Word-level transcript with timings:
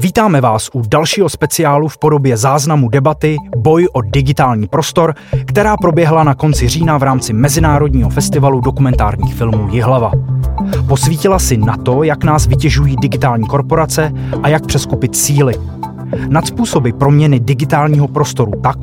Vítáme 0.00 0.40
vás 0.40 0.70
u 0.72 0.82
dalšího 0.88 1.28
speciálu 1.28 1.88
v 1.88 1.98
podobě 1.98 2.36
záznamu 2.36 2.88
debaty 2.88 3.36
Boj 3.56 3.88
o 3.92 4.00
digitální 4.00 4.66
prostor, 4.66 5.14
která 5.44 5.76
proběhla 5.76 6.24
na 6.24 6.34
konci 6.34 6.68
října 6.68 6.98
v 6.98 7.02
rámci 7.02 7.32
Mezinárodního 7.32 8.10
festivalu 8.10 8.60
dokumentárních 8.60 9.34
filmů 9.34 9.68
Jihlava. 9.70 10.12
Posvítila 10.88 11.38
si 11.38 11.56
na 11.56 11.76
to, 11.76 12.02
jak 12.02 12.24
nás 12.24 12.46
vytěžují 12.46 12.96
digitální 12.96 13.46
korporace 13.46 14.12
a 14.42 14.48
jak 14.48 14.66
přeskupit 14.66 15.16
síly. 15.16 15.54
Nad 16.28 16.46
způsoby 16.46 16.90
proměny 16.90 17.40
digitálního 17.40 18.08
prostoru 18.08 18.52
tak, 18.62 18.78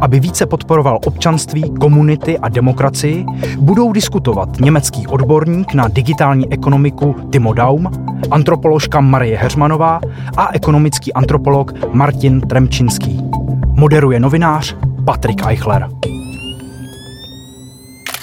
aby 0.00 0.20
více 0.20 0.46
podporoval 0.46 0.98
občanství, 1.06 1.74
komunity 1.80 2.38
a 2.38 2.48
demokracii, 2.48 3.26
budou 3.58 3.92
diskutovat 3.92 4.48
německý 4.60 5.06
odborník 5.06 5.74
na 5.74 5.88
digitální 5.88 6.52
ekonomiku 6.52 7.16
Timo 7.30 7.52
Daum, 7.52 7.90
antropoložka 8.30 9.00
Marie 9.00 9.38
Heřmanová 9.38 10.00
a 10.36 10.54
ekonomický 10.54 11.12
antropolog 11.12 11.72
Martin 11.92 12.40
Tremčinský. 12.40 13.20
Moderuje 13.66 14.20
novinář 14.20 14.76
Patrik 15.04 15.46
Eichler. 15.46 15.88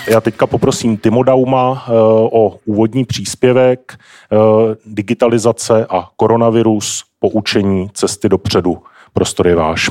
Já 0.07 0.21
teďka 0.21 0.47
poprosím 0.47 0.97
Timo 0.97 1.23
Dauma 1.23 1.83
eh, 1.87 1.91
o 2.31 2.57
úvodní 2.65 3.05
příspěvek 3.05 3.93
eh, 3.93 4.37
digitalizace 4.85 5.85
a 5.89 6.09
koronavirus, 6.15 7.03
poučení 7.21 7.89
cesty 7.93 8.29
dopředu. 8.29 8.83
Prostor 9.13 9.47
je 9.47 9.55
váš. 9.55 9.89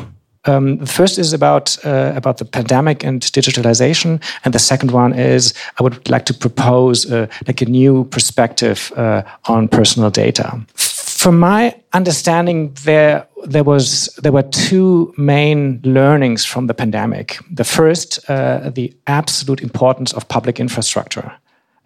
Um, 0.48 0.78
the 0.78 0.86
first 0.86 1.18
is 1.18 1.34
about 1.34 1.78
uh, 1.84 2.16
about 2.16 2.38
the 2.38 2.44
pandemic 2.44 3.04
and 3.04 3.22
digitalization, 3.22 4.20
and 4.42 4.52
the 4.54 4.58
second 4.58 4.90
one 4.90 5.12
is 5.12 5.52
I 5.78 5.82
would 5.82 6.08
like 6.08 6.24
to 6.24 6.34
propose 6.34 7.04
uh, 7.04 7.26
like 7.46 7.60
a 7.60 7.68
new 7.68 8.04
perspective 8.04 8.90
uh, 8.96 9.22
on 9.48 9.68
personal 9.68 10.10
data. 10.10 10.58
From 10.76 11.38
my 11.38 11.74
understanding, 11.92 12.72
there 12.84 13.26
there 13.50 13.64
was 13.64 14.08
there 14.22 14.32
were 14.32 14.48
two 14.68 15.12
main 15.18 15.80
learnings 15.82 16.46
from 16.46 16.68
the 16.68 16.74
pandemic. 16.74 17.38
The 17.56 17.64
first, 17.64 18.20
uh, 18.30 18.70
the 18.74 18.94
absolute 19.04 19.62
importance 19.62 20.16
of 20.16 20.26
public 20.28 20.58
infrastructure, 20.58 21.32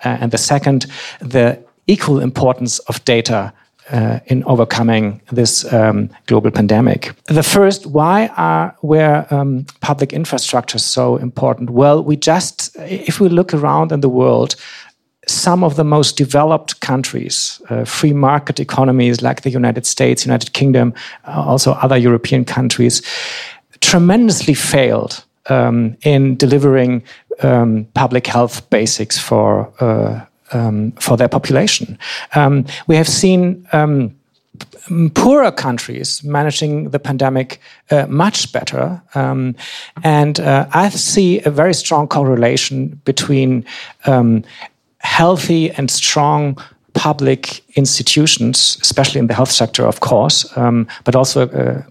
uh, 0.05 0.19
and 0.21 0.31
the 0.31 0.39
second, 0.39 0.87
the 1.19 1.59
equal 1.87 2.21
importance 2.21 2.79
of 2.89 3.05
data 3.05 3.53
uh, 3.91 4.21
in 4.27 4.45
overcoming 4.45 5.21
this 5.33 5.71
um, 5.73 6.09
global 6.27 6.51
pandemic. 6.51 7.13
The 7.27 7.43
first, 7.43 7.87
why 7.87 8.29
are 8.37 8.75
were 8.83 9.27
um, 9.31 9.67
public 9.81 10.13
infrastructure 10.13 10.79
so 10.79 11.17
important? 11.17 11.71
Well, 11.71 12.03
we 12.03 12.17
just, 12.17 12.77
if 12.79 13.21
we 13.21 13.29
look 13.29 13.53
around 13.53 13.93
in 13.93 14.01
the 14.01 14.09
world, 14.09 14.57
some 15.27 15.65
of 15.65 15.77
the 15.77 15.85
most 15.85 16.17
developed 16.17 16.81
countries, 16.81 17.61
uh, 17.71 17.85
free 17.85 18.13
market 18.13 18.61
economies 18.61 19.23
like 19.23 19.43
the 19.43 19.51
United 19.51 19.87
States, 19.87 20.27
United 20.27 20.53
Kingdom, 20.53 20.93
uh, 21.27 21.43
also 21.43 21.73
other 21.73 21.97
European 21.97 22.45
countries, 22.45 23.03
tremendously 23.81 24.55
failed 24.55 25.25
um, 25.49 25.97
in 26.03 26.37
delivering 26.37 27.03
um, 27.43 27.87
public 27.95 28.27
health 28.27 28.69
basics 28.71 29.19
for 29.19 29.73
uh, 29.81 30.25
um, 30.55 30.93
for 30.93 31.17
their 31.17 31.29
population. 31.29 31.99
Um, 32.35 32.65
we 32.87 32.97
have 32.97 33.09
seen 33.09 33.67
um, 33.73 34.15
poorer 35.15 35.51
countries 35.51 36.23
managing 36.23 36.91
the 36.91 36.99
pandemic 36.99 37.61
uh, 37.91 38.07
much 38.07 38.53
better. 38.53 39.03
Um, 39.15 39.57
and 40.03 40.39
uh, 40.41 40.67
I 40.73 40.89
see 40.91 41.41
a 41.41 41.51
very 41.51 41.75
strong 41.75 42.09
correlation 42.09 43.01
between 43.05 43.65
um, 44.07 44.45
healthy 44.99 45.71
and 45.73 45.91
strong 45.91 46.59
public 46.95 47.63
institutions, 47.77 48.79
especially 48.81 49.19
in 49.19 49.27
the 49.27 49.35
health 49.35 49.51
sector, 49.51 49.85
of 49.85 50.01
course, 50.01 50.57
um, 50.57 50.87
but 51.05 51.17
also 51.17 51.49
a, 51.49 51.85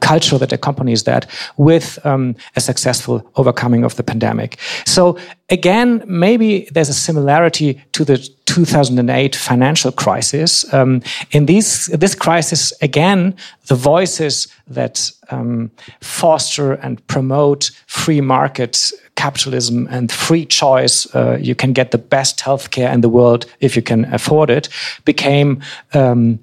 culture 0.00 0.38
that 0.38 0.52
accompanies 0.52 1.04
that 1.04 1.30
with 1.56 2.04
um, 2.04 2.34
a 2.56 2.60
successful 2.60 3.28
overcoming 3.36 3.84
of 3.84 3.96
the 3.96 4.02
pandemic. 4.02 4.58
So 4.86 5.16
again, 5.48 6.02
maybe 6.06 6.68
there's 6.72 6.88
a 6.88 6.94
similarity 6.94 7.80
to 7.92 8.04
the 8.04 8.18
2008 8.46 9.36
financial 9.36 9.92
crisis. 9.92 10.72
Um, 10.72 11.02
in 11.30 11.46
these, 11.46 11.86
this 11.86 12.14
crisis, 12.14 12.72
again, 12.82 13.34
the 13.66 13.74
voices 13.74 14.48
that 14.68 15.10
um, 15.30 15.70
foster 16.00 16.72
and 16.72 17.04
promote 17.06 17.70
free 17.86 18.20
market 18.20 18.92
capitalism 19.16 19.86
and 19.90 20.10
free 20.10 20.44
choice, 20.44 21.06
uh, 21.14 21.38
you 21.40 21.54
can 21.54 21.72
get 21.72 21.90
the 21.90 21.98
best 21.98 22.40
healthcare 22.40 22.92
in 22.92 23.00
the 23.00 23.08
world 23.08 23.46
if 23.60 23.76
you 23.76 23.82
can 23.82 24.04
afford 24.12 24.50
it, 24.50 24.68
became 25.04 25.62
um, 25.92 26.38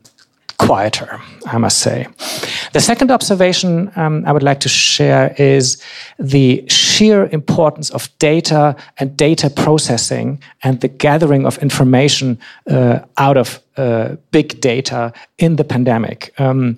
quieter, 0.61 1.19
I 1.47 1.57
must 1.57 1.79
say. 1.79 2.07
The 2.73 2.79
second 2.79 3.11
observation 3.11 3.91
um, 3.95 4.23
I 4.25 4.31
would 4.31 4.44
like 4.44 4.59
to 4.59 4.69
share 4.69 5.33
is 5.38 5.81
the 6.19 6.63
sheer 6.67 7.27
importance 7.31 7.89
of 7.89 8.09
data 8.19 8.75
and 8.97 9.17
data 9.17 9.49
processing 9.49 10.39
and 10.63 10.79
the 10.81 10.88
gathering 10.88 11.45
of 11.45 11.57
information 11.57 12.38
uh, 12.67 12.99
out 13.17 13.38
of 13.38 13.59
uh, 13.77 14.16
big 14.31 14.61
data 14.61 15.13
in 15.38 15.55
the 15.55 15.63
pandemic. 15.63 16.33
Um, 16.39 16.78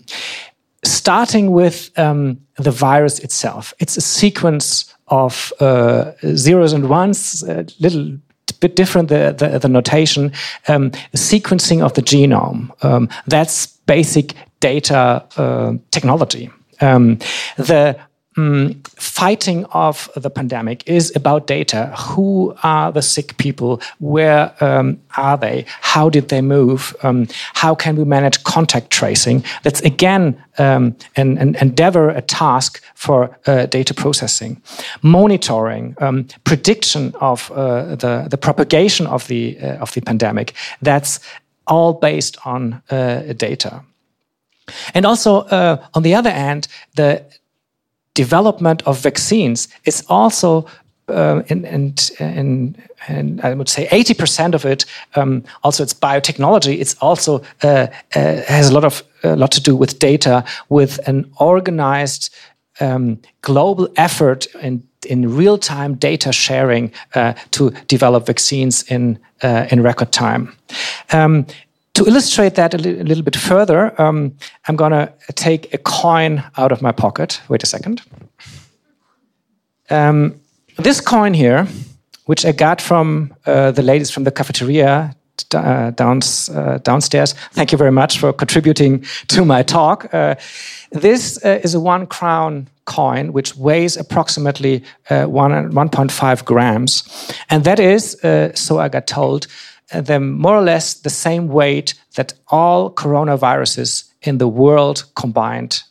starting 0.84 1.52
with 1.52 1.92
um, 1.98 2.40
the 2.56 2.72
virus 2.72 3.20
itself, 3.20 3.74
it's 3.80 3.98
a 3.98 4.02
sequence 4.02 4.94
of 5.08 5.52
uh, 5.60 6.12
zeros 6.36 6.74
and 6.74 6.90
ones, 6.90 7.44
a 7.44 7.66
little 7.80 8.18
bit 8.60 8.76
different 8.78 9.10
the, 9.10 9.36
the, 9.38 9.60
the 9.60 9.68
notation 9.68 10.32
um, 10.70 10.90
sequencing 11.16 11.84
of 11.84 11.94
the 11.94 12.02
genome 12.02 12.72
um, 12.84 13.10
that's 13.28 13.73
basic 13.86 14.34
data 14.60 15.26
uh, 15.38 15.74
technology 15.92 16.50
um, 16.82 17.20
the 17.58 17.98
um, 18.38 18.82
fighting 18.96 19.66
of 19.66 20.10
the 20.16 20.30
pandemic 20.30 20.88
is 20.88 21.16
about 21.16 21.48
data. 21.48 21.94
Who 21.98 22.56
are 22.64 22.92
the 22.92 23.02
sick 23.02 23.38
people? 23.38 23.82
Where 24.00 24.54
um, 24.64 25.00
are 25.18 25.38
they? 25.38 25.66
How 25.82 26.10
did 26.10 26.30
they 26.30 26.42
move? 26.42 26.96
Um, 27.04 27.28
how 27.54 27.76
can 27.76 27.96
we 27.96 28.04
manage 28.04 28.44
contact 28.44 28.90
tracing? 28.90 29.44
That's 29.64 29.82
again 29.82 30.42
um, 30.58 30.96
an, 31.16 31.38
an, 31.38 31.56
endeavor, 31.62 32.10
a 32.10 32.22
task 32.22 32.82
for 32.96 33.38
uh, 33.48 33.66
data 33.68 33.94
processing, 33.94 34.62
monitoring, 35.02 35.96
um, 36.00 36.28
prediction 36.44 37.14
of 37.20 37.52
uh, 37.52 37.96
the, 37.96 38.28
the 38.30 38.38
propagation 38.38 39.08
of 39.08 39.28
the 39.28 39.58
uh, 39.60 39.78
of 39.78 39.94
the 39.94 40.02
pandemic. 40.02 40.54
That's 40.82 41.20
all 41.68 41.94
based 41.94 42.38
on 42.46 42.82
uh, 42.90 43.34
data. 43.34 43.84
And 44.94 45.06
also, 45.06 45.42
uh, 45.42 45.86
on 45.94 46.04
the 46.04 46.16
other 46.16 46.32
hand, 46.32 46.68
the 46.96 47.24
development 48.14 48.82
of 48.84 49.00
vaccines 49.00 49.68
is 49.86 50.04
also 50.08 50.66
uh, 51.10 51.42
in, 51.48 51.66
in, 51.66 51.96
in, 53.10 53.40
I 53.44 53.54
would 53.54 53.68
say 53.68 53.88
80% 53.88 54.54
of 54.54 54.66
it, 54.66 54.86
um, 55.16 55.44
also 55.64 55.84
it's 55.84 55.94
biotechnology. 55.94 56.80
It's 56.80 56.96
also 57.02 57.42
uh, 57.62 57.88
uh, 58.16 58.42
has 58.44 58.70
a 58.70 58.74
lot 58.74 58.86
of 58.86 59.04
a 59.24 59.36
lot 59.36 59.52
to 59.54 59.62
do 59.62 59.76
with 59.76 60.00
data, 60.00 60.44
with 60.70 61.00
an 61.08 61.32
organized 61.40 62.34
um, 62.80 63.20
global 63.42 63.88
effort 63.96 64.48
in 64.62 64.84
in 65.06 65.36
real 65.36 65.58
time 65.58 65.96
data 65.96 66.32
sharing 66.32 66.92
uh, 67.16 67.34
to 67.52 67.72
develop 67.88 68.26
vaccines 68.26 68.84
in 68.84 69.20
uh, 69.44 69.68
in 69.72 69.82
record 69.82 70.12
time. 70.12 70.56
Um, 71.12 71.46
to 71.94 72.06
illustrate 72.06 72.56
that 72.56 72.74
a, 72.74 72.78
li 72.78 73.04
little 73.04 73.24
bit 73.24 73.36
further, 73.36 73.94
um, 74.02 74.32
I'm 74.68 74.76
going 74.76 74.92
to 74.92 75.34
take 75.34 75.74
a 75.74 75.78
coin 75.78 76.44
out 76.58 76.72
of 76.72 76.82
my 76.82 76.92
pocket. 76.92 77.42
Wait 77.50 77.64
a 77.64 77.68
second. 77.68 78.02
Um, 79.90 80.34
this 80.78 81.02
coin 81.02 81.34
here, 81.36 81.68
which 82.26 82.46
I 82.46 82.52
got 82.52 82.82
from 82.82 83.34
uh, 83.46 83.72
the 83.72 83.84
ladies 83.84 84.10
from 84.12 84.24
the 84.24 84.32
cafeteria 84.32 85.16
uh, 85.54 85.92
downs, 85.92 86.50
uh, 86.50 86.80
downstairs. 86.84 87.34
Thank 87.52 87.72
you 87.72 87.78
very 87.78 87.92
much 87.92 88.20
for 88.20 88.34
contributing 88.34 89.06
to 89.28 89.46
my 89.46 89.64
talk. 89.64 90.14
Uh, 90.14 90.36
this 90.92 91.44
uh, 91.44 91.60
is 91.64 91.76
a 91.76 91.80
one 91.80 92.06
crown 92.08 92.68
coin 92.86 93.34
which 93.34 93.56
weighs 93.56 93.98
approximately 93.98 94.84
uh, 95.10 95.26
1.5 95.26 96.46
grams. 96.46 97.04
And 97.50 97.64
that 97.64 97.80
is, 97.80 98.18
so 98.56 98.80
I 98.80 98.90
got 98.90 99.08
told, 99.08 99.48
the 99.92 100.20
more 100.20 100.56
or 100.56 100.64
less 100.64 100.96
the 100.96 101.10
same 101.10 101.48
weight 101.48 101.94
that 102.16 102.34
all 102.48 102.92
coronaviruses 102.92 104.06
in 104.22 104.38
the 104.38 104.48
world 104.48 105.06
combined 105.16 105.84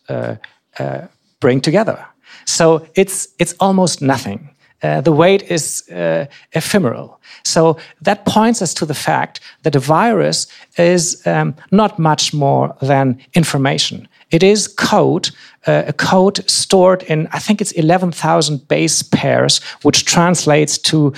bring 1.41 1.61
together. 1.61 2.05
So 2.45 2.87
it's 2.95 3.29
it's 3.39 3.55
almost 3.59 4.03
nothing. 4.03 4.52
Uh, 4.83 5.01
the 5.01 5.13
weight 5.13 5.43
is 5.51 5.89
uh, 5.91 6.27
ephemeral. 6.53 7.21
So 7.45 7.77
that 8.01 8.25
points 8.25 8.63
us 8.63 8.75
to 8.75 8.87
the 8.87 8.95
fact 8.95 9.41
that 9.63 9.77
a 9.77 9.79
virus 9.79 10.47
is 10.77 11.25
um, 11.27 11.55
not 11.71 11.99
much 11.99 12.35
more 12.35 12.75
than 12.81 13.19
information. 13.35 14.09
It 14.31 14.43
is 14.43 14.67
code, 14.67 15.31
uh, 15.67 15.85
a 15.87 15.93
code 15.93 16.49
stored 16.51 17.03
in, 17.05 17.29
I 17.33 17.39
think 17.39 17.61
it's 17.61 17.73
11,000 17.73 18.67
base 18.67 19.03
pairs, 19.03 19.61
which 19.83 20.05
translates 20.05 20.79
to 20.79 21.15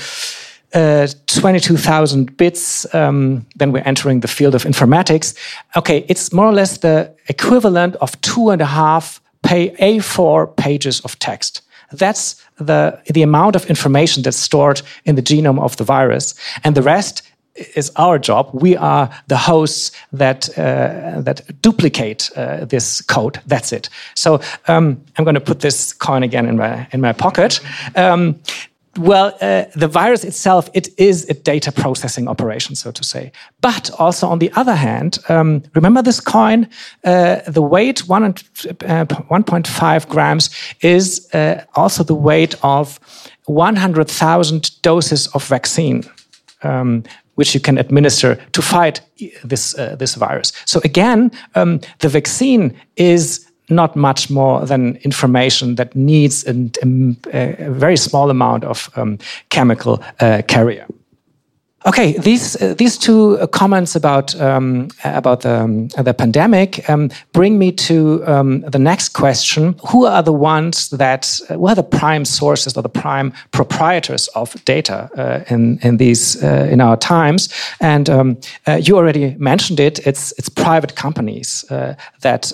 uh, 0.75 1.07
22,000 1.27 2.37
bits, 2.37 2.93
um, 2.95 3.47
then 3.55 3.71
we're 3.71 3.85
entering 3.85 4.21
the 4.21 4.29
field 4.29 4.55
of 4.57 4.65
informatics. 4.65 5.37
Okay, 5.77 6.05
it's 6.09 6.33
more 6.33 6.47
or 6.47 6.53
less 6.53 6.79
the 6.79 7.15
equivalent 7.29 7.95
of 7.97 8.21
two 8.23 8.51
and 8.51 8.61
a 8.61 8.67
half 8.67 9.21
pay 9.43 9.71
A4 9.77 10.57
pages 10.57 11.01
of 11.01 11.17
text. 11.21 11.63
That's 11.93 12.44
the, 12.56 13.01
the 13.12 13.23
amount 13.23 13.56
of 13.56 13.67
information 13.67 14.23
that's 14.23 14.37
stored 14.37 14.83
in 15.05 15.17
the 15.17 15.23
genome 15.23 15.61
of 15.61 15.77
the 15.77 15.85
virus. 15.85 16.35
And 16.62 16.75
the 16.75 16.83
rest 16.83 17.23
is 17.77 17.93
our 17.97 18.19
job. 18.19 18.51
We 18.53 18.77
are 18.77 19.11
the 19.29 19.37
hosts 19.37 19.93
that 20.12 20.49
uh, 20.59 21.21
that 21.21 21.43
duplicate 21.62 22.31
uh, 22.37 22.65
this 22.65 23.01
code. 23.03 23.41
That's 23.47 23.73
it. 23.73 23.89
So 24.15 24.41
um, 24.67 25.01
I'm 25.17 25.25
going 25.25 25.35
to 25.35 25.41
put 25.41 25.61
this 25.61 25.93
coin 25.93 26.23
again 26.23 26.47
in 26.47 26.56
my 26.56 26.87
in 26.93 27.01
my 27.01 27.12
pocket. 27.12 27.61
Um, 27.95 28.41
well, 28.99 29.37
uh, 29.41 29.64
the 29.75 29.88
virus 29.88 30.25
itself, 30.25 30.69
it 30.75 30.88
is 30.99 31.29
a 31.29 31.35
data 31.35 31.73
processing 31.73 32.29
operation, 32.29 32.75
so 32.75 32.91
to 32.91 33.05
say. 33.05 33.32
But 33.61 33.91
also, 33.99 34.29
on 34.29 34.38
the 34.38 34.50
other 34.52 34.75
hand, 34.75 35.19
um, 35.29 35.62
remember 35.75 36.02
this 36.02 36.20
coin? 36.20 36.69
Uh, 37.05 37.41
the 37.46 37.62
weight, 37.62 38.08
one, 38.08 38.25
uh, 38.25 38.31
1.5 38.31 40.08
grams, 40.08 40.50
is 40.81 41.29
uh, 41.35 41.64
also 41.75 42.05
the 42.05 42.14
weight 42.14 42.55
of 42.62 42.99
100,000 43.46 44.82
doses 44.82 45.26
of 45.29 45.44
vaccine. 45.44 46.02
Um, 46.62 47.05
which 47.35 47.52
you 47.52 47.61
can 47.61 47.79
administer 47.79 48.37
to 48.52 48.62
fight 48.62 49.00
this 49.43 49.76
uh, 49.76 49.96
this 49.96 50.14
virus. 50.14 50.52
So 50.67 50.81
again, 50.85 51.31
um, 51.55 51.81
the 51.99 52.08
vaccine 52.08 52.73
is 52.96 53.44
not 53.69 53.97
much 53.97 54.31
more 54.31 54.67
than 54.67 54.97
information 55.05 55.77
that 55.77 55.95
needs 55.95 56.45
a, 56.47 56.71
a, 57.33 57.67
a 57.67 57.71
very 57.71 57.97
small 57.97 58.31
amount 58.31 58.65
of 58.65 58.91
um, 58.97 59.19
chemical 59.49 60.03
uh, 60.21 60.43
carrier. 60.47 60.87
Okay, 61.87 62.17
these 62.17 62.57
uh, 62.63 62.73
these 62.79 62.97
two 62.97 63.39
uh, 63.39 63.47
comments 63.47 63.95
about 63.95 64.35
um, 64.41 64.89
about 65.05 65.43
the, 65.43 65.61
um, 65.61 65.89
the 65.89 66.15
pandemic 66.15 66.89
um, 66.89 67.11
bring 67.33 67.59
me 67.59 67.73
to 67.73 68.25
um, 68.27 68.63
the 68.63 68.79
next 68.79 69.11
question: 69.11 69.75
Who 69.91 70.07
are 70.07 70.23
the 70.23 70.33
ones 70.33 70.89
that 70.89 71.41
uh, 71.51 71.57
who 71.57 71.67
are 71.67 71.75
the 71.75 71.83
prime 71.83 72.25
sources 72.25 72.75
or 72.75 72.83
the 72.83 72.89
prime 72.89 73.35
proprietors 73.51 74.29
of 74.29 74.55
data 74.65 75.11
in 75.51 75.79
in 75.83 75.99
these 75.99 76.43
in 76.43 76.81
our 76.81 76.97
times? 76.97 77.51
And 77.81 78.09
um, 78.09 78.39
you 78.81 78.97
already 78.97 79.37
mentioned 79.39 79.79
it. 79.79 80.07
It's 80.07 80.33
it's 80.39 80.49
private 80.49 80.95
companies 80.95 81.67
that 82.23 82.53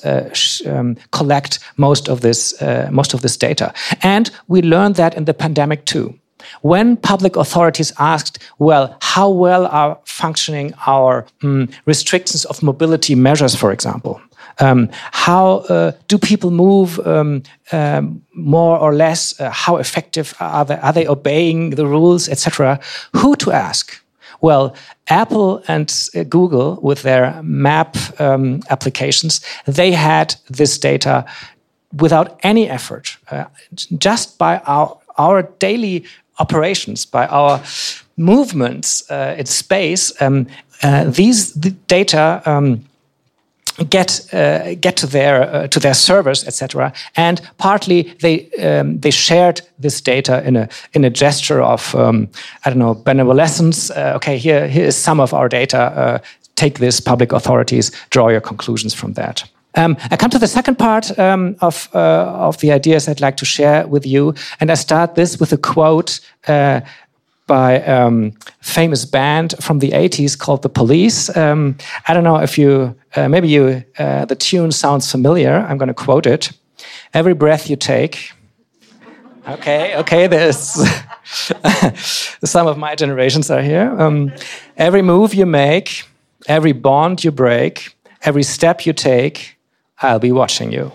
um, 0.67 0.97
collect 1.13 1.61
most 1.77 2.09
of 2.09 2.21
this 2.21 2.61
most 2.91 3.15
of 3.15 3.21
this 3.21 3.37
data, 3.37 3.73
and 4.03 4.31
we 4.49 4.61
learned 4.61 4.97
that 4.97 5.15
in 5.15 5.25
the 5.25 5.35
pandemic 5.35 5.85
too. 5.85 6.21
When 6.63 6.97
public 6.97 7.37
authorities 7.37 7.93
asked, 7.99 8.39
well, 8.59 8.97
how 9.01 9.31
well 9.31 9.67
are 9.67 9.99
functioning 10.05 10.75
our 10.87 11.27
um, 11.43 11.69
restrictions 11.87 12.45
of 12.45 12.63
mobility 12.63 13.15
measures, 13.15 13.55
for 13.55 13.73
example? 13.73 14.21
Um, 14.59 14.91
how 15.13 15.59
uh, 15.69 15.93
do 16.09 16.19
people 16.19 16.51
move 16.51 16.99
um, 17.07 17.43
um, 17.73 18.23
more 18.35 18.79
or 18.79 18.95
less? 18.95 19.41
Uh, 19.41 19.51
how 19.51 19.77
effective 19.79 20.35
are 20.41 20.65
they? 20.65 20.77
Are 20.77 20.93
they 20.93 21.07
obeying 21.07 21.71
the 21.71 21.87
rules, 21.87 22.29
etc.? 22.29 22.79
Who 23.17 23.37
to 23.37 23.53
ask? 23.53 24.03
Well, 24.41 24.75
Apple 25.09 25.63
and 25.69 25.93
uh, 26.15 26.25
Google, 26.25 26.79
with 26.83 27.03
their 27.03 27.41
map 27.43 27.97
um, 28.21 28.63
applications, 28.71 29.41
they 29.67 29.93
had 29.93 30.35
this 30.49 30.79
data 30.79 31.25
without 31.97 32.39
any 32.43 32.69
effort, 32.69 33.17
uh, 33.31 33.45
just 33.99 34.39
by 34.39 34.59
our 34.67 34.99
our 35.19 35.43
daily 35.59 36.05
operations, 36.41 37.07
by 37.07 37.27
our 37.27 37.61
movements 38.17 39.11
uh, 39.11 39.37
in 39.39 39.47
space, 39.47 40.13
um, 40.23 40.47
uh, 40.83 41.05
these 41.05 41.53
the 41.53 41.71
data 41.87 42.43
um, 42.47 42.85
get 43.89 44.35
uh, 44.35 44.75
get 44.81 44.97
to 44.97 45.07
their 45.07 45.43
uh, 45.43 45.67
to 45.69 45.81
their 45.81 45.95
servers, 45.95 46.45
etc. 46.45 46.93
And 47.17 47.41
partly 47.59 48.15
they 48.21 48.51
um, 48.59 49.01
they 49.01 49.11
shared 49.11 49.63
this 49.79 50.01
data 50.01 50.43
in 50.47 50.57
a 50.57 50.69
in 50.93 51.05
a 51.05 51.11
gesture 51.11 51.63
of 51.63 51.95
um, 51.95 52.29
I 52.65 52.71
don't 52.71 52.79
know 52.79 52.95
benevolence. 52.95 53.91
Uh, 53.91 54.13
okay, 54.17 54.39
here 54.39 54.69
here 54.69 54.87
is 54.87 54.97
some 54.97 55.23
of 55.23 55.33
our 55.33 55.49
data. 55.49 55.79
Uh, 55.79 56.19
take 56.57 56.79
this, 56.79 57.01
public 57.01 57.33
authorities. 57.33 57.91
Draw 58.11 58.29
your 58.29 58.41
conclusions 58.41 58.95
from 58.95 59.15
that. 59.15 59.51
Um, 59.77 59.97
I 60.11 60.17
come 60.17 60.31
to 60.31 60.39
the 60.39 60.49
second 60.49 60.79
part 60.79 61.19
um, 61.19 61.57
of, 61.61 61.89
uh, 61.95 62.49
of 62.49 62.59
the 62.59 62.73
ideas 62.73 63.09
I'd 63.09 63.21
like 63.21 63.37
to 63.37 63.45
share 63.45 63.87
with 63.87 64.05
you, 64.05 64.35
and 64.59 64.71
I 64.71 64.75
start 64.75 65.15
this 65.15 65.39
with 65.39 65.53
a 65.53 65.57
quote 65.57 66.21
uh, 66.47 66.81
by 67.47 67.83
um, 67.83 68.33
famous 68.61 69.05
band 69.05 69.55
from 69.61 69.81
the 69.81 69.91
80s 69.91 70.39
called 70.39 70.63
The 70.63 70.69
Police. 70.69 71.37
Um, 71.37 71.77
I 72.07 72.15
don't 72.15 72.23
know 72.23 72.37
if 72.37 72.57
you, 72.57 72.95
uh, 73.17 73.29
maybe 73.29 73.49
you, 73.49 73.83
uh, 73.99 74.25
the 74.25 74.37
tune 74.37 74.71
sounds 74.71 75.11
familiar. 75.11 75.67
I'm 75.69 75.77
going 75.77 75.89
to 75.89 75.95
quote 75.95 76.27
it. 76.27 76.53
Every 77.13 77.35
breath 77.35 77.69
you 77.69 77.75
take. 77.75 78.33
Okay, 79.49 79.97
okay, 79.97 80.29
there's 80.29 80.79
some 82.45 82.69
of 82.69 82.79
my 82.79 82.95
generations 82.95 83.51
are 83.51 83.63
here. 83.63 83.91
Um, 83.99 84.33
every 84.77 85.03
move 85.03 85.35
you 85.35 85.47
make, 85.47 86.05
every 86.47 86.73
bond 86.73 87.25
you 87.25 87.33
break, 87.33 87.97
every 88.23 88.45
step 88.45 88.87
you 88.87 88.93
take, 88.93 89.59
I'll 90.01 90.21
be 90.21 90.31
watching 90.31 90.73
you. 90.73 90.93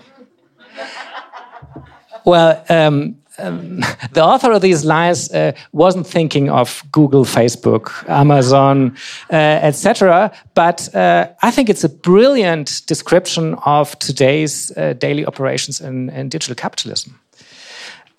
well, 2.24 2.64
um, 2.70 3.16
um, 3.38 3.80
the 4.12 4.24
author 4.24 4.52
of 4.52 4.62
these 4.62 4.84
lines 4.84 5.30
uh, 5.32 5.52
wasn't 5.72 6.06
thinking 6.06 6.50
of 6.50 6.82
Google, 6.92 7.24
Facebook, 7.24 8.08
Amazon, 8.08 8.96
uh, 9.32 9.36
etc. 9.36 10.32
But 10.54 10.94
uh, 10.94 11.28
I 11.42 11.50
think 11.50 11.68
it's 11.68 11.84
a 11.84 11.88
brilliant 11.88 12.82
description 12.86 13.54
of 13.64 13.98
today's 13.98 14.76
uh, 14.76 14.94
daily 14.94 15.26
operations 15.26 15.80
in, 15.80 16.10
in, 16.10 16.28
digital 16.28 16.54
capitalism. 16.54 17.18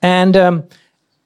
And 0.01 0.37
um, 0.37 0.63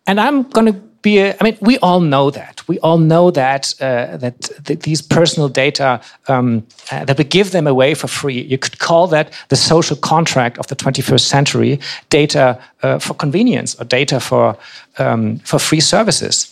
and 0.08 0.20
I'm 0.20 0.44
going 0.44 0.74
to 0.74 0.91
be 1.02 1.20
a, 1.20 1.36
I 1.40 1.44
mean, 1.44 1.58
we 1.62 1.78
all 1.80 2.00
know 2.00 2.30
that. 2.32 2.68
We 2.68 2.80
all 2.80 2.98
know 2.98 3.32
that 3.32 3.74
uh, 3.82 4.18
that 4.18 4.50
th 4.66 4.80
these 4.80 5.02
personal 5.02 5.50
data 5.50 6.00
um, 6.28 6.64
uh, 6.92 7.06
that 7.06 7.18
we 7.18 7.24
give 7.24 7.50
them 7.52 7.68
away 7.68 7.96
for 7.96 8.08
free. 8.08 8.42
You 8.42 8.58
could 8.58 8.78
call 8.78 9.08
that 9.08 9.34
the 9.50 9.56
social 9.56 9.98
contract 9.98 10.58
of 10.58 10.68
the 10.68 10.76
21st 10.76 11.26
century: 11.28 11.80
data 12.10 12.58
uh, 12.84 13.00
for 13.00 13.16
convenience 13.16 13.76
or 13.80 13.86
data 13.86 14.20
for 14.20 14.56
um, 14.98 15.40
for 15.40 15.60
free 15.60 15.82
services. 15.82 16.50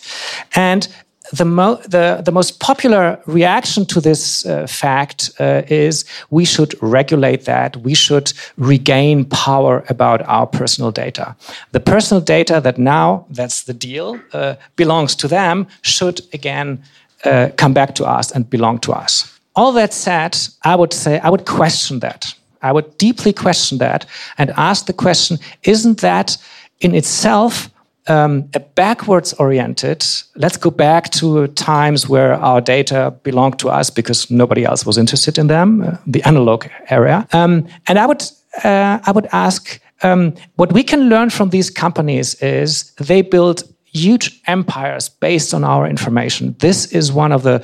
And 0.54 0.88
the, 1.32 1.44
mo- 1.44 1.80
the, 1.88 2.22
the 2.24 2.32
most 2.32 2.60
popular 2.60 3.20
reaction 3.26 3.86
to 3.86 4.00
this 4.00 4.44
uh, 4.46 4.66
fact 4.66 5.30
uh, 5.38 5.62
is 5.68 6.04
we 6.30 6.44
should 6.44 6.74
regulate 6.82 7.44
that. 7.44 7.76
We 7.78 7.94
should 7.94 8.32
regain 8.56 9.24
power 9.24 9.84
about 9.88 10.22
our 10.22 10.46
personal 10.46 10.90
data. 10.90 11.36
The 11.72 11.80
personal 11.80 12.20
data 12.20 12.60
that 12.60 12.78
now, 12.78 13.26
that's 13.30 13.64
the 13.64 13.74
deal, 13.74 14.20
uh, 14.32 14.56
belongs 14.76 15.14
to 15.16 15.28
them 15.28 15.66
should 15.82 16.20
again 16.32 16.82
uh, 17.24 17.50
come 17.56 17.72
back 17.72 17.94
to 17.96 18.04
us 18.04 18.30
and 18.32 18.48
belong 18.48 18.78
to 18.80 18.92
us. 18.92 19.38
All 19.54 19.72
that 19.72 19.92
said, 19.92 20.36
I 20.64 20.74
would 20.74 20.92
say, 20.92 21.18
I 21.20 21.28
would 21.28 21.44
question 21.44 22.00
that. 22.00 22.34
I 22.62 22.72
would 22.72 22.98
deeply 22.98 23.32
question 23.32 23.78
that 23.78 24.06
and 24.36 24.50
ask 24.56 24.86
the 24.86 24.92
question 24.92 25.38
isn't 25.62 26.00
that 26.00 26.36
in 26.80 26.94
itself 26.94 27.70
um, 28.10 28.50
a 28.54 28.60
backwards 28.60 29.32
oriented, 29.34 30.04
let's 30.34 30.56
go 30.56 30.70
back 30.70 31.10
to 31.10 31.46
times 31.48 32.08
where 32.08 32.34
our 32.34 32.60
data 32.60 33.14
belonged 33.22 33.58
to 33.60 33.68
us 33.68 33.88
because 33.90 34.30
nobody 34.30 34.64
else 34.64 34.84
was 34.84 34.98
interested 34.98 35.38
in 35.38 35.46
them, 35.46 35.82
uh, 35.82 35.96
the 36.06 36.22
analog 36.24 36.66
area. 36.88 37.26
Um, 37.32 37.66
and 37.86 37.98
I 37.98 38.06
would, 38.06 38.22
uh, 38.64 38.98
I 39.06 39.12
would 39.12 39.28
ask 39.32 39.80
um, 40.02 40.34
what 40.56 40.72
we 40.72 40.82
can 40.82 41.08
learn 41.08 41.30
from 41.30 41.50
these 41.50 41.70
companies 41.70 42.34
is 42.42 42.92
they 42.94 43.22
build 43.22 43.62
huge 43.84 44.40
empires 44.46 45.08
based 45.08 45.54
on 45.54 45.62
our 45.62 45.86
information. 45.86 46.56
This 46.58 46.92
is 46.92 47.12
one 47.12 47.32
of 47.32 47.42
the 47.42 47.60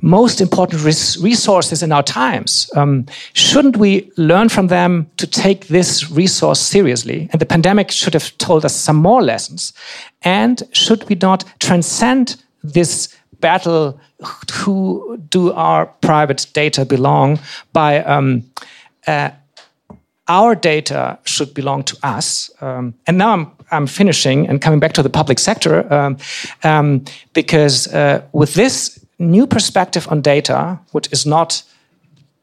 most 0.00 0.40
important 0.40 0.84
res 0.84 1.18
resources 1.18 1.82
in 1.82 1.92
our 1.92 2.02
times. 2.02 2.70
Um, 2.76 3.06
shouldn't 3.32 3.76
we 3.76 4.10
learn 4.16 4.48
from 4.48 4.68
them 4.68 5.06
to 5.16 5.26
take 5.26 5.66
this 5.66 6.10
resource 6.10 6.60
seriously? 6.60 7.28
And 7.32 7.40
the 7.40 7.46
pandemic 7.46 7.90
should 7.90 8.14
have 8.14 8.36
told 8.38 8.64
us 8.64 8.74
some 8.74 8.96
more 8.96 9.22
lessons. 9.22 9.72
And 10.22 10.62
should 10.72 11.08
we 11.08 11.16
not 11.20 11.44
transcend 11.58 12.36
this 12.62 13.08
battle 13.40 13.98
who 14.52 15.18
do 15.30 15.52
our 15.52 15.86
private 15.86 16.46
data 16.52 16.84
belong 16.84 17.38
by 17.72 18.02
um, 18.04 18.44
uh, 19.06 19.30
our 20.28 20.54
data 20.54 21.18
should 21.24 21.52
belong 21.54 21.82
to 21.82 21.96
us. 22.02 22.50
Um, 22.60 22.94
and 23.06 23.18
now 23.18 23.32
I'm, 23.32 23.50
I'm 23.72 23.86
finishing 23.86 24.48
and 24.48 24.60
coming 24.60 24.78
back 24.78 24.92
to 24.92 25.02
the 25.02 25.10
public 25.10 25.38
sector 25.38 25.92
um, 25.92 26.18
um, 26.62 27.04
because 27.32 27.92
uh, 27.92 28.22
with 28.32 28.54
this 28.54 28.99
new 29.20 29.46
perspective 29.46 30.08
on 30.08 30.22
data, 30.22 30.78
which 30.92 31.12
is 31.12 31.26
not 31.26 31.62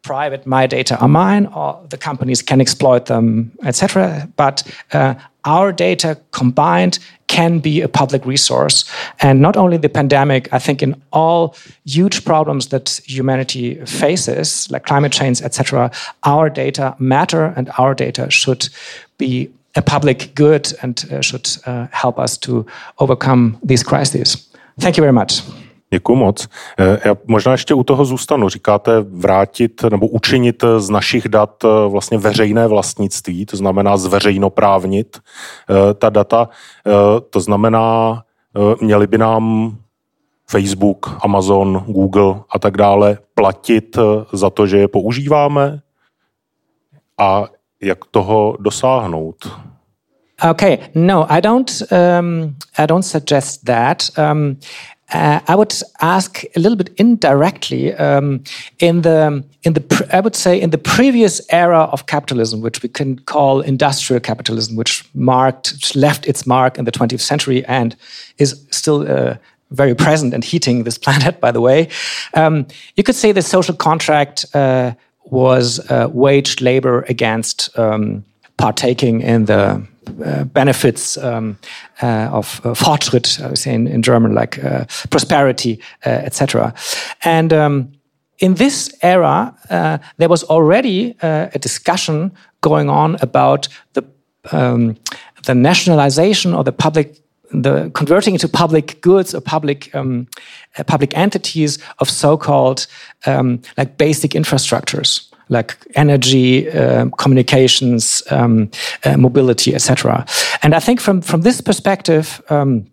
private, 0.04 0.46
my 0.46 0.68
data 0.68 0.98
are 1.00 1.10
mine, 1.10 1.48
or 1.48 1.86
the 1.90 1.98
companies 1.98 2.42
can 2.42 2.62
exploit 2.62 3.06
them, 3.06 3.52
etc. 3.66 4.30
But 4.38 4.64
uh, 4.94 5.16
our 5.44 5.74
data 5.74 6.18
combined 6.32 7.00
can 7.28 7.60
be 7.60 7.82
a 7.82 7.88
public 7.88 8.26
resource. 8.26 8.86
And 9.20 9.42
not 9.42 9.58
only 9.58 9.78
the 9.78 9.90
pandemic, 9.90 10.48
I 10.54 10.60
think 10.60 10.82
in 10.82 10.96
all 11.12 11.56
huge 11.86 12.24
problems 12.24 12.68
that 12.68 13.02
humanity 13.06 13.76
faces, 13.86 14.72
like 14.72 14.86
climate 14.86 15.12
change, 15.12 15.42
etc., 15.42 15.92
our 16.24 16.50
data 16.50 16.96
matter 17.00 17.54
and 17.58 17.70
our 17.78 17.94
data 17.94 18.30
should 18.30 18.70
be 19.18 19.50
a 19.76 19.82
public 19.82 20.32
good 20.36 20.74
and 20.82 21.06
uh, 21.12 21.22
should 21.22 21.50
uh, 21.66 21.88
help 21.92 22.18
us 22.18 22.38
to 22.38 22.66
overcome 22.98 23.58
these 23.62 23.84
crises. 23.84 24.48
Thank 24.80 24.98
you 24.98 25.02
very 25.02 25.14
much. 25.14 25.42
Děkuji 25.90 26.16
moc. 26.16 26.48
Eh, 26.80 27.00
já 27.06 27.16
možná 27.28 27.52
ještě 27.52 27.74
u 27.74 27.84
toho 27.84 28.06
zůstanu. 28.06 28.50
Říkáte 28.50 29.00
vrátit 29.02 29.84
nebo 29.84 30.08
učinit 30.08 30.64
z 30.78 30.90
našich 30.90 31.28
dat 31.28 31.64
eh, 31.64 31.68
vlastně 31.90 32.18
veřejné 32.18 32.68
vlastnictví, 32.68 33.46
to 33.46 33.58
znamená 33.58 33.98
zveřejnoprávnit 33.98 35.18
eh, 35.20 35.94
ta 35.94 36.10
data. 36.10 36.50
To 37.30 37.40
znamená, 37.40 38.24
měli 38.82 39.08
by 39.08 39.18
nám 39.18 39.76
Facebook, 40.50 41.18
Amazon, 41.22 41.84
Google 41.88 42.36
a 42.50 42.60
tak 42.60 42.78
dále 42.78 43.18
platit 43.34 43.98
za 44.34 44.50
to, 44.50 44.68
že 44.68 44.78
je 44.78 44.88
používáme? 44.88 45.80
A 47.18 47.44
jak 47.82 48.06
toho 48.12 48.58
dosáhnout? 48.60 49.36
Okay, 50.50 50.78
no, 50.96 51.32
I 51.32 51.42
don't. 51.42 51.72
Um, 51.92 52.56
I 52.78 52.88
don't 52.88 53.06
suggest 53.06 53.66
that. 53.66 54.04
Um, 54.18 54.60
uh, 55.14 55.40
I 55.48 55.56
would 55.56 55.74
ask 56.02 56.44
a 56.56 56.60
little 56.60 56.76
bit 56.76 56.90
indirectly 56.98 57.94
um, 57.94 58.44
in 58.80 59.04
the 59.04 59.44
in 59.64 59.74
the 59.74 60.10
I 60.12 60.20
would 60.20 60.36
say 60.36 60.60
in 60.60 60.72
the 60.72 60.78
previous 60.78 61.42
era 61.50 61.90
of 61.92 62.06
capitalism, 62.06 62.62
which 62.62 62.84
we 62.84 62.90
can 62.90 63.20
call 63.20 63.62
industrial 63.62 64.20
capitalism, 64.20 64.76
which 64.76 65.06
marked 65.14 65.96
left 65.96 66.28
its 66.28 66.46
mark 66.46 66.78
in 66.78 66.86
the 66.86 66.92
20th 66.92 67.22
century 67.22 67.66
and 67.66 67.96
is 68.38 68.66
still. 68.72 69.10
Uh, 69.10 69.36
very 69.72 69.94
present 69.94 70.34
and 70.34 70.46
heating 70.46 70.86
this 70.86 70.98
planet, 71.06 71.42
by 71.42 71.52
the 71.52 71.60
way. 71.60 71.90
Um, 72.34 72.68
you 72.96 73.04
could 73.04 73.16
say 73.16 73.34
the 73.34 73.42
social 73.42 73.76
contract 73.76 74.46
uh, 74.54 74.94
was 75.26 75.80
uh, 75.92 76.08
waged 76.10 76.62
labor 76.62 77.02
against 77.10 77.78
um, 77.78 78.24
partaking 78.58 79.22
in 79.22 79.46
the 79.46 79.82
uh, 80.26 80.44
benefits 80.46 81.18
um, 81.18 81.58
uh, 82.02 82.30
of 82.32 82.62
uh, 82.64 82.74
Fortschritt, 82.74 83.42
I 83.44 83.48
would 83.48 83.58
say 83.58 83.74
in, 83.74 83.88
in 83.88 84.02
German, 84.02 84.34
like 84.34 84.64
uh, 84.64 84.86
prosperity, 85.10 85.80
uh, 86.06 86.10
etc. 86.10 86.74
And 87.24 87.54
um, 87.54 87.92
in 88.40 88.56
this 88.56 88.94
era, 89.02 89.54
uh, 89.70 89.98
there 90.18 90.30
was 90.30 90.44
already 90.46 91.16
a 91.22 91.60
discussion 91.60 92.32
going 92.62 92.90
on 92.90 93.18
about 93.22 93.68
the 93.94 94.04
um, 94.52 94.96
the 95.46 95.56
nationalization 95.56 96.54
or 96.54 96.64
the 96.64 96.72
public 96.72 97.22
the 97.52 97.90
converting 97.94 98.34
into 98.34 98.48
public 98.48 99.02
goods 99.02 99.34
or 99.34 99.42
public 99.42 99.94
um, 99.96 100.28
public 100.86 101.18
entities 101.18 101.80
of 101.98 102.10
so-called 102.10 102.88
um, 103.26 103.62
like 103.78 103.98
basic 103.98 104.32
infrastructures 104.32 105.28
like 105.50 105.78
energy, 105.96 106.70
uh, 106.70 107.10
communications, 107.18 108.24
um, 108.32 108.70
uh, 109.06 109.18
mobility, 109.18 109.74
etc. 109.74 110.26
And 110.62 110.74
I 110.74 110.80
think 110.80 111.02
from 111.02 111.22
from 111.22 111.42
this 111.42 111.62
perspective, 111.62 112.42
um, 112.50 112.86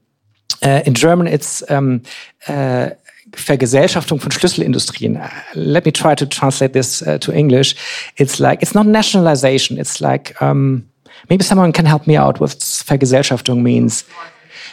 uh, 0.63 0.83
in 0.87 0.95
German, 0.95 1.27
it's 1.27 1.63
um, 1.71 2.03
uh, 2.49 2.91
Vergesellschaftung 3.37 4.21
von 4.21 4.31
Schlüsselindustrien. 4.31 5.17
Uh, 5.17 5.29
let 5.55 5.85
me 5.85 5.93
try 5.93 6.15
to 6.15 6.27
translate 6.27 6.73
this 6.73 7.03
uh, 7.03 7.19
to 7.19 7.33
English. 7.33 7.75
It's 8.17 8.39
like 8.39 8.63
it's 8.63 8.75
not 8.75 8.87
nationalization. 8.87 9.79
It's 9.79 10.01
like 10.01 10.41
um, 10.41 10.85
maybe 11.29 11.45
someone 11.45 11.73
can 11.73 11.87
help 11.87 12.07
me 12.07 12.17
out 12.17 12.41
with 12.41 12.59
Vergesellschaftung 12.61 13.63
means. 13.63 14.05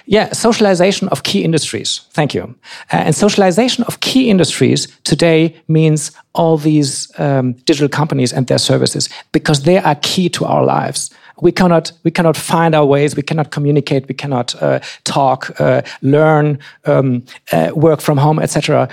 Yeah, 0.05 0.31
socialization 0.31 1.07
of 1.09 1.23
key 1.23 1.43
industries. 1.43 2.01
Thank 2.11 2.33
you. 2.33 2.43
Uh, 2.91 2.97
and 3.05 3.15
socialization 3.15 3.83
of 3.85 3.99
key 3.99 4.29
industries 4.29 4.87
today 5.03 5.55
means 5.67 6.11
all 6.33 6.57
these 6.57 7.11
um, 7.19 7.53
digital 7.65 7.89
companies 7.89 8.33
and 8.33 8.47
their 8.47 8.59
services 8.59 9.09
because 9.31 9.63
they 9.63 9.77
are 9.77 9.95
key 9.95 10.29
to 10.29 10.45
our 10.45 10.63
lives. 10.65 11.11
We 11.41 11.51
cannot, 11.51 11.91
we 12.03 12.11
cannot 12.11 12.37
find 12.37 12.75
our 12.75 12.85
ways. 12.85 13.15
We 13.15 13.23
cannot 13.23 13.51
communicate. 13.51 14.07
We 14.07 14.13
cannot 14.13 14.61
uh, 14.61 14.79
talk, 15.03 15.59
uh, 15.59 15.81
learn, 16.01 16.59
um, 16.85 17.23
uh, 17.51 17.71
work 17.73 17.99
from 18.01 18.17
home, 18.17 18.39
etc. 18.39 18.87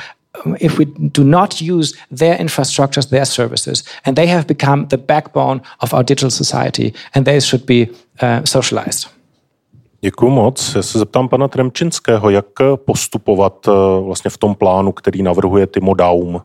Um, 0.44 0.56
if 0.60 0.78
we 0.78 0.86
do 0.86 1.24
not 1.24 1.60
use 1.60 1.94
their 2.10 2.36
infrastructures, 2.38 3.10
their 3.10 3.26
services, 3.26 3.84
and 4.04 4.16
they 4.16 4.26
have 4.26 4.46
become 4.46 4.86
the 4.88 4.98
backbone 4.98 5.60
of 5.80 5.92
our 5.92 6.02
digital 6.02 6.30
society, 6.30 6.94
and 7.14 7.26
they 7.26 7.40
should 7.40 7.66
be 7.66 7.90
uh, 8.20 8.44
socialized. 8.44 9.08
Děkuji 10.00 10.30
moc. 10.30 10.74
Já 10.74 10.82
se 10.82 10.98
zeptám 10.98 11.28
pana 11.28 11.48
Tremčinského, 11.48 12.30
jak 12.30 12.46
postupovat 12.76 13.68
eh, 13.68 13.70
vlastně 14.04 14.30
v 14.30 14.38
tom 14.38 14.54
plánu, 14.54 14.92
který 14.92 15.22
navrhuje 15.22 15.66
Timo 15.66 15.94
Daum. 15.94 16.40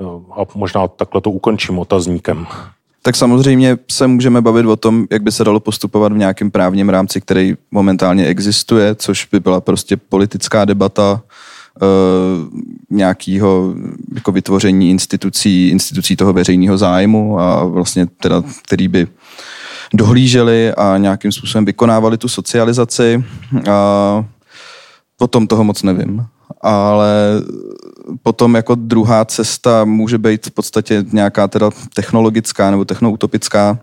Eh, 0.00 0.04
a 0.36 0.44
možná 0.54 0.88
takhle 0.88 1.20
to 1.20 1.30
ukončím 1.30 1.78
otazníkem. 1.78 2.46
Tak 3.02 3.16
samozřejmě 3.16 3.78
se 3.90 4.06
můžeme 4.06 4.40
bavit 4.40 4.66
o 4.66 4.76
tom, 4.76 5.06
jak 5.10 5.22
by 5.22 5.32
se 5.32 5.44
dalo 5.44 5.60
postupovat 5.60 6.12
v 6.12 6.16
nějakém 6.16 6.50
právním 6.50 6.88
rámci, 6.88 7.20
který 7.20 7.54
momentálně 7.70 8.26
existuje, 8.26 8.94
což 8.94 9.28
by 9.32 9.40
byla 9.40 9.60
prostě 9.60 9.96
politická 9.96 10.64
debata 10.64 11.22
e, 11.22 11.86
nějakého 12.90 13.74
jako 14.14 14.32
vytvoření 14.32 14.90
institucí, 14.90 15.68
institucí 15.68 16.16
toho 16.16 16.32
veřejného 16.32 16.78
zájmu 16.78 17.40
a 17.40 17.64
vlastně 17.64 18.06
teda, 18.06 18.42
který 18.66 18.88
by 18.88 19.06
dohlíželi 19.94 20.72
a 20.72 20.98
nějakým 20.98 21.32
způsobem 21.32 21.64
vykonávali 21.64 22.18
tu 22.18 22.28
socializaci. 22.28 23.24
A 23.70 24.24
potom 25.16 25.46
toho 25.46 25.64
moc 25.64 25.82
nevím. 25.82 26.26
Ale 26.60 27.42
potom 28.22 28.54
jako 28.54 28.74
druhá 28.74 29.24
cesta 29.24 29.84
může 29.84 30.18
být 30.18 30.46
v 30.46 30.50
podstatě 30.50 31.04
nějaká 31.12 31.48
teda 31.48 31.70
technologická 31.94 32.70
nebo 32.70 32.84
technoutopická, 32.84 33.78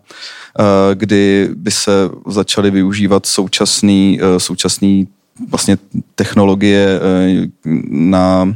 eh, 0.59 0.95
kdy 0.95 1.49
by 1.55 1.71
se 1.71 1.91
začaly 2.27 2.71
využívat 2.71 3.25
současný, 3.25 4.19
eh, 4.21 4.39
současný 4.39 5.07
vlastně 5.49 5.77
technologie 6.15 6.99
eh, 7.01 7.47
na 7.89 8.53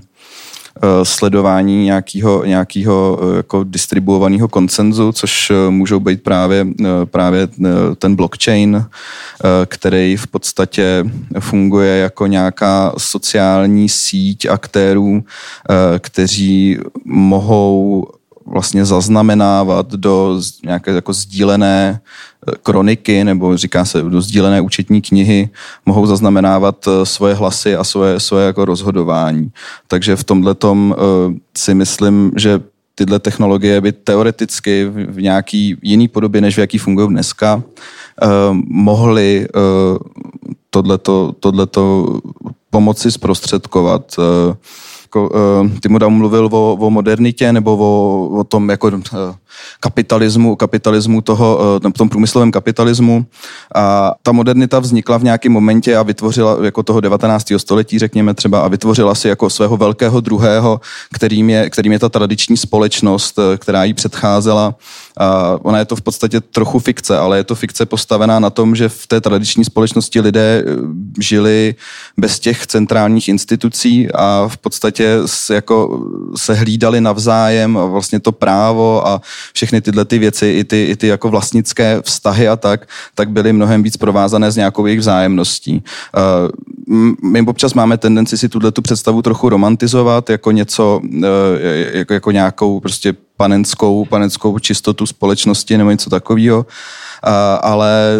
sledování 1.04 1.84
nějakého, 1.84 2.46
nějakého 2.46 3.20
eh, 3.22 3.38
jako 3.38 3.64
distribuovaného 3.64 4.48
koncenzu, 4.48 5.12
což 5.12 5.50
eh, 5.50 5.70
můžou 5.70 6.00
být 6.00 6.24
právě, 6.24 6.68
právě 7.06 7.48
ten 7.98 8.16
blockchain, 8.16 8.86
který 9.66 10.18
v 10.18 10.28
podstatě 10.28 11.06
funguje 11.40 11.98
jako 11.98 12.28
nějaká 12.28 12.94
sociální 12.98 13.90
síť 13.90 14.46
aktérů, 14.46 15.24
kteří 16.00 16.78
mohou 17.06 18.08
vlastně 18.46 18.86
zaznamenávat 18.86 19.92
do 19.92 20.42
nějaké 20.66 20.92
jako 20.92 21.14
sdílené 21.14 22.00
eh, 22.48 22.52
kroniky, 22.64 23.24
nebo 23.24 23.58
říká 23.58 23.86
se 23.86 24.02
do 24.02 24.22
sdílené 24.22 24.62
účetní 24.62 25.02
knihy, 25.02 25.50
mohou 25.86 26.06
zaznamenávat 26.06 26.88
eh, 26.88 27.06
svoje 27.06 27.34
hlasy 27.34 27.76
a 27.76 27.84
svoje, 27.84 28.20
svoje 28.20 28.46
jako 28.46 28.66
rozhodování. 28.66 29.52
Takže 29.88 30.16
v 30.16 30.24
tomhle 30.24 30.56
tom 30.56 30.96
uh, 30.98 31.34
si 31.58 31.74
myslím, 31.74 32.32
že 32.36 32.62
tyhle 32.96 33.20
technologie 33.20 33.82
by 33.82 33.92
teoreticky 33.92 34.86
v 34.86 35.22
nějaký 35.22 35.78
jiný 35.82 36.08
podobě, 36.08 36.42
než 36.42 36.56
v 36.56 36.60
jaký 36.60 36.78
fungují 36.78 37.10
dneska, 37.10 37.64
mohly 38.68 39.48
tohleto, 40.70 41.36
tohleto 41.40 42.20
pomoci 42.70 43.12
zprostředkovat. 43.12 44.16
Jako, 45.16 45.30
uh, 45.30 45.70
ty 45.80 45.90
mu 45.90 45.98
mluvil 46.10 46.50
o, 46.52 46.78
o 46.80 46.90
modernitě 46.90 47.54
nebo 47.54 47.78
o, 47.78 48.30
o 48.40 48.44
tom 48.44 48.70
jako 48.70 48.88
uh, 48.88 49.02
kapitalismu, 49.80 50.56
kapitalismu 50.56 51.22
toho, 51.22 51.80
uh, 51.84 51.92
tom 51.92 52.10
průmyslovém 52.10 52.52
kapitalismu 52.52 53.26
a 53.76 54.14
ta 54.24 54.32
modernita 54.32 54.80
vznikla 54.80 55.18
v 55.18 55.24
nějakém 55.24 55.52
momentě 55.52 55.98
a 55.98 56.04
vytvořila 56.04 56.58
jako 56.64 56.84
toho 56.84 57.00
19. 57.00 57.54
století, 57.58 58.00
řekněme 58.00 58.34
třeba, 58.34 58.60
a 58.60 58.68
vytvořila 58.68 59.16
si 59.16 59.28
jako 59.28 59.50
svého 59.50 59.78
velkého 59.78 60.22
druhého, 60.22 60.82
kterým 61.14 61.50
je, 61.50 61.70
kterým 61.70 61.92
je 61.92 62.00
ta 62.00 62.10
tradiční 62.10 62.58
společnost, 62.58 63.40
která 63.58 63.84
jí 63.84 63.94
předcházela 63.94 64.76
a 65.18 65.58
ona 65.62 65.80
je 65.80 65.86
to 65.86 65.96
v 65.96 66.02
podstatě 66.02 66.42
trochu 66.42 66.80
fikce, 66.80 67.18
ale 67.18 67.38
je 67.38 67.44
to 67.44 67.56
fikce 67.56 67.86
postavená 67.86 68.40
na 68.40 68.50
tom, 68.50 68.76
že 68.76 68.90
v 68.90 69.08
té 69.08 69.22
tradiční 69.22 69.66
společnosti 69.66 70.22
lidé 70.22 70.64
eh, 70.66 70.72
žili 71.20 71.76
bez 72.18 72.40
těch 72.40 72.68
centrálních 72.68 73.30
institucí 73.30 74.12
a 74.12 74.48
v 74.48 74.58
podstatě 74.58 75.18
jako, 75.50 76.08
se 76.36 76.54
hlídali 76.54 77.02
navzájem 77.02 77.78
a 77.78 77.86
vlastně 77.86 78.20
to 78.20 78.32
právo 78.32 79.08
a 79.08 79.22
všechny 79.54 79.82
tyhle 79.82 80.06
ty 80.06 80.20
věci, 80.20 80.48
i 80.48 80.64
ty, 80.64 80.84
i 80.84 80.96
ty 80.96 81.08
jako 81.08 81.30
vlastnické 81.30 82.02
vztahy 82.02 82.48
a 82.48 82.56
tak, 82.56 82.88
tak 83.16 83.30
byly 83.30 83.54
mnohem 83.54 83.84
víc 83.84 83.98
provázané 83.98 84.52
s 84.52 84.56
nějakou 84.56 84.86
jejich 84.86 85.00
vzájemností. 85.00 85.84
My 87.24 87.42
občas 87.42 87.74
máme 87.74 87.98
tendenci 87.98 88.38
si 88.38 88.50
tuhle 88.50 88.72
tu 88.72 88.82
představu 88.82 89.22
trochu 89.22 89.50
romantizovat 89.50 90.30
jako 90.30 90.52
něco, 90.52 91.02
eh, 91.24 91.98
jako, 91.98 92.14
jako 92.14 92.32
nějakou 92.32 92.80
prostě 92.80 93.14
panenskou, 93.38 94.06
panenskou 94.06 94.60
čistotu 94.60 95.06
společnosti 95.06 95.78
nebo 95.78 95.92
něco 95.92 96.10
takového. 96.10 96.66
Ale 97.62 98.18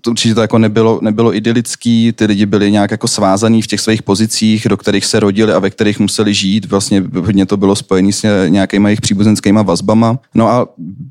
to 0.00 0.10
určitě 0.10 0.34
to 0.34 0.40
jako 0.40 0.58
nebylo, 0.58 0.98
nebylo 1.02 1.34
idylický, 1.34 2.12
ty 2.12 2.24
lidi 2.24 2.46
byli 2.46 2.72
nějak 2.72 2.90
jako 2.90 3.08
svázaný 3.08 3.62
v 3.62 3.66
těch 3.66 3.80
svých 3.80 4.02
pozicích, 4.02 4.66
do 4.68 4.76
kterých 4.76 5.04
se 5.04 5.20
rodili 5.20 5.52
a 5.52 5.58
ve 5.58 5.70
kterých 5.70 5.98
museli 5.98 6.34
žít. 6.34 6.70
Vlastně 6.70 7.04
hodně 7.20 7.46
to 7.46 7.56
bylo 7.56 7.76
spojené 7.76 8.12
s 8.12 8.48
nějakýma 8.48 8.88
jejich 8.88 9.00
příbuzenskýma 9.00 9.62
vazbama. 9.62 10.18
No 10.34 10.48
a 10.48 10.68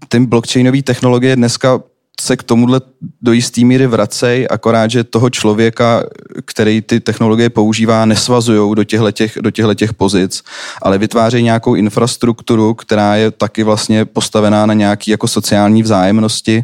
ty 0.07 0.19
blockchainové 0.19 0.81
technologie 0.81 1.35
dneska 1.35 1.81
se 2.21 2.37
k 2.37 2.43
tomuhle 2.43 2.81
do 3.21 3.31
jistý 3.31 3.65
míry 3.65 3.87
vracej, 3.87 4.47
akorát, 4.49 4.91
že 4.91 5.03
toho 5.03 5.29
člověka, 5.29 6.03
který 6.45 6.81
ty 6.81 6.99
technologie 6.99 7.49
používá, 7.49 8.05
nesvazují 8.05 8.75
do 8.75 8.83
těchto 8.83 9.11
těch, 9.11 9.37
do 9.41 9.73
těch 9.73 9.93
pozic, 9.93 10.43
ale 10.81 10.97
vytvářejí 10.97 11.43
nějakou 11.43 11.75
infrastrukturu, 11.75 12.73
která 12.73 13.15
je 13.15 13.31
taky 13.31 13.63
vlastně 13.63 14.05
postavená 14.05 14.65
na 14.65 14.73
nějaký 14.73 15.11
jako 15.11 15.27
sociální 15.27 15.83
vzájemnosti, 15.83 16.63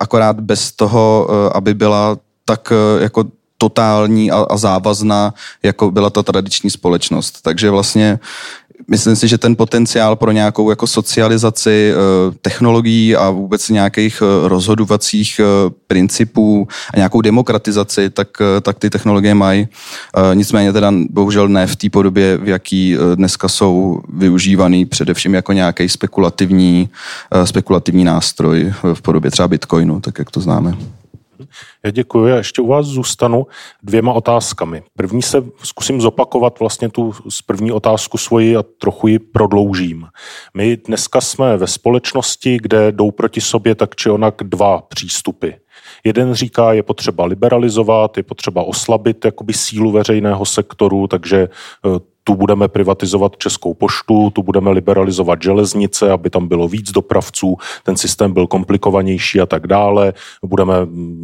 akorát 0.00 0.40
bez 0.40 0.72
toho, 0.72 1.28
e, 1.30 1.52
aby 1.52 1.74
byla 1.74 2.16
tak 2.44 2.72
e, 2.72 3.02
jako 3.02 3.24
totální 3.62 4.30
a, 4.30 4.46
a 4.50 4.56
závazná, 4.56 5.34
jako 5.62 5.90
byla 5.90 6.10
ta 6.10 6.22
tradiční 6.22 6.70
společnost. 6.70 7.38
Takže 7.42 7.70
vlastně 7.70 8.18
myslím 8.88 9.16
si, 9.16 9.28
že 9.28 9.38
ten 9.38 9.56
potenciál 9.56 10.16
pro 10.16 10.32
nějakou 10.32 10.70
jako 10.70 10.86
socializaci 10.86 11.92
eh, 11.92 11.96
technologií 12.42 13.16
a 13.16 13.30
vůbec 13.30 13.68
nějakých 13.68 14.22
eh, 14.22 14.48
rozhodovacích 14.48 15.40
eh, 15.40 15.70
principů 15.86 16.68
a 16.94 16.96
nějakou 16.96 17.20
demokratizaci, 17.20 18.10
tak, 18.10 18.28
tak 18.62 18.78
ty 18.78 18.90
technologie 18.90 19.34
mají. 19.34 19.68
Nicméně 20.34 20.72
teda 20.72 20.92
bohužel 21.10 21.48
ne 21.48 21.66
v 21.66 21.76
té 21.76 21.90
podobě, 21.90 22.36
v 22.36 22.48
jaký 22.48 22.96
dneska 23.14 23.48
jsou 23.48 24.00
využívaný 24.12 24.86
především 24.86 25.34
jako 25.34 25.52
nějaký 25.52 25.88
spekulativní, 25.88 26.88
spekulativní 27.44 28.04
nástroj 28.04 28.72
v 28.94 29.02
podobě 29.02 29.30
třeba 29.30 29.48
Bitcoinu, 29.48 30.00
tak 30.00 30.18
jak 30.18 30.30
to 30.30 30.40
známe. 30.40 30.74
Já 31.84 31.90
děkuji. 31.90 32.26
Já 32.26 32.36
ještě 32.36 32.62
u 32.62 32.66
vás 32.66 32.86
zůstanu 32.86 33.46
dvěma 33.82 34.12
otázkami. 34.12 34.82
První 34.96 35.22
se 35.22 35.44
zkusím 35.62 36.00
zopakovat 36.00 36.58
vlastně 36.60 36.88
tu 36.88 37.12
z 37.28 37.42
první 37.42 37.72
otázku 37.72 38.18
svoji 38.18 38.56
a 38.56 38.62
trochu 38.62 39.08
ji 39.08 39.18
prodloužím. 39.18 40.06
My 40.54 40.76
dneska 40.76 41.20
jsme 41.20 41.56
ve 41.56 41.66
společnosti, 41.66 42.58
kde 42.62 42.92
jdou 42.92 43.10
proti 43.10 43.40
sobě 43.40 43.74
tak 43.74 43.96
či 43.96 44.10
onak 44.10 44.34
dva 44.42 44.82
přístupy. 44.82 45.50
Jeden 46.04 46.34
říká, 46.34 46.72
je 46.72 46.82
potřeba 46.82 47.24
liberalizovat, 47.24 48.16
je 48.16 48.22
potřeba 48.22 48.62
oslabit 48.62 49.24
jakoby 49.24 49.52
sílu 49.52 49.90
veřejného 49.90 50.44
sektoru, 50.44 51.06
takže 51.06 51.48
eh, 51.48 52.11
tu 52.24 52.34
budeme 52.34 52.68
privatizovat 52.68 53.36
Českou 53.36 53.74
poštu, 53.74 54.30
tu 54.30 54.42
budeme 54.42 54.70
liberalizovat 54.70 55.42
železnice, 55.42 56.10
aby 56.10 56.30
tam 56.30 56.48
bylo 56.48 56.68
víc 56.68 56.90
dopravců, 56.90 57.56
ten 57.82 57.96
systém 57.96 58.32
byl 58.32 58.46
komplikovanější 58.46 59.40
a 59.40 59.46
tak 59.46 59.66
dále, 59.66 60.12
budeme 60.44 60.74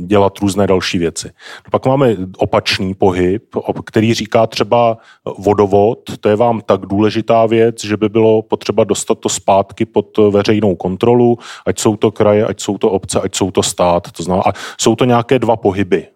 dělat 0.04 0.38
různé 0.38 0.66
další 0.66 0.98
věci. 0.98 1.30
Pak 1.70 1.86
máme 1.86 2.16
opačný 2.36 2.94
pohyb, 2.94 3.44
který 3.86 4.14
říká 4.14 4.46
třeba 4.46 4.98
vodovod, 5.38 5.98
to 6.20 6.28
je 6.28 6.36
vám 6.36 6.60
tak 6.60 6.86
důležitá 6.86 7.46
věc, 7.46 7.84
že 7.84 7.96
by 7.96 8.08
bylo 8.08 8.42
potřeba 8.42 8.84
dostat 8.84 9.18
to 9.18 9.28
zpátky 9.28 9.86
pod 9.86 10.18
veřejnou 10.30 10.76
kontrolu, 10.76 11.38
ať 11.66 11.78
jsou 11.78 11.96
to 11.96 12.10
kraje, 12.10 12.46
ať 12.46 12.60
jsou 12.60 12.78
to 12.78 12.90
obce, 12.90 13.20
ať 13.20 13.36
jsou 13.36 13.50
to 13.50 13.62
stát. 13.62 14.12
To 14.12 14.22
znamená, 14.22 14.42
a 14.46 14.52
jsou 14.80 14.96
to 14.96 15.04
nějaké 15.04 15.38
dva 15.38 15.56
pohyby. 15.56 16.06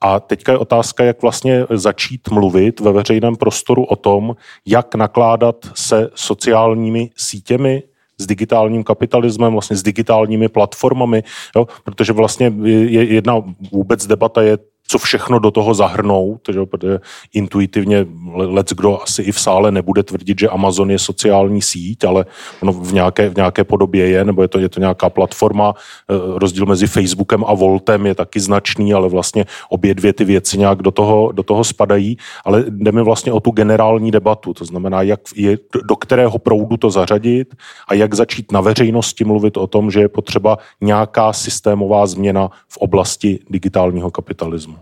A 0.00 0.20
teďka 0.20 0.52
je 0.52 0.58
otázka, 0.58 1.04
jak 1.04 1.22
vlastně 1.22 1.66
začít 1.70 2.28
mluvit 2.28 2.80
ve 2.80 2.92
veřejném 2.92 3.36
prostoru 3.36 3.84
o 3.84 3.96
tom, 3.96 4.36
jak 4.66 4.94
nakládat 4.94 5.56
se 5.74 6.10
sociálními 6.14 7.10
sítěmi, 7.16 7.82
s 8.18 8.26
digitálním 8.26 8.84
kapitalismem, 8.84 9.52
vlastně 9.52 9.76
s 9.76 9.82
digitálními 9.82 10.48
platformami, 10.48 11.24
jo? 11.56 11.66
protože 11.84 12.12
vlastně 12.12 12.52
je 12.64 13.04
jedna 13.04 13.42
vůbec 13.72 14.06
debata 14.06 14.42
je, 14.42 14.58
co 14.88 14.98
všechno 14.98 15.38
do 15.38 15.50
toho 15.50 15.74
zahrnout, 15.74 16.40
že, 16.52 16.66
protože 16.66 16.98
intuitivně 17.32 18.06
lec 18.34 18.72
kdo 18.72 19.02
asi 19.02 19.22
i 19.22 19.32
v 19.32 19.40
sále 19.40 19.72
nebude 19.72 20.02
tvrdit, 20.02 20.40
že 20.40 20.48
Amazon 20.48 20.90
je 20.90 20.98
sociální 20.98 21.62
síť, 21.62 22.04
ale 22.04 22.26
ono 22.62 22.72
v 22.72 22.92
nějaké, 22.92 23.28
v 23.28 23.36
nějaké 23.36 23.64
podobě 23.64 24.08
je, 24.08 24.24
nebo 24.24 24.42
je 24.42 24.48
to, 24.48 24.58
je 24.58 24.68
to 24.68 24.80
nějaká 24.80 25.10
platforma. 25.10 25.74
Eh, 26.10 26.38
rozdíl 26.38 26.66
mezi 26.66 26.86
Facebookem 26.86 27.44
a 27.46 27.54
Voltem 27.54 28.06
je 28.06 28.14
taky 28.14 28.40
značný, 28.40 28.94
ale 28.94 29.08
vlastně 29.08 29.44
obě 29.70 29.94
dvě 29.94 30.12
ty 30.12 30.24
věci 30.24 30.58
nějak 30.58 30.82
do 30.82 30.90
toho, 30.90 31.32
do 31.32 31.42
toho 31.42 31.64
spadají, 31.64 32.16
ale 32.44 32.64
jdeme 32.68 33.02
vlastně 33.02 33.32
o 33.32 33.40
tu 33.40 33.50
generální 33.50 34.10
debatu, 34.10 34.54
to 34.54 34.64
znamená, 34.64 35.02
jak 35.02 35.20
je, 35.36 35.58
do 35.84 35.96
kterého 35.96 36.38
proudu 36.38 36.76
to 36.76 36.90
zařadit 36.90 37.54
a 37.88 37.94
jak 37.94 38.14
začít 38.14 38.52
na 38.52 38.60
veřejnosti 38.60 39.24
mluvit 39.24 39.56
o 39.56 39.66
tom, 39.66 39.90
že 39.90 40.00
je 40.00 40.08
potřeba 40.08 40.58
nějaká 40.80 41.32
systémová 41.32 42.06
změna 42.06 42.50
v 42.68 42.76
oblasti 42.76 43.38
digitálního 43.50 44.10
kapitalismu 44.10 44.75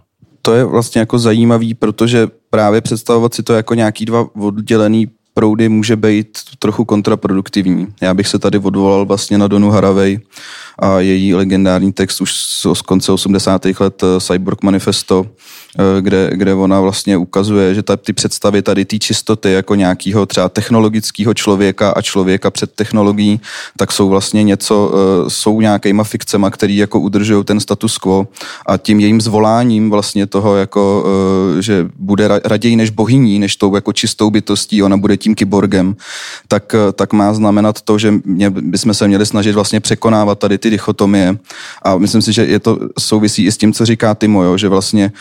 to 0.44 0.54
je 0.54 0.64
vlastně 0.64 0.98
jako 0.98 1.18
zajímavý, 1.18 1.74
protože 1.74 2.28
právě 2.50 2.80
představovat 2.80 3.34
si 3.34 3.42
to 3.42 3.52
jako 3.52 3.74
nějaký 3.74 4.04
dva 4.04 4.26
oddělený 4.40 5.08
proudy 5.34 5.68
může 5.68 5.96
být 5.96 6.38
trochu 6.58 6.84
kontraproduktivní. 6.84 7.86
Já 8.00 8.14
bych 8.14 8.28
se 8.28 8.38
tady 8.38 8.58
odvolal 8.58 9.06
vlastně 9.06 9.38
na 9.38 9.48
Donu 9.48 9.70
Haravej 9.70 10.20
a 10.78 11.00
její 11.00 11.34
legendární 11.34 11.92
text 11.92 12.20
už 12.20 12.34
z 12.72 12.82
konce 12.82 13.12
80. 13.12 13.66
let 13.80 14.02
eh, 14.02 14.20
Cyborg 14.20 14.62
Manifesto, 14.62 15.26
kde, 16.00 16.30
kde 16.32 16.54
ona 16.54 16.80
vlastně 16.80 17.16
ukazuje, 17.16 17.74
že 17.74 17.82
ta, 17.82 17.96
ty 17.96 18.12
představy 18.12 18.62
tady 18.62 18.84
té 18.84 18.98
čistoty 18.98 19.52
jako 19.52 19.74
nějakého 19.74 20.26
třeba 20.26 20.48
technologického 20.48 21.34
člověka 21.34 21.90
a 21.90 22.02
člověka 22.02 22.50
před 22.50 22.72
technologií, 22.72 23.40
tak 23.76 23.92
jsou 23.92 24.08
vlastně 24.08 24.42
něco, 24.42 24.92
eh, 24.94 25.30
jsou 25.30 25.60
nějakýma 25.60 26.04
fikcema, 26.04 26.50
který 26.50 26.76
jako 26.76 27.00
udržují 27.00 27.44
ten 27.44 27.60
status 27.60 27.98
quo. 27.98 28.26
A 28.66 28.76
tím 28.76 29.00
jejím 29.00 29.20
zvoláním 29.20 29.90
vlastně 29.90 30.26
toho 30.26 30.56
jako, 30.56 31.04
eh, 31.58 31.62
že 31.62 31.88
bude 31.98 32.28
raději 32.44 32.76
než 32.76 32.90
bohyní, 32.90 33.38
než 33.38 33.56
tou 33.56 33.74
jako 33.74 33.92
čistou 33.92 34.30
bytostí, 34.30 34.82
ona 34.82 34.96
bude 34.96 35.16
tím 35.16 35.34
kyborgem, 35.34 35.96
tak, 36.48 36.74
tak 36.92 37.12
má 37.12 37.34
znamenat 37.34 37.82
to, 37.82 37.98
že 37.98 38.14
mě, 38.24 38.50
bychom 38.50 38.94
se 38.94 39.08
měli 39.08 39.26
snažit 39.26 39.54
vlastně 39.54 39.80
překonávat 39.80 40.38
tady 40.38 40.58
ty 40.58 40.70
dichotomie. 40.70 41.36
A 41.82 41.98
myslím 41.98 42.22
si, 42.22 42.32
že 42.32 42.46
je 42.46 42.60
to 42.60 42.78
souvisí 42.98 43.44
i 43.44 43.52
s 43.52 43.56
tím, 43.56 43.72
co 43.72 43.86
říká 43.86 44.14
Timo, 44.14 44.42
jo, 44.42 44.56
že 44.56 44.68
vlastně 44.68 45.12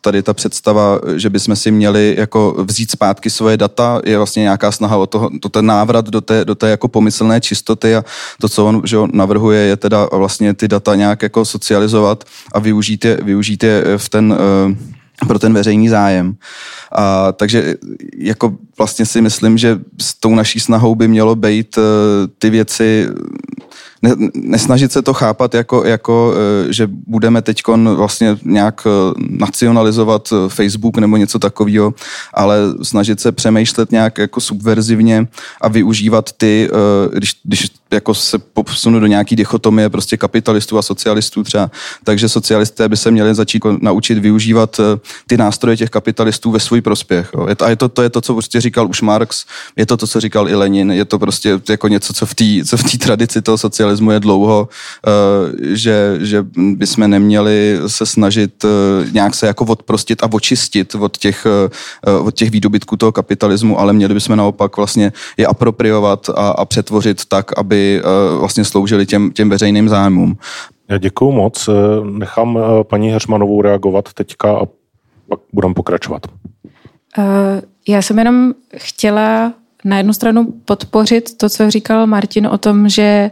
tady 0.00 0.22
ta 0.22 0.34
představa, 0.34 1.00
že 1.16 1.30
bychom 1.30 1.56
si 1.56 1.70
měli 1.70 2.14
jako 2.18 2.64
vzít 2.68 2.90
zpátky 2.90 3.30
svoje 3.30 3.56
data, 3.56 4.00
je 4.04 4.16
vlastně 4.16 4.42
nějaká 4.42 4.72
snaha 4.72 4.96
o 4.96 5.06
to, 5.06 5.28
to 5.40 5.48
ten 5.48 5.66
návrat 5.66 6.08
do 6.08 6.20
té, 6.20 6.44
do 6.44 6.54
té 6.54 6.70
jako 6.70 6.88
pomyslné 6.88 7.40
čistoty 7.40 7.96
a 7.96 8.04
to, 8.40 8.48
co 8.48 8.66
on 8.66 8.82
že 8.84 8.98
on 8.98 9.10
navrhuje, 9.12 9.60
je 9.60 9.76
teda 9.76 10.08
vlastně 10.12 10.54
ty 10.54 10.68
data 10.68 10.94
nějak 10.94 11.22
jako 11.22 11.44
socializovat 11.44 12.24
a 12.52 12.58
využít 12.58 13.04
je, 13.04 13.18
využít 13.22 13.62
je 13.62 13.84
v 13.96 14.08
ten 14.08 14.36
eh, 14.38 14.98
pro 15.26 15.38
ten 15.38 15.54
veřejný 15.54 15.88
zájem. 15.88 16.36
A, 16.92 17.32
takže 17.32 17.74
jako 18.16 18.54
vlastně 18.78 19.06
si 19.06 19.20
myslím, 19.20 19.58
že 19.58 19.78
s 20.00 20.14
tou 20.14 20.34
naší 20.34 20.60
snahou 20.60 20.94
by 20.94 21.08
mělo 21.08 21.36
být 21.36 21.78
ty 22.38 22.50
věci 22.50 23.08
ne, 24.02 24.14
nesnažit 24.34 24.92
se 24.92 25.02
to 25.02 25.14
chápat 25.14 25.54
jako, 25.54 25.84
jako 25.84 26.34
e, 26.68 26.72
že 26.72 26.88
budeme 27.06 27.42
teď 27.42 27.62
vlastně 27.94 28.38
nějak 28.44 28.86
e, 28.86 28.90
nacionalizovat 29.30 30.28
e, 30.32 30.48
Facebook 30.48 30.98
nebo 30.98 31.16
něco 31.16 31.38
takového, 31.38 31.94
ale 32.34 32.58
snažit 32.82 33.20
se 33.20 33.32
přemýšlet 33.32 33.92
nějak 33.92 34.18
jako 34.18 34.40
subverzivně 34.40 35.26
a 35.60 35.68
využívat 35.68 36.32
ty, 36.32 36.70
když, 37.12 37.40
když 37.44 37.70
jako 37.90 38.14
se 38.14 38.38
posunu 38.38 39.00
do 39.00 39.06
nějaký 39.06 39.36
dichotomie 39.36 39.88
prostě 39.88 40.16
kapitalistů 40.16 40.78
a 40.78 40.82
socialistů 40.82 41.44
třeba, 41.44 41.70
takže 42.04 42.28
socialisté 42.28 42.88
by 42.88 42.96
se 42.96 43.10
měli 43.10 43.34
začít 43.34 43.62
naučit 43.80 44.18
využívat 44.18 44.80
ty 45.26 45.36
nástroje 45.36 45.76
těch 45.76 45.90
kapitalistů 45.90 46.50
ve 46.50 46.60
svůj 46.60 46.80
prospěch. 46.80 47.30
Jo. 47.34 47.48
A 47.64 47.70
je 47.70 47.76
to, 47.76 47.88
to 47.88 48.02
je 48.02 48.10
to, 48.10 48.20
co 48.20 48.32
prostě 48.32 48.60
říkal 48.60 48.88
už 48.88 49.02
Marx, 49.02 49.44
je 49.76 49.86
to 49.86 49.96
to, 49.96 50.06
co 50.06 50.20
říkal 50.20 50.48
i 50.48 50.54
Lenin, 50.54 50.92
je 50.92 51.04
to 51.04 51.18
prostě 51.18 51.60
jako 51.68 51.88
něco, 51.88 52.12
co 52.12 52.26
v 52.26 52.34
té 52.34 52.44
co 52.64 52.76
v 52.76 52.82
tradici 52.98 53.42
toho 53.42 53.58
socialismu 53.58 54.10
je 54.10 54.20
dlouho, 54.20 54.68
eh, 54.68 55.76
že, 55.76 56.18
že 56.20 56.44
bychom 56.56 57.10
neměli 57.10 57.78
se 57.86 58.06
snažit 58.06 58.64
eh, 58.64 58.68
nějak 59.12 59.34
se 59.34 59.46
jako 59.46 59.64
odprostit 59.64 60.22
a 60.22 60.28
očistit 60.32 60.94
od 60.94 61.16
těch, 61.16 61.46
eh, 61.46 62.10
od 62.10 62.34
těch 62.34 62.50
výdobytků 62.50 62.96
toho 62.96 63.12
kapitalismu, 63.12 63.80
ale 63.80 63.92
měli 63.92 64.14
bychom 64.14 64.36
naopak 64.36 64.76
vlastně 64.76 65.12
je 65.36 65.46
apropriovat 65.46 66.28
a, 66.28 66.48
a 66.50 66.64
přetvořit 66.64 67.24
tak, 67.24 67.58
aby 67.58 67.77
vlastně 68.38 68.64
sloužili 68.64 69.06
těm, 69.06 69.30
těm 69.30 69.48
veřejným 69.48 69.88
zájmům. 69.88 70.36
Já 70.88 70.98
děkuju 70.98 71.32
moc. 71.32 71.68
Nechám 72.04 72.58
paní 72.82 73.10
Heřmanovou 73.10 73.62
reagovat 73.62 74.12
teďka 74.12 74.58
a 74.58 74.66
pak 75.28 75.40
budeme 75.52 75.74
pokračovat. 75.74 76.22
Já 77.88 78.02
jsem 78.02 78.18
jenom 78.18 78.52
chtěla 78.76 79.52
na 79.84 79.96
jednu 79.96 80.12
stranu 80.12 80.46
podpořit 80.64 81.36
to, 81.36 81.48
co 81.48 81.70
říkal 81.70 82.06
Martin 82.06 82.46
o 82.46 82.58
tom, 82.58 82.88
že 82.88 83.30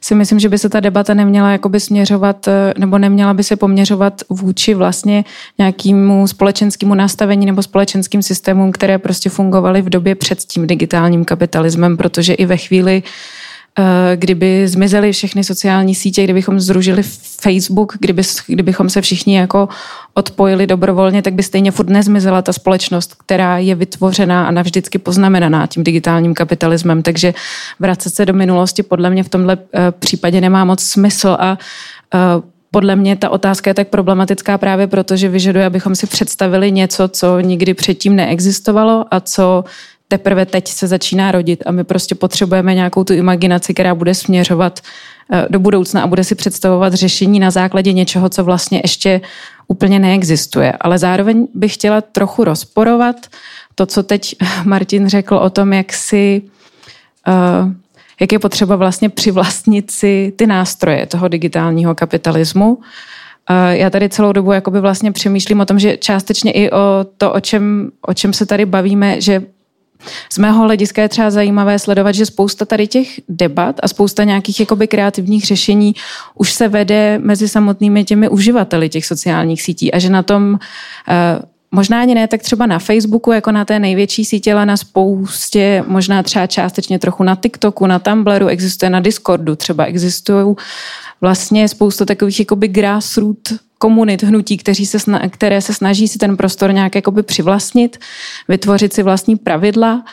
si 0.00 0.14
myslím, 0.14 0.38
že 0.38 0.48
by 0.48 0.58
se 0.58 0.68
ta 0.68 0.80
debata 0.80 1.14
neměla 1.14 1.50
jakoby 1.50 1.80
směřovat, 1.80 2.48
eh, 2.48 2.74
nebo 2.78 2.98
neměla 2.98 3.34
by 3.34 3.44
se 3.44 3.56
poměřovat 3.56 4.22
vůči 4.30 4.74
vlastně 4.74 5.24
nějakému 5.58 6.26
společenskému 6.28 6.94
nastavení 6.94 7.46
nebo 7.46 7.62
společenským 7.62 8.22
systémům, 8.22 8.72
které 8.72 8.98
prostě 8.98 9.30
fungovaly 9.30 9.82
v 9.82 9.88
době 9.88 10.14
před 10.14 10.38
tím 10.38 10.66
digitálním 10.66 11.24
kapitalismem, 11.24 11.96
protože 11.96 12.34
i 12.34 12.46
ve 12.46 12.56
chvíli, 12.56 13.02
Eh, 13.02 13.06
kdyby 14.16 14.68
zmizely 14.68 15.12
všechny 15.12 15.44
sociální 15.44 15.94
sítě, 15.94 16.24
kdybychom 16.24 16.60
zružili 16.60 17.02
Facebook, 17.40 17.96
kdyby, 18.00 18.22
kdybychom 18.46 18.90
se 18.90 19.00
všichni 19.00 19.36
jako 19.36 19.68
odpojili 20.14 20.66
dobrovolně, 20.66 21.22
tak 21.22 21.34
by 21.34 21.42
stejně 21.42 21.70
furt 21.70 21.88
nezmizela 21.88 22.42
ta 22.42 22.52
společnost, 22.52 23.14
která 23.14 23.58
je 23.58 23.74
vytvořená 23.74 24.46
a 24.46 24.50
navždycky 24.50 24.98
poznamenaná 24.98 25.66
tím 25.66 25.84
digitálním 25.84 26.34
kapitalismem. 26.34 27.02
Takže 27.02 27.34
vracet 27.78 28.14
se 28.14 28.26
do 28.26 28.32
minulosti 28.32 28.82
podle 28.82 29.10
mě 29.10 29.22
v 29.22 29.28
tomhle 29.28 29.58
eh, 29.74 29.92
případě 29.98 30.40
nemá 30.40 30.64
moc 30.64 30.82
smysl 30.82 31.36
a 31.40 31.58
eh, 32.14 32.18
podle 32.70 32.96
mě 32.96 33.16
ta 33.16 33.30
otázka 33.30 33.70
je 33.70 33.74
tak 33.74 33.88
problematická 33.88 34.58
právě 34.58 34.86
proto, 34.86 35.16
že 35.16 35.28
vyžaduje, 35.28 35.66
abychom 35.66 35.94
si 35.94 36.06
představili 36.06 36.72
něco, 36.72 37.08
co 37.08 37.40
nikdy 37.40 37.74
předtím 37.74 38.16
neexistovalo 38.16 39.04
a 39.10 39.20
co 39.20 39.64
teprve 40.12 40.46
teď 40.46 40.68
se 40.68 40.86
začíná 40.86 41.32
rodit 41.32 41.62
a 41.66 41.72
my 41.72 41.84
prostě 41.84 42.14
potřebujeme 42.14 42.74
nějakou 42.74 43.04
tu 43.04 43.12
imaginaci, 43.12 43.74
která 43.74 43.94
bude 43.94 44.14
směřovat 44.14 44.80
eh, 45.32 45.46
do 45.50 45.58
budoucna 45.58 46.02
a 46.02 46.06
bude 46.06 46.24
si 46.24 46.34
představovat 46.34 46.94
řešení 46.94 47.40
na 47.40 47.50
základě 47.50 47.92
něčeho, 47.92 48.28
co 48.28 48.44
vlastně 48.44 48.80
ještě 48.84 49.20
úplně 49.68 49.98
neexistuje. 49.98 50.72
Ale 50.80 50.98
zároveň 50.98 51.48
bych 51.54 51.74
chtěla 51.74 52.00
trochu 52.00 52.44
rozporovat 52.44 53.16
to, 53.74 53.86
co 53.86 54.02
teď 54.02 54.36
Martin 54.64 55.08
řekl 55.08 55.34
o 55.34 55.50
tom, 55.50 55.72
jak 55.72 55.92
si 55.92 56.42
eh, 57.28 57.32
jak 58.20 58.32
je 58.32 58.38
potřeba 58.38 58.76
vlastně 58.76 59.08
přivlastnit 59.08 59.90
si 59.90 60.32
ty 60.36 60.46
nástroje 60.46 61.06
toho 61.06 61.28
digitálního 61.28 61.94
kapitalismu. 61.94 62.78
Eh, 63.50 63.76
já 63.76 63.90
tady 63.90 64.08
celou 64.08 64.32
dobu 64.32 64.52
jakoby 64.52 64.80
vlastně 64.80 65.12
přemýšlím 65.12 65.60
o 65.60 65.66
tom, 65.66 65.78
že 65.78 65.96
částečně 65.96 66.52
i 66.52 66.70
o 66.70 67.06
to, 67.16 67.32
o 67.32 67.40
čem, 67.40 67.90
o 68.06 68.14
čem 68.14 68.32
se 68.32 68.46
tady 68.46 68.66
bavíme, 68.66 69.20
že 69.20 69.42
z 70.32 70.38
mého 70.38 70.64
hlediska 70.64 71.02
je 71.02 71.08
třeba 71.08 71.30
zajímavé 71.30 71.78
sledovat, 71.78 72.12
že 72.12 72.26
spousta 72.26 72.64
tady 72.64 72.86
těch 72.86 73.08
debat 73.28 73.76
a 73.82 73.88
spousta 73.88 74.24
nějakých 74.24 74.60
jakoby 74.60 74.88
kreativních 74.88 75.46
řešení 75.46 75.94
už 76.34 76.52
se 76.52 76.68
vede 76.68 77.18
mezi 77.18 77.48
samotnými 77.48 78.04
těmi 78.04 78.28
uživateli 78.28 78.88
těch 78.88 79.06
sociálních 79.06 79.62
sítí 79.62 79.92
a 79.92 79.98
že 79.98 80.08
na 80.10 80.22
tom 80.22 80.58
eh, 81.08 81.52
Možná 81.74 82.00
ani 82.00 82.14
ne 82.14 82.28
tak 82.28 82.42
třeba 82.42 82.66
na 82.66 82.78
Facebooku, 82.78 83.32
jako 83.32 83.52
na 83.52 83.64
té 83.64 83.78
největší 83.78 84.24
sítě, 84.24 84.52
ale 84.52 84.66
na 84.66 84.76
spoustě, 84.76 85.84
možná 85.86 86.22
třeba 86.22 86.46
částečně 86.46 86.98
trochu 86.98 87.22
na 87.22 87.36
TikToku, 87.36 87.86
na 87.86 87.98
Tumblru, 87.98 88.46
existuje 88.46 88.90
na 88.90 89.00
Discordu, 89.00 89.56
třeba 89.56 89.84
existují 89.84 90.54
vlastně 91.20 91.68
spousta 91.68 92.04
takových 92.04 92.38
jakoby 92.38 92.68
grassroot 92.68 93.52
komunit, 93.82 94.22
hnutí, 94.22 94.56
kteří 94.56 94.86
se, 94.86 94.98
které 95.30 95.60
se 95.60 95.74
snaží 95.74 96.08
si 96.08 96.18
ten 96.18 96.36
prostor 96.36 96.72
nějak 96.72 96.94
jakoby 96.94 97.22
přivlastnit, 97.22 97.98
vytvořit 98.48 98.92
si 98.92 99.02
vlastní 99.02 99.36
pravidla, 99.36 100.04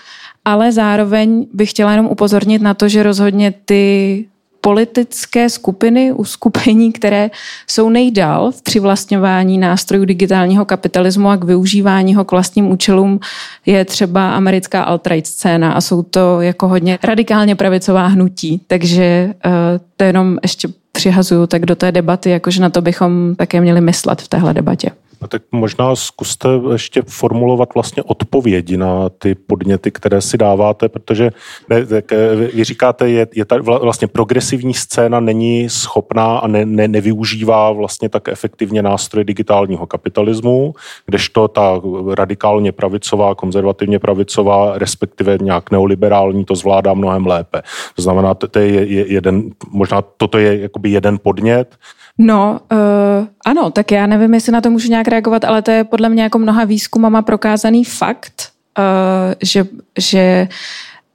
ale 0.45 0.71
zároveň 0.71 1.45
bych 1.53 1.69
chtěla 1.69 1.91
jenom 1.91 2.05
upozornit 2.05 2.61
na 2.61 2.73
to, 2.73 2.89
že 2.89 3.03
rozhodně 3.03 3.53
ty 3.65 4.25
politické 4.61 5.49
skupiny, 5.49 6.11
uskupení, 6.11 6.91
které 6.91 7.29
jsou 7.67 7.89
nejdál 7.89 8.51
v 8.51 8.61
přivlastňování 8.61 9.57
nástrojů 9.57 10.05
digitálního 10.05 10.65
kapitalismu 10.65 11.29
a 11.29 11.37
k 11.37 11.43
využívání 11.43 12.15
ho 12.15 12.25
k 12.25 12.31
vlastním 12.31 12.71
účelům, 12.71 13.19
je 13.65 13.85
třeba 13.85 14.33
americká 14.33 14.83
alt-right 14.83 15.25
scéna 15.25 15.71
a 15.71 15.81
jsou 15.81 16.03
to 16.03 16.41
jako 16.41 16.67
hodně 16.67 16.99
radikálně 17.03 17.55
pravicová 17.55 18.07
hnutí. 18.07 18.61
Takže 18.67 19.33
uh, 19.45 19.51
to 19.97 20.03
jenom 20.03 20.37
ještě 20.43 20.67
přihazuju 20.99 21.47
tak 21.47 21.65
do 21.65 21.75
té 21.75 21.91
debaty, 21.91 22.29
jakože 22.29 22.61
na 22.61 22.69
to 22.69 22.81
bychom 22.81 23.35
také 23.35 23.61
měli 23.61 23.81
myslet 23.81 24.21
v 24.21 24.27
téhle 24.27 24.53
debatě. 24.53 24.89
A 25.21 25.27
tak 25.27 25.41
možná 25.51 25.95
zkuste 25.95 26.49
ještě 26.71 27.01
formulovat 27.07 27.73
vlastně 27.73 28.03
odpovědi 28.03 28.77
na 28.77 29.09
ty 29.09 29.35
podněty, 29.35 29.91
které 29.91 30.21
si 30.21 30.37
dáváte, 30.37 30.89
protože 30.89 31.31
ne, 31.69 31.85
tak, 31.85 32.11
eh, 32.11 32.35
vy 32.35 32.63
říkáte, 32.63 33.09
je, 33.09 33.27
je 33.35 33.45
ta 33.45 33.57
vlastně 33.61 34.07
progresivní 34.07 34.73
scéna 34.73 35.19
není 35.19 35.69
schopná 35.69 36.37
a 36.37 36.47
ne, 36.47 36.65
ne, 36.65 36.87
nevyužívá 36.87 37.71
vlastně 37.71 38.09
tak 38.09 38.27
efektivně 38.27 38.81
nástroje 38.81 39.23
digitálního 39.23 39.87
kapitalismu, 39.87 40.73
kdežto 41.05 41.47
ta 41.47 41.81
radikálně 42.13 42.71
pravicová, 42.71 43.35
konzervativně 43.35 43.99
pravicová, 43.99 44.77
respektive 44.77 45.37
nějak 45.41 45.71
neoliberální, 45.71 46.45
to 46.45 46.55
zvládá 46.55 46.93
mnohem 46.93 47.27
lépe. 47.27 47.61
To 47.95 48.01
znamená, 48.01 48.33
to 48.33 48.59
je 48.59 48.85
jeden, 49.13 49.51
možná 49.71 50.01
toto 50.01 50.37
je 50.37 50.59
jakoby 50.59 50.89
jeden 50.89 51.17
podnět, 51.23 51.75
No, 52.21 52.59
uh, 52.71 53.27
ano, 53.45 53.71
tak 53.71 53.91
já 53.91 54.07
nevím, 54.07 54.33
jestli 54.33 54.51
na 54.51 54.61
to 54.61 54.69
můžu 54.69 54.89
nějak 54.89 55.07
reagovat, 55.07 55.45
ale 55.45 55.61
to 55.61 55.71
je 55.71 55.83
podle 55.83 56.09
mě 56.09 56.23
jako 56.23 56.39
mnoha 56.39 56.63
výzkumama 56.63 57.21
prokázaný 57.21 57.83
fakt, 57.83 58.49
uh, 58.77 59.33
že, 59.43 59.65
že 59.97 60.47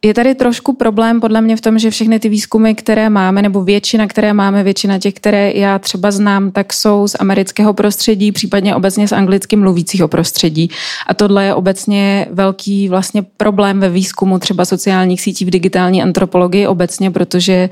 je 0.05 0.15
tady 0.15 0.35
trošku 0.35 0.73
problém 0.73 1.21
podle 1.21 1.41
mě 1.41 1.57
v 1.57 1.61
tom, 1.61 1.79
že 1.79 1.91
všechny 1.91 2.19
ty 2.21 2.29
výzkumy, 2.29 2.75
které 2.75 3.11
máme, 3.11 3.43
nebo 3.43 3.65
většina, 3.65 4.07
které 4.07 4.33
máme, 4.33 4.63
většina 4.63 4.99
těch, 4.99 5.15
které 5.15 5.53
já 5.53 5.79
třeba 5.79 6.11
znám, 6.11 6.51
tak 6.51 6.73
jsou 6.73 7.09
z 7.09 7.17
amerického 7.21 7.75
prostředí, 7.75 8.33
případně 8.33 8.75
obecně 8.75 9.09
z 9.09 9.13
anglicky 9.13 9.57
mluvícího 9.57 10.09
prostředí. 10.09 10.71
A 11.07 11.15
tohle 11.15 11.45
je 11.45 11.55
obecně 11.55 12.27
velký 12.31 12.89
vlastně 12.89 13.23
problém 13.37 13.81
ve 13.81 13.89
výzkumu 13.89 14.39
třeba 14.39 14.65
sociálních 14.65 15.21
sítí 15.21 15.45
v 15.45 15.51
digitální 15.51 16.03
antropologii 16.03 16.67
obecně, 16.67 17.11
protože 17.11 17.69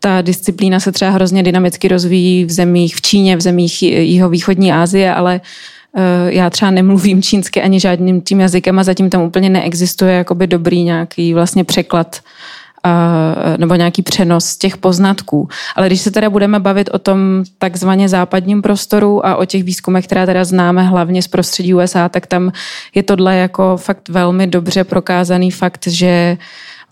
ta 0.00 0.22
disciplína 0.22 0.80
se 0.80 0.92
třeba 0.92 1.10
hrozně 1.10 1.42
dynamicky 1.42 1.88
rozvíjí 1.88 2.44
v 2.44 2.50
zemích 2.50 2.96
v 2.96 3.02
Číně, 3.02 3.36
v 3.36 3.40
zemích 3.40 3.82
jihovýchodní 3.82 4.72
Asie, 4.72 5.14
ale 5.14 5.40
já 6.26 6.50
třeba 6.50 6.70
nemluvím 6.70 7.22
čínsky 7.22 7.62
ani 7.62 7.80
žádným 7.80 8.20
tím 8.20 8.40
jazykem 8.40 8.78
a 8.78 8.84
zatím 8.84 9.10
tam 9.10 9.22
úplně 9.22 9.48
neexistuje 9.50 10.14
jakoby 10.14 10.46
dobrý 10.46 10.82
nějaký 10.82 11.34
vlastně 11.34 11.64
překlad 11.64 12.20
eh, 12.86 13.58
nebo 13.58 13.74
nějaký 13.74 14.02
přenos 14.02 14.56
těch 14.56 14.76
poznatků. 14.76 15.48
Ale 15.76 15.86
když 15.86 16.00
se 16.00 16.10
teda 16.10 16.30
budeme 16.30 16.60
bavit 16.60 16.90
o 16.92 16.98
tom 16.98 17.44
takzvaně 17.58 18.08
západním 18.08 18.62
prostoru 18.62 19.26
a 19.26 19.36
o 19.36 19.44
těch 19.44 19.64
výzkumech, 19.64 20.06
které 20.06 20.26
teda 20.26 20.44
známe 20.44 20.82
hlavně 20.82 21.22
z 21.22 21.28
prostředí 21.28 21.74
USA, 21.74 22.08
tak 22.08 22.26
tam 22.26 22.52
je 22.94 23.02
tohle 23.02 23.36
jako 23.36 23.76
fakt 23.76 24.08
velmi 24.08 24.46
dobře 24.46 24.84
prokázaný 24.84 25.50
fakt, 25.50 25.86
že 25.86 26.36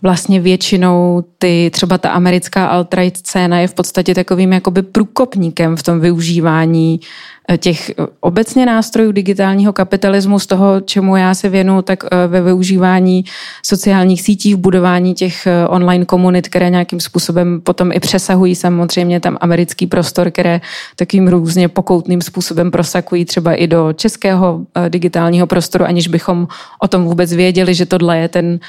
vlastně 0.01 0.39
většinou 0.39 1.23
ty, 1.37 1.69
třeba 1.73 1.97
ta 1.97 2.09
americká 2.09 2.81
alt-right 2.81 3.11
scéna 3.15 3.59
je 3.59 3.67
v 3.67 3.73
podstatě 3.73 4.15
takovým 4.15 4.53
jakoby 4.53 4.81
průkopníkem 4.81 5.75
v 5.75 5.83
tom 5.83 5.99
využívání 5.99 6.99
Eh, 7.40 7.40
těch 7.57 7.89
eh, 7.89 7.93
obecně 8.19 8.65
nástrojů 8.65 9.11
digitálního 9.11 9.73
kapitalismu, 9.73 10.39
z 10.39 10.47
toho, 10.47 10.81
čemu 10.81 11.15
já 11.15 11.33
se 11.33 11.49
věnu, 11.49 11.81
tak 11.81 12.03
eh, 12.03 12.27
ve 12.27 12.41
využívání 12.41 13.25
sociálních 13.65 14.21
sítí, 14.21 14.53
v 14.53 14.57
budování 14.57 15.13
těch 15.13 15.47
online 15.67 16.05
komunit, 16.05 16.49
které 16.49 16.69
nějakým 16.69 16.99
způsobem 16.99 17.61
potom 17.61 17.91
i 17.91 17.99
přesahují 17.99 18.55
samozřejmě 18.55 19.19
tam 19.19 19.37
americký 19.41 19.87
prostor, 19.87 20.31
které 20.31 20.61
takým 20.95 21.27
různě 21.27 21.69
pokoutným 21.69 22.21
způsobem 22.21 22.71
prosakují 22.71 23.25
třeba 23.25 23.53
i 23.53 23.67
do 23.67 23.93
českého 23.93 24.61
digitálního 24.89 25.47
prostoru, 25.47 25.85
aniž 25.85 26.07
bychom 26.07 26.47
o 26.79 26.87
tom 26.87 27.03
vůbec 27.03 27.33
věděli, 27.33 27.73
že 27.73 27.85
tohle 27.85 28.17
je 28.17 28.27
ten 28.27 28.59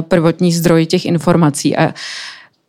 prvotní 0.00 0.52
zdroj 0.52 0.86
těch 0.86 1.04
informací. 1.04 1.76
A 1.76 1.94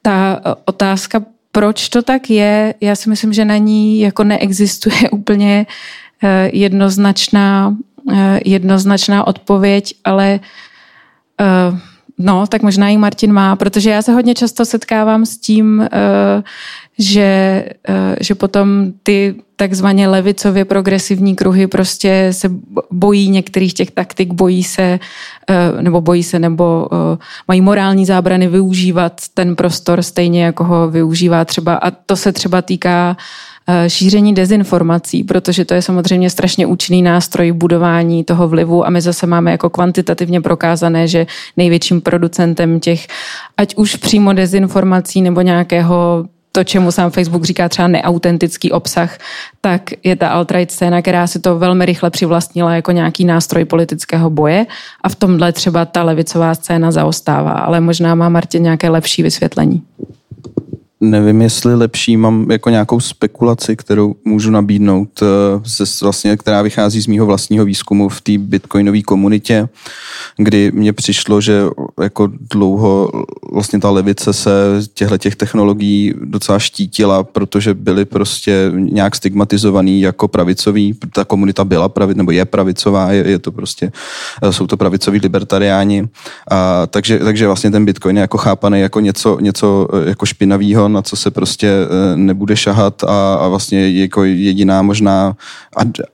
ta 0.01 0.41
otázka 0.65 1.21
proč 1.53 1.89
to 1.89 2.01
tak 2.01 2.29
je, 2.29 2.73
já 2.81 2.95
si 2.95 3.09
myslím, 3.09 3.33
že 3.33 3.45
na 3.45 3.57
ní 3.57 3.99
jako 3.99 4.23
neexistuje 4.23 5.09
úplně 5.11 5.65
eh, 6.23 6.49
jednoznačná, 6.53 7.77
eh, 8.13 8.39
jednoznačná 8.45 9.27
odpověď, 9.27 9.95
ale 10.03 10.39
eh, 11.41 11.92
no, 12.17 12.47
tak 12.47 12.61
možná 12.61 12.89
i 12.89 12.97
Martin 12.97 13.33
má, 13.33 13.55
protože 13.55 13.89
já 13.89 14.01
se 14.01 14.13
hodně 14.13 14.33
často 14.33 14.65
setkávám 14.65 15.25
s 15.25 15.37
tím, 15.37 15.87
že, 16.99 17.65
že 18.21 18.35
potom 18.35 18.93
ty 19.03 19.35
takzvaně 19.55 20.07
levicově 20.07 20.65
progresivní 20.65 21.35
kruhy 21.35 21.67
prostě 21.67 22.27
se 22.31 22.51
bojí 22.91 23.29
některých 23.29 23.73
těch 23.73 23.91
taktik, 23.91 24.33
bojí 24.33 24.63
se, 24.63 24.99
nebo 25.81 26.01
bojí 26.01 26.23
se, 26.23 26.39
nebo 26.39 26.87
mají 27.47 27.61
morální 27.61 28.05
zábrany 28.05 28.47
využívat 28.47 29.21
ten 29.33 29.55
prostor 29.55 30.01
stejně, 30.01 30.43
jako 30.43 30.63
ho 30.63 30.89
využívá 30.89 31.45
třeba, 31.45 31.75
a 31.75 31.91
to 31.91 32.15
se 32.15 32.31
třeba 32.31 32.61
týká 32.61 33.17
šíření 33.87 34.33
dezinformací, 34.33 35.23
protože 35.23 35.65
to 35.65 35.73
je 35.73 35.81
samozřejmě 35.81 36.29
strašně 36.29 36.65
účinný 36.65 37.01
nástroj 37.01 37.51
budování 37.51 38.23
toho 38.23 38.47
vlivu 38.47 38.85
a 38.85 38.89
my 38.89 39.01
zase 39.01 39.27
máme 39.27 39.51
jako 39.51 39.69
kvantitativně 39.69 40.41
prokázané, 40.41 41.07
že 41.07 41.27
největším 41.57 42.01
producentem 42.01 42.79
těch, 42.79 43.07
ať 43.57 43.75
už 43.75 43.95
přímo 43.95 44.33
dezinformací 44.33 45.21
nebo 45.21 45.41
nějakého 45.41 46.25
to, 46.55 46.63
čemu 46.63 46.91
sám 46.91 47.11
Facebook 47.11 47.43
říká 47.43 47.69
třeba 47.69 47.87
neautentický 47.87 48.71
obsah, 48.71 49.17
tak 49.61 49.81
je 50.03 50.15
ta 50.15 50.29
alt-right 50.29 50.69
scéna, 50.69 51.01
která 51.01 51.27
si 51.27 51.39
to 51.39 51.59
velmi 51.59 51.85
rychle 51.85 52.09
přivlastnila 52.09 52.75
jako 52.75 52.91
nějaký 52.91 53.25
nástroj 53.25 53.65
politického 53.65 54.29
boje 54.29 54.65
a 55.03 55.09
v 55.09 55.15
tomhle 55.15 55.51
třeba 55.51 55.85
ta 55.85 56.03
levicová 56.03 56.55
scéna 56.55 56.91
zaostává, 56.91 57.51
ale 57.51 57.81
možná 57.81 58.15
má 58.15 58.29
Martin 58.29 58.63
nějaké 58.63 58.89
lepší 58.89 59.23
vysvětlení. 59.23 59.81
Nevím, 61.03 61.41
jestli 61.41 61.75
lepší, 61.75 62.17
mám 62.17 62.51
jako 62.51 62.69
nějakou 62.69 62.99
spekulaci, 62.99 63.75
kterou 63.75 64.15
můžu 64.25 64.51
nabídnout, 64.51 65.09
eh, 65.21 65.25
ze, 65.65 65.83
vlastně, 66.01 66.37
která 66.37 66.61
vychází 66.61 67.01
z 67.01 67.07
mýho 67.07 67.25
vlastního 67.25 67.65
výzkumu 67.65 68.09
v 68.09 68.21
té 68.21 68.37
bitcoinové 68.37 69.01
komunitě, 69.01 69.69
kdy 70.37 70.71
mně 70.71 70.93
přišlo, 70.93 71.41
že 71.41 71.61
jako 72.01 72.29
dlouho 72.51 73.11
vlastně 73.51 73.79
ta 73.79 73.89
levice 73.89 74.33
se 74.33 74.51
těchto 74.93 75.17
těch 75.17 75.35
technologií 75.35 76.13
docela 76.23 76.59
štítila, 76.59 77.23
protože 77.23 77.73
byly 77.73 78.05
prostě 78.05 78.71
nějak 78.75 79.15
stigmatizovaný 79.15 80.01
jako 80.01 80.27
pravicový. 80.27 80.95
Ta 81.13 81.25
komunita 81.25 81.65
byla 81.65 81.89
pravicová, 81.89 82.17
nebo 82.17 82.31
je 82.31 82.45
pravicová, 82.45 83.11
je, 83.11 83.29
je 83.29 83.39
to 83.39 83.51
prostě, 83.51 83.91
eh, 84.41 84.53
jsou 84.53 84.67
to 84.67 84.77
pravicoví 84.77 85.19
libertariáni. 85.19 86.07
A, 86.51 86.87
takže, 86.87 87.19
takže 87.19 87.47
vlastně 87.47 87.71
ten 87.71 87.85
bitcoin 87.85 88.17
je 88.17 88.21
jako 88.21 88.37
chápaný 88.37 88.79
jako 88.79 88.99
něco, 88.99 89.39
něco 89.39 89.87
eh, 89.93 90.09
jako 90.09 90.25
špinavého, 90.25 90.92
na 90.93 91.01
co 91.01 91.15
se 91.15 91.31
prostě 91.31 91.67
eh, 91.67 92.17
nebude 92.17 92.55
šahat 92.55 93.03
a, 93.03 93.33
a 93.33 93.47
vlastně 93.47 93.91
jako 94.01 94.23
jediná 94.23 94.81
možná 94.81 95.35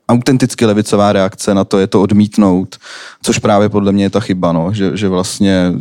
autenticky 0.09 0.65
levicová 0.65 1.13
reakce 1.13 1.53
na 1.53 1.63
to 1.63 1.79
je 1.79 1.87
to 1.87 2.01
odmítnout, 2.01 2.77
což 3.21 3.39
právě 3.39 3.69
podle 3.69 3.91
mě 3.91 4.03
je 4.03 4.09
ta 4.09 4.19
chyba, 4.19 4.51
no, 4.51 4.73
že, 4.73 4.97
že 4.97 5.07
vlastně 5.07 5.73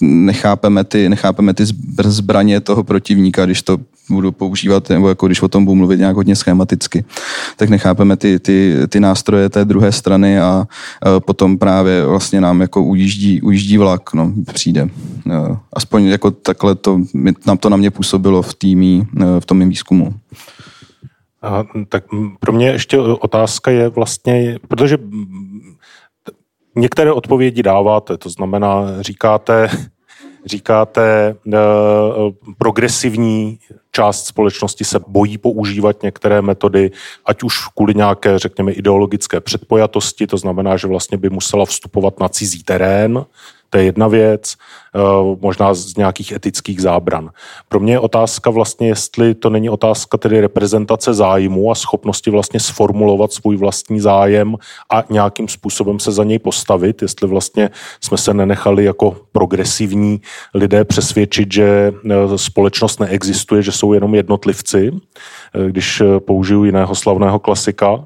nechápeme 0.00 0.84
ty, 0.84 1.08
nechápeme 1.08 1.54
ty 1.54 1.64
zbraně 2.04 2.60
toho 2.60 2.84
protivníka, 2.84 3.44
když 3.44 3.62
to 3.62 3.78
budu 4.10 4.32
používat, 4.32 4.88
nebo 4.88 5.08
jako 5.08 5.26
když 5.26 5.42
o 5.42 5.48
tom 5.48 5.64
budu 5.64 5.74
mluvit 5.74 5.98
nějak 5.98 6.16
hodně 6.16 6.36
schematicky, 6.36 7.04
tak 7.56 7.68
nechápeme 7.68 8.16
ty, 8.16 8.38
ty, 8.38 8.76
ty 8.88 9.00
nástroje 9.00 9.48
té 9.48 9.64
druhé 9.64 9.92
strany 9.92 10.40
a, 10.40 10.66
a 11.02 11.20
potom 11.20 11.58
právě 11.58 12.06
vlastně 12.06 12.40
nám 12.40 12.60
jako 12.60 12.82
ujíždí, 12.82 13.42
ujíždí 13.42 13.78
vlak, 13.78 14.14
no, 14.14 14.32
přijde. 14.52 14.88
Aspoň 15.72 16.04
jako 16.04 16.30
takhle 16.30 16.74
to, 16.74 17.00
nám 17.46 17.58
to 17.58 17.68
na 17.68 17.76
mě 17.76 17.90
působilo 17.90 18.42
v 18.42 18.54
týmí, 18.54 19.06
v 19.40 19.46
tom 19.46 19.68
výzkumu. 19.68 20.14
A, 21.42 21.64
tak 21.88 22.04
pro 22.40 22.52
mě 22.52 22.66
ještě 22.66 22.98
otázka 22.98 23.70
je 23.70 23.88
vlastně, 23.88 24.58
protože 24.68 24.98
některé 26.76 27.12
odpovědi 27.12 27.62
dáváte, 27.62 28.16
to 28.16 28.28
znamená, 28.30 29.02
říkáte, 29.02 29.68
říkáte, 30.46 31.36
uh, 31.46 31.52
progresivní 32.58 33.58
část 33.92 34.26
společnosti 34.26 34.84
se 34.84 35.00
bojí 35.08 35.38
používat 35.38 36.02
některé 36.02 36.42
metody, 36.42 36.90
ať 37.24 37.42
už 37.42 37.68
kvůli 37.76 37.94
nějaké, 37.94 38.38
řekněme, 38.38 38.72
ideologické 38.72 39.40
předpojatosti, 39.40 40.26
to 40.26 40.36
znamená, 40.36 40.76
že 40.76 40.88
vlastně 40.88 41.18
by 41.18 41.30
musela 41.30 41.64
vstupovat 41.64 42.20
na 42.20 42.28
cizí 42.28 42.62
terén, 42.62 43.24
to 43.70 43.78
je 43.78 43.84
jedna 43.84 44.08
věc, 44.08 44.54
eh, 44.94 44.98
možná 45.40 45.74
z 45.74 45.96
nějakých 45.96 46.32
etických 46.32 46.82
zábran. 46.82 47.30
Pro 47.68 47.80
mě 47.80 47.92
je 47.92 47.98
otázka 47.98 48.50
vlastně, 48.50 48.88
jestli 48.88 49.34
to 49.34 49.50
není 49.50 49.70
otázka 49.70 50.18
tedy 50.18 50.40
reprezentace 50.40 51.14
zájmu 51.14 51.70
a 51.70 51.74
schopnosti 51.74 52.30
vlastně 52.30 52.60
sformulovat 52.60 53.32
svůj 53.32 53.56
vlastní 53.56 54.00
zájem 54.00 54.56
a 54.90 55.04
nějakým 55.10 55.48
způsobem 55.48 56.00
se 56.00 56.12
za 56.12 56.24
něj 56.24 56.38
postavit, 56.38 57.02
jestli 57.02 57.28
vlastně 57.28 57.70
jsme 58.00 58.18
se 58.18 58.34
nenechali 58.34 58.84
jako 58.84 59.16
progresivní 59.32 60.20
lidé 60.54 60.84
přesvědčit, 60.84 61.52
že 61.52 61.92
eh, 62.10 62.38
společnost 62.38 63.00
neexistuje, 63.00 63.62
že 63.62 63.72
jsou 63.72 63.92
jenom 63.92 64.14
jednotlivci, 64.14 64.90
eh, 64.92 65.70
když 65.70 66.02
použiju 66.18 66.64
jiného 66.64 66.94
slavného 66.94 67.38
klasika, 67.38 68.04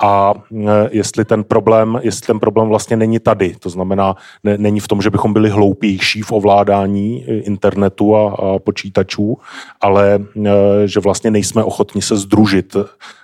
a 0.00 0.34
e, 0.52 0.88
jestli 0.90 1.24
ten 1.24 1.44
problém, 1.44 2.00
jestli 2.02 2.26
ten 2.26 2.40
problém 2.40 2.68
vlastně 2.68 2.96
není 2.96 3.18
tady. 3.18 3.54
To 3.58 3.68
znamená, 3.68 4.16
ne, 4.44 4.58
není 4.58 4.80
v 4.80 4.88
tom, 4.88 5.02
že 5.02 5.10
bychom 5.10 5.32
byli 5.32 5.50
hloupější 5.50 6.22
v 6.22 6.32
ovládání 6.32 7.24
internetu 7.24 8.16
a, 8.16 8.30
a 8.30 8.58
počítačů, 8.58 9.38
ale 9.80 10.14
e, 10.14 10.88
že 10.88 11.00
vlastně 11.00 11.30
nejsme 11.30 11.64
ochotni 11.64 12.02
se 12.02 12.16
združit 12.16 12.76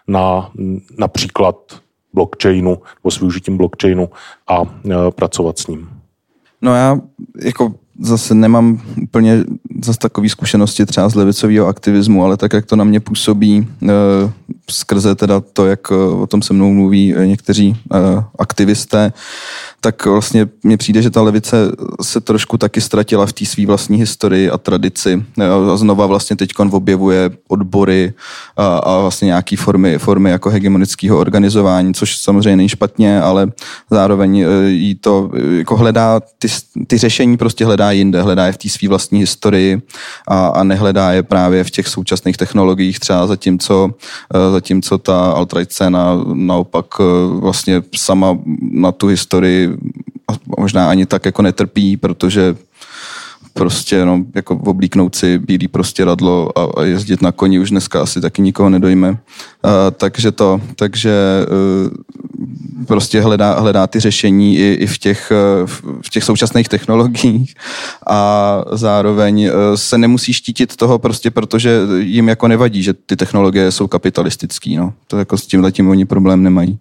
na 0.09 0.50
například 0.98 1.57
blockchainu 2.14 2.70
nebo 2.70 3.11
s 3.11 3.18
využitím 3.18 3.57
blockchainu 3.57 4.09
a 4.48 4.62
e, 4.62 5.11
pracovat 5.11 5.59
s 5.59 5.66
ním. 5.66 5.88
No 6.62 6.74
já 6.74 7.00
jako 7.44 7.74
zase 7.98 8.34
nemám 8.34 8.80
úplně 9.02 9.44
zase 9.84 9.98
takové 9.98 10.28
zkušenosti 10.28 10.87
třeba 10.87 11.08
z 11.08 11.14
levicového 11.14 11.66
aktivismu, 11.66 12.24
ale 12.24 12.37
tak, 12.37 12.52
jak 12.52 12.66
to 12.66 12.76
na 12.76 12.84
mě 12.84 13.00
působí 13.00 13.68
e, 13.82 13.88
skrze 14.70 15.14
teda 15.14 15.40
to, 15.52 15.66
jak 15.66 15.80
eh, 15.90 15.94
o 15.94 16.26
tom 16.26 16.42
se 16.42 16.54
mnou 16.54 16.72
mluví 16.72 17.14
eh, 17.16 17.26
někteří 17.26 17.76
e, 17.94 17.98
aktivisté, 18.38 19.12
tak 19.80 20.06
vlastně 20.06 20.48
mně 20.62 20.76
přijde, 20.76 21.02
že 21.02 21.11
ta 21.11 21.22
levice 21.22 21.56
se 22.02 22.20
trošku 22.20 22.58
taky 22.58 22.80
ztratila 22.80 23.26
v 23.26 23.32
té 23.32 23.44
své 23.44 23.66
vlastní 23.66 23.98
historii 23.98 24.50
a 24.50 24.58
tradici. 24.58 25.24
A 25.72 25.76
znova 25.76 26.06
vlastně 26.06 26.37
teď 26.37 26.50
objevuje 26.70 27.30
odbory 27.48 28.12
a, 28.56 28.78
a 28.78 29.00
vlastně 29.00 29.26
nějaké 29.26 29.56
formy, 29.56 29.98
formy 29.98 30.30
jako 30.30 30.50
hegemonického 30.50 31.18
organizování, 31.18 31.94
což 31.94 32.16
samozřejmě 32.16 32.56
není 32.56 32.68
špatně, 32.68 33.20
ale 33.20 33.52
zároveň 33.90 34.46
jí 34.66 34.94
to 34.94 35.30
jako 35.58 35.76
hledá 35.76 36.20
ty, 36.38 36.48
ty 36.87 36.98
řešení 36.98 37.37
prostě 37.37 37.64
hledá 37.64 37.88
jinde, 37.92 38.22
hledá 38.22 38.46
je 38.46 38.53
v 38.53 38.57
té 38.57 38.68
své 38.68 38.88
vlastní 38.88 39.20
historii 39.20 39.83
a, 40.29 40.46
a 40.46 40.64
nehledá 40.64 41.12
je 41.12 41.22
právě 41.22 41.64
v 41.64 41.70
těch 41.70 41.88
současných 41.88 42.37
technologiích 42.37 43.01
třeba 43.01 43.27
zatímco, 43.27 43.90
zatímco 44.53 44.98
ta 44.98 45.33
alt-right 45.33 45.70
scéna 45.70 46.24
naopak 46.33 46.87
vlastně 47.29 47.83
sama 47.96 48.38
na 48.61 48.92
tu 48.92 49.07
historii 49.07 49.77
možná 50.59 50.90
ani 50.90 51.07
tak 51.07 51.24
jako 51.24 51.42
netrpí, 51.42 51.96
protože 51.96 52.57
prostě 53.59 54.05
no, 54.05 54.25
jako 54.35 54.55
oblíknout 54.57 55.14
si 55.14 55.38
bílý 55.38 55.68
prostě 55.68 56.05
radlo 56.05 56.59
a, 56.59 56.81
a 56.81 56.85
jezdit 56.85 57.23
na 57.23 57.33
koni 57.33 57.59
už 57.59 57.71
dneska 57.71 58.03
asi 58.03 58.21
taky 58.21 58.42
nikoho 58.42 58.71
nedojme. 58.71 59.11
Uh, 59.11 59.16
takže 59.97 60.33
to, 60.33 60.61
takže 60.77 61.12
uh, 61.51 62.87
prostě 62.87 63.21
hledá, 63.21 63.61
hledá 63.61 63.87
ty 63.87 64.01
řešení 64.01 64.57
i, 64.57 64.73
i 64.73 64.87
v, 64.87 64.99
těch, 64.99 65.33
uh, 65.62 65.66
v 66.03 66.11
těch 66.11 66.25
současných 66.25 66.68
technologiích 66.68 67.55
a 68.07 68.62
zároveň 68.73 69.44
uh, 69.44 69.51
se 69.75 69.99
nemusí 69.99 70.33
štítit 70.33 70.77
toho 70.77 70.99
prostě, 70.99 71.31
protože 71.31 71.81
jim 71.99 72.29
jako 72.29 72.49
nevadí, 72.49 72.83
že 72.83 72.94
ty 72.94 73.16
technologie 73.16 73.73
jsou 73.73 73.87
kapitalistický, 73.87 74.77
no. 74.77 74.92
To 75.07 75.18
jako 75.18 75.38
s 75.38 75.47
tím 75.47 75.88
oni 75.88 76.05
problém 76.05 76.42
nemají. 76.42 76.79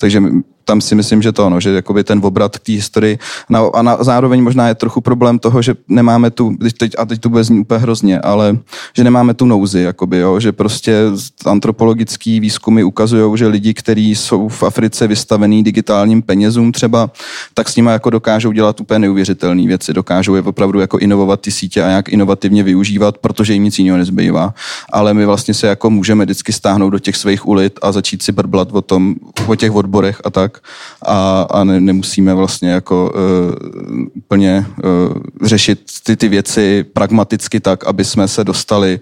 Takže 0.00 0.22
tam 0.66 0.80
si 0.80 0.94
myslím, 0.94 1.22
že 1.22 1.32
to, 1.32 1.50
no, 1.50 1.60
že 1.60 1.70
jakoby 1.70 2.04
ten 2.04 2.20
obrat 2.22 2.58
k 2.58 2.60
té 2.60 2.72
historii. 2.72 3.18
No, 3.48 3.76
a 3.76 3.82
na, 3.82 3.96
zároveň 4.00 4.42
možná 4.42 4.68
je 4.68 4.74
trochu 4.74 5.00
problém 5.00 5.38
toho, 5.38 5.62
že 5.62 5.74
nemáme 5.88 6.30
tu, 6.30 6.56
teď, 6.78 6.92
a 6.98 7.06
teď 7.06 7.20
tu 7.20 7.28
bude 7.28 7.44
znít 7.44 7.60
úplně 7.60 7.80
hrozně, 7.80 8.20
ale 8.20 8.58
že 8.96 9.04
nemáme 9.04 9.34
tu 9.34 9.46
nouzi, 9.46 9.80
jakoby, 9.80 10.18
jo, 10.18 10.40
že 10.40 10.52
prostě 10.52 10.96
antropologický 11.46 12.40
výzkumy 12.40 12.82
ukazují, 12.82 13.38
že 13.38 13.46
lidi, 13.46 13.74
kteří 13.74 14.14
jsou 14.14 14.48
v 14.48 14.62
Africe 14.62 15.06
vystavený 15.06 15.64
digitálním 15.64 16.22
penězům 16.22 16.72
třeba, 16.72 17.10
tak 17.54 17.68
s 17.68 17.76
nimi 17.76 17.90
jako 17.90 18.10
dokážou 18.10 18.52
dělat 18.52 18.80
úplně 18.80 18.98
neuvěřitelné 18.98 19.66
věci, 19.66 19.92
dokážou 19.92 20.34
je 20.34 20.42
opravdu 20.42 20.80
jako 20.80 20.98
inovovat 20.98 21.40
ty 21.40 21.50
sítě 21.50 21.82
a 21.82 21.88
jak 21.88 22.08
inovativně 22.08 22.62
využívat, 22.62 23.18
protože 23.18 23.52
jim 23.52 23.64
nic 23.64 23.78
jiného 23.78 23.98
nezbývá. 23.98 24.54
Ale 24.92 25.14
my 25.14 25.26
vlastně 25.26 25.54
se 25.54 25.66
jako 25.66 25.90
můžeme 25.90 26.24
vždycky 26.24 26.52
stáhnout 26.52 26.90
do 26.90 26.98
těch 26.98 27.16
svých 27.16 27.46
ulit 27.46 27.78
a 27.82 27.92
začít 27.92 28.22
si 28.22 28.32
brblat 28.32 28.72
o 28.72 28.82
tom, 28.82 29.14
o 29.46 29.54
těch 29.54 29.74
odborech 29.74 30.20
a 30.24 30.30
tak 30.30 30.55
a, 31.06 31.46
a 31.50 31.64
ne, 31.64 31.80
nemusíme 31.80 32.34
vlastně 32.34 32.70
jako 32.70 33.12
uh, 33.14 34.06
úplně 34.14 34.66
uh, 34.84 35.22
řešit 35.42 35.80
ty, 36.02 36.16
ty 36.16 36.28
věci 36.28 36.84
pragmaticky 36.92 37.60
tak, 37.60 37.86
aby 37.86 38.04
jsme 38.04 38.28
se 38.28 38.44
dostali 38.44 39.00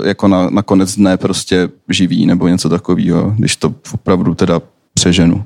uh, 0.00 0.06
jako 0.06 0.28
na, 0.28 0.50
na 0.50 0.62
konec 0.62 0.96
dne 0.96 1.16
prostě 1.16 1.68
živí 1.88 2.26
nebo 2.26 2.48
něco 2.48 2.68
takového, 2.68 3.34
když 3.38 3.56
to 3.56 3.74
opravdu 3.94 4.34
teda 4.34 4.60
přeženu. 4.94 5.44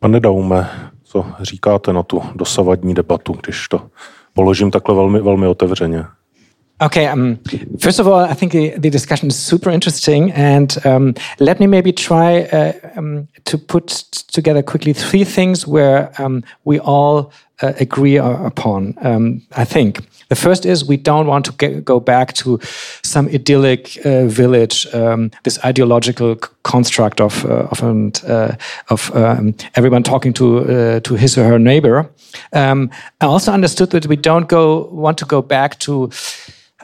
Pane 0.00 0.20
Daume, 0.20 0.70
co 1.04 1.26
říkáte 1.40 1.92
na 1.92 2.02
tu 2.02 2.22
dosavadní 2.34 2.94
debatu, 2.94 3.36
když 3.42 3.68
to 3.68 3.82
položím 4.34 4.70
takhle 4.70 4.94
velmi, 4.94 5.20
velmi 5.20 5.46
otevřeně? 5.46 6.04
Okay. 6.80 7.06
Um, 7.06 7.38
first 7.78 8.00
of 8.00 8.08
all, 8.08 8.18
I 8.18 8.34
think 8.34 8.52
the, 8.52 8.70
the 8.70 8.90
discussion 8.90 9.28
is 9.28 9.38
super 9.38 9.70
interesting, 9.70 10.32
and 10.32 10.76
um, 10.84 11.14
let 11.38 11.60
me 11.60 11.66
maybe 11.66 11.92
try 11.92 12.42
uh, 12.42 12.72
um, 12.96 13.28
to 13.44 13.58
put 13.58 13.86
together 14.32 14.62
quickly 14.62 14.92
three 14.92 15.24
things 15.24 15.66
where 15.66 16.10
um, 16.20 16.42
we 16.64 16.80
all 16.80 17.32
uh, 17.62 17.72
agree 17.78 18.16
upon. 18.16 18.94
Um, 19.02 19.42
I 19.56 19.64
think 19.64 20.00
the 20.28 20.34
first 20.34 20.66
is 20.66 20.84
we 20.84 20.96
don't 20.96 21.28
want 21.28 21.44
to 21.44 21.52
get, 21.52 21.84
go 21.84 22.00
back 22.00 22.32
to 22.34 22.58
some 23.02 23.28
idyllic 23.28 23.96
uh, 24.04 24.26
village, 24.26 24.92
um, 24.92 25.30
this 25.44 25.58
ideological 25.64 26.34
construct 26.64 27.20
of 27.20 27.44
uh, 27.44 27.68
of, 27.70 27.82
uh, 28.24 28.56
of 28.88 29.12
everyone 29.76 30.02
talking 30.02 30.32
to 30.34 30.58
uh, 30.58 31.00
to 31.00 31.14
his 31.14 31.38
or 31.38 31.44
her 31.44 31.58
neighbor. 31.58 32.10
I 32.52 32.88
also 33.20 33.52
understood 33.52 33.90
that 33.90 34.06
we 34.06 34.16
don't 34.16 34.48
go 34.48 34.88
want 34.90 35.18
to 35.18 35.24
go 35.24 35.40
back 35.40 35.78
to 35.80 36.10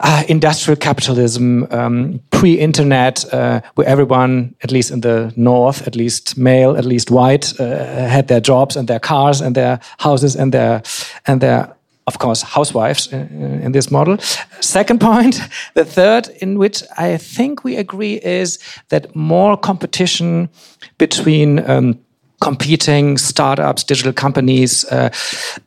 uh, 0.03 0.23
industrial 0.27 0.77
capitalism, 0.77 1.67
um, 1.71 2.19
pre-internet, 2.31 3.25
uh, 3.33 3.61
where 3.75 3.87
everyone, 3.87 4.55
at 4.63 4.71
least 4.71 4.91
in 4.91 5.01
the 5.01 5.31
north, 5.35 5.87
at 5.87 5.95
least 5.95 6.37
male, 6.37 6.75
at 6.77 6.85
least 6.85 7.11
white, 7.11 7.59
uh, 7.59 8.07
had 8.07 8.27
their 8.27 8.41
jobs 8.41 8.75
and 8.75 8.87
their 8.87 8.99
cars 8.99 9.41
and 9.41 9.55
their 9.55 9.79
houses 9.99 10.35
and 10.35 10.53
their 10.53 10.81
and 11.27 11.41
their 11.41 11.75
of 12.07 12.17
course, 12.17 12.41
housewives 12.41 13.13
in, 13.13 13.61
in 13.61 13.71
this 13.71 13.91
model. 13.91 14.17
Second 14.59 14.99
point, 14.99 15.39
the 15.75 15.85
third, 15.85 16.27
in 16.41 16.57
which 16.57 16.83
I 16.97 17.17
think 17.17 17.63
we 17.63 17.77
agree, 17.77 18.19
is 18.23 18.59
that 18.89 19.15
more 19.15 19.55
competition 19.55 20.49
between 20.97 21.59
um, 21.69 21.99
competing 22.41 23.17
startups, 23.17 23.83
digital 23.83 24.13
companies, 24.13 24.83
uh, 24.85 25.09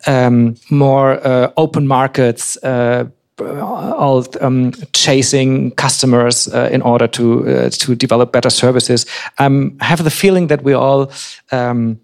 um, 0.07 0.57
more 0.70 1.25
uh, 1.27 1.51
open 1.57 1.87
markets. 1.87 2.57
Uh, 2.62 3.05
all 3.40 4.25
um, 4.40 4.73
chasing 4.92 5.73
customers 5.73 6.49
uh, 6.49 6.68
in 6.73 6.83
order 6.83 7.09
to 7.09 7.49
uh, 7.49 7.70
to 7.70 7.94
develop 7.94 8.33
better 8.33 8.51
services. 8.51 9.07
I 9.38 9.47
um, 9.47 9.77
have 9.81 10.05
the 10.05 10.11
feeling 10.11 10.49
that 10.49 10.62
we 10.62 10.73
all 10.73 11.11
um, 11.51 11.99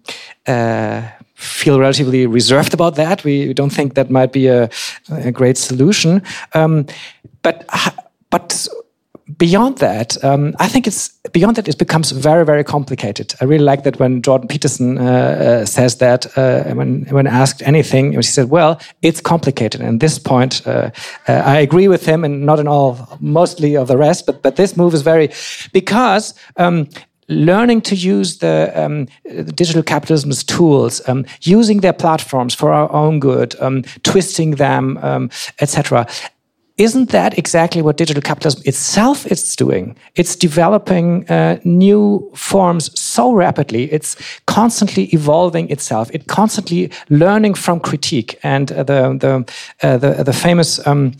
uh, 0.47 1.01
feel 1.35 1.79
relatively 1.79 2.27
reserved 2.27 2.73
about 2.73 2.95
that. 2.95 3.23
We 3.23 3.53
don't 3.53 3.73
think 3.73 3.93
that 3.93 4.09
might 4.09 4.31
be 4.31 4.47
a, 4.47 4.69
a 5.09 5.31
great 5.31 5.57
solution. 5.57 6.21
Um, 6.53 6.85
but 7.41 7.65
but 8.29 8.67
beyond 9.41 9.79
that, 9.79 10.23
um, 10.23 10.53
I 10.59 10.67
think 10.67 10.85
it's 10.85 11.09
beyond 11.31 11.55
that. 11.55 11.67
It 11.67 11.79
becomes 11.79 12.11
very, 12.11 12.45
very 12.45 12.63
complicated. 12.63 13.33
I 13.41 13.45
really 13.45 13.65
like 13.65 13.81
that 13.83 13.99
when 13.99 14.21
Jordan 14.21 14.47
Peterson 14.47 14.99
uh, 14.99 15.01
uh, 15.01 15.65
says 15.65 15.95
that 15.97 16.37
uh, 16.37 16.75
when 16.75 17.05
when 17.09 17.25
asked 17.25 17.67
anything, 17.67 18.13
he 18.13 18.21
said, 18.21 18.51
"Well, 18.51 18.79
it's 19.01 19.19
complicated." 19.21 19.81
And 19.81 19.99
this 19.99 20.19
point, 20.19 20.61
uh, 20.67 20.91
uh, 21.27 21.55
I 21.55 21.57
agree 21.57 21.87
with 21.87 22.05
him, 22.05 22.23
and 22.23 22.45
not 22.45 22.59
in 22.59 22.67
all, 22.67 22.95
mostly 23.19 23.75
of 23.77 23.87
the 23.87 23.97
rest. 23.97 24.25
But 24.25 24.43
but 24.43 24.55
this 24.55 24.77
move 24.77 24.93
is 24.93 25.01
very 25.01 25.29
because. 25.73 26.33
Um, 26.57 26.87
learning 27.27 27.81
to 27.81 27.95
use 27.95 28.39
the, 28.39 28.73
um, 28.75 29.07
digital 29.55 29.83
capitalism's 29.83 30.43
tools, 30.43 31.01
um, 31.07 31.23
using 31.43 31.81
their 31.81 31.93
platforms 31.93 32.53
for 32.53 32.73
our 32.73 32.91
own 32.91 33.19
good, 33.21 33.55
um, 33.61 33.83
twisting 34.03 34.55
them, 34.57 34.97
um, 35.01 35.29
etc 35.61 36.05
isn't 36.81 37.09
that 37.11 37.37
exactly 37.37 37.81
what 37.81 37.97
digital 37.97 38.21
capitalism 38.21 38.61
itself 38.65 39.25
is 39.27 39.55
doing? 39.55 39.95
It's 40.15 40.35
developing 40.35 41.29
uh, 41.29 41.59
new 41.63 42.31
forms 42.35 42.99
so 42.99 43.33
rapidly. 43.33 43.83
It's 43.91 44.15
constantly 44.47 45.03
evolving 45.13 45.69
itself. 45.69 46.09
It's 46.11 46.25
constantly 46.25 46.91
learning 47.09 47.53
from 47.53 47.79
critique. 47.79 48.39
And 48.43 48.71
uh, 48.71 48.83
the 48.83 49.17
the 49.19 49.33
uh, 49.87 49.97
the, 49.97 50.23
the 50.23 50.33
famous. 50.33 50.79
Um, 50.87 51.13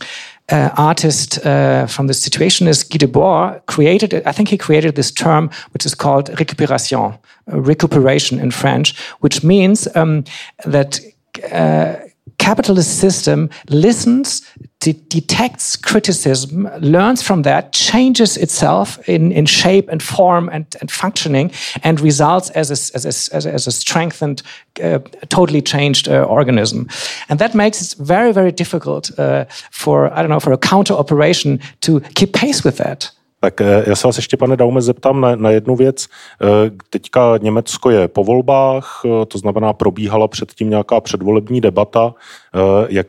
uh, 0.48 0.68
artist 0.76 1.38
uh, 1.46 1.86
from 1.86 2.08
the 2.08 2.12
Situationist 2.12 2.90
Guy 2.90 2.98
Debord 2.98 3.64
created, 3.66 4.12
I 4.26 4.32
think 4.32 4.48
he 4.48 4.58
created 4.58 4.96
this 4.96 5.10
term, 5.10 5.48
which 5.72 5.86
is 5.86 5.94
called 5.94 6.30
récupération, 6.36 7.18
uh, 7.52 7.60
recuperation 7.60 8.38
in 8.38 8.50
French, 8.50 8.94
which 9.20 9.42
means 9.42 9.88
um, 9.96 10.24
that 10.66 11.00
uh, 11.52 11.94
capitalist 12.42 12.98
system 12.98 13.48
listens, 13.68 14.42
de 14.80 14.92
detects 14.92 15.76
criticism, 15.76 16.68
learns 16.80 17.22
from 17.22 17.42
that, 17.42 17.72
changes 17.72 18.36
itself 18.36 18.98
in, 19.08 19.32
in 19.32 19.46
shape 19.46 19.88
and 19.92 20.02
form 20.02 20.48
and, 20.48 20.64
and 20.80 20.90
functioning, 20.90 21.52
and 21.84 22.00
results 22.00 22.50
as 22.50 22.70
a, 22.70 22.96
as 22.96 23.04
a, 23.04 23.52
as 23.54 23.66
a, 23.66 23.70
strengthened, 23.70 24.42
uh, 24.82 24.98
totally 25.28 25.62
changed 25.62 26.08
uh, 26.08 26.24
organism. 26.24 26.88
And 27.28 27.38
that 27.38 27.54
makes 27.54 27.80
it 27.80 27.94
very, 27.98 28.32
very 28.32 28.52
difficult 28.52 29.16
uh, 29.18 29.44
for, 29.70 30.12
I 30.12 30.16
don't 30.16 30.30
know, 30.30 30.40
for 30.40 30.52
a 30.52 30.58
counter 30.58 30.94
operation 30.94 31.60
to 31.80 32.00
keep 32.16 32.32
pace 32.32 32.64
with 32.64 32.76
that. 32.78 33.12
Tak 33.42 33.60
eh, 33.60 33.84
já 33.86 33.96
se 33.96 34.08
vás 34.08 34.16
ještě, 34.16 34.36
pane 34.36 34.56
Daume, 34.56 34.82
zeptám 34.82 35.20
na, 35.20 35.36
na 35.36 35.50
jednu 35.50 35.76
věc. 35.76 36.06
Eh, 36.06 36.70
teďka 36.90 37.36
Německo 37.42 37.90
je 37.90 38.08
po 38.08 38.24
volbách, 38.24 39.02
eh, 39.04 39.26
to 39.26 39.38
znamená, 39.38 39.72
probíhala 39.72 40.28
předtím 40.28 40.70
nějaká 40.70 41.00
předvolební 41.00 41.60
debata. 41.60 42.14
Jak 42.88 43.06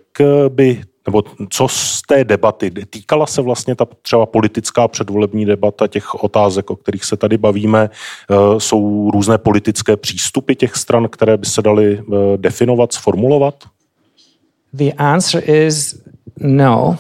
by 0.49 0.81
nebo 1.05 1.23
co 1.49 1.67
z 1.67 2.01
té 2.01 2.23
debaty, 2.23 2.71
týkala 2.71 3.25
se 3.25 3.41
vlastně 3.41 3.75
ta 3.75 3.85
třeba 4.01 4.25
politická 4.25 4.87
předvolební 4.87 5.45
debata 5.45 5.87
těch 5.87 6.23
otázek, 6.23 6.69
o 6.69 6.75
kterých 6.75 7.05
se 7.05 7.17
tady 7.17 7.37
bavíme, 7.37 7.89
jsou 8.57 9.11
různé 9.11 9.37
politické 9.37 9.97
přístupy 9.97 10.53
těch 10.53 10.75
stran, 10.75 11.09
které 11.09 11.37
by 11.37 11.45
se 11.45 11.61
daly 11.61 12.03
definovat, 12.37 12.93
sformulovat? 12.93 13.55
The 14.73 14.93
answer 14.97 15.49
is 15.49 16.03
no, 16.39 16.97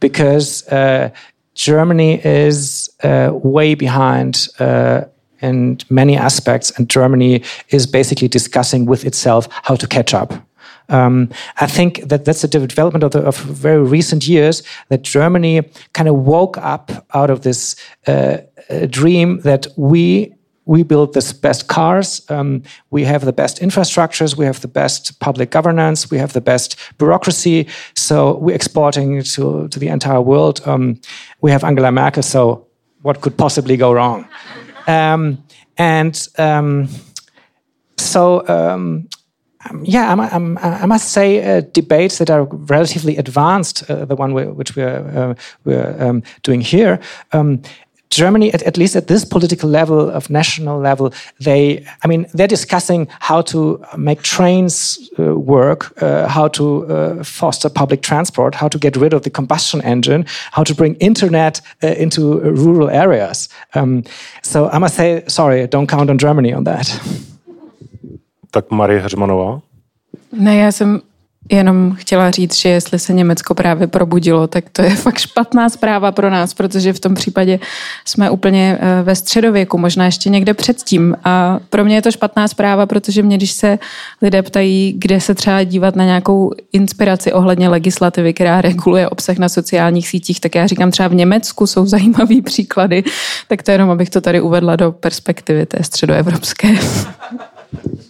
because 0.00 0.64
uh, 0.72 1.10
Germany 1.54 2.24
is 2.24 2.90
uh, 3.02 3.30
way 3.32 3.74
behind 3.74 4.48
uh, 4.58 5.02
in 5.40 5.78
many 5.90 6.16
aspects, 6.16 6.70
and 6.78 6.88
Germany 6.88 7.42
is 7.68 7.86
basically 7.86 8.28
discussing 8.28 8.86
with 8.86 9.04
itself 9.04 9.48
how 9.50 9.76
to 9.76 9.86
catch 9.86 10.14
up. 10.14 10.32
Um, 10.88 11.30
I 11.60 11.66
think 11.66 12.08
that 12.08 12.24
that's 12.24 12.44
a 12.44 12.48
development 12.48 13.04
of, 13.04 13.12
the, 13.12 13.20
of, 13.20 13.36
very 13.36 13.82
recent 13.82 14.26
years 14.26 14.62
that 14.88 15.02
Germany 15.02 15.62
kind 15.94 16.08
of 16.08 16.16
woke 16.16 16.58
up 16.58 17.06
out 17.14 17.30
of 17.30 17.42
this 17.42 17.76
uh, 18.06 18.38
dream 18.88 19.40
that 19.40 19.66
we 19.76 20.34
we 20.72 20.82
build 20.82 21.12
the 21.12 21.38
best 21.42 21.68
cars, 21.68 22.22
um, 22.30 22.62
we 22.90 23.04
have 23.04 23.26
the 23.26 23.32
best 23.32 23.60
infrastructures, 23.60 24.38
we 24.38 24.46
have 24.46 24.62
the 24.62 24.68
best 24.68 25.20
public 25.20 25.50
governance, 25.50 26.10
we 26.10 26.16
have 26.16 26.32
the 26.32 26.40
best 26.40 26.76
bureaucracy. 26.96 27.66
So 27.94 28.38
we're 28.38 28.54
exporting 28.54 29.22
to, 29.22 29.68
to 29.68 29.78
the 29.78 29.88
entire 29.88 30.22
world. 30.22 30.62
Um, 30.64 30.98
we 31.42 31.50
have 31.50 31.62
Angela 31.62 31.92
Merkel, 31.92 32.22
so 32.22 32.66
what 33.02 33.20
could 33.20 33.36
possibly 33.36 33.76
go 33.76 33.92
wrong? 33.92 34.26
Um, 34.86 35.44
and 35.76 36.28
um, 36.38 36.88
so, 37.98 38.48
um, 38.48 39.08
um, 39.68 39.84
yeah, 39.84 40.10
I'm, 40.10 40.56
i 40.58 40.86
must 40.86 41.12
say, 41.12 41.58
uh, 41.58 41.60
debates 41.74 42.16
that 42.16 42.30
are 42.30 42.44
relatively 42.44 43.18
advanced, 43.18 43.90
uh, 43.90 44.06
the 44.06 44.16
one 44.16 44.32
we, 44.32 44.46
which 44.46 44.74
we're, 44.74 45.04
uh, 45.14 45.34
we're 45.64 46.22
doing 46.42 46.62
here, 46.62 46.98
Germany, 48.12 48.52
at, 48.52 48.62
at, 48.62 48.76
least 48.76 48.96
at 48.96 49.06
this 49.06 49.24
political 49.24 49.68
level 49.68 50.10
of 50.10 50.28
national 50.28 50.80
level, 50.80 51.12
they, 51.40 51.84
I 52.04 52.08
mean, 52.08 52.26
they're 52.34 52.46
discussing 52.46 53.08
how 53.20 53.42
to 53.42 53.80
make 53.96 54.22
trains 54.22 54.98
uh, 55.18 55.34
work, 55.34 55.92
uh, 56.02 56.28
how 56.28 56.48
to 56.48 56.86
uh, 56.86 57.24
foster 57.24 57.70
public 57.70 58.02
transport, 58.02 58.54
how 58.54 58.68
to 58.68 58.78
get 58.78 58.96
rid 58.96 59.14
of 59.14 59.22
the 59.22 59.30
combustion 59.30 59.80
engine, 59.82 60.24
how 60.52 60.64
to 60.64 60.74
bring 60.74 60.94
internet 60.96 61.60
uh, 61.82 61.88
into 61.88 62.40
rural 62.40 62.90
areas. 62.90 63.48
Um, 63.74 64.04
so 64.42 64.68
I 64.68 64.78
must 64.78 64.94
say, 64.94 65.24
sorry, 65.26 65.66
don't 65.66 65.88
count 65.88 66.10
on 66.10 66.18
Germany 66.18 66.54
on 66.54 66.64
that. 66.64 67.00
Tak 68.50 68.70
Marie 68.70 69.00
Heřmanová? 69.00 69.60
Ne, 70.32 70.56
já 70.56 70.72
jsem 70.72 71.00
jenom 71.50 71.94
chtěla 71.98 72.30
říct, 72.30 72.56
že 72.56 72.68
jestli 72.68 72.98
se 72.98 73.12
Německo 73.12 73.54
právě 73.54 73.86
probudilo, 73.86 74.46
tak 74.46 74.64
to 74.72 74.82
je 74.82 74.90
fakt 74.96 75.18
špatná 75.18 75.68
zpráva 75.68 76.12
pro 76.12 76.30
nás, 76.30 76.54
protože 76.54 76.92
v 76.92 77.00
tom 77.00 77.14
případě 77.14 77.58
jsme 78.04 78.30
úplně 78.30 78.78
eh, 78.80 79.02
ve 79.02 79.14
středověku, 79.16 79.78
možná 79.78 80.04
ještě 80.04 80.30
někde 80.30 80.54
předtím. 80.54 81.16
A 81.24 81.58
pro 81.70 81.84
mě 81.84 81.94
je 81.94 82.02
to 82.02 82.10
špatná 82.10 82.48
zpráva, 82.48 82.86
protože 82.86 83.22
mě, 83.22 83.36
když 83.36 83.52
se 83.52 83.78
lidé 84.22 84.42
ptají, 84.42 84.94
kde 84.98 85.20
se 85.20 85.34
třeba 85.34 85.64
dívat 85.64 85.96
na 85.96 86.04
nějakou 86.04 86.52
inspiraci 86.72 87.32
ohledně 87.32 87.68
legislativy, 87.68 88.34
která 88.34 88.60
reguluje 88.60 89.08
obsah 89.08 89.38
na 89.38 89.48
sociálních 89.48 90.08
sítích, 90.08 90.40
tak 90.40 90.54
já 90.54 90.66
říkám 90.66 90.90
třeba 90.90 91.08
v 91.08 91.14
Německu 91.14 91.66
jsou 91.66 91.86
zajímavý 91.92 92.42
příklady, 92.42 93.04
tak 93.48 93.62
to 93.62 93.70
jenom, 93.70 93.90
abych 93.90 94.10
to 94.10 94.20
tady 94.20 94.40
uvedla 94.40 94.76
do 94.76 94.92
perspektivy 94.92 95.66
té 95.66 95.84
středoevropské. 95.84 96.68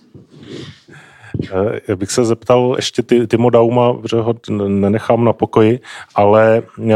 Eh, 1.44 1.80
já 1.88 1.96
bych 1.96 2.10
se 2.10 2.24
zeptal 2.24 2.72
ještě 2.76 3.02
ty, 3.02 3.26
Timo 3.26 3.50
Dauma, 3.50 3.96
že 4.10 4.16
ho 4.16 4.34
nenechám 4.68 5.24
na 5.24 5.32
pokoji, 5.32 5.80
ale 6.14 6.62
eh, 6.90 6.94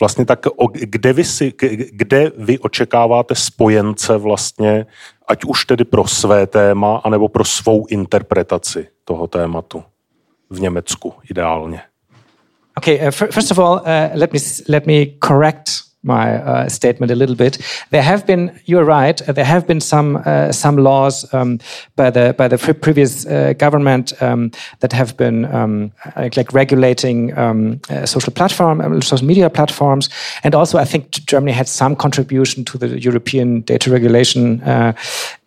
vlastně 0.00 0.24
tak, 0.24 0.46
kde 0.72 1.12
vy, 1.12 1.24
si, 1.24 1.52
kde 1.92 2.32
vy 2.38 2.58
očekáváte 2.58 3.34
spojence 3.34 4.16
vlastně, 4.16 4.86
ať 5.28 5.44
už 5.44 5.64
tedy 5.64 5.84
pro 5.84 6.06
své 6.06 6.46
téma, 6.46 7.00
anebo 7.04 7.28
pro 7.28 7.44
svou 7.44 7.86
interpretaci 7.86 8.88
toho 9.04 9.26
tématu 9.26 9.82
v 10.50 10.60
Německu 10.60 11.14
ideálně? 11.30 11.80
Okay, 12.76 13.00
uh, 13.06 13.10
first 13.10 13.50
of 13.50 13.58
all, 13.58 13.74
uh, 13.74 14.18
let 14.18 14.32
me 14.32 14.38
let 14.68 14.86
me 14.86 15.06
correct 15.24 15.70
my 16.04 16.34
uh, 16.34 16.68
statement 16.68 17.10
a 17.10 17.14
little 17.14 17.34
bit. 17.34 17.58
There 17.90 18.02
have 18.02 18.26
been, 18.26 18.60
you're 18.66 18.84
right, 18.84 19.20
uh, 19.28 19.32
there 19.32 19.44
have 19.44 19.66
been 19.66 19.80
some 19.80 20.22
uh, 20.24 20.52
some 20.52 20.76
laws 20.76 21.32
um, 21.34 21.58
by 21.96 22.10
the 22.10 22.34
by 22.36 22.48
the 22.48 22.58
previous 22.58 23.26
uh, 23.26 23.54
government 23.58 24.12
um, 24.22 24.50
that 24.80 24.92
have 24.92 25.16
been 25.16 25.44
um, 25.46 25.92
like 26.36 26.52
regulating 26.52 27.36
um, 27.38 27.80
uh, 27.90 28.06
social 28.06 28.32
platform, 28.32 29.02
social 29.02 29.26
media 29.26 29.50
platforms, 29.50 30.08
and 30.42 30.54
also 30.54 30.78
I 30.78 30.84
think 30.84 31.10
Germany 31.26 31.52
had 31.52 31.68
some 31.68 31.96
contribution 31.96 32.64
to 32.64 32.78
the 32.78 33.00
European 33.00 33.62
data 33.62 33.90
regulation 33.90 34.60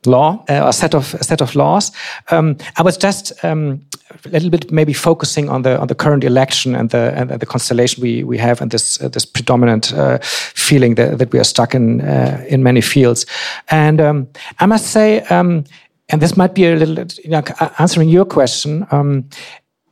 uh, 0.07 0.11
law, 0.11 0.43
a 0.47 0.73
set 0.73 0.95
of 0.95 1.13
a 1.13 1.23
set 1.23 1.41
of 1.41 1.55
laws. 1.55 1.91
Um, 2.31 2.57
I 2.77 2.83
was 2.83 2.97
just 2.97 3.43
um, 3.43 3.81
a 4.25 4.29
little 4.29 4.49
bit 4.49 4.71
maybe 4.71 4.93
focusing 4.93 5.49
on 5.49 5.63
the 5.63 5.79
on 5.79 5.87
the 5.87 5.95
current 5.95 6.23
election 6.23 6.75
and 6.75 6.89
the 6.89 7.13
and 7.15 7.29
the 7.29 7.45
constellation 7.45 8.01
we 8.01 8.23
we 8.23 8.37
have 8.37 8.61
and 8.61 8.71
this 8.71 9.01
uh, 9.01 9.09
this 9.09 9.25
predominant 9.25 9.93
uh, 9.93 10.17
feeling 10.55 10.95
that, 10.95 11.17
that 11.17 11.33
we 11.33 11.39
are 11.39 11.45
stuck 11.45 11.75
in 11.75 12.01
uh, 12.01 12.43
in 12.47 12.63
many 12.63 12.81
fields. 12.81 13.25
And 13.69 14.01
um, 14.01 14.27
I 14.59 14.65
must 14.65 14.87
say, 14.87 15.21
um, 15.29 15.63
and 16.09 16.21
this 16.21 16.37
might 16.37 16.53
be 16.53 16.65
a 16.65 16.75
little 16.75 17.05
you 17.23 17.29
know, 17.29 17.43
answering 17.79 18.09
your 18.09 18.25
question. 18.25 18.85
Um, 18.91 19.25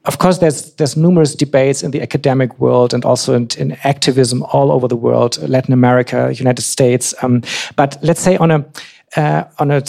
of 0.06 0.18
course, 0.20 0.38
there's 0.38 0.76
there's 0.76 0.96
numerous 0.96 1.36
debates 1.36 1.84
in 1.84 1.92
the 1.92 2.02
academic 2.02 2.60
world 2.60 2.94
and 2.94 3.04
also 3.06 3.34
in, 3.34 3.48
in 3.58 3.78
activism 3.84 4.44
all 4.44 4.72
over 4.72 4.88
the 4.88 4.96
world, 4.96 5.38
Latin 5.50 5.74
America, 5.74 6.32
United 6.34 6.62
States. 6.62 7.14
Um, 7.24 7.42
but 7.76 7.98
let's 8.02 8.22
say 8.22 8.38
on 8.38 8.52
a 8.52 8.60
uh, 8.60 8.64
on 9.18 9.72
a 9.72 9.82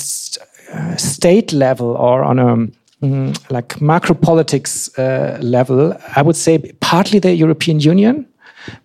uh, 0.73 0.97
state 0.97 1.53
level 1.53 1.97
or 1.97 2.25
on 2.25 2.39
a 2.39 2.57
mm, 3.05 3.51
like 3.51 3.81
macro 3.81 4.15
politics 4.15 4.91
uh, 4.99 5.39
level, 5.41 5.97
I 6.17 6.23
would 6.23 6.37
say 6.37 6.59
partly 6.81 7.19
the 7.19 7.35
European 7.35 7.81
Union, 7.81 8.27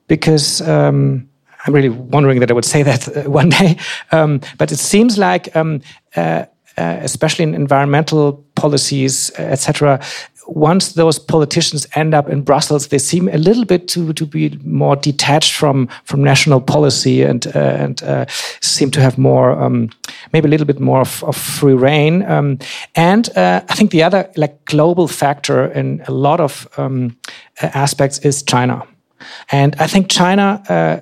because. 0.08 0.62
Um, 0.62 1.28
I'm 1.68 1.76
really 1.76 1.90
wondering 1.90 2.40
that 2.40 2.50
I 2.50 2.56
would 2.56 2.66
say 2.66 2.82
that 2.92 3.08
uh, 3.08 3.30
one 3.30 3.50
day, 3.50 3.78
um, 4.12 4.42
but 4.58 4.72
it 4.72 4.80
seems 4.80 5.20
like 5.20 5.56
um, 5.56 5.82
uh, 6.16 6.46
uh, 6.78 6.98
especially 7.02 7.44
in 7.44 7.54
environmental 7.54 8.44
policies, 8.56 9.32
etc., 9.38 10.00
once 10.48 10.94
those 10.94 11.20
politicians 11.20 11.88
end 11.96 12.14
up 12.14 12.30
in 12.30 12.42
Brussels, 12.42 12.88
they 12.88 12.98
seem 12.98 13.28
a 13.30 13.38
little 13.38 13.66
bit 13.66 13.88
to, 13.90 14.14
to 14.14 14.26
be 14.26 14.58
more 14.64 14.96
detached 14.96 15.54
from, 15.54 15.88
from 16.04 16.24
national 16.24 16.62
policy 16.62 17.22
and, 17.22 17.48
uh, 17.48 17.60
and 17.60 18.04
uh, 18.04 18.26
seem 18.62 18.92
to 18.92 19.02
have 19.02 19.18
more, 19.18 19.52
um, 19.52 19.90
maybe 20.34 20.48
a 20.48 20.50
little 20.50 20.66
bit 20.66 20.80
more 20.80 21.02
of, 21.02 21.24
of 21.24 21.36
free 21.36 21.74
reign. 21.74 22.24
Um, 22.24 22.60
and 22.96 23.30
uh, 23.38 23.62
I 23.70 23.76
think 23.76 23.92
the 23.92 24.04
other 24.04 24.30
like 24.36 24.66
global 24.66 25.08
factor 25.08 25.66
in 25.66 26.04
a 26.08 26.12
lot 26.12 26.40
of 26.40 26.68
um, 26.78 27.18
aspects 27.62 28.20
is 28.20 28.44
China. 28.44 28.84
And 29.52 29.76
I 29.80 29.88
think 29.88 30.10
China 30.10 30.64
uh, 30.68 31.00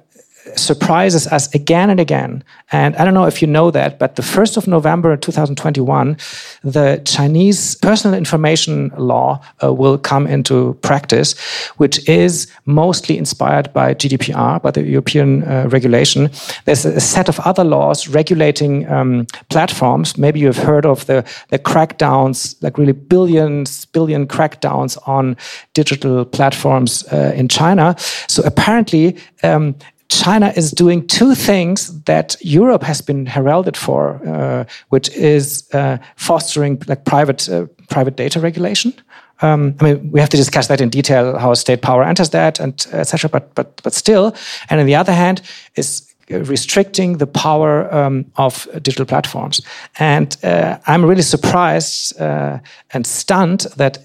surprises 0.55 1.27
us 1.27 1.53
again 1.53 1.89
and 1.89 1.99
again. 1.99 2.43
And 2.71 2.95
I 2.97 3.05
don't 3.05 3.13
know 3.13 3.25
if 3.25 3.41
you 3.41 3.47
know 3.47 3.71
that, 3.71 3.99
but 3.99 4.15
the 4.15 4.21
1st 4.21 4.57
of 4.57 4.67
November 4.67 5.17
2021, 5.17 6.17
the 6.63 7.01
Chinese 7.05 7.75
personal 7.75 8.17
information 8.17 8.91
law 8.97 9.41
uh, 9.63 9.73
will 9.73 9.97
come 9.97 10.27
into 10.27 10.75
practice, 10.81 11.37
which 11.77 12.07
is 12.07 12.47
mostly 12.65 13.17
inspired 13.17 13.73
by 13.73 13.93
GDPR, 13.93 14.61
by 14.61 14.71
the 14.71 14.83
European 14.83 15.43
uh, 15.43 15.67
regulation. 15.69 16.29
There's 16.65 16.85
a 16.85 16.99
set 16.99 17.29
of 17.29 17.39
other 17.41 17.63
laws 17.63 18.07
regulating 18.07 18.89
um, 18.89 19.25
platforms. 19.49 20.17
Maybe 20.17 20.39
you've 20.39 20.57
heard 20.57 20.85
of 20.85 21.05
the, 21.07 21.25
the 21.49 21.59
crackdowns, 21.59 22.55
like 22.61 22.77
really 22.77 22.93
billions, 22.93 23.85
billion 23.85 24.27
crackdowns 24.27 24.97
on 25.07 25.37
digital 25.73 26.25
platforms 26.25 27.03
uh, 27.11 27.33
in 27.35 27.47
China. 27.47 27.95
So 28.27 28.43
apparently, 28.45 29.17
um, 29.43 29.75
China 30.09 30.51
is 30.55 30.71
doing 30.71 31.07
two 31.07 31.35
things 31.35 32.03
that 32.03 32.35
Europe 32.41 32.83
has 32.83 33.01
been 33.01 33.25
heralded 33.25 33.77
for, 33.77 34.19
uh, 34.27 34.65
which 34.89 35.09
is 35.15 35.69
uh, 35.73 35.97
fostering 36.15 36.81
like 36.87 37.05
private 37.05 37.47
uh, 37.49 37.65
private 37.89 38.15
data 38.15 38.39
regulation. 38.39 38.93
Um, 39.41 39.75
I 39.79 39.83
mean, 39.83 40.11
we 40.11 40.19
have 40.19 40.29
to 40.29 40.37
discuss 40.37 40.67
that 40.67 40.81
in 40.81 40.89
detail 40.89 41.37
how 41.37 41.53
state 41.53 41.81
power 41.81 42.03
enters 42.03 42.31
that 42.31 42.59
and 42.59 42.73
etc. 42.91 43.29
But 43.29 43.53
but 43.55 43.81
but 43.83 43.93
still, 43.93 44.35
and 44.69 44.79
on 44.79 44.85
the 44.85 44.95
other 44.95 45.13
hand, 45.13 45.41
is 45.75 46.09
restricting 46.29 47.17
the 47.17 47.27
power 47.27 47.93
um, 47.93 48.25
of 48.35 48.67
digital 48.81 49.05
platforms. 49.05 49.61
And 49.97 50.37
uh, 50.43 50.77
I'm 50.85 51.05
really 51.05 51.23
surprised 51.23 52.19
uh, 52.21 52.59
and 52.93 53.05
stunned 53.05 53.67
that 53.77 53.99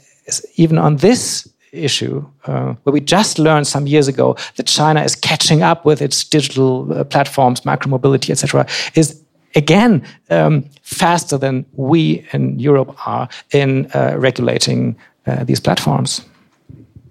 even 0.57 0.79
on 0.79 0.97
this 0.97 1.49
issue, 1.75 2.25
uh, 2.47 2.75
where 2.83 2.93
we 2.93 3.01
just 3.01 3.39
learned 3.39 3.67
some 3.67 3.87
years 3.87 4.09
ago 4.09 4.37
that 4.57 4.67
China 4.67 5.03
is 5.03 5.17
catching 5.17 5.63
up 5.63 5.85
with 5.85 6.01
its 6.03 6.25
digital 6.25 6.87
uh, 6.93 7.05
platforms, 7.05 7.61
micromobility, 7.63 8.31
etc., 8.31 8.67
is 8.95 9.21
again 9.55 10.03
um, 10.31 10.65
faster 10.83 11.39
than 11.39 11.65
we 11.77 12.27
in 12.33 12.59
Europe 12.59 12.95
are 13.07 13.29
in 13.53 13.87
uh, 13.95 14.15
regulating 14.19 14.97
uh, 15.27 15.45
these 15.45 15.61
platforms. 15.61 16.23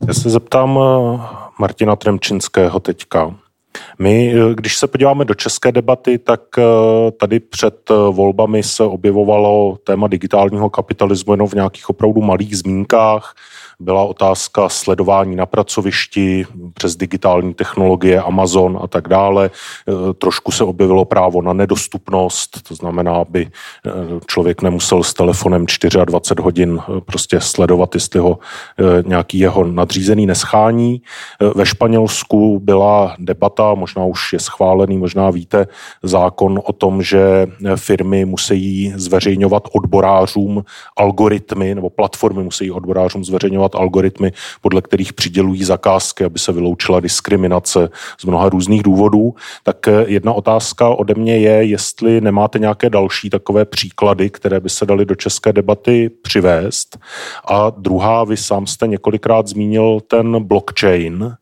Já 0.08 0.14
se 0.14 0.30
zeptám 0.30 0.78
uh, 0.78 1.22
Martina 1.60 1.96
Tremčinského 1.96 2.80
teďka. 2.80 3.36
My, 4.00 4.36
uh, 4.36 4.54
když 4.54 4.78
se 4.78 4.88
podíváme 4.88 5.26
do 5.26 5.34
české 5.34 5.72
debaty, 5.72 6.18
tak 6.18 6.42
tady 7.20 7.40
před 7.40 7.90
volbami 8.12 8.64
se 8.64 8.84
objevovalo 8.84 9.78
téma 9.84 10.08
digitálního 10.08 10.70
kapitalismu 10.70 11.34
jenom 11.34 11.48
v 11.48 11.54
nějakých 11.54 11.90
opravdu 11.90 12.22
malých 12.22 12.58
zmínkách 12.58 13.36
byla 13.80 14.04
otázka 14.04 14.70
sledování 14.70 15.36
na 15.36 15.46
pracovišti 15.46 16.46
přes 16.74 16.96
digitální 16.96 17.54
technologie, 17.54 18.22
Amazon 18.22 18.80
a 18.84 18.88
tak 18.88 19.08
dále. 19.08 19.46
E, 19.50 20.14
trošku 20.14 20.52
se 20.52 20.64
objevilo 20.64 21.06
právo 21.06 21.42
na 21.42 21.54
nedostupnost, 21.54 22.68
to 22.68 22.76
znamená, 22.76 23.16
aby 23.16 23.42
e, 23.42 23.50
člověk 24.28 24.62
nemusel 24.62 25.04
s 25.04 25.14
telefonem 25.14 25.66
24 26.06 26.42
hodin 26.44 26.80
e, 26.80 27.02
prostě 27.02 27.40
sledovat, 27.40 27.96
jestli 27.96 28.20
ho 28.20 28.40
nějaký 29.06 29.40
jeho 29.40 29.64
nadřízený 29.64 30.26
neschání. 30.26 31.02
Ve 31.56 31.66
Španělsku 31.66 32.60
byla 32.60 33.16
debata, 33.20 33.74
možná 33.74 34.06
už 34.06 34.34
je 34.34 34.40
schválený, 34.40 34.98
možná 34.98 35.30
víte, 35.30 35.68
zákon 36.04 36.62
o 36.66 36.74
tom, 36.74 37.04
že 37.04 37.48
firmy 37.76 38.26
musí 38.26 38.94
zveřejňovat 38.96 39.64
odborářům 39.74 40.64
algoritmy, 40.98 41.76
nebo 41.76 41.90
platformy 41.90 42.44
musí 42.44 42.72
odborářům 42.72 43.24
zveřejňovat 43.24 43.73
definovat 43.74 43.84
algoritmy, 43.84 44.32
podle 44.62 44.82
kterých 44.82 45.14
přidělují 45.14 45.64
zakázky, 45.64 46.24
aby 46.24 46.40
se 46.40 46.52
vyloučila 46.52 47.00
diskriminace 47.00 47.90
z 48.20 48.26
mnoha 48.26 48.50
různých 48.50 48.84
důvodů. 48.84 49.36
Tak 49.64 49.88
eh, 49.88 50.06
jedna 50.08 50.34
otázka 50.34 50.90
ode 50.90 51.14
mě 51.16 51.38
je, 51.38 51.66
jestli 51.66 52.22
nemáte 52.22 52.60
nějaké 52.60 52.90
další 52.90 53.30
takové 53.30 53.66
příklady, 53.66 54.30
které 54.30 54.60
by 54.60 54.70
se 54.70 54.86
daly 54.86 55.06
do 55.06 55.16
české 55.16 55.54
debaty 55.54 56.10
přivést. 56.10 56.98
A 57.46 57.70
druhá, 57.70 58.24
vy 58.24 58.38
sám 58.38 58.68
jste 58.68 58.88
několikrát 58.88 59.48
zmínil 59.48 60.00
ten 60.08 60.44
blockchain, 60.44 61.36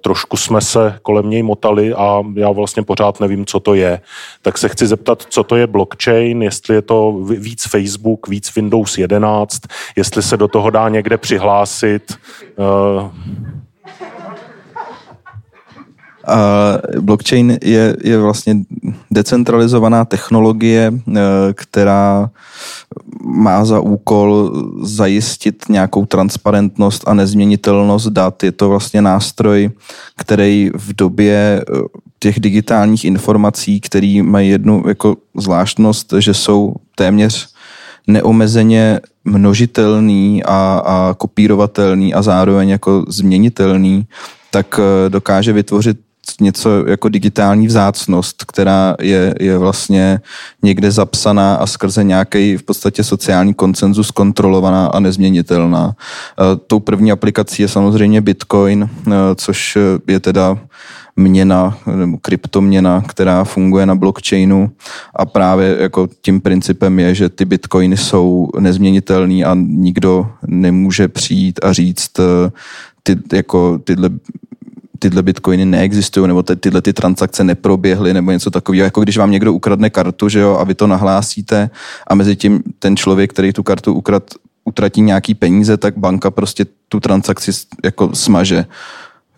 trošku 0.00 0.36
jsme 0.36 0.60
se 0.60 0.98
kolem 1.02 1.30
něj 1.30 1.42
motali 1.42 1.94
a 1.94 2.22
já 2.34 2.50
vlastně 2.50 2.82
pořád 2.82 3.20
nevím, 3.20 3.46
co 3.46 3.60
to 3.60 3.74
je. 3.74 4.00
Tak 4.42 4.58
se 4.58 4.68
chci 4.68 4.86
zeptat, 4.86 5.26
co 5.28 5.44
to 5.44 5.56
je 5.56 5.66
blockchain, 5.66 6.42
jestli 6.42 6.74
je 6.74 6.82
to 6.82 7.12
víc 7.22 7.66
Facebook, 7.68 8.28
víc 8.28 8.54
Windows 8.56 8.98
11, 8.98 9.60
jestli 9.96 10.22
se 10.22 10.36
do 10.36 10.48
toho 10.48 10.70
dá 10.70 10.88
někde 10.88 11.18
přihlásit. 11.18 12.14
Uh, 12.56 13.10
Uh, 16.28 17.00
blockchain 17.00 17.58
je, 17.62 17.96
je 18.04 18.18
vlastně 18.18 18.56
decentralizovaná 19.10 20.04
technologie, 20.04 20.92
která 21.54 22.30
má 23.24 23.64
za 23.64 23.80
úkol 23.80 24.52
zajistit 24.82 25.64
nějakou 25.68 26.06
transparentnost 26.06 27.08
a 27.08 27.14
nezměnitelnost 27.14 28.06
dat. 28.06 28.42
Je 28.42 28.52
to 28.52 28.68
vlastně 28.68 29.02
nástroj, 29.02 29.70
který 30.16 30.70
v 30.74 30.94
době 30.94 31.64
uh, 31.70 31.80
těch 32.18 32.40
digitálních 32.40 33.04
informací, 33.04 33.80
který 33.80 34.22
mají 34.22 34.48
jednu 34.48 34.82
jako 34.88 35.16
zvláštnost, 35.36 36.14
že 36.18 36.34
jsou 36.34 36.74
téměř 36.94 37.48
neomezeně 38.06 39.00
množitelný 39.24 40.44
a, 40.44 40.82
a 40.84 41.14
kopírovatelný 41.14 42.14
a 42.14 42.22
zároveň 42.22 42.68
jako 42.68 43.04
změnitelný, 43.08 44.06
tak 44.50 44.80
dokáže 45.08 45.52
vytvořit 45.52 46.09
něco 46.40 46.86
jako 46.86 47.08
digitální 47.08 47.66
vzácnost, 47.66 48.44
která 48.44 48.96
je, 49.00 49.34
je 49.40 49.58
vlastně 49.58 50.20
někde 50.62 50.90
zapsaná 50.90 51.54
a 51.54 51.66
skrze 51.66 52.04
nějaký 52.04 52.56
v 52.56 52.62
podstatě 52.62 53.04
sociální 53.04 53.54
koncenzus 53.54 54.10
kontrolovaná 54.10 54.86
a 54.86 55.00
nezměnitelná. 55.00 55.92
E, 55.92 56.56
tou 56.66 56.80
první 56.80 57.12
aplikací 57.12 57.62
je 57.62 57.68
samozřejmě 57.68 58.20
Bitcoin, 58.20 58.88
e, 59.06 59.10
což 59.34 59.78
je 60.06 60.20
teda 60.20 60.58
měna 61.16 61.78
nebo 61.96 62.18
kryptoměna, 62.18 63.02
která 63.08 63.44
funguje 63.44 63.86
na 63.86 63.94
blockchainu 63.94 64.70
a 65.16 65.26
právě 65.26 65.76
jako 65.80 66.08
tím 66.22 66.40
principem 66.40 66.98
je, 66.98 67.14
že 67.14 67.28
ty 67.28 67.44
bitcoiny 67.44 67.96
jsou 67.96 68.48
nezměnitelný 68.58 69.44
a 69.44 69.54
nikdo 69.54 70.30
nemůže 70.46 71.08
přijít 71.08 71.60
a 71.62 71.72
říct 71.72 72.18
e, 72.18 72.22
ty, 73.02 73.36
jako 73.36 73.78
tyhle 73.84 74.10
tyhle 75.00 75.22
bitcoiny 75.22 75.64
neexistují, 75.64 76.28
nebo 76.28 76.42
ty, 76.42 76.56
tyhle 76.56 76.82
ty 76.82 76.92
transakce 76.92 77.44
neproběhly, 77.44 78.14
nebo 78.14 78.30
něco 78.30 78.50
takového. 78.50 78.84
Jako 78.84 79.00
když 79.00 79.16
vám 79.16 79.30
někdo 79.30 79.52
ukradne 79.52 79.90
kartu, 79.90 80.28
že 80.28 80.40
jo, 80.40 80.56
a 80.60 80.64
vy 80.64 80.74
to 80.74 80.86
nahlásíte 80.86 81.70
a 82.06 82.14
mezi 82.14 82.36
tím 82.36 82.62
ten 82.78 82.96
člověk, 82.96 83.32
který 83.32 83.52
tu 83.52 83.62
kartu 83.62 83.94
ukrad, 83.94 84.22
utratí 84.64 85.00
nějaký 85.00 85.34
peníze, 85.34 85.76
tak 85.76 85.98
banka 85.98 86.30
prostě 86.30 86.66
tu 86.88 87.00
transakci 87.00 87.50
jako 87.84 88.10
smaže. 88.14 88.66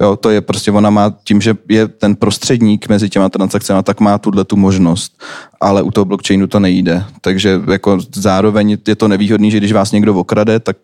Jo, 0.01 0.16
to 0.16 0.30
je 0.30 0.40
prostě, 0.40 0.72
ona 0.72 0.90
má 0.90 1.14
tím, 1.24 1.40
že 1.40 1.57
je 1.68 1.88
ten 1.88 2.16
prostředník 2.16 2.88
mezi 2.88 3.09
těma 3.09 3.28
transakcemi, 3.28 3.82
tak 3.82 4.01
má 4.01 4.18
tuhle 4.18 4.45
tu 4.45 4.57
možnost. 4.57 5.22
Ale 5.61 5.82
u 5.82 5.90
toho 5.90 6.05
blockchainu 6.05 6.47
to 6.47 6.61
nejde. 6.61 7.05
Takže 7.20 7.61
jako 7.70 7.99
zároveň 8.14 8.76
je 8.88 8.97
to 8.97 9.09
nevýhodný, 9.09 9.51
že 9.51 9.59
když 9.59 9.72
vás 9.72 9.93
někdo 9.93 10.14
okrade, 10.14 10.61
tak 10.61 10.76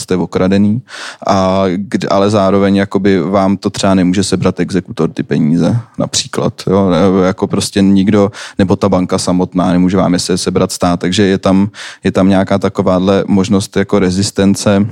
jste 0.00 0.16
okradený, 0.16 0.82
a, 1.26 1.64
ale 2.10 2.30
zároveň 2.30 2.76
jakoby 2.76 3.20
vám 3.20 3.56
to 3.56 3.70
třeba 3.70 3.94
nemůže 3.94 4.24
sebrat 4.24 4.60
exekutor 4.60 5.10
ty 5.10 5.22
peníze, 5.22 5.78
například. 5.98 6.62
Jo? 6.66 6.90
Jako 7.26 7.46
prostě 7.46 7.82
nikdo, 7.82 8.30
nebo 8.58 8.76
ta 8.76 8.88
banka 8.88 9.18
samotná 9.18 9.72
nemůže 9.72 9.96
vám 9.96 10.12
je 10.12 10.18
sebrat 10.18 10.72
stát, 10.72 11.00
takže 11.00 11.22
je 11.22 11.38
tam, 11.38 11.70
je 12.04 12.12
tam 12.12 12.28
nějaká 12.28 12.58
takováhle 12.58 13.24
možnost 13.26 13.76
jako 13.76 13.98
rezistence 13.98 14.86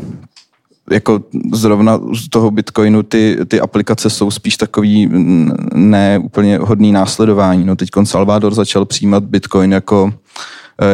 jako 0.90 1.20
zrovna 1.52 2.00
z 2.14 2.28
toho 2.28 2.50
Bitcoinu 2.50 3.02
ty, 3.02 3.38
ty 3.48 3.60
aplikace 3.60 4.10
jsou 4.10 4.30
spíš 4.30 4.56
takový 4.56 5.10
ne 5.74 6.18
úplně 6.18 6.58
hodný 6.58 6.92
následování. 6.92 7.64
No 7.64 7.76
teď 7.76 7.88
Salvador 8.04 8.54
začal 8.54 8.84
přijímat 8.84 9.24
Bitcoin 9.24 9.72
jako 9.72 10.12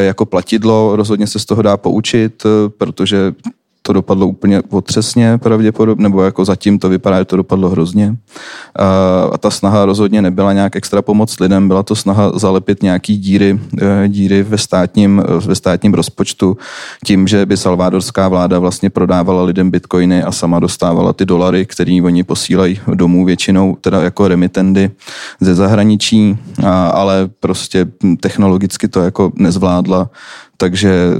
jako 0.00 0.26
platidlo, 0.26 0.96
rozhodně 0.96 1.26
se 1.26 1.38
z 1.38 1.44
toho 1.44 1.62
dá 1.62 1.76
poučit, 1.76 2.42
protože 2.78 3.32
to 3.90 3.94
dopadlo 3.94 4.26
úplně 4.26 4.62
otřesně 4.70 5.38
pravděpodobně, 5.38 6.02
nebo 6.02 6.22
jako 6.22 6.44
zatím 6.44 6.78
to 6.78 6.88
vypadá, 6.88 7.18
že 7.18 7.24
to 7.24 7.36
dopadlo 7.36 7.68
hrozně. 7.68 8.16
A 9.32 9.38
ta 9.38 9.50
snaha 9.50 9.84
rozhodně 9.84 10.22
nebyla 10.22 10.52
nějak 10.52 10.76
extra 10.76 11.02
pomoc 11.02 11.40
lidem, 11.40 11.68
byla 11.68 11.82
to 11.82 11.96
snaha 11.96 12.38
zalepit 12.38 12.82
nějaký 12.82 13.18
díry, 13.18 13.60
e, 13.82 14.08
díry 14.08 14.42
ve, 14.42 14.58
státním, 14.58 15.22
ve 15.46 15.54
státním 15.54 15.94
rozpočtu 15.94 16.56
tím, 17.04 17.26
že 17.26 17.46
by 17.46 17.56
salvádorská 17.56 18.28
vláda 18.28 18.58
vlastně 18.58 18.90
prodávala 18.90 19.42
lidem 19.42 19.70
bitcoiny 19.70 20.22
a 20.22 20.32
sama 20.32 20.58
dostávala 20.60 21.12
ty 21.12 21.26
dolary, 21.26 21.66
které 21.66 21.98
oni 22.02 22.24
posílají 22.24 22.80
domů 22.94 23.24
většinou, 23.24 23.76
teda 23.80 24.02
jako 24.02 24.28
remitendy 24.28 24.90
ze 25.40 25.54
zahraničí, 25.54 26.38
a, 26.66 26.88
ale 26.88 27.28
prostě 27.40 27.86
technologicky 28.20 28.88
to 28.88 29.00
jako 29.02 29.32
nezvládla 29.34 30.10
takže 30.60 31.10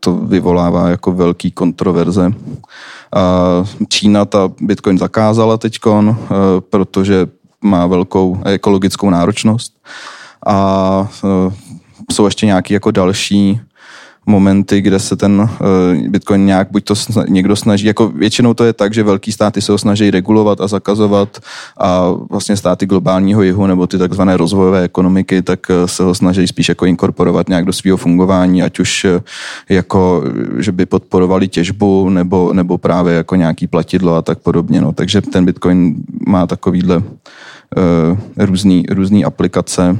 to 0.00 0.16
vyvolává 0.16 0.88
jako 0.88 1.12
velký 1.12 1.50
kontroverze. 1.50 2.32
Čína 3.88 4.24
ta 4.24 4.50
Bitcoin 4.60 4.98
zakázala 4.98 5.56
teďkon, 5.56 6.16
eh, 6.18 6.34
protože 6.60 7.26
má 7.62 7.86
velkou 7.86 8.42
ekologickou 8.44 9.10
náročnost 9.10 9.72
a 10.46 11.08
eh, 11.24 11.54
jsou 12.12 12.24
ještě 12.24 12.46
nějaké 12.46 12.74
jako 12.74 12.90
další 12.90 13.60
momenty, 14.30 14.80
kde 14.80 14.98
se 14.98 15.16
ten 15.16 15.40
uh, 15.40 15.48
Bitcoin 16.08 16.46
nějak 16.46 16.68
buď 16.70 16.84
to 16.84 16.94
sna- 16.94 17.24
někdo 17.28 17.56
snaží, 17.56 17.86
jako 17.86 18.08
většinou 18.08 18.54
to 18.54 18.64
je 18.64 18.72
tak, 18.72 18.94
že 18.94 19.02
velký 19.02 19.32
státy 19.32 19.62
se 19.62 19.72
ho 19.72 19.78
snaží 19.78 20.10
regulovat 20.10 20.60
a 20.60 20.66
zakazovat 20.66 21.38
a 21.78 22.10
vlastně 22.30 22.56
státy 22.56 22.86
globálního 22.86 23.42
jihu 23.42 23.66
nebo 23.66 23.86
ty 23.86 23.98
takzvané 23.98 24.36
rozvojové 24.36 24.82
ekonomiky, 24.82 25.42
tak 25.42 25.60
uh, 25.70 25.86
se 25.86 26.02
ho 26.02 26.14
snaží 26.14 26.46
spíš 26.46 26.68
jako 26.68 26.86
inkorporovat 26.86 27.48
nějak 27.48 27.64
do 27.64 27.72
svého 27.72 27.96
fungování, 27.96 28.62
ať 28.62 28.80
už 28.80 29.04
uh, 29.04 29.20
jako, 29.68 30.24
že 30.58 30.72
by 30.72 30.86
podporovali 30.86 31.48
těžbu 31.48 32.10
nebo, 32.10 32.52
nebo 32.52 32.78
právě 32.78 33.14
jako 33.14 33.36
nějaký 33.36 33.66
platidlo 33.66 34.14
a 34.14 34.22
tak 34.22 34.38
podobně. 34.38 34.80
No. 34.80 34.92
Takže 34.92 35.20
ten 35.20 35.44
Bitcoin 35.44 35.94
má 36.26 36.46
takovýhle 36.46 36.96
uh, 36.96 37.02
různý, 38.36 38.84
různý 38.90 39.24
aplikace 39.24 39.98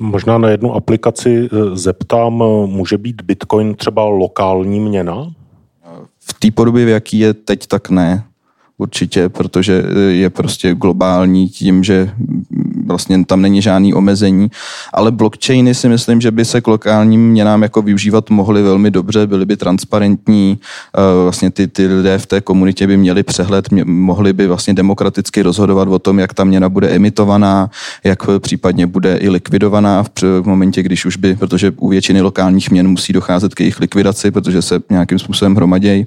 Možná 0.00 0.38
na 0.38 0.48
jednu 0.48 0.74
aplikaci 0.74 1.48
eh, 1.52 1.76
zeptám, 1.76 2.42
eh, 2.42 2.66
může 2.66 2.98
být 2.98 3.22
Bitcoin 3.22 3.74
třeba 3.74 4.04
lokální 4.04 4.80
měna? 4.80 5.32
V 6.18 6.34
té 6.38 6.50
podobě, 6.50 6.84
v 6.84 6.88
jaký 6.88 7.18
je 7.18 7.34
teď, 7.34 7.66
tak 7.66 7.90
ne 7.90 8.24
určitě, 8.78 9.28
protože 9.28 9.84
eh, 9.86 10.00
je 10.00 10.30
prostě 10.30 10.74
globální 10.74 11.48
tím, 11.48 11.84
že 11.84 12.10
vlastně 12.86 13.24
tam 13.24 13.42
není 13.42 13.62
žádný 13.62 13.94
omezení, 13.94 14.50
ale 14.92 15.10
blockchainy 15.10 15.74
si 15.74 15.88
myslím, 15.88 16.20
že 16.20 16.30
by 16.30 16.44
se 16.44 16.60
k 16.60 16.66
lokálním 16.66 17.30
měnám 17.30 17.62
jako 17.62 17.82
využívat 17.82 18.30
mohly 18.30 18.62
velmi 18.62 18.90
dobře, 18.90 19.26
byly 19.26 19.46
by 19.46 19.56
transparentní, 19.56 20.58
eh, 20.58 21.22
vlastně 21.22 21.50
ty, 21.50 21.66
ty 21.66 21.86
lidé 21.86 22.18
v 22.18 22.26
té 22.26 22.40
komunitě 22.40 22.86
by 22.86 22.96
měli 22.96 23.22
přehled, 23.22 23.68
mohli 23.84 24.32
by 24.32 24.46
vlastně 24.46 24.74
demokraticky 24.74 25.42
rozhodovat 25.42 25.88
o 25.88 25.98
tom, 25.98 26.18
jak 26.18 26.34
ta 26.34 26.44
měna 26.44 26.68
bude 26.68 26.88
emitovaná, 26.88 27.70
jak 28.04 28.18
případně 28.38 28.86
bude 28.86 29.16
i 29.16 29.28
likvidovaná 29.28 30.02
v, 30.02 30.22
v 30.22 30.46
momentě, 30.46 30.82
když 30.82 31.04
už 31.04 31.16
by, 31.16 31.36
protože 31.36 31.72
u 31.76 31.88
většiny 31.88 32.20
lokálních 32.20 32.70
měn 32.70 32.88
musí 32.88 33.12
docházet 33.12 33.54
k 33.54 33.60
jejich 33.60 33.80
likvidaci, 33.80 34.30
protože 34.30 34.62
se 34.62 34.80
nějakým 34.90 35.18
způsobem 35.18 35.56
hromadějí. 35.56 36.06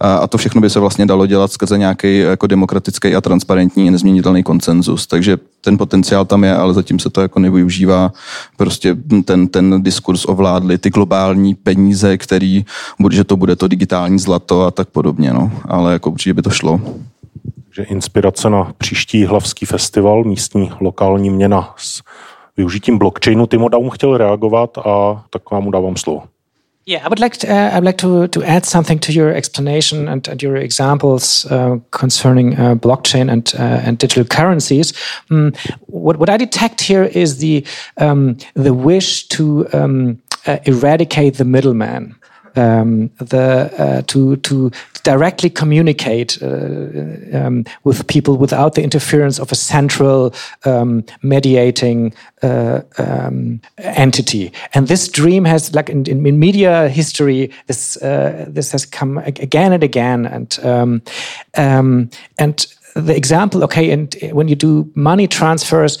A, 0.00 0.16
a 0.16 0.26
to 0.26 0.38
všechno 0.38 0.60
by 0.60 0.70
se 0.70 0.80
vlastně 0.80 1.06
dalo 1.06 1.26
dělat 1.26 1.52
skrze 1.52 1.78
nějaký 1.78 2.18
jako 2.18 2.46
demokratický 2.46 3.14
a 3.14 3.20
transparentní 3.20 3.90
nezměnitelný 3.90 4.42
konsenzus. 4.42 5.06
Takže 5.06 5.38
ten 5.60 5.78
potenciál 5.78 6.15
tam 6.24 6.44
je, 6.44 6.56
ale 6.56 6.74
zatím 6.74 6.98
se 6.98 7.10
to 7.10 7.20
jako 7.20 7.38
nevyužívá. 7.40 8.12
Prostě 8.56 8.96
ten, 9.24 9.48
ten 9.48 9.82
diskurs 9.82 10.24
ovládli 10.24 10.78
ty 10.78 10.90
globální 10.90 11.54
peníze, 11.54 12.18
který, 12.18 12.64
že 13.10 13.24
to 13.24 13.36
bude 13.36 13.56
to 13.56 13.68
digitální 13.68 14.18
zlato 14.18 14.62
a 14.62 14.70
tak 14.70 14.88
podobně, 14.88 15.32
no. 15.32 15.52
Ale 15.68 15.92
jako 15.92 16.10
určitě 16.10 16.34
by 16.34 16.42
to 16.42 16.50
šlo. 16.50 16.80
Takže 17.64 17.82
inspirace 17.82 18.50
na 18.50 18.72
příští 18.78 19.24
hlavský 19.24 19.66
festival, 19.66 20.24
místní 20.24 20.70
lokální 20.80 21.30
měna 21.30 21.74
s 21.76 22.02
využitím 22.56 22.98
blockchainu. 22.98 23.46
Timo 23.46 23.68
Daum 23.68 23.90
chtěl 23.90 24.16
reagovat 24.16 24.78
a 24.78 25.24
tak 25.30 25.50
vám 25.50 25.62
mu 25.62 25.70
dávám 25.70 25.96
slovo. 25.96 26.22
Yeah, 26.88 27.04
I 27.04 27.08
would 27.08 27.18
like 27.18 27.36
to, 27.38 27.52
uh, 27.52 27.76
I'd 27.76 27.82
like 27.82 27.98
to, 27.98 28.28
to 28.28 28.44
add 28.44 28.64
something 28.64 29.00
to 29.00 29.12
your 29.12 29.34
explanation 29.34 30.06
and, 30.06 30.28
and 30.28 30.40
your 30.40 30.54
examples 30.54 31.44
uh, 31.46 31.78
concerning 31.90 32.56
uh, 32.56 32.76
blockchain 32.76 33.28
and 33.28 33.52
uh, 33.58 33.82
and 33.84 33.98
digital 33.98 34.24
currencies. 34.24 34.92
Um, 35.28 35.52
what 35.88 36.18
what 36.18 36.30
I 36.30 36.36
detect 36.36 36.80
here 36.80 37.02
is 37.02 37.38
the 37.38 37.66
um, 37.96 38.36
the 38.54 38.72
wish 38.72 39.26
to 39.28 39.66
um, 39.72 40.22
uh, 40.46 40.58
eradicate 40.64 41.38
the 41.38 41.44
middleman 41.44 42.14
um, 42.56 43.10
the 43.18 43.70
uh, 43.78 44.02
to 44.02 44.36
to 44.36 44.70
directly 45.02 45.50
communicate 45.50 46.42
uh, 46.42 46.46
um, 47.32 47.64
with 47.84 48.06
people 48.08 48.36
without 48.36 48.74
the 48.74 48.82
interference 48.82 49.38
of 49.38 49.52
a 49.52 49.54
central 49.54 50.34
um, 50.64 51.04
mediating 51.22 52.12
uh, 52.42 52.80
um, 52.98 53.60
entity. 53.78 54.52
And 54.74 54.88
this 54.88 55.08
dream 55.08 55.44
has, 55.44 55.74
like 55.74 55.88
in, 55.88 56.06
in 56.06 56.38
media 56.38 56.88
history, 56.88 57.50
this 57.66 57.96
uh, 58.02 58.46
this 58.48 58.72
has 58.72 58.86
come 58.86 59.18
again 59.18 59.72
and 59.72 59.84
again, 59.84 60.26
and 60.26 60.58
um, 60.64 61.02
and 62.38 62.66
the 62.94 63.14
example, 63.14 63.62
okay, 63.64 63.90
and 63.90 64.16
when 64.32 64.48
you 64.48 64.56
do 64.56 64.90
money 64.94 65.28
transfers 65.28 65.98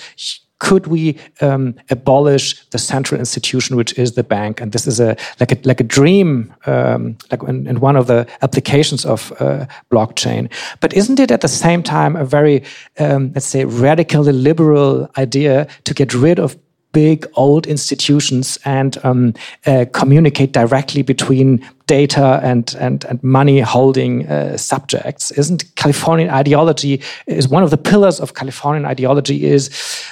could 0.58 0.86
we 0.86 1.18
um, 1.40 1.74
abolish 1.90 2.64
the 2.70 2.78
central 2.78 3.18
institution, 3.18 3.76
which 3.76 3.98
is 3.98 4.12
the 4.12 4.22
bank? 4.22 4.60
And 4.60 4.72
this 4.72 4.86
is 4.86 5.00
a 5.00 5.16
like 5.40 5.52
a 5.52 5.58
like 5.64 5.80
a 5.80 5.84
dream, 5.84 6.54
um, 6.66 7.16
like 7.30 7.42
in, 7.42 7.66
in, 7.66 7.80
one 7.80 7.96
of 7.96 8.06
the 8.06 8.26
applications 8.40 9.04
of 9.04 9.32
uh, 9.40 9.66
blockchain. 9.90 10.50
But 10.80 10.94
isn't 10.94 11.20
it 11.20 11.30
at 11.30 11.40
the 11.42 11.48
same 11.48 11.82
time 11.82 12.16
a 12.16 12.24
very 12.24 12.62
um, 12.98 13.32
let's 13.34 13.46
say 13.46 13.64
radically 13.64 14.32
liberal 14.32 15.10
idea 15.18 15.66
to 15.84 15.94
get 15.94 16.14
rid 16.14 16.38
of 16.38 16.56
big 16.92 17.26
old 17.34 17.66
institutions 17.66 18.58
and 18.64 18.96
um, 19.04 19.34
uh, 19.66 19.84
communicate 19.92 20.52
directly 20.52 21.02
between 21.02 21.62
data 21.86 22.40
and 22.42 22.74
and, 22.80 23.04
and 23.04 23.22
money 23.22 23.60
holding 23.60 24.26
uh, 24.26 24.56
subjects. 24.56 25.30
Isn't 25.30 25.64
californian 25.76 26.30
ideology 26.30 27.00
is 27.26 27.48
one 27.48 27.62
of 27.62 27.70
the 27.70 27.78
pillars 27.78 28.20
of 28.20 28.34
californian 28.34 28.84
ideology 28.84 29.44
is 29.44 29.70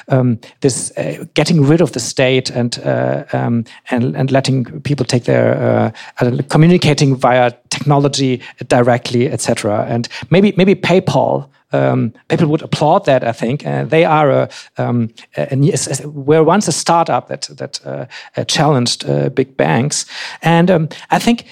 um, 0.09 0.39
this 0.61 0.93
uh, 0.97 1.25
getting 1.35 1.62
rid 1.62 1.81
of 1.81 1.93
the 1.93 2.01
state 2.01 2.51
and 2.51 2.79
uh, 2.85 3.25
um, 3.33 3.64
and 3.91 4.16
and 4.16 4.31
letting 4.31 4.81
people 4.83 5.05
take 5.05 5.25
their 5.25 5.93
uh, 6.20 6.43
communicating 6.49 7.16
via 7.16 7.51
technology 7.70 8.41
directly 8.68 9.31
etc 9.31 9.85
and 9.89 10.09
maybe 10.31 10.53
maybe 10.57 10.75
paypal 10.75 11.49
um, 11.75 12.12
people 12.29 12.47
would 12.47 12.62
applaud 12.62 13.05
that. 13.05 13.25
I 13.25 13.33
think. 13.33 13.66
Uh, 13.66 13.85
they 13.85 14.05
are 14.05 14.31
a, 14.31 14.49
um, 14.77 15.11
a, 15.37 16.09
were 16.09 16.45
once 16.45 16.68
a 16.68 16.72
startup 16.72 17.29
that 17.29 17.49
that 17.57 17.81
uh, 17.85 18.45
challenged 18.45 19.05
uh, 19.09 19.29
big 19.29 19.57
banks, 19.57 20.07
and 20.43 20.70
um, 20.70 20.89
I 21.11 21.18
think 21.18 21.45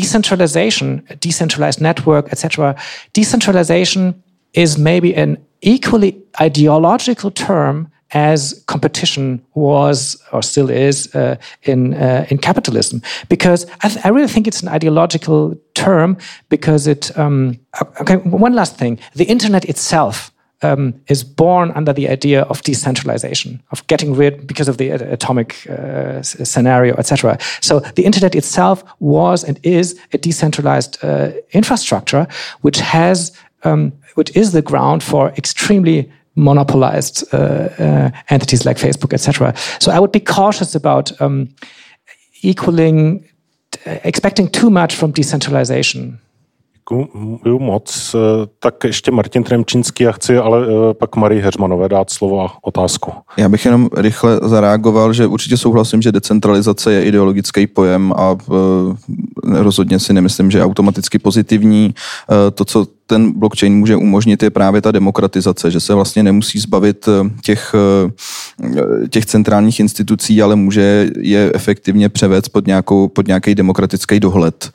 decentralization, 0.00 1.06
decentralized 1.20 1.80
network, 1.80 2.32
etc. 2.32 2.74
Decentralization 3.12 4.22
is 4.54 4.78
maybe 4.78 5.14
an 5.14 5.36
equally 5.60 6.12
ideological 6.40 7.30
term 7.30 7.90
as 8.12 8.64
competition 8.66 9.40
was 9.54 10.16
or 10.32 10.42
still 10.42 10.70
is 10.70 11.14
uh, 11.14 11.36
in 11.62 11.94
uh, 11.94 12.26
in 12.30 12.38
capitalism, 12.38 13.00
because 13.28 13.66
I, 13.82 14.00
I, 14.04 14.08
really 14.08 14.26
think 14.28 14.46
it's 14.48 14.62
an 14.62 14.68
ideological 14.68 15.54
term 15.74 16.16
because 16.48 16.90
it. 16.90 17.16
Um, 17.16 17.60
okay, 18.00 18.16
one 18.16 18.54
last 18.54 18.76
thing: 18.76 18.98
the 19.14 19.24
internet 19.24 19.64
itself. 19.64 20.32
Um, 20.62 20.94
is 21.06 21.24
born 21.24 21.72
under 21.74 21.94
the 21.94 22.06
idea 22.10 22.42
of 22.42 22.60
decentralization, 22.60 23.62
of 23.70 23.86
getting 23.86 24.14
rid 24.14 24.46
because 24.46 24.68
of 24.68 24.76
the 24.76 24.90
atomic 24.90 25.66
uh, 25.70 26.22
scenario, 26.22 26.94
etc. 26.96 27.38
So 27.62 27.80
the 27.80 28.04
internet 28.04 28.34
itself 28.34 28.84
was 28.98 29.42
and 29.42 29.58
is 29.62 29.98
a 30.12 30.18
decentralized 30.18 31.02
uh, 31.02 31.30
infrastructure, 31.52 32.26
which 32.60 32.78
has, 32.78 33.32
um, 33.64 33.92
which 34.16 34.36
is 34.36 34.52
the 34.52 34.60
ground 34.60 35.02
for 35.02 35.30
extremely 35.38 36.10
monopolized 36.34 37.24
uh, 37.32 37.36
uh, 37.36 38.10
entities 38.28 38.64
like 38.64 38.76
Facebook, 38.76 39.12
etc. 39.12 39.54
So 39.78 39.92
I 39.92 39.98
would 39.98 40.12
be 40.12 40.20
cautious 40.20 40.74
about 40.74 41.20
um, 41.20 41.48
equaling, 42.42 43.28
expecting 43.84 44.48
too 44.48 44.70
much 44.70 44.94
from 44.94 45.12
decentralization. 45.12 46.18
Děkuji 46.90 47.58
moc. 47.58 48.16
Tak 48.58 48.84
ještě 48.84 49.10
Martin 49.10 49.42
Tremčínský, 49.42 50.04
já 50.04 50.12
chci 50.12 50.38
ale 50.38 50.66
eh, 50.66 50.94
pak 50.94 51.16
Marii 51.16 51.40
Heřmanové 51.40 51.88
dát 51.88 52.10
slovo 52.10 52.40
a 52.40 52.52
otázku. 52.62 53.12
Já 53.36 53.48
bych 53.48 53.64
jenom 53.64 53.88
rychle 53.96 54.40
zareagoval, 54.42 55.12
že 55.12 55.26
určitě 55.26 55.56
souhlasím, 55.56 56.02
že 56.02 56.12
decentralizace 56.12 56.92
je 56.92 57.04
ideologický 57.04 57.66
pojem 57.66 58.12
a 58.16 58.36
eh, 58.40 59.62
rozhodně 59.62 59.98
si 59.98 60.12
nemyslím, 60.12 60.50
že 60.50 60.58
je 60.58 60.64
automaticky 60.64 61.18
pozitivní. 61.18 61.94
Eh, 62.30 62.50
to, 62.50 62.64
co 62.64 62.86
ten 63.10 63.32
blockchain 63.32 63.74
může 63.74 63.96
umožnit, 63.96 64.42
je 64.42 64.50
právě 64.50 64.80
ta 64.80 64.90
demokratizace, 64.90 65.70
že 65.70 65.80
se 65.80 65.94
vlastně 65.94 66.22
nemusí 66.22 66.58
zbavit 66.58 67.08
eh, 67.08 67.30
těch, 67.42 67.74
eh, 67.74 69.08
těch 69.08 69.26
centrálních 69.26 69.80
institucí, 69.80 70.42
ale 70.42 70.56
může 70.56 71.10
je 71.18 71.50
efektivně 71.54 72.08
převést 72.08 72.48
pod, 72.48 72.66
nějakou, 72.66 73.08
pod 73.08 73.26
nějaký 73.26 73.54
demokratický 73.54 74.20
dohled. 74.20 74.70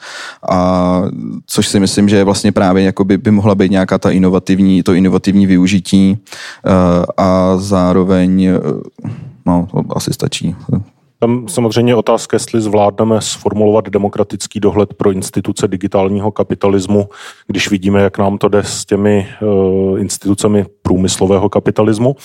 A 0.49 1.01
což 1.47 1.67
si 1.67 1.79
myslím, 1.79 2.09
že 2.09 2.23
vlastně 2.23 2.51
právě 2.51 2.83
jakoby 2.83 3.17
by 3.17 3.31
mohla 3.31 3.55
být 3.55 3.71
nějaká 3.71 3.97
ta 3.97 4.11
inovativní, 4.11 4.83
to 4.83 4.93
inovativní 4.93 5.47
využití 5.47 6.17
eh, 6.17 6.71
a 7.17 7.57
zároveň 7.57 8.49
no, 9.45 9.67
to 9.71 9.97
asi 9.97 10.13
stačí. 10.13 10.55
Tam 11.19 11.47
samozřejmě 11.47 11.95
otázka, 11.95 12.35
jestli 12.35 12.61
zvládneme 12.61 13.21
sformulovat 13.21 13.89
demokratický 13.89 14.59
dohled 14.59 14.93
pro 14.93 15.11
instituce 15.11 15.67
digitálního 15.67 16.31
kapitalismu, 16.31 17.09
když 17.47 17.69
vidíme, 17.69 18.01
jak 18.01 18.17
nám 18.17 18.37
to 18.37 18.47
jde 18.47 18.63
s 18.63 18.85
těmi 18.85 19.27
uh, 19.41 19.99
institucemi 19.99 20.65
průmyslového 20.81 21.49
kapitalismu. 21.49 22.15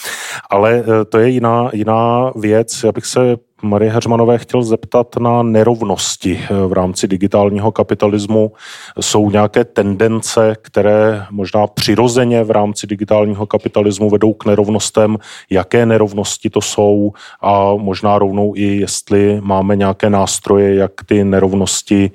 Ale 0.51 0.81
uh, 0.81 0.87
to 1.09 1.19
je 1.19 1.29
jiná, 1.29 1.71
jiná 1.73 2.33
věc. 2.37 2.83
Já 2.85 2.93
bych 2.93 3.07
se 3.07 3.37
Marie 3.63 3.93
Heřmanové 3.93 4.39
chtěl 4.39 4.63
zeptat 4.63 5.17
na 5.17 5.43
nerovnosti 5.43 6.41
eh, 6.43 6.67
v 6.67 6.73
rámci 6.73 7.09
digitálního 7.09 7.73
kapitalismu. 7.73 8.53
Jsou 9.01 9.31
nějaké 9.31 9.65
tendence, 9.65 10.57
které 10.63 11.27
možná 11.31 11.67
přirozeně 11.67 12.45
v 12.45 12.51
rámci 12.51 12.87
digitálního 12.87 13.47
kapitalismu 13.47 14.11
vedou 14.11 14.33
k 14.33 14.47
nerovnostem? 14.47 15.19
Jaké 15.51 15.87
nerovnosti 15.87 16.51
to 16.51 16.61
jsou? 16.61 17.13
A 17.41 17.75
možná 17.75 18.19
rovnou 18.19 18.53
i 18.57 18.63
jestli 18.63 19.41
máme 19.41 19.77
nějaké 19.77 20.11
nástroje, 20.11 20.75
jak 20.75 20.93
ty 21.07 21.25
nerovnosti 21.25 22.11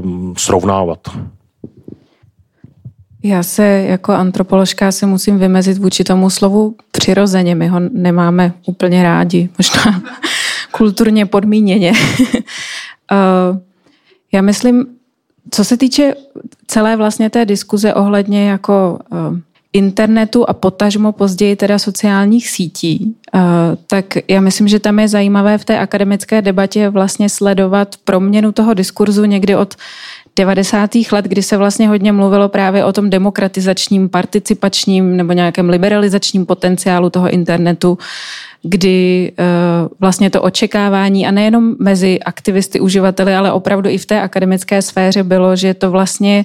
um, 0.00 0.34
srovnávat. 0.38 0.98
Já 3.22 3.42
se 3.42 3.64
jako 3.64 4.12
antropoložka 4.12 4.92
se 4.92 5.06
musím 5.06 5.38
vymezit 5.38 5.78
vůči 5.78 6.04
tomu 6.04 6.30
slovu 6.30 6.74
přirozeně. 6.90 7.54
My 7.54 7.68
ho 7.68 7.80
nemáme 7.92 8.52
úplně 8.66 9.02
rádi. 9.02 9.48
Možná 9.58 10.02
kulturně 10.70 11.26
podmíněně. 11.26 11.92
Eh, 13.12 13.58
já 14.32 14.42
myslím, 14.42 14.86
co 15.50 15.64
se 15.64 15.76
týče 15.76 16.14
celé 16.66 16.96
vlastně 16.96 17.30
té 17.30 17.44
diskuze 17.44 17.94
ohledně 17.94 18.50
jako 18.50 18.98
eh, 19.12 19.40
internetu 19.72 20.50
a 20.50 20.52
potažmo 20.52 21.12
později 21.12 21.56
teda 21.56 21.78
sociálních 21.78 22.48
sítí, 22.48 23.16
eh, 23.34 23.40
tak 23.86 24.04
já 24.28 24.40
myslím, 24.40 24.68
že 24.68 24.78
tam 24.78 24.98
je 24.98 25.08
zajímavé 25.08 25.58
v 25.58 25.64
té 25.64 25.78
akademické 25.78 26.42
debatě 26.42 26.88
vlastně 26.88 27.28
sledovat 27.28 27.96
proměnu 28.04 28.52
toho 28.52 28.74
diskurzu 28.74 29.24
někdy 29.24 29.56
od 29.56 29.74
90. 30.40 30.90
let, 31.12 31.24
kdy 31.24 31.42
se 31.42 31.56
vlastně 31.56 31.88
hodně 31.88 32.12
mluvilo 32.12 32.48
právě 32.48 32.84
o 32.84 32.92
tom 32.92 33.10
demokratizačním, 33.10 34.08
participačním 34.08 35.16
nebo 35.16 35.32
nějakém 35.32 35.68
liberalizačním 35.68 36.46
potenciálu 36.46 37.10
toho 37.10 37.30
internetu, 37.30 37.98
kdy 38.62 39.32
uh, 39.32 39.88
vlastně 40.00 40.30
to 40.30 40.42
očekávání 40.42 41.26
a 41.26 41.30
nejenom 41.30 41.76
mezi 41.78 42.20
aktivisty, 42.20 42.80
uživateli, 42.80 43.34
ale 43.34 43.52
opravdu 43.52 43.90
i 43.90 43.98
v 43.98 44.06
té 44.06 44.20
akademické 44.20 44.82
sféře 44.82 45.22
bylo, 45.22 45.56
že 45.56 45.74
to 45.74 45.90
vlastně 45.90 46.44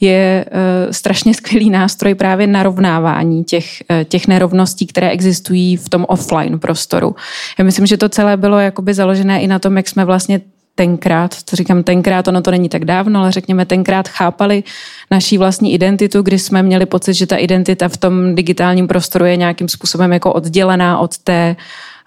je 0.00 0.44
uh, 0.46 0.92
strašně 0.92 1.34
skvělý 1.38 1.70
nástroj 1.70 2.14
právě 2.14 2.46
narovnávání 2.46 3.44
těch, 3.44 3.82
uh, 3.90 4.04
těch 4.04 4.28
nerovností, 4.28 4.86
které 4.86 5.10
existují 5.10 5.76
v 5.76 5.88
tom 5.88 6.06
offline 6.08 6.58
prostoru. 6.58 7.14
Já 7.58 7.64
myslím, 7.64 7.86
že 7.86 7.96
to 7.96 8.08
celé 8.08 8.36
bylo 8.36 8.58
jakoby 8.58 8.94
založené 8.94 9.40
i 9.40 9.46
na 9.46 9.58
tom, 9.58 9.76
jak 9.76 9.88
jsme 9.88 10.04
vlastně 10.04 10.40
tenkrát, 10.78 11.42
to 11.42 11.56
říkám 11.56 11.82
tenkrát, 11.82 12.28
ono 12.28 12.42
to 12.42 12.50
není 12.50 12.68
tak 12.68 12.84
dávno, 12.84 13.20
ale 13.20 13.32
řekněme 13.32 13.66
tenkrát 13.66 14.08
chápali 14.08 14.62
naší 15.10 15.38
vlastní 15.38 15.74
identitu, 15.74 16.22
kdy 16.22 16.38
jsme 16.38 16.62
měli 16.62 16.86
pocit, 16.86 17.14
že 17.14 17.26
ta 17.26 17.36
identita 17.36 17.88
v 17.88 17.96
tom 17.96 18.34
digitálním 18.34 18.86
prostoru 18.86 19.24
je 19.24 19.36
nějakým 19.36 19.68
způsobem 19.68 20.12
jako 20.12 20.32
oddělená 20.32 20.98
od 20.98 21.18
té 21.18 21.56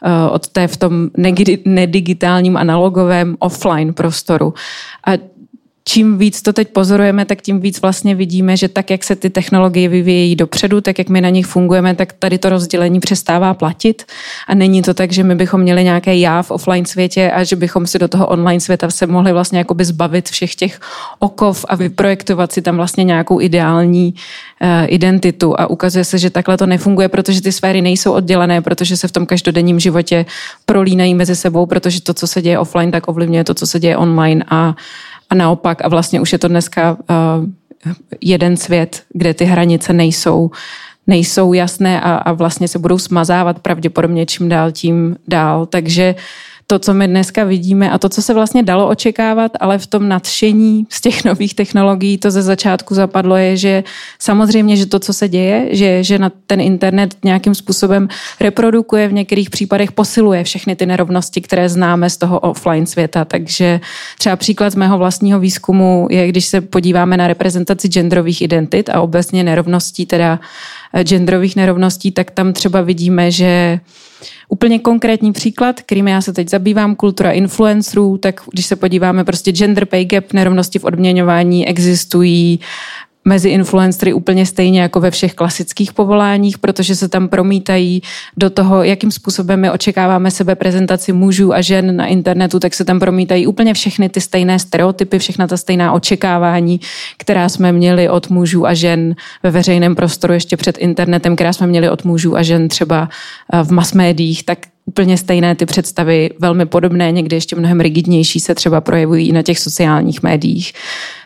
eh, 0.04 0.30
od 0.30 0.48
té 0.48 0.68
v 0.68 0.78
tom 0.78 1.10
nedigitálním 1.66 2.58
analogovém 2.58 3.36
offline 3.40 3.94
prostoru. 3.94 4.54
A 5.08 5.12
čím 5.84 6.18
víc 6.18 6.42
to 6.42 6.54
teď 6.54 6.68
pozorujeme, 6.68 7.26
tak 7.26 7.42
tím 7.42 7.60
víc 7.60 7.82
vlastně 7.82 8.16
vidíme, 8.16 8.58
že 8.58 8.68
tak, 8.68 8.90
jak 8.90 9.04
se 9.04 9.16
ty 9.16 9.30
technologie 9.30 9.90
vyvíjejí 9.90 10.36
dopředu, 10.36 10.82
tak 10.82 11.00
jak 11.00 11.10
my 11.10 11.22
na 11.22 11.30
nich 11.30 11.46
fungujeme, 11.46 11.96
tak 11.96 12.14
tady 12.14 12.38
to 12.38 12.50
rozdělení 12.50 13.00
přestává 13.00 13.54
platit. 13.54 14.04
A 14.48 14.56
není 14.56 14.82
to 14.82 14.94
tak, 14.94 15.12
že 15.12 15.24
my 15.24 15.36
bychom 15.36 15.62
měli 15.62 15.84
nějaké 15.84 16.18
já 16.18 16.42
v 16.42 16.52
offline 16.52 16.86
světě 16.86 17.32
a 17.32 17.44
že 17.44 17.56
bychom 17.56 17.88
si 17.88 18.00
do 18.00 18.08
toho 18.08 18.28
online 18.28 18.60
světa 18.60 18.90
se 18.90 19.08
mohli 19.08 19.34
vlastně 19.34 19.58
jakoby 19.58 19.86
zbavit 19.86 20.30
všech 20.30 20.56
těch 20.56 20.80
okov 21.20 21.66
a 21.68 21.76
vyprojektovat 21.76 22.52
si 22.52 22.62
tam 22.62 22.76
vlastně 22.76 23.04
nějakou 23.04 23.42
ideální 23.42 24.14
uh, 24.14 24.70
identitu. 24.88 25.60
A 25.60 25.68
ukazuje 25.68 26.06
se, 26.06 26.18
že 26.18 26.30
takhle 26.30 26.58
to 26.58 26.66
nefunguje, 26.66 27.10
protože 27.10 27.42
ty 27.42 27.52
sféry 27.52 27.82
nejsou 27.82 28.12
oddělené, 28.12 28.62
protože 28.62 28.98
se 28.98 29.08
v 29.08 29.12
tom 29.12 29.26
každodenním 29.26 29.80
životě 29.80 30.26
prolínají 30.66 31.16
mezi 31.16 31.36
sebou, 31.36 31.66
protože 31.66 32.02
to, 32.02 32.14
co 32.14 32.28
se 32.28 32.42
děje 32.42 32.60
offline, 32.60 32.92
tak 32.92 33.08
ovlivňuje 33.08 33.44
to, 33.44 33.54
co 33.54 33.68
se 33.68 33.80
děje 33.80 33.98
online 33.98 34.46
a 34.50 34.76
a 35.32 35.36
naopak. 35.36 35.86
A 35.86 35.88
vlastně 35.88 36.22
už 36.22 36.34
je 36.34 36.40
to 36.40 36.48
dneska 36.48 36.92
uh, 36.92 37.46
jeden 38.22 38.58
svět, 38.58 39.04
kde 39.14 39.34
ty 39.34 39.46
hranice 39.46 39.94
nejsou 39.94 40.52
nejsou 41.08 41.54
jasné 41.54 42.02
a, 42.02 42.16
a 42.16 42.32
vlastně 42.32 42.68
se 42.68 42.80
budou 42.80 42.98
smazávat 42.98 43.60
pravděpodobně 43.60 44.26
čím 44.26 44.50
dál 44.50 44.72
tím 44.72 45.16
dál. 45.28 45.66
Takže 45.66 46.16
uh, 46.18 46.22
to, 46.72 46.80
co 46.80 46.94
my 46.94 47.08
dneska 47.08 47.44
vidíme 47.44 47.92
a 47.92 47.98
to, 47.98 48.10
co 48.10 48.22
se 48.22 48.34
vlastně 48.34 48.64
dalo 48.64 48.88
očekávat, 48.88 49.52
ale 49.60 49.78
v 49.78 49.88
tom 49.88 50.08
nadšení 50.08 50.88
z 50.90 51.02
těch 51.02 51.26
nových 51.26 51.54
technologií 51.54 52.18
to 52.18 52.32
ze 52.32 52.42
začátku 52.42 52.96
zapadlo, 52.96 53.36
je, 53.36 53.58
že 53.58 53.84
samozřejmě, 54.20 54.76
že 54.76 54.86
to, 54.86 55.00
co 55.00 55.14
se 55.14 55.28
děje, 55.28 55.68
že, 55.76 56.04
že 56.04 56.20
na 56.20 56.32
ten 56.48 56.62
internet 56.62 57.16
nějakým 57.24 57.56
způsobem 57.56 58.08
reprodukuje, 58.40 59.08
v 59.08 59.14
některých 59.14 59.50
případech 59.50 59.92
posiluje 59.92 60.44
všechny 60.44 60.76
ty 60.76 60.86
nerovnosti, 60.86 61.42
které 61.42 61.70
známe 61.70 62.10
z 62.10 62.18
toho 62.18 62.40
offline 62.40 62.86
světa. 62.86 63.26
Takže 63.26 63.80
třeba 64.20 64.36
příklad 64.36 64.70
z 64.70 64.76
mého 64.76 64.98
vlastního 64.98 65.40
výzkumu 65.40 66.08
je, 66.10 66.28
když 66.28 66.46
se 66.46 66.62
podíváme 66.62 67.18
na 67.18 67.28
reprezentaci 67.28 67.88
genderových 67.88 68.42
identit 68.42 68.90
a 68.90 69.02
obecně 69.02 69.44
nerovností, 69.44 70.06
teda 70.06 70.40
genderových 71.04 71.56
nerovností, 71.56 72.12
tak 72.12 72.32
tam 72.32 72.54
třeba 72.54 72.82
vidíme, 72.82 73.32
že 73.32 73.80
Úplně 74.50 74.80
konkrétní 74.80 75.34
příklad, 75.34 75.82
kterým 75.82 76.08
já 76.08 76.22
se 76.22 76.34
teď 76.34 76.50
zabývám, 76.50 76.96
kultura 76.96 77.32
influencerů, 77.32 78.18
tak 78.18 78.42
když 78.54 78.66
se 78.66 78.76
podíváme 78.76 79.24
prostě 79.24 79.52
gender 79.52 79.86
pay 79.86 80.06
gap, 80.06 80.34
nerovnosti 80.34 80.80
v 80.80 80.84
odměňování 80.84 81.68
existují 81.68 82.60
mezi 83.26 83.50
influencery 83.50 84.14
úplně 84.14 84.46
stejně 84.46 84.82
jako 84.82 85.00
ve 85.00 85.12
všech 85.12 85.34
klasických 85.34 85.94
povoláních, 85.94 86.58
protože 86.58 86.96
se 86.96 87.08
tam 87.10 87.28
promítají 87.28 88.02
do 88.38 88.50
toho, 88.50 88.84
jakým 88.84 89.12
způsobem 89.12 89.62
my 89.62 89.72
očekáváme 89.72 90.32
sebe 90.32 90.56
prezentaci 90.56 91.14
mužů 91.14 91.54
a 91.54 91.62
žen 91.62 91.96
na 91.96 92.06
internetu, 92.06 92.60
tak 92.60 92.74
se 92.74 92.86
tam 92.86 93.00
promítají 93.00 93.48
úplně 93.48 93.74
všechny 93.74 94.10
ty 94.10 94.22
stejné 94.22 94.60
stereotypy, 94.60 95.20
všechna 95.20 95.48
ta 95.48 95.58
stejná 95.58 95.94
očekávání, 95.94 96.80
která 97.18 97.50
jsme 97.50 97.72
měli 97.72 98.10
od 98.10 98.30
mužů 98.30 98.66
a 98.66 98.74
žen 98.74 99.16
ve 99.44 99.52
veřejném 99.52 99.96
prostoru 99.96 100.34
ještě 100.34 100.58
před 100.58 100.78
internetem, 100.78 101.36
která 101.36 101.54
jsme 101.54 101.68
měli 101.68 101.90
od 101.90 102.06
mužů 102.06 102.38
a 102.38 102.44
žen 102.44 102.68
třeba 102.68 103.10
eh, 103.54 103.64
v 103.64 103.72
mass 103.72 103.94
médiích, 103.94 104.44
tak 104.44 104.71
úplně 104.86 105.18
stejné 105.18 105.56
ty 105.56 105.66
představy, 105.66 106.30
velmi 106.40 106.66
podobné, 106.66 107.12
někdy 107.12 107.36
ještě 107.36 107.56
mnohem 107.56 107.80
rigidnější 107.80 108.40
se 108.40 108.56
třeba 108.56 108.82
projevují 108.82 109.30
i 109.30 109.32
na 109.32 109.42
těch 109.42 109.60
sociálních 109.60 110.24
médiích. 110.24 110.74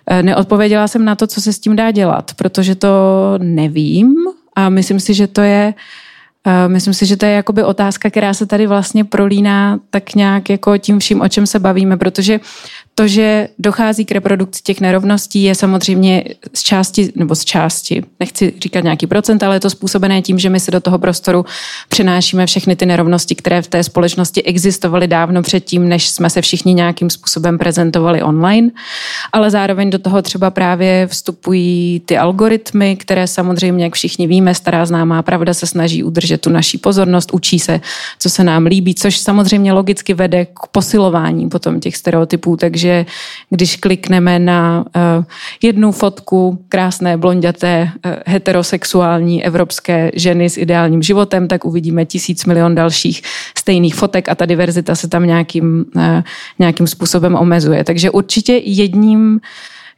Eh, 0.10 0.24
neodpověděla 0.24 0.88
jsem 0.88 1.06
na 1.06 1.16
to, 1.16 1.28
co 1.28 1.42
se 1.42 1.54
s 1.54 1.60
tím 1.60 1.76
dá 1.76 1.92
dělat, 1.92 2.32
protože 2.36 2.76
to 2.76 2.90
nevím 3.38 4.16
a 4.56 4.70
myslím 4.70 5.00
si, 5.00 5.14
že 5.14 5.28
to 5.28 5.42
je 5.42 5.74
eh, 6.48 6.68
Myslím 6.68 6.94
si, 6.94 7.06
že 7.06 7.18
to 7.18 7.26
je 7.26 7.32
jakoby 7.32 7.64
otázka, 7.64 8.10
která 8.10 8.34
se 8.34 8.46
tady 8.46 8.68
vlastně 8.68 9.04
prolíná 9.04 9.80
tak 9.90 10.16
nějak 10.16 10.50
jako 10.50 10.78
tím 10.78 11.00
vším, 11.00 11.22
o 11.22 11.30
čem 11.30 11.48
se 11.48 11.60
bavíme, 11.60 11.98
protože 11.98 12.40
to, 12.96 13.08
že 13.08 13.48
dochází 13.60 14.06
k 14.06 14.12
reprodukci 14.12 14.64
těch 14.64 14.82
nerovností, 14.82 15.44
je 15.44 15.56
samozřejmě 15.56 16.24
z 16.54 16.64
části, 16.64 17.12
nebo 17.16 17.36
z 17.36 17.46
části, 17.46 18.04
nechci 18.20 18.54
říkat 18.62 18.84
nějaký 18.84 19.08
procent, 19.08 19.44
ale 19.44 19.56
je 19.56 19.60
to 19.60 19.70
způsobené 19.70 20.22
tím, 20.22 20.40
že 20.40 20.50
my 20.50 20.60
se 20.60 20.72
do 20.72 20.80
toho 20.80 21.00
prostoru 21.00 21.46
přenášíme 21.90 22.46
všechny 22.46 22.76
ty 22.76 22.86
nerovnosti, 22.86 23.36
které 23.36 23.62
v 23.62 23.68
té 23.68 23.84
společnosti 23.84 24.44
existovaly 24.44 25.08
dávno 25.08 25.42
předtím, 25.42 25.90
než 25.90 26.10
jsme 26.10 26.30
se 26.30 26.42
všichni 26.42 26.74
nějakým 26.74 27.10
způsobem 27.10 27.58
prezentovali 27.58 28.24
online. 28.24 28.72
Ale 29.34 29.52
zároveň 29.52 29.90
do 29.90 30.00
toho 30.00 30.22
třeba 30.22 30.52
právě 30.52 31.08
vstupují 31.08 32.02
ty 32.06 32.18
algoritmy, 32.18 32.96
které 32.96 33.28
samozřejmě, 33.28 33.84
jak 33.84 33.94
všichni 33.94 34.28
víme, 34.28 34.56
stará 34.56 34.86
známá 34.86 35.22
pravda 35.22 35.54
se 35.54 35.68
snaží 35.68 36.04
udržet 36.04 36.42
tu 36.42 36.50
naší 36.50 36.78
pozornost, 36.78 37.34
učí 37.34 37.60
se, 37.60 37.82
co 38.20 38.30
se 38.30 38.44
nám 38.44 38.66
líbí, 38.66 38.96
což 38.96 39.18
samozřejmě 39.18 39.74
logicky 39.74 40.14
vede 40.14 40.46
k 40.46 40.68
posilování 40.72 41.50
potom 41.50 41.80
těch 41.80 41.98
stereotypů, 41.98 42.58
takže 42.58 42.85
že 42.86 43.06
když 43.50 43.76
klikneme 43.76 44.40
na 44.40 44.86
uh, 44.86 45.26
jednu 45.64 45.92
fotku 45.92 46.66
krásné, 46.70 47.18
blonděté, 47.18 47.90
uh, 48.06 48.12
heterosexuální 48.26 49.46
evropské 49.46 50.12
ženy 50.14 50.50
s 50.50 50.58
ideálním 50.58 51.02
životem, 51.02 51.48
tak 51.48 51.66
uvidíme 51.66 52.06
tisíc 52.06 52.46
milion 52.46 52.76
dalších 52.76 53.22
stejných 53.58 53.96
fotek 53.96 54.30
a 54.30 54.36
ta 54.36 54.46
diverzita 54.46 54.96
se 54.96 55.08
tam 55.08 55.26
nějakým, 55.26 55.86
uh, 55.96 56.22
nějakým 56.60 56.88
způsobem 56.88 57.36
omezuje. 57.36 57.84
Takže 57.84 58.12
určitě 58.12 58.62
jedním 58.64 59.40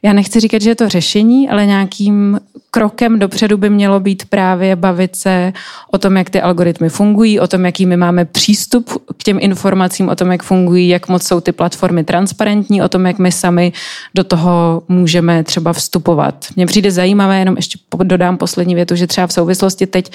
já 0.02 0.12
nechci 0.12 0.40
říkat, 0.40 0.62
že 0.62 0.70
je 0.70 0.74
to 0.74 0.88
řešení, 0.88 1.48
ale 1.48 1.66
nějakým 1.66 2.40
krokem 2.70 3.18
dopředu 3.18 3.56
by 3.56 3.70
mělo 3.70 4.00
být 4.00 4.22
právě 4.24 4.76
bavit 4.76 5.16
se 5.16 5.52
o 5.90 5.98
tom, 5.98 6.16
jak 6.16 6.30
ty 6.30 6.40
algoritmy 6.40 6.88
fungují, 6.88 7.40
o 7.40 7.46
tom, 7.46 7.64
jaký 7.64 7.86
my 7.86 7.96
máme 7.96 8.24
přístup 8.24 8.90
k 9.18 9.22
těm 9.22 9.38
informacím, 9.40 10.08
o 10.08 10.16
tom, 10.16 10.32
jak 10.32 10.42
fungují, 10.42 10.88
jak 10.88 11.08
moc 11.08 11.26
jsou 11.26 11.40
ty 11.40 11.52
platformy 11.52 12.04
transparentní, 12.04 12.82
o 12.82 12.88
tom, 12.88 13.06
jak 13.06 13.18
my 13.18 13.32
sami 13.32 13.72
do 14.14 14.24
toho 14.24 14.82
můžeme 14.88 15.44
třeba 15.44 15.72
vstupovat. 15.72 16.46
Mně 16.56 16.66
přijde 16.66 16.90
zajímavé, 16.90 17.38
jenom 17.38 17.56
ještě 17.56 17.78
dodám 18.02 18.36
poslední 18.36 18.74
větu, 18.74 18.96
že 18.96 19.06
třeba 19.06 19.26
v 19.26 19.32
souvislosti 19.32 19.86
teď 19.86 20.12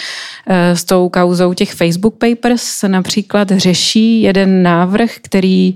eh, 0.48 0.76
s 0.76 0.84
tou 0.84 1.10
kauzou 1.10 1.54
těch 1.54 1.74
Facebook 1.74 2.16
Papers 2.16 2.62
se 2.62 2.90
například 2.90 3.52
řeší 3.52 4.22
jeden 4.22 4.64
návrh, 4.64 5.12
který 5.22 5.76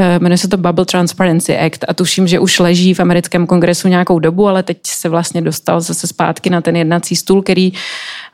Eh, 0.00 0.18
jmenuje 0.18 0.38
se 0.38 0.48
to 0.48 0.56
Bubble 0.56 0.84
Transparency 0.84 1.58
Act 1.58 1.84
a 1.88 1.94
tuším, 1.94 2.28
že 2.28 2.38
už 2.38 2.58
leží 2.58 2.94
v 2.94 3.00
americkém 3.00 3.37
kongresu 3.46 3.88
nějakou 3.88 4.18
dobu, 4.18 4.48
ale 4.48 4.62
teď 4.62 4.78
se 4.84 5.08
vlastně 5.08 5.40
dostal 5.40 5.80
zase 5.80 6.06
zpátky 6.06 6.50
na 6.50 6.60
ten 6.60 6.76
jednací 6.76 7.16
stůl, 7.16 7.42
který 7.42 7.72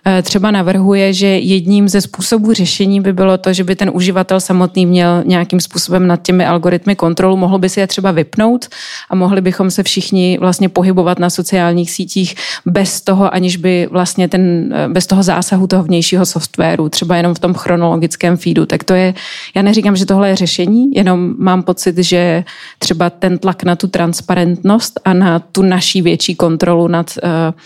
Eh, 0.06 0.22
třeba 0.22 0.50
navrhuje, 0.50 1.12
že 1.12 1.26
jedním 1.26 1.88
ze 1.88 2.00
způsobů 2.00 2.52
řešení 2.52 3.00
by 3.00 3.12
bylo 3.12 3.38
to, 3.38 3.52
že 3.52 3.64
by 3.64 3.76
ten 3.76 3.90
uživatel 3.94 4.40
samotný 4.40 4.86
měl 4.86 5.22
nějakým 5.26 5.60
způsobem 5.60 6.06
nad 6.06 6.22
těmi 6.22 6.46
algoritmy 6.46 6.96
kontrolu, 6.96 7.36
mohl 7.36 7.58
by 7.58 7.68
si 7.68 7.80
je 7.80 7.86
třeba 7.86 8.10
vypnout 8.10 8.68
a 9.10 9.14
mohli 9.14 9.40
bychom 9.40 9.70
se 9.70 9.82
všichni 9.82 10.38
vlastně 10.40 10.68
pohybovat 10.68 11.18
na 11.18 11.30
sociálních 11.30 11.90
sítích 11.90 12.34
bez 12.66 13.00
toho, 13.00 13.34
aniž 13.34 13.56
by 13.56 13.88
vlastně 13.90 14.28
ten, 14.28 14.74
eh, 14.74 14.88
bez 14.88 15.06
toho 15.06 15.22
zásahu 15.22 15.66
toho 15.66 15.82
vnějšího 15.82 16.26
softwaru, 16.26 16.88
třeba 16.88 17.16
jenom 17.16 17.34
v 17.34 17.38
tom 17.38 17.54
chronologickém 17.54 18.36
feedu. 18.36 18.66
Tak 18.66 18.84
to 18.84 18.94
je, 18.94 19.14
já 19.54 19.62
neříkám, 19.62 19.96
že 19.96 20.06
tohle 20.06 20.28
je 20.28 20.36
řešení, 20.36 20.90
jenom 20.92 21.34
mám 21.38 21.62
pocit, 21.62 21.98
že 21.98 22.44
třeba 22.78 23.10
ten 23.10 23.38
tlak 23.38 23.64
na 23.64 23.76
tu 23.76 23.86
transparentnost 23.86 24.93
a 25.04 25.12
na 25.12 25.38
tu 25.38 25.62
naší 25.62 26.02
větší 26.02 26.34
kontrolu 26.34 26.88
nad 26.88 27.10
uh, 27.22 27.60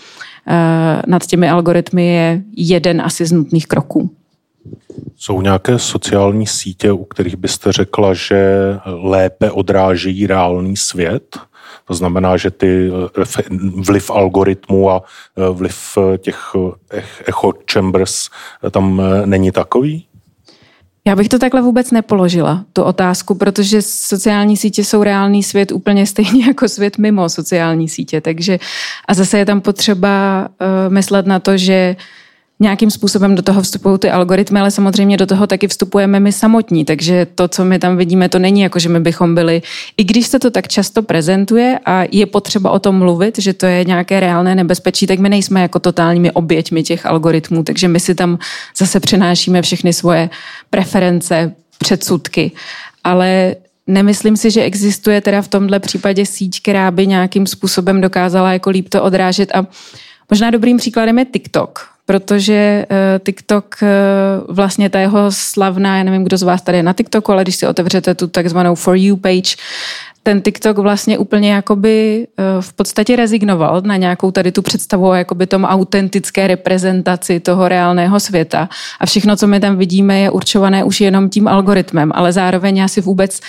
Eh, 0.51 1.01
nad 1.07 1.25
těmi 1.25 1.49
algoritmy 1.49 2.07
je 2.07 2.41
jeden 2.57 3.01
asi 3.01 3.25
z 3.25 3.31
nutných 3.31 3.67
kroků. 3.67 4.09
Jsou 5.15 5.41
nějaké 5.41 5.79
sociální 5.79 6.47
sítě, 6.47 6.91
u 6.91 7.03
kterých 7.05 7.35
byste 7.35 7.71
řekla, 7.71 8.13
že 8.13 8.55
lépe 8.85 9.51
odrážejí 9.51 10.27
reálný 10.27 10.77
svět? 10.77 11.37
To 11.85 11.93
znamená, 11.93 12.37
že 12.37 12.51
ty 12.51 12.89
eh, 12.89 13.43
vliv 13.75 14.09
algoritmu 14.09 14.91
a 14.91 15.03
eh, 15.37 15.49
vliv 15.49 15.97
těch 16.17 16.55
echo 17.25 17.53
chambers 17.71 18.29
tam 18.71 19.01
není 19.25 19.51
takový? 19.51 20.05
Já 21.09 21.15
bych 21.15 21.29
to 21.29 21.39
takhle 21.39 21.61
vůbec 21.61 21.91
nepoložila, 21.91 22.65
tu 22.73 22.83
otázku, 22.83 23.35
protože 23.35 23.81
sociální 23.81 24.57
sítě 24.57 24.83
jsou 24.83 25.03
reálný 25.03 25.43
svět 25.43 25.71
úplně 25.71 26.05
stejně 26.05 26.45
jako 26.47 26.69
svět 26.69 26.97
mimo 26.97 27.29
sociální 27.29 27.89
sítě. 27.89 28.21
Takže 28.21 28.59
a 29.07 29.13
zase 29.13 29.37
je 29.37 29.45
tam 29.45 29.61
potřeba 29.61 30.47
uh, 30.49 30.93
myslet 30.93 31.25
na 31.25 31.39
to, 31.39 31.57
že 31.57 31.95
uh, 31.97 32.03
nějakým 32.59 32.91
způsobem 32.91 33.35
do 33.35 33.41
toho 33.41 33.61
vstupují 33.61 33.99
ty 33.99 34.09
algoritmy, 34.09 34.59
ale 34.59 34.71
samozřejmě 34.71 35.17
do 35.17 35.25
toho 35.25 35.47
taky 35.47 35.67
vstupujeme 35.67 36.19
my 36.19 36.31
samotní. 36.31 36.85
Takže 36.85 37.27
to, 37.35 37.47
co 37.47 37.65
my 37.65 37.79
tam 37.79 37.97
vidíme, 37.97 38.29
to 38.29 38.39
není 38.39 38.61
jako, 38.61 38.79
že 38.79 38.89
my 38.89 38.99
bychom 38.99 39.35
byli, 39.35 39.61
i 39.97 40.03
když 40.03 40.27
se 40.27 40.39
to 40.39 40.51
tak 40.51 40.67
často 40.67 41.03
prezentuje 41.03 41.79
a 41.85 42.03
je 42.11 42.25
potřeba 42.25 42.71
o 42.71 42.79
tom 42.79 42.97
mluvit, 42.97 43.39
že 43.39 43.53
to 43.53 43.65
je 43.65 43.85
nějaké 43.85 44.19
reálné 44.19 44.55
nebezpečí, 44.55 45.07
tak 45.07 45.19
my 45.19 45.29
nejsme 45.29 45.61
jako 45.61 45.79
totálními 45.79 46.31
oběťmi 46.31 46.83
těch 46.83 47.05
algoritmů, 47.05 47.63
takže 47.63 47.87
my 47.87 47.99
si 47.99 48.15
tam 48.15 48.39
zase 48.77 48.99
přenášíme 48.99 49.61
všechny 49.61 49.93
svoje 49.93 50.29
preference, 50.69 51.53
předsudky. 51.77 52.51
Ale 53.03 53.55
Nemyslím 53.91 54.37
si, 54.37 54.51
že 54.51 54.63
existuje 54.63 55.21
teda 55.21 55.41
v 55.41 55.47
tomhle 55.47 55.79
případě 55.79 56.25
síť, 56.25 56.61
která 56.61 56.91
by 56.91 57.07
nějakým 57.07 57.47
způsobem 57.47 58.01
dokázala 58.01 58.53
jako 58.53 58.69
líp 58.69 58.89
to 58.89 59.03
odrážet 59.03 59.51
a 59.55 59.65
možná 60.29 60.51
dobrým 60.51 60.77
příkladem 60.77 61.19
je 61.19 61.25
TikTok 61.25 61.89
protože 62.09 62.85
uh, 62.89 62.97
TikTok 63.25 63.75
uh, 63.81 64.55
vlastně 64.55 64.89
ta 64.89 64.99
jeho 64.99 65.19
slavná, 65.29 65.97
já 65.97 66.03
nevím, 66.03 66.23
kdo 66.23 66.37
z 66.37 66.43
vás 66.43 66.61
tady 66.61 66.77
je 66.77 66.83
na 66.83 66.93
TikToku, 66.93 67.31
ale 67.31 67.43
když 67.43 67.55
si 67.55 67.67
otevřete 67.67 68.15
tu 68.15 68.27
takzvanou 68.27 68.75
For 68.75 68.97
You 68.97 69.15
page, 69.15 69.55
ten 70.23 70.41
TikTok 70.41 70.77
vlastně 70.77 71.17
úplně 71.17 71.53
jakoby 71.53 72.27
uh, 72.27 72.61
v 72.61 72.73
podstatě 72.73 73.15
rezignoval 73.15 73.81
na 73.81 73.95
nějakou 73.95 74.31
tady 74.31 74.51
tu 74.51 74.61
představu 74.61 75.07
o 75.07 75.13
jakoby 75.13 75.47
tom 75.47 75.63
autentické 75.63 76.47
reprezentaci 76.47 77.39
toho 77.39 77.67
reálného 77.67 78.19
světa. 78.19 78.69
A 78.99 79.05
všechno, 79.05 79.35
co 79.35 79.47
my 79.47 79.59
tam 79.59 79.77
vidíme, 79.77 80.19
je 80.19 80.29
určované 80.29 80.83
už 80.83 81.01
jenom 81.01 81.29
tím 81.29 81.47
algoritmem, 81.47 82.11
ale 82.15 82.33
zároveň 82.33 82.77
já 82.77 82.87
si 82.87 83.01
vůbec 83.01 83.39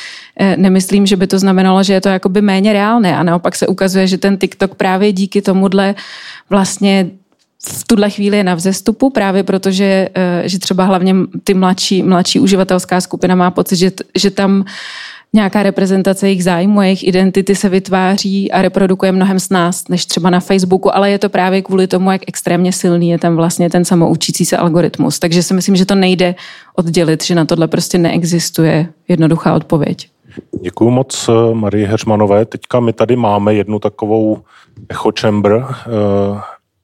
nemyslím, 0.57 1.07
že 1.07 1.17
by 1.17 1.27
to 1.27 1.39
znamenalo, 1.39 1.83
že 1.83 1.93
je 1.93 2.01
to 2.01 2.09
jakoby 2.09 2.43
méně 2.43 2.73
reálné 2.73 3.17
a 3.17 3.23
naopak 3.23 3.57
se 3.57 3.67
ukazuje, 3.67 4.07
že 4.07 4.19
ten 4.19 4.37
TikTok 4.37 4.75
právě 4.75 5.13
díky 5.13 5.43
tomuhle 5.43 5.95
vlastně 6.51 7.11
v 7.67 7.85
tuhle 7.87 8.11
chvíli 8.11 8.37
je 8.37 8.45
na 8.45 8.55
vzestupu, 8.55 9.11
právě 9.11 9.43
protože, 9.43 10.09
eh, 10.15 10.43
že 10.45 10.59
třeba 10.59 10.85
hlavně 10.85 11.15
ty 11.45 11.55
mladší, 11.55 12.03
mladší 12.03 12.41
uživatelská 12.41 13.01
skupina 13.01 13.35
má 13.35 13.51
pocit, 13.51 13.77
že, 13.77 13.93
že 14.15 14.31
tam 14.31 14.65
nějaká 15.33 15.63
reprezentace 15.63 16.27
jejich 16.29 16.45
zájmu, 16.45 16.83
jejich 16.83 17.09
identity 17.09 17.55
se 17.55 17.69
vytváří 17.69 18.53
a 18.53 18.63
reprodukuje 18.63 19.13
mnohem 19.13 19.41
s 19.41 19.49
nás, 19.51 19.89
než 19.89 20.07
třeba 20.07 20.31
na 20.31 20.41
Facebooku, 20.41 20.97
ale 20.97 21.11
je 21.11 21.19
to 21.19 21.29
právě 21.29 21.63
kvůli 21.63 21.87
tomu, 21.87 22.11
jak 22.11 22.23
extrémně 22.27 22.73
silný 22.73 23.11
je 23.11 23.19
tam 23.19 23.37
vlastně 23.37 23.71
ten 23.71 23.85
samoučící 23.85 24.45
se 24.45 24.57
algoritmus. 24.57 25.19
Takže 25.19 25.43
si 25.43 25.55
myslím, 25.55 25.77
že 25.77 25.87
to 25.87 25.95
nejde 25.95 26.35
oddělit, 26.77 27.25
že 27.25 27.35
na 27.35 27.45
tohle 27.45 27.69
prostě 27.69 27.99
neexistuje 27.99 28.89
jednoduchá 29.09 29.55
odpověď. 29.55 30.09
Děkuji 30.63 30.91
moc 30.91 31.29
eh, 31.29 31.55
Marie 31.55 31.89
Heřmanové. 31.89 32.45
Teďka 32.45 32.81
my 32.81 32.93
tady 32.93 33.17
máme 33.17 33.55
jednu 33.55 33.79
takovou 33.79 34.39
echo 34.89 35.13
chamber, 35.21 35.67
eh, 35.69 36.41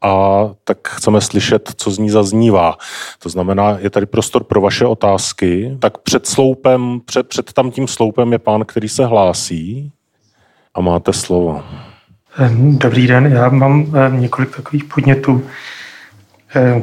a 0.07 0.51
tak 0.65 0.89
chceme 0.89 1.21
slyšet, 1.21 1.73
co 1.77 1.91
z 1.91 1.99
ní 1.99 2.11
zaznívá. 2.11 2.75
To 3.19 3.29
znamená, 3.29 3.77
je 3.79 3.91
tady 3.91 4.07
prostor 4.07 4.45
pro 4.45 4.61
vaše 4.61 4.87
otázky. 4.87 5.77
Tak 5.81 5.99
před 5.99 6.27
sloupem, 6.27 7.01
před, 7.05 7.29
před 7.29 7.53
tam 7.53 7.71
tím 7.71 7.89
sloupem 7.89 8.33
je 8.33 8.39
pán, 8.39 8.65
který 8.65 8.89
se 8.89 9.07
hlásí 9.07 9.93
a 10.75 10.81
máte 10.81 11.13
slovo. 11.13 11.63
Dobrý 12.57 13.07
den, 13.07 13.27
já 13.27 13.49
mám 13.49 13.87
několik 14.11 14.57
takových 14.57 14.85
podnětů, 14.85 15.47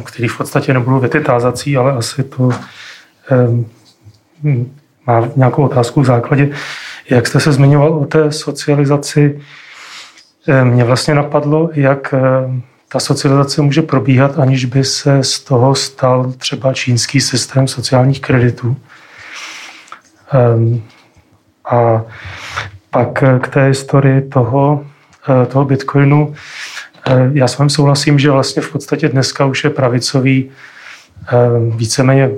který 0.03 0.27
v 0.27 0.37
podstatě 0.37 0.73
nebudou 0.73 0.99
věty 0.99 1.21
tázací, 1.21 1.77
ale 1.77 1.91
asi 1.91 2.23
to 2.23 2.49
má 5.07 5.27
nějakou 5.35 5.63
otázku 5.63 6.01
v 6.01 6.05
základě. 6.05 6.49
Jak 7.09 7.27
jste 7.27 7.39
se 7.39 7.51
zmiňoval 7.51 7.93
o 7.93 8.05
té 8.05 8.31
socializaci, 8.31 9.41
mě 10.63 10.83
vlastně 10.83 11.15
napadlo, 11.15 11.69
jak 11.73 12.13
ta 12.93 12.99
socializace 12.99 13.61
může 13.61 13.81
probíhat, 13.81 14.39
aniž 14.39 14.65
by 14.65 14.83
se 14.83 15.23
z 15.23 15.39
toho 15.39 15.75
stal 15.75 16.33
třeba 16.37 16.73
čínský 16.73 17.21
systém 17.21 17.67
sociálních 17.67 18.21
kreditů. 18.21 18.77
Um, 20.55 20.83
a 21.65 22.01
pak 22.89 23.23
k 23.41 23.47
té 23.47 23.65
historii 23.65 24.21
toho, 24.21 24.85
eh, 25.29 25.45
toho 25.45 25.65
Bitcoinu. 25.65 26.35
Eh, 27.07 27.29
já 27.33 27.47
s 27.47 27.57
vámi 27.57 27.69
souhlasím, 27.69 28.19
že 28.19 28.31
vlastně 28.31 28.61
v 28.61 28.71
podstatě 28.71 29.09
dneska 29.09 29.45
už 29.45 29.63
je 29.63 29.69
pravicový 29.69 30.49
ehm, 31.27 31.71
víceméně 31.71 32.29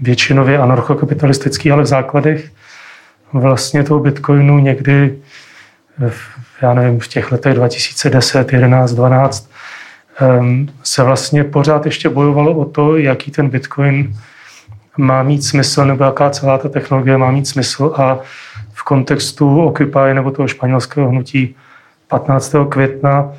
většinově 0.00 0.58
anarchokapitalistický, 0.58 1.70
ale 1.70 1.82
v 1.82 1.86
základech 1.86 2.50
vlastně 3.32 3.84
toho 3.84 4.00
Bitcoinu 4.00 4.58
někdy 4.58 5.18
já 6.62 6.74
nevím, 6.74 7.00
v 7.00 7.08
těch 7.08 7.32
letech 7.32 7.54
2010, 7.54 8.52
11, 8.52 8.92
12 8.92 9.50
Ehm, 10.20 10.68
se 10.82 11.02
vlastně 11.02 11.44
pořád 11.44 11.86
ještě 11.86 12.08
bojovalo 12.08 12.52
o 12.52 12.64
to, 12.64 12.96
jaký 12.96 13.30
ten 13.30 13.48
Bitcoin 13.48 14.16
má 14.96 15.22
mít 15.22 15.44
smysl, 15.44 15.84
nebo 15.84 16.04
jaká 16.04 16.30
celá 16.30 16.58
ta 16.58 16.68
technologie 16.68 17.18
má 17.18 17.30
mít 17.30 17.48
smysl 17.48 17.92
a 17.96 18.18
v 18.72 18.82
kontextu 18.82 19.64
Occupy 19.64 20.14
nebo 20.14 20.30
toho 20.30 20.48
španělského 20.48 21.08
hnutí 21.08 21.56
15. 22.08 22.54
května 22.68 23.32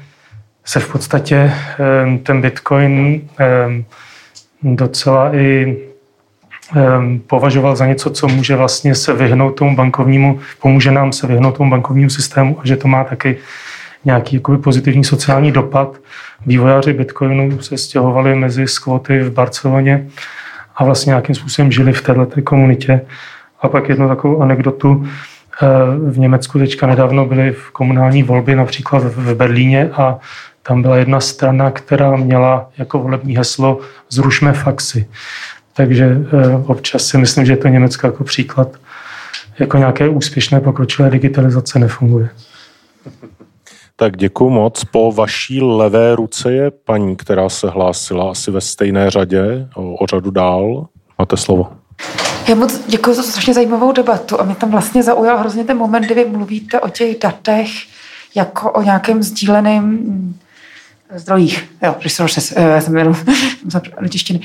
se 0.65 0.79
v 0.79 0.91
podstatě 0.91 1.53
ehm, 1.79 2.19
ten 2.19 2.41
Bitcoin 2.41 3.21
ehm, 3.37 3.85
docela 4.63 5.35
i 5.35 5.77
považoval 7.27 7.75
za 7.75 7.85
něco, 7.85 8.09
co 8.09 8.27
může 8.27 8.55
vlastně 8.55 8.95
se 8.95 9.13
vyhnout 9.13 9.51
tomu 9.51 9.75
bankovnímu, 9.75 10.39
pomůže 10.61 10.91
nám 10.91 11.11
se 11.11 11.27
vyhnout 11.27 11.57
tomu 11.57 11.69
bankovnímu 11.69 12.09
systému 12.09 12.57
a 12.59 12.67
že 12.67 12.77
to 12.77 12.87
má 12.87 13.03
taky 13.03 13.37
nějaký 14.05 14.35
jakoby 14.35 14.57
pozitivní 14.57 15.03
sociální 15.03 15.51
dopad. 15.51 15.97
Vývojáři 16.45 16.93
Bitcoinu 16.93 17.61
se 17.61 17.77
stěhovali 17.77 18.35
mezi 18.35 18.67
skvoty 18.67 19.19
v 19.19 19.33
Barceloně 19.33 20.07
a 20.75 20.83
vlastně 20.85 21.09
nějakým 21.09 21.35
způsobem 21.35 21.71
žili 21.71 21.93
v 21.93 22.01
této 22.01 22.41
komunitě. 22.43 23.01
A 23.61 23.69
pak 23.69 23.89
jednu 23.89 24.07
takovou 24.07 24.41
anekdotu. 24.41 25.07
v 26.09 26.19
Německu 26.19 26.59
teďka 26.59 26.87
nedávno 26.87 27.25
byly 27.25 27.51
v 27.51 27.71
komunální 27.71 28.23
volby, 28.23 28.55
například 28.55 29.03
v 29.03 29.35
Berlíně 29.35 29.89
a 29.93 30.19
tam 30.63 30.81
byla 30.81 30.97
jedna 30.97 31.19
strana, 31.19 31.71
která 31.71 32.15
měla 32.15 32.69
jako 32.77 32.99
volební 32.99 33.37
heslo 33.37 33.79
zrušme 34.09 34.53
faxy. 34.53 35.07
Takže 35.73 36.05
eh, 36.05 36.63
občas 36.65 37.05
si 37.05 37.17
myslím, 37.17 37.45
že 37.45 37.57
to 37.57 37.67
Německo 37.67 38.07
jako 38.07 38.23
příklad 38.23 38.67
jako 39.59 39.77
nějaké 39.77 40.09
úspěšné 40.09 40.61
pokročilé 40.61 41.09
digitalizace 41.09 41.79
nefunguje. 41.79 42.29
Tak 43.95 44.17
děkuji 44.17 44.49
moc. 44.49 44.83
Po 44.83 45.11
vaší 45.11 45.61
levé 45.61 46.15
ruce 46.15 46.53
je 46.53 46.71
paní, 46.71 47.15
která 47.15 47.49
se 47.49 47.69
hlásila 47.69 48.31
asi 48.31 48.51
ve 48.51 48.61
stejné 48.61 49.09
řadě, 49.09 49.67
o, 49.75 49.93
o 50.03 50.07
řadu 50.07 50.31
dál. 50.31 50.87
Máte 51.19 51.37
slovo. 51.37 51.67
Já 52.49 52.55
moc 52.55 52.81
děkuji 52.87 53.13
za 53.13 53.23
strašně 53.23 53.53
zajímavou 53.53 53.91
debatu 53.91 54.41
a 54.41 54.43
mě 54.43 54.55
tam 54.55 54.71
vlastně 54.71 55.03
zaujal 55.03 55.37
hrozně 55.37 55.63
ten 55.63 55.77
moment, 55.77 56.01
kdy 56.01 56.15
vy 56.15 56.25
mluvíte 56.25 56.79
o 56.79 56.89
těch 56.89 57.19
datech 57.19 57.67
jako 58.35 58.71
o 58.71 58.81
nějakém 58.81 59.23
sdíleném 59.23 59.99
zdrojích. 61.15 61.69
Jo, 61.83 61.95
resources, 62.03 62.53
eh, 62.55 62.61
já 62.61 62.81
jsem 62.81 62.97
jenom 62.97 63.15
češtiny. 64.09 64.39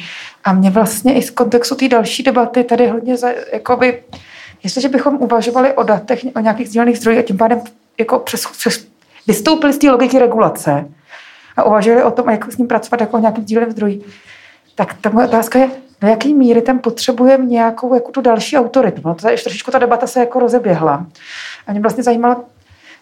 A 0.45 0.53
mě 0.53 0.71
vlastně 0.71 1.15
i 1.15 1.23
z 1.23 1.31
kontextu 1.31 1.75
té 1.75 1.89
další 1.89 2.23
debaty 2.23 2.65
tady 2.65 2.89
hodně, 2.89 3.17
za, 3.17 3.29
jakoby, 3.53 4.03
jestliže 4.63 4.89
bychom 4.89 5.17
uvažovali 5.17 5.73
o 5.73 5.83
datech, 5.83 6.21
o 6.37 6.41
nějakých 6.41 6.69
sdílených 6.69 6.99
zdrojích 6.99 7.21
a 7.21 7.23
tím 7.23 7.37
pádem 7.37 7.61
jako 7.99 8.19
přes, 8.19 8.47
přes 8.47 8.87
vystoupili 9.27 9.73
z 9.73 9.79
té 9.79 9.91
logiky 9.91 10.19
regulace 10.19 10.89
a 11.57 11.65
uvažovali 11.65 12.03
o 12.03 12.11
tom, 12.11 12.31
jak 12.31 12.53
s 12.53 12.57
ním 12.57 12.69
pracovat 12.69 13.01
jako 13.01 13.17
o 13.17 13.21
nějakém 13.21 13.45
sdíleném 13.45 13.71
zdroji, 13.71 14.05
tak 14.75 14.95
ta 14.95 15.11
moje 15.11 15.27
otázka 15.27 15.59
je, 15.59 15.71
do 16.01 16.09
jaké 16.09 16.29
míry 16.29 16.63
tam 16.63 16.79
potřebujeme 16.79 17.45
nějakou 17.45 17.95
jako 17.95 18.11
tu 18.11 18.21
další 18.21 18.57
autoritu. 18.59 19.03
No, 19.05 19.15
to 19.15 19.29
je, 19.29 19.37
trošičku 19.39 19.71
ta 19.71 19.79
debata 19.79 20.07
se 20.07 20.21
jako 20.21 20.41
rozeběhla. 20.41 21.07
A 21.67 21.73
mě 21.73 21.81
vlastně 21.81 22.03
zajímalo, 22.03 22.45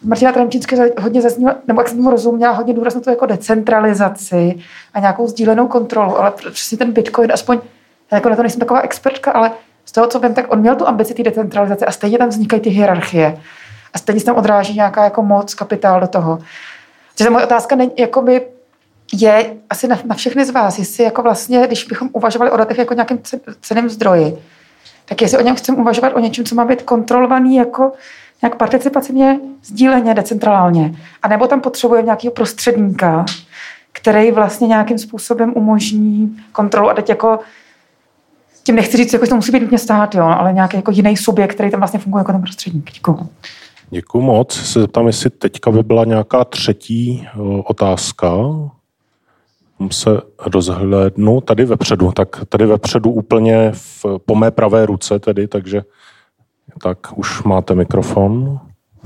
Martina 0.04 0.32
Tremčínská 0.32 0.76
hodně 1.00 1.22
zaznívala, 1.22 1.58
nebo 1.66 1.80
jak 1.80 1.88
jsem 1.88 2.02
mu 2.02 2.10
rozuměla, 2.10 2.52
hodně 2.52 2.74
důraz 2.74 2.94
na 2.94 3.00
to 3.00 3.10
jako 3.10 3.26
decentralizaci 3.26 4.58
a 4.94 5.00
nějakou 5.00 5.26
sdílenou 5.26 5.68
kontrolu, 5.68 6.18
ale 6.18 6.30
přesně 6.30 6.78
ten 6.78 6.92
Bitcoin, 6.92 7.32
aspoň, 7.32 7.58
já 8.12 8.16
jako 8.16 8.28
na 8.28 8.36
to 8.36 8.42
nejsem 8.42 8.60
taková 8.60 8.80
expertka, 8.80 9.30
ale 9.30 9.50
z 9.84 9.92
toho, 9.92 10.06
co 10.06 10.20
vím, 10.20 10.34
tak 10.34 10.52
on 10.52 10.60
měl 10.60 10.76
tu 10.76 10.88
ambici 10.88 11.14
té 11.14 11.22
decentralizace 11.22 11.86
a 11.86 11.92
stejně 11.92 12.18
tam 12.18 12.28
vznikají 12.28 12.62
ty 12.62 12.70
hierarchie 12.70 13.38
a 13.94 13.98
stejně 13.98 14.20
se 14.20 14.26
tam 14.26 14.36
odráží 14.36 14.74
nějaká 14.74 15.04
jako 15.04 15.22
moc, 15.22 15.54
kapitál 15.54 16.00
do 16.00 16.06
toho. 16.06 16.38
Takže 17.18 17.30
moje 17.30 17.44
otázka 17.44 17.76
není, 17.76 17.92
jakoby, 17.98 18.46
je 19.12 19.56
asi 19.70 19.88
na, 19.88 19.98
na 20.04 20.14
všechny 20.14 20.44
z 20.44 20.50
vás, 20.50 20.78
jestli 20.78 21.04
jako 21.04 21.22
vlastně, 21.22 21.66
když 21.66 21.84
bychom 21.84 22.08
uvažovali 22.12 22.50
o 22.50 22.56
datech 22.56 22.78
jako 22.78 22.94
nějakým 22.94 23.20
ceným 23.60 23.88
zdroji, 23.88 24.38
tak 25.04 25.22
jestli 25.22 25.38
o 25.38 25.42
něm 25.42 25.56
chceme 25.56 25.78
uvažovat 25.78 26.12
o 26.12 26.20
něčem, 26.20 26.44
co 26.44 26.54
má 26.54 26.64
být 26.64 26.82
kontrolovaný 26.82 27.56
jako 27.56 27.92
nějak 28.44 28.56
participativně, 28.56 29.40
sdíleně, 29.64 30.14
decentrálně. 30.14 30.94
A 31.22 31.28
nebo 31.28 31.46
tam 31.46 31.60
potřebujeme 31.60 32.06
nějakého 32.06 32.32
prostředníka, 32.32 33.24
který 33.92 34.30
vlastně 34.30 34.66
nějakým 34.66 34.98
způsobem 34.98 35.52
umožní 35.56 36.36
kontrolu. 36.52 36.90
A 36.90 36.94
teď 36.94 37.08
jako 37.08 37.38
tím 38.64 38.76
nechci 38.76 38.96
říct, 38.96 39.12
jako 39.12 39.26
to 39.26 39.36
musí 39.36 39.52
být 39.52 39.60
nutně 39.60 39.78
stát, 39.78 40.14
jo, 40.14 40.24
ale 40.24 40.52
nějaký 40.52 40.76
jako 40.76 40.90
jiný 40.90 41.16
subjekt, 41.16 41.54
který 41.54 41.70
tam 41.70 41.80
vlastně 41.80 42.00
funguje 42.00 42.20
jako 42.20 42.32
ten 42.32 42.42
prostředník. 42.42 42.92
Děkuju. 42.92 43.28
Děkuji 43.90 44.20
moc. 44.20 44.52
Se 44.52 44.80
zeptám, 44.80 45.06
jestli 45.06 45.30
teďka 45.30 45.70
by 45.70 45.82
byla 45.82 46.04
nějaká 46.04 46.44
třetí 46.44 47.28
otázka. 47.64 48.30
Se 49.90 50.10
rozhlédnu 50.46 51.40
tady 51.40 51.64
vepředu. 51.64 52.12
Tak 52.12 52.28
tady 52.48 52.66
vepředu 52.66 53.10
úplně 53.10 53.70
v, 53.72 54.06
po 54.26 54.34
mé 54.34 54.50
pravé 54.50 54.86
ruce 54.86 55.18
tedy, 55.18 55.48
takže 55.48 55.82
tak 56.82 56.98
už 57.14 57.42
máte 57.42 57.74
mikrofon. 57.74 58.58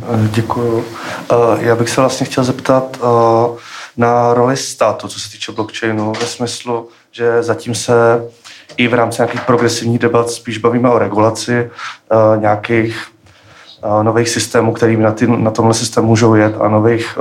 Eh, 0.02 0.28
Děkuji. 0.30 0.84
Eh, 1.32 1.34
já 1.60 1.76
bych 1.76 1.88
se 1.88 2.00
vlastně 2.00 2.26
chtěl 2.26 2.44
zeptat 2.44 2.98
eh, 3.00 3.58
na 3.96 4.34
roli 4.34 4.56
státu, 4.56 5.08
co 5.08 5.20
se 5.20 5.30
týče 5.30 5.52
blockchainu, 5.52 6.12
ve 6.20 6.26
smyslu, 6.26 6.88
že 7.10 7.42
zatím 7.42 7.74
se 7.74 8.24
i 8.76 8.88
v 8.88 8.94
rámci 8.94 9.22
nějakých 9.22 9.40
progresivních 9.40 9.98
debat 9.98 10.30
spíš 10.30 10.58
bavíme 10.58 10.90
o 10.90 10.98
regulaci 10.98 11.70
nějakých 12.36 13.06
nových 14.02 14.28
systémů, 14.28 14.72
který 14.72 14.96
na, 14.96 15.12
ty, 15.12 15.26
na 15.26 15.50
tomhle 15.50 15.74
systému 15.74 16.06
můžou 16.06 16.34
jet 16.34 16.54
a 16.60 16.68
nových 16.68 17.18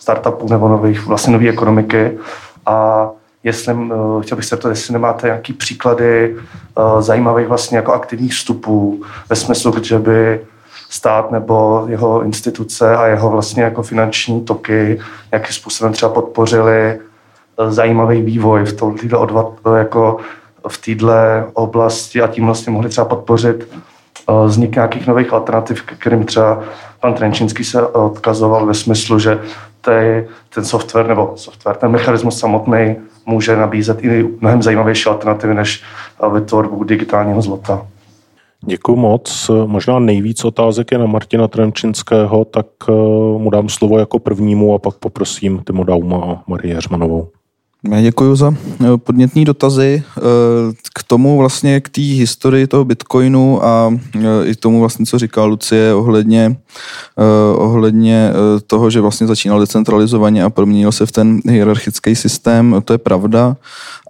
startupů 0.00 0.48
nebo 0.48 0.68
nových, 0.68 1.06
vlastně 1.06 1.32
nové 1.32 1.48
ekonomiky. 1.48 2.18
A 2.66 3.08
jestli, 3.44 3.72
eh, 3.72 4.22
chtěl 4.22 4.36
bych 4.36 4.44
se 4.44 4.56
to, 4.56 4.68
jestli 4.68 4.92
nemáte 4.92 5.26
nějaký 5.26 5.52
příklady 5.52 6.36
uh, 6.76 7.00
zajímavých 7.00 7.48
vlastně 7.48 7.76
jako 7.76 7.92
aktivních 7.92 8.32
vstupů 8.32 9.02
ve 9.30 9.36
smyslu, 9.36 9.74
že 9.82 9.98
by 9.98 10.40
stát 10.90 11.30
nebo 11.30 11.84
jeho 11.88 12.22
instituce 12.22 12.96
a 12.96 13.06
jeho 13.06 13.30
vlastně 13.30 13.62
jako 13.62 13.82
finanční 13.82 14.40
toky 14.40 15.00
nějakým 15.32 15.54
způsobem 15.54 15.92
třeba 15.92 16.12
podpořili 16.12 16.98
uh, 17.56 17.70
zajímavý 17.70 18.22
vývoj 18.22 18.64
v 18.64 18.72
této 18.72 19.20
odvad, 19.20 19.46
jako 19.76 20.16
v 20.68 20.78
této 20.78 21.06
oblasti 21.52 22.22
a 22.22 22.26
tím 22.26 22.46
vlastně 22.46 22.72
mohli 22.72 22.88
třeba 22.88 23.04
podpořit 23.04 23.68
vznik 24.46 24.74
nějakých 24.74 25.06
nových 25.06 25.32
alternativ, 25.32 25.82
kterým 25.82 26.24
třeba 26.24 26.62
pan 27.00 27.14
Trenčínský 27.14 27.64
se 27.64 27.86
odkazoval 27.86 28.66
ve 28.66 28.74
smyslu, 28.74 29.18
že 29.18 29.40
ten 30.54 30.64
software 30.64 31.06
nebo 31.06 31.32
software, 31.36 31.76
ten 31.76 31.90
mechanismus 31.90 32.38
samotný 32.38 32.96
může 33.26 33.56
nabízet 33.56 34.04
i 34.04 34.28
mnohem 34.40 34.62
zajímavější 34.62 35.08
alternativy 35.08 35.54
než 35.54 35.82
vytvorbu 36.32 36.84
digitálního 36.84 37.42
zlata. 37.42 37.86
Děkuji 38.64 38.96
moc. 38.96 39.50
Možná 39.66 39.98
nejvíc 39.98 40.44
otázek 40.44 40.92
je 40.92 40.98
na 40.98 41.06
Martina 41.06 41.48
Tremčinského, 41.48 42.44
tak 42.44 42.66
eh, 42.88 42.92
mu 43.38 43.50
dám 43.50 43.68
slovo 43.68 43.98
jako 43.98 44.18
prvnímu 44.18 44.74
a 44.74 44.78
pak 44.78 44.94
poprosím 44.94 45.62
Timo 45.66 45.84
Dauma 45.84 46.24
a 46.24 46.42
Marie 46.46 46.74
Heřmanovou. 46.74 47.28
Děkuji 48.02 48.36
za 48.36 48.54
eh, 48.80 48.96
podnětný 48.96 49.44
dotazy. 49.44 50.02
Eh, 50.18 50.22
k 50.94 51.02
tomu 51.02 51.38
vlastně, 51.38 51.80
k 51.80 51.88
té 51.88 52.00
historii 52.00 52.66
toho 52.66 52.84
Bitcoinu 52.84 53.64
a 53.64 53.94
eh, 54.14 54.20
i 54.44 54.54
tomu 54.54 54.80
vlastně, 54.80 55.06
co 55.06 55.18
říkal 55.18 55.48
Lucie 55.48 55.94
ohledně, 55.94 56.56
ohledně 57.54 58.32
toho, 58.66 58.90
že 58.90 59.00
vlastně 59.00 59.26
začínal 59.26 59.60
decentralizovaně 59.60 60.44
a 60.44 60.50
proměnil 60.50 60.92
se 60.92 61.06
v 61.06 61.12
ten 61.12 61.40
hierarchický 61.48 62.16
systém, 62.16 62.76
to 62.84 62.92
je 62.92 62.98
pravda. 62.98 63.56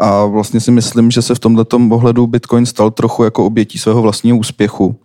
A 0.00 0.24
vlastně 0.24 0.60
si 0.60 0.70
myslím, 0.70 1.10
že 1.10 1.22
se 1.22 1.34
v 1.34 1.38
tomto 1.38 1.78
ohledu 1.90 2.26
Bitcoin 2.26 2.66
stal 2.66 2.90
trochu 2.90 3.24
jako 3.24 3.46
obětí 3.46 3.78
svého 3.78 4.02
vlastního 4.02 4.38
úspěchu, 4.38 4.96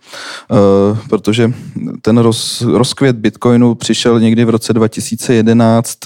protože 1.10 1.54
ten 2.02 2.18
roz, 2.18 2.62
rozkvět 2.62 3.16
Bitcoinu 3.16 3.76
přišel 3.76 4.20
někdy 4.20 4.46
v 4.46 4.50
roce 4.50 4.74
2011, 4.74 5.98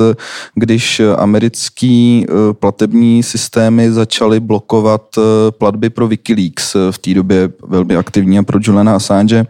když 0.56 1.02
americký 1.18 2.26
platební 2.54 3.24
systémy 3.24 3.92
začaly 3.92 4.40
blokovat 4.40 5.02
eh, 5.18 5.52
platby 5.52 5.90
pro 5.90 6.08
Wikileaks, 6.08 6.76
eh, 6.76 6.92
v 6.92 6.98
té 6.98 7.14
době 7.14 7.50
velmi 7.68 7.96
aktivní 7.96 8.40
a 8.40 8.44
pro 8.44 8.60
Juliana 8.62 8.96
Assange. 8.96 9.46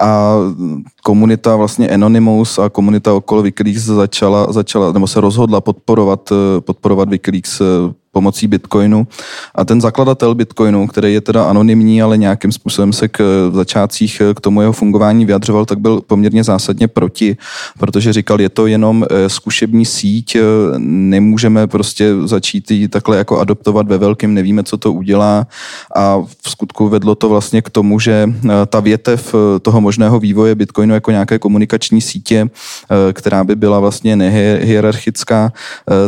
A 0.00 0.36
komunita 1.02 1.56
vlastně 1.56 1.88
Anonymous 1.88 2.58
a 2.58 2.68
komunita 2.68 3.14
okolo 3.14 3.42
Wikileaks 3.42 3.82
začala, 3.82 4.52
začala 4.52 4.92
nebo 4.92 5.06
se 5.06 5.20
rozhodla 5.20 5.60
podporovat, 5.60 6.32
eh, 6.32 6.60
podporovat 6.60 7.08
Wikileaks 7.08 7.60
pomocí 8.18 8.46
Bitcoinu. 8.46 9.06
A 9.54 9.64
ten 9.64 9.80
zakladatel 9.80 10.34
Bitcoinu, 10.34 10.86
který 10.86 11.14
je 11.14 11.20
teda 11.20 11.44
anonymní, 11.44 12.02
ale 12.02 12.18
nějakým 12.18 12.52
způsobem 12.52 12.92
se 12.92 13.08
k 13.08 13.50
začátcích 13.54 14.22
k 14.34 14.40
tomu 14.40 14.60
jeho 14.60 14.72
fungování 14.72 15.22
vyjadřoval, 15.26 15.64
tak 15.64 15.78
byl 15.78 16.00
poměrně 16.00 16.44
zásadně 16.44 16.88
proti, 16.88 17.36
protože 17.78 18.12
říkal, 18.12 18.40
je 18.40 18.48
to 18.48 18.66
jenom 18.66 19.06
eh, 19.06 19.28
zkušební 19.28 19.86
síť, 19.86 20.36
nemůžeme 21.14 21.66
prostě 21.66 22.14
začít 22.24 22.70
ji 22.70 22.88
takhle 22.88 23.16
jako 23.16 23.38
adoptovat 23.38 23.86
ve 23.86 23.98
velkém, 23.98 24.34
nevíme, 24.34 24.62
co 24.62 24.76
to 24.76 24.92
udělá 24.92 25.46
a 25.96 26.18
v 26.18 26.50
skutku 26.50 26.88
vedlo 26.88 27.14
to 27.14 27.28
vlastně 27.28 27.62
k 27.62 27.70
tomu, 27.70 28.00
že 28.00 28.26
ta 28.66 28.80
větev 28.80 29.34
toho 29.62 29.80
možného 29.80 30.18
vývoje 30.20 30.54
Bitcoinu 30.54 30.94
jako 30.94 31.10
nějaké 31.10 31.38
komunikační 31.38 32.00
sítě, 32.00 32.50
která 33.12 33.44
by 33.44 33.56
byla 33.56 33.80
vlastně 33.80 34.16
nehierarchická, 34.16 35.52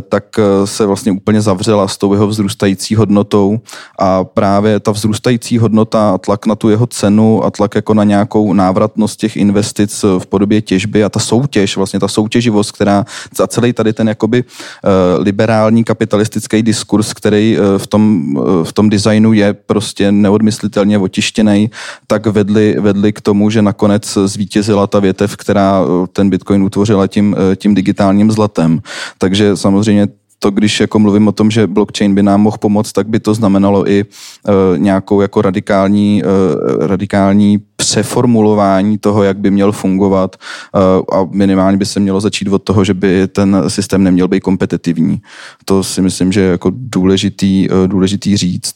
tak 0.08 0.24
se 0.64 0.86
vlastně 0.86 1.12
úplně 1.12 1.40
zavřela 1.40 1.88
s 1.88 1.99
tou 2.00 2.12
jeho 2.12 2.26
vzrůstající 2.26 2.94
hodnotou 2.94 3.60
a 3.98 4.24
právě 4.24 4.80
ta 4.80 4.90
vzrůstající 4.90 5.58
hodnota 5.58 6.10
a 6.10 6.18
tlak 6.18 6.46
na 6.46 6.54
tu 6.54 6.68
jeho 6.68 6.86
cenu 6.86 7.44
a 7.44 7.50
tlak 7.50 7.74
jako 7.74 7.94
na 7.94 8.04
nějakou 8.04 8.52
návratnost 8.52 9.20
těch 9.20 9.36
investic 9.36 10.04
v 10.18 10.26
podobě 10.26 10.60
těžby 10.62 11.04
a 11.04 11.08
ta 11.08 11.20
soutěž, 11.20 11.76
vlastně 11.76 12.00
ta 12.00 12.08
soutěživost, 12.08 12.72
která 12.72 13.04
za 13.36 13.46
celý 13.46 13.72
tady 13.72 13.92
ten 13.92 14.08
jakoby 14.08 14.44
uh, 14.44 15.24
liberální 15.24 15.84
kapitalistický 15.84 16.62
diskurs, 16.62 17.12
který 17.12 17.58
uh, 17.58 17.78
v, 17.78 17.86
tom, 17.86 18.34
v 18.64 18.72
tom 18.72 18.90
designu 18.90 19.32
je 19.32 19.52
prostě 19.52 20.12
neodmyslitelně 20.12 20.98
otištěný, 20.98 21.70
tak 22.06 22.26
vedli, 22.26 22.76
vedli 22.80 23.12
k 23.12 23.20
tomu, 23.20 23.50
že 23.50 23.62
nakonec 23.62 24.18
zvítězila 24.24 24.86
ta 24.86 25.00
větev, 25.00 25.36
která 25.36 25.84
ten 26.12 26.30
Bitcoin 26.30 26.62
utvořila 26.62 27.06
tím, 27.06 27.36
tím 27.56 27.74
digitálním 27.74 28.30
zlatem. 28.30 28.80
Takže 29.18 29.56
samozřejmě 29.56 30.08
to, 30.42 30.50
když 30.50 30.80
jako 30.80 30.98
mluvím 30.98 31.28
o 31.28 31.32
tom, 31.32 31.50
že 31.50 31.66
blockchain 31.66 32.14
by 32.14 32.22
nám 32.22 32.40
mohl 32.40 32.56
pomoct, 32.58 32.92
tak 32.92 33.08
by 33.08 33.20
to 33.20 33.34
znamenalo 33.34 33.90
i 33.90 34.04
uh, 34.04 34.78
nějakou 34.78 35.20
jako 35.20 35.42
radikální, 35.42 36.22
uh, 36.22 36.86
radikální 36.86 37.58
přeformulování 37.76 38.98
toho, 38.98 39.22
jak 39.22 39.38
by 39.38 39.50
měl 39.50 39.72
fungovat 39.72 40.36
uh, 40.74 41.18
a 41.18 41.28
minimálně 41.30 41.76
by 41.76 41.86
se 41.86 42.00
mělo 42.00 42.20
začít 42.20 42.48
od 42.48 42.58
toho, 42.58 42.84
že 42.84 42.94
by 42.94 43.28
ten 43.28 43.64
systém 43.68 44.04
neměl 44.04 44.28
být 44.28 44.40
kompetitivní. 44.40 45.20
To 45.64 45.84
si 45.84 46.02
myslím, 46.02 46.32
že 46.32 46.40
je 46.40 46.50
jako 46.50 46.72
důležitý, 46.74 47.68
uh, 47.70 47.88
důležitý 47.88 48.36
říct. 48.36 48.74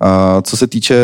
A 0.00 0.42
co 0.42 0.56
se 0.56 0.66
týče 0.66 0.94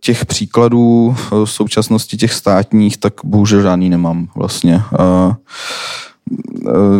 těch 0.00 0.26
příkladů 0.26 1.16
v 1.30 1.44
současnosti 1.44 2.16
těch 2.16 2.32
státních, 2.32 2.96
tak 2.96 3.14
bohužel 3.24 3.62
žádný 3.62 3.90
nemám 3.90 4.28
vlastně. 4.36 4.82
Uh, 4.98 5.34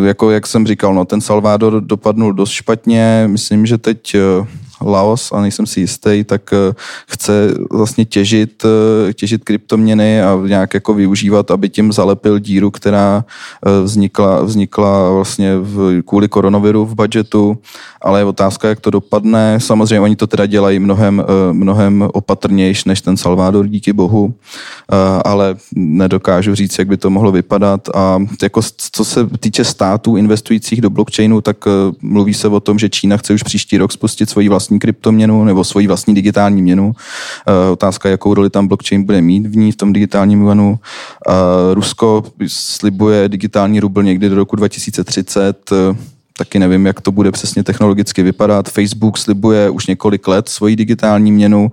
jako 0.05 0.31
jak 0.31 0.47
jsem 0.47 0.67
říkal, 0.67 0.93
no, 0.93 1.05
ten 1.05 1.21
Salvador 1.21 1.81
dopadnul 1.81 2.33
dost 2.33 2.51
špatně. 2.51 3.23
Myslím, 3.27 3.65
že 3.65 3.77
teď 3.77 4.15
Laos, 4.85 5.31
a 5.31 5.41
nejsem 5.41 5.65
si 5.65 5.79
jistý, 5.79 6.23
tak 6.23 6.53
eh, 6.53 6.73
chce 7.07 7.53
vlastně 7.71 8.05
těžit, 8.05 8.63
eh, 8.65 9.13
těžit 9.13 9.43
kryptoměny 9.43 10.21
a 10.21 10.39
nějak 10.47 10.73
jako 10.73 10.93
využívat, 10.93 11.51
aby 11.51 11.69
tím 11.69 11.91
zalepil 11.91 12.39
díru, 12.39 12.71
která 12.71 13.25
eh, 13.65 13.83
vznikla, 13.83 14.43
vznikla 14.43 15.11
vlastně 15.11 15.57
v, 15.57 16.01
kvůli 16.01 16.27
koronaviru 16.27 16.85
v 16.85 16.95
budgetu, 16.95 17.57
ale 18.01 18.19
je 18.19 18.25
otázka, 18.25 18.69
jak 18.69 18.79
to 18.79 18.89
dopadne. 18.89 19.59
Samozřejmě 19.59 19.99
oni 19.99 20.15
to 20.15 20.27
teda 20.27 20.45
dělají 20.45 20.79
mnohem, 20.79 21.23
mnohem 21.51 22.09
opatrnější 22.13 22.89
než 22.89 23.01
ten 23.01 23.17
Salvador, 23.17 23.67
díky 23.67 23.93
bohu, 23.93 24.33
ale 25.25 25.55
nedokážu 25.75 26.55
říct, 26.55 26.79
jak 26.79 26.87
by 26.87 26.97
to 26.97 27.09
mohlo 27.09 27.31
vypadat. 27.31 27.89
A 27.95 28.19
jako 28.43 28.61
co 28.91 29.05
se 29.05 29.27
týče 29.39 29.63
států 29.63 30.17
investujících 30.17 30.81
do 30.81 30.89
blockchainu, 30.89 31.41
tak 31.41 31.57
mluví 32.01 32.33
se 32.33 32.47
o 32.47 32.59
tom, 32.59 32.79
že 32.79 32.89
Čína 32.89 33.17
chce 33.17 33.33
už 33.33 33.43
příští 33.43 33.77
rok 33.77 33.91
spustit 33.91 34.29
svoji 34.29 34.49
vlastní 34.49 34.70
vlastní 34.71 34.79
kryptoměnu 34.79 35.43
nebo 35.43 35.63
svoji 35.63 35.87
vlastní 35.87 36.15
digitální 36.15 36.61
měnu. 36.61 36.85
Uh, 36.87 37.71
otázka, 37.71 38.09
jakou 38.09 38.33
roli 38.33 38.49
tam 38.49 38.67
blockchain 38.67 39.03
bude 39.03 39.21
mít 39.21 39.47
v 39.47 39.55
ní, 39.55 39.71
v 39.71 39.75
tom 39.75 39.93
digitálním 39.93 40.39
měnu. 40.39 40.79
Uh, 41.27 41.73
Rusko 41.73 42.23
slibuje 42.47 43.29
digitální 43.29 43.79
rubl 43.79 44.03
někdy 44.03 44.29
do 44.29 44.35
roku 44.35 44.55
2030. 44.55 45.71
Uh, 45.71 45.95
taky 46.37 46.59
nevím, 46.59 46.85
jak 46.85 47.01
to 47.01 47.11
bude 47.11 47.31
přesně 47.31 47.63
technologicky 47.63 48.23
vypadat. 48.23 48.69
Facebook 48.69 49.17
slibuje 49.17 49.69
už 49.69 49.87
několik 49.87 50.27
let 50.27 50.49
svoji 50.49 50.75
digitální 50.75 51.31
měnu, 51.31 51.71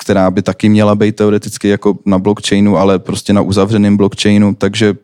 která 0.00 0.30
by 0.30 0.42
taky 0.42 0.68
měla 0.68 0.94
být 0.94 1.16
teoreticky 1.16 1.68
jako 1.68 1.98
na 2.06 2.18
blockchainu, 2.18 2.76
ale 2.78 2.98
prostě 2.98 3.32
na 3.32 3.40
uzavřeném 3.40 3.96
blockchainu, 3.96 4.54
takže 4.54 4.94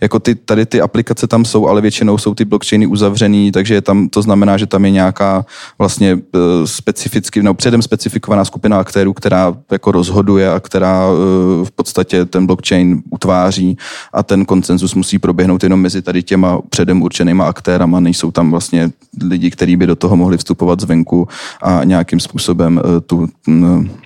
jako 0.00 0.18
ty, 0.18 0.34
tady 0.34 0.66
ty 0.66 0.80
aplikace 0.80 1.26
tam 1.26 1.44
jsou, 1.44 1.68
ale 1.68 1.80
většinou 1.80 2.18
jsou 2.18 2.34
ty 2.34 2.44
blockchainy 2.44 2.86
uzavřený, 2.86 3.52
takže 3.52 3.80
tam, 3.80 4.08
to 4.08 4.22
znamená, 4.22 4.56
že 4.56 4.66
tam 4.66 4.84
je 4.84 4.90
nějaká 4.90 5.44
vlastně 5.78 6.14
uh, 6.14 6.20
specificky, 6.64 7.42
no 7.42 7.54
předem 7.54 7.82
specifikovaná 7.82 8.44
skupina 8.44 8.80
aktérů, 8.80 9.12
která 9.12 9.54
jako 9.70 9.92
rozhoduje 9.92 10.52
a 10.52 10.60
která 10.60 11.10
uh, 11.10 11.16
v 11.64 11.70
podstatě 11.70 12.24
ten 12.24 12.46
blockchain 12.46 13.02
utváří 13.10 13.76
a 14.12 14.22
ten 14.22 14.44
koncenzus 14.44 14.94
musí 14.94 15.18
proběhnout 15.18 15.62
jenom 15.62 15.80
mezi 15.80 16.02
tady 16.02 16.22
těma 16.22 16.58
předem 16.70 17.02
určenýma 17.02 17.48
aktérama, 17.48 18.00
nejsou 18.00 18.30
tam 18.30 18.50
vlastně 18.50 18.90
lidi, 19.22 19.50
kteří 19.50 19.76
by 19.76 19.86
do 19.86 19.96
toho 19.96 20.16
mohli 20.16 20.38
vstupovat 20.38 20.80
zvenku 20.80 21.28
a 21.62 21.84
nějakým 21.84 22.20
způsobem 22.20 22.80
uh, 22.84 23.00
tu, 23.00 23.28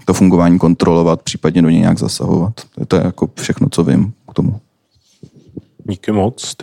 to 0.05 0.15
fungování 0.15 0.59
kontrolovat, 0.59 1.23
případně 1.23 1.63
do 1.63 1.69
něj 1.69 1.81
nějak 1.81 1.99
zasahovat. 1.99 2.53
To 2.89 2.97
je 2.97 3.03
jako 3.05 3.31
všechno, 3.41 3.69
co 3.71 3.85
vím 3.85 4.13
k 4.31 4.35
tomu. 4.35 4.61
Díky 5.93 6.13
moc. 6.13 6.57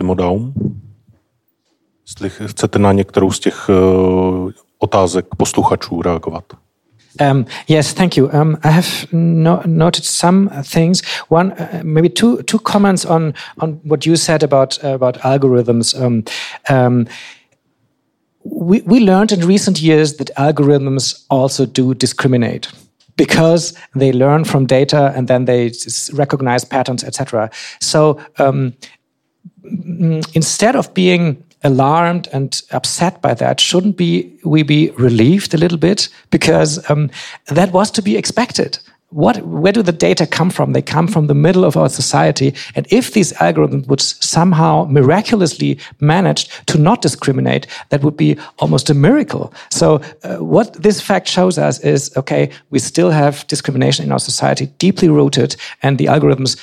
Jestli 2.06 2.30
chcete 2.48 2.78
na 2.78 2.92
některou 2.92 3.30
z 3.30 3.40
těch 3.40 3.68
uh, 3.68 4.50
otázek 4.78 5.26
posluchačů 5.36 6.02
reagovat. 6.02 6.44
Um, 7.20 7.44
yes, 7.68 7.94
thank 7.94 8.16
you. 8.16 8.26
Um, 8.32 8.56
I 8.62 8.68
have 8.68 8.86
no, 9.12 9.62
noted 9.66 10.04
some 10.04 10.50
things. 10.72 11.02
One, 11.28 11.52
uh, 11.52 11.82
maybe 11.82 12.08
two, 12.08 12.42
two 12.42 12.58
comments 12.58 13.04
on 13.04 13.32
on 13.58 13.80
what 13.84 14.06
you 14.06 14.16
said 14.16 14.42
about 14.42 14.78
uh, 14.84 14.94
about 14.94 15.16
algorithms. 15.16 15.94
Um, 15.94 16.22
um, 16.70 17.06
we 18.44 18.82
we 18.86 19.00
learned 19.00 19.32
in 19.32 19.48
recent 19.48 19.82
years 19.82 20.16
that 20.16 20.30
algorithms 20.36 21.24
also 21.28 21.66
do 21.66 21.94
discriminate 21.94 22.68
because 23.16 23.74
they 23.98 24.12
learn 24.12 24.44
from 24.44 24.66
data 24.66 25.12
and 25.16 25.28
then 25.28 25.44
they 25.44 25.72
recognize 26.12 26.66
patterns, 26.66 27.04
etc. 27.04 27.50
So 27.80 28.16
um, 28.38 28.72
instead 30.34 30.76
of 30.76 30.92
being 30.94 31.42
alarmed 31.62 32.28
and 32.32 32.62
upset 32.70 33.20
by 33.20 33.34
that, 33.34 33.60
shouldn't 33.60 33.96
be 33.96 34.38
we 34.44 34.62
be 34.62 34.90
relieved 34.90 35.54
a 35.54 35.58
little 35.58 35.78
bit 35.78 36.08
because 36.30 36.88
um, 36.90 37.10
that 37.48 37.72
was 37.72 37.90
to 37.92 38.02
be 38.02 38.16
expected? 38.16 38.78
What, 39.12 39.42
where 39.42 39.72
do 39.72 39.82
the 39.82 39.90
data 39.90 40.24
come 40.24 40.50
from? 40.50 40.72
They 40.72 40.82
come 40.82 41.08
from 41.08 41.26
the 41.26 41.34
middle 41.34 41.64
of 41.64 41.76
our 41.76 41.88
society. 41.88 42.54
And 42.76 42.86
if 42.92 43.12
these 43.12 43.32
algorithms 43.34 43.88
would 43.88 44.00
somehow 44.00 44.84
miraculously 44.88 45.80
manage 45.98 46.48
to 46.66 46.78
not 46.78 47.02
discriminate, 47.02 47.66
that 47.88 48.04
would 48.04 48.16
be 48.16 48.38
almost 48.60 48.88
a 48.88 48.94
miracle. 48.94 49.52
So, 49.70 50.00
uh, 50.22 50.36
what 50.36 50.74
this 50.74 51.00
fact 51.00 51.26
shows 51.26 51.58
us 51.58 51.80
is 51.80 52.16
okay, 52.16 52.50
we 52.70 52.78
still 52.78 53.10
have 53.10 53.44
discrimination 53.48 54.04
in 54.04 54.12
our 54.12 54.20
society, 54.20 54.66
deeply 54.78 55.08
rooted, 55.08 55.56
and 55.82 55.98
the 55.98 56.06
algorithms 56.06 56.56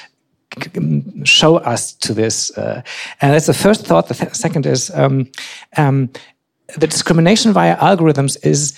show 1.24 1.58
us 1.58 1.94
to 1.94 2.14
this. 2.14 2.58
Uh, 2.58 2.82
and 3.22 3.34
that's 3.34 3.48
the 3.48 3.54
first 3.54 3.86
thought. 3.86 4.08
The 4.08 4.14
th 4.14 4.34
second 4.34 4.66
is 4.66 4.92
um, 4.94 5.28
um, 5.78 6.10
the 6.78 6.88
discrimination 6.88 7.54
via 7.54 7.76
algorithms 7.78 8.38
is 8.44 8.74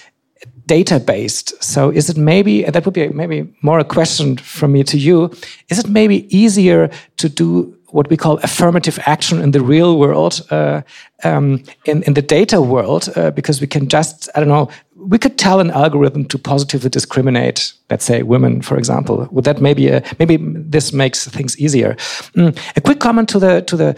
data 0.66 1.00
based. 1.00 1.64
So 1.64 1.90
is 1.90 2.10
it 2.10 2.18
maybe 2.18 2.64
that 2.64 2.86
would 2.86 2.94
be 2.94 3.10
maybe 3.10 3.48
more 3.62 3.80
a 3.80 3.84
question 3.84 4.38
from 4.38 4.72
me 4.72 4.84
to 4.84 4.98
you? 4.98 5.32
Is 5.70 5.80
it 5.80 5.88
maybe 5.90 6.18
easier 6.30 6.90
to 7.18 7.30
do 7.30 7.79
what 7.92 8.10
we 8.10 8.18
call 8.18 8.38
affirmative 8.38 9.00
action 9.06 9.42
in 9.42 9.52
the 9.52 9.62
real 9.62 9.98
world, 9.98 10.42
uh, 10.52 10.82
um, 11.24 11.64
in 11.86 12.04
in 12.04 12.14
the 12.14 12.22
data 12.22 12.62
world, 12.62 13.10
uh, 13.16 13.32
because 13.32 13.62
we 13.62 13.68
can 13.68 13.88
just 13.88 14.30
I 14.36 14.40
don't 14.40 14.50
know 14.50 14.70
we 15.00 15.18
could 15.18 15.38
tell 15.38 15.60
an 15.60 15.72
algorithm 15.72 16.26
to 16.26 16.38
positively 16.38 16.90
discriminate, 16.90 17.74
let's 17.90 18.06
say 18.06 18.22
women, 18.22 18.62
for 18.62 18.78
example. 18.78 19.28
Would 19.32 19.46
that 19.46 19.62
maybe 19.62 19.88
a, 19.88 20.04
maybe 20.20 20.38
this 20.38 20.92
makes 20.94 21.28
things 21.28 21.58
easier? 21.58 21.96
Mm. 22.36 22.58
A 22.76 22.82
quick 22.82 23.00
comment 23.00 23.30
to 23.30 23.40
the 23.40 23.62
to 23.62 23.78
the 23.78 23.96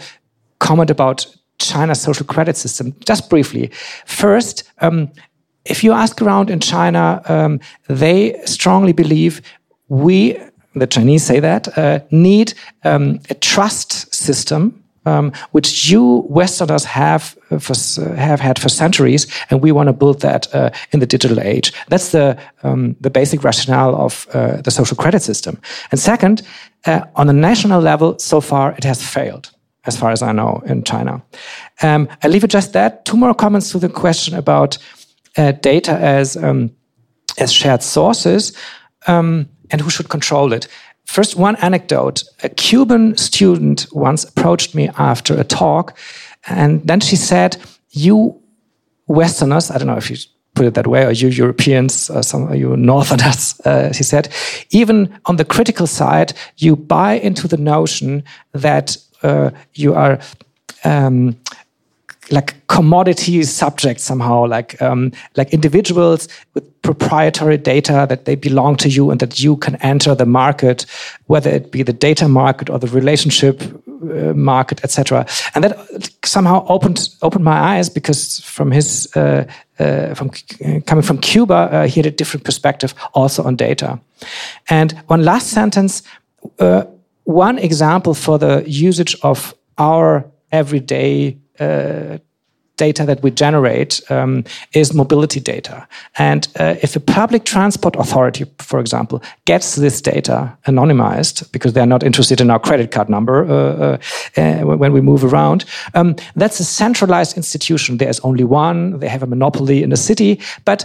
comment 0.58 0.90
about 0.90 1.26
China's 1.58 2.00
social 2.00 2.26
credit 2.26 2.56
system, 2.56 2.94
just 3.06 3.28
briefly. 3.28 3.70
First, 4.06 4.64
um, 4.80 5.10
if 5.64 5.84
you 5.84 5.92
ask 5.92 6.20
around 6.22 6.50
in 6.50 6.60
China, 6.60 7.22
um, 7.26 7.60
they 7.88 8.40
strongly 8.44 8.92
believe 8.92 9.42
we, 9.88 10.38
the 10.74 10.86
Chinese 10.86 11.24
say 11.24 11.40
that, 11.40 11.76
uh, 11.76 12.00
need 12.10 12.54
um, 12.84 13.20
a 13.30 13.34
trust 13.34 14.14
system 14.14 14.82
um, 15.06 15.32
which 15.50 15.90
you 15.90 16.24
Westerners 16.28 16.84
have 16.84 17.36
uh, 17.50 17.58
for, 17.58 17.72
uh, 17.72 18.14
have 18.14 18.40
had 18.40 18.58
for 18.58 18.68
centuries, 18.68 19.26
and 19.50 19.60
we 19.60 19.72
want 19.72 19.88
to 19.88 19.92
build 19.92 20.20
that 20.20 20.52
uh, 20.54 20.70
in 20.92 21.00
the 21.00 21.06
digital 21.06 21.40
age. 21.40 21.72
That's 21.88 22.10
the 22.10 22.38
um, 22.62 22.96
the 23.00 23.10
basic 23.10 23.42
rationale 23.44 23.96
of 23.96 24.26
uh, 24.32 24.60
the 24.62 24.70
social 24.70 24.96
credit 24.96 25.22
system. 25.22 25.60
And 25.90 26.00
second, 26.00 26.42
uh, 26.86 27.02
on 27.16 27.28
a 27.28 27.32
national 27.32 27.80
level, 27.80 28.18
so 28.18 28.40
far 28.40 28.72
it 28.72 28.84
has 28.84 29.02
failed, 29.02 29.50
as 29.86 29.96
far 29.96 30.12
as 30.12 30.22
I 30.22 30.32
know, 30.32 30.62
in 30.66 30.84
China. 30.84 31.22
Um, 31.82 32.08
I 32.22 32.28
leave 32.28 32.44
it 32.44 32.50
just 32.50 32.72
that. 32.72 33.04
Two 33.04 33.16
more 33.16 33.34
comments 33.34 33.70
to 33.72 33.78
the 33.78 33.88
question 33.88 34.36
about 34.36 34.78
data 35.34 35.92
as 35.92 36.36
um, 36.36 36.70
as 37.38 37.52
shared 37.52 37.82
sources 37.82 38.52
um, 39.06 39.48
and 39.72 39.80
who 39.80 39.90
should 39.90 40.08
control 40.08 40.52
it. 40.52 40.68
First, 41.04 41.36
one 41.36 41.56
anecdote. 41.56 42.22
A 42.44 42.48
Cuban 42.48 43.16
student 43.16 43.86
once 43.92 44.24
approached 44.24 44.74
me 44.74 44.88
after 44.96 45.34
a 45.34 45.44
talk, 45.44 45.98
and 46.46 46.86
then 46.86 47.00
she 47.00 47.16
said, 47.16 47.56
You 47.90 48.40
Westerners, 49.06 49.70
I 49.70 49.78
don't 49.78 49.88
know 49.88 49.96
if 49.96 50.10
you 50.10 50.16
put 50.54 50.66
it 50.66 50.74
that 50.74 50.86
way, 50.86 51.04
or 51.04 51.10
you 51.10 51.28
Europeans, 51.28 52.10
or 52.10 52.22
some 52.22 52.48
of 52.48 52.56
you 52.56 52.76
Northerners, 52.76 53.60
uh, 53.64 53.92
she 53.92 54.02
said, 54.02 54.28
even 54.70 55.18
on 55.26 55.36
the 55.36 55.44
critical 55.44 55.86
side, 55.86 56.34
you 56.56 56.76
buy 56.76 57.14
into 57.14 57.48
the 57.48 57.56
notion 57.56 58.22
that 58.52 58.96
uh, 59.22 59.50
you 59.74 59.94
are. 59.94 60.18
Um, 60.84 61.36
like 62.30 62.54
commodity 62.68 63.42
subjects 63.42 64.04
somehow, 64.04 64.46
like 64.46 64.80
um, 64.80 65.12
like 65.36 65.52
individuals 65.52 66.28
with 66.54 66.82
proprietary 66.82 67.56
data 67.56 68.06
that 68.08 68.24
they 68.24 68.36
belong 68.36 68.76
to 68.76 68.88
you 68.88 69.10
and 69.10 69.20
that 69.20 69.40
you 69.40 69.56
can 69.56 69.76
enter 69.76 70.14
the 70.14 70.26
market, 70.26 70.86
whether 71.26 71.50
it 71.50 71.70
be 71.70 71.82
the 71.82 71.92
data 71.92 72.28
market 72.28 72.70
or 72.70 72.78
the 72.78 72.86
relationship 72.88 73.62
uh, 74.02 74.34
market, 74.34 74.82
etc. 74.84 75.26
And 75.54 75.64
that 75.64 75.78
somehow 76.24 76.64
opened 76.68 77.08
opened 77.22 77.44
my 77.44 77.76
eyes 77.76 77.90
because 77.90 78.40
from 78.40 78.70
his 78.70 79.08
uh, 79.16 79.44
uh, 79.78 80.14
from 80.14 80.30
coming 80.86 81.02
from 81.02 81.18
Cuba, 81.18 81.54
uh, 81.54 81.86
he 81.86 82.00
had 82.00 82.06
a 82.06 82.16
different 82.16 82.44
perspective 82.44 82.94
also 83.14 83.42
on 83.42 83.56
data. 83.56 83.98
And 84.68 84.92
one 85.08 85.24
last 85.24 85.48
sentence, 85.48 86.02
uh, 86.60 86.84
one 87.24 87.58
example 87.58 88.14
for 88.14 88.38
the 88.38 88.62
usage 88.66 89.16
of 89.22 89.54
our 89.76 90.24
everyday 90.50 91.38
data 92.76 93.04
that 93.06 93.22
we 93.22 93.30
generate 93.30 94.00
um, 94.10 94.44
is 94.72 94.94
mobility 94.94 95.40
data. 95.40 95.86
And 96.18 96.48
uh, 96.58 96.74
if 96.82 96.96
a 96.96 97.00
public 97.00 97.44
transport 97.44 97.96
authority, 97.96 98.44
for 98.58 98.80
example, 98.80 99.22
gets 99.44 99.76
this 99.76 100.00
data 100.02 100.56
anonymized 100.66 101.50
because 101.52 101.72
they're 101.74 101.86
not 101.94 102.02
interested 102.02 102.40
in 102.40 102.50
our 102.50 102.58
credit 102.58 102.90
card 102.90 103.08
number 103.08 103.44
uh, 103.44 103.52
uh, 103.54 103.98
uh 104.36 104.76
when 104.76 104.92
we 104.92 105.00
move 105.00 105.24
around, 105.24 105.64
um, 105.94 106.16
that's 106.34 106.60
a 106.60 106.64
centralized 106.64 107.36
institution. 107.36 107.98
There's 107.98 108.20
only 108.20 108.44
one, 108.44 108.98
they 108.98 109.08
have 109.08 109.22
a 109.22 109.26
monopoly 109.26 109.82
in 109.82 109.90
the 109.90 109.96
city, 109.96 110.40
but 110.64 110.84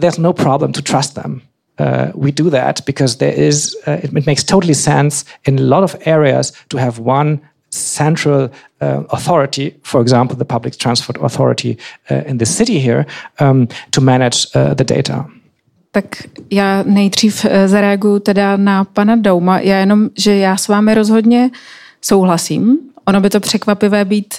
there's 0.00 0.18
no 0.18 0.32
problem 0.32 0.72
to 0.72 0.82
trust 0.82 1.14
them. 1.14 1.42
Uh, 1.78 2.12
we 2.14 2.30
do 2.30 2.50
that 2.50 2.86
because 2.86 3.16
there 3.16 3.32
is 3.32 3.76
uh, 3.86 3.98
it, 4.02 4.12
it, 4.16 4.26
makes 4.26 4.44
totally 4.44 4.74
sense 4.74 5.24
in 5.44 5.58
a 5.58 5.62
lot 5.62 5.82
of 5.82 5.96
areas 6.06 6.52
to 6.68 6.76
have 6.76 6.98
one 6.98 7.40
central 7.72 8.50
uh, 8.80 9.04
authority, 9.08 9.72
for 9.82 10.02
example, 10.02 10.36
the 10.36 10.44
public 10.44 10.76
transport 10.76 11.18
authority 11.22 11.76
uh, 12.10 12.30
in 12.30 12.38
the 12.38 12.46
city 12.46 12.78
here, 12.78 13.06
um, 13.40 13.68
to 13.90 14.00
manage 14.00 14.46
uh, 14.54 14.74
the 14.74 14.84
data. 14.84 15.26
Tak 15.90 16.04
já 16.50 16.82
nejdřív 16.86 17.44
uh, 17.44 17.50
zareaguju 17.66 18.18
teda 18.18 18.56
na 18.56 18.84
pana 18.84 19.16
Douma. 19.16 19.60
Já 19.60 19.78
jenom, 19.78 20.08
že 20.18 20.36
já 20.36 20.56
s 20.56 20.68
vámi 20.68 20.94
rozhodně 20.94 21.50
souhlasím. 22.02 22.78
Ono 23.04 23.20
by 23.20 23.30
to 23.30 23.40
překvapivé 23.40 24.04
být 24.04 24.34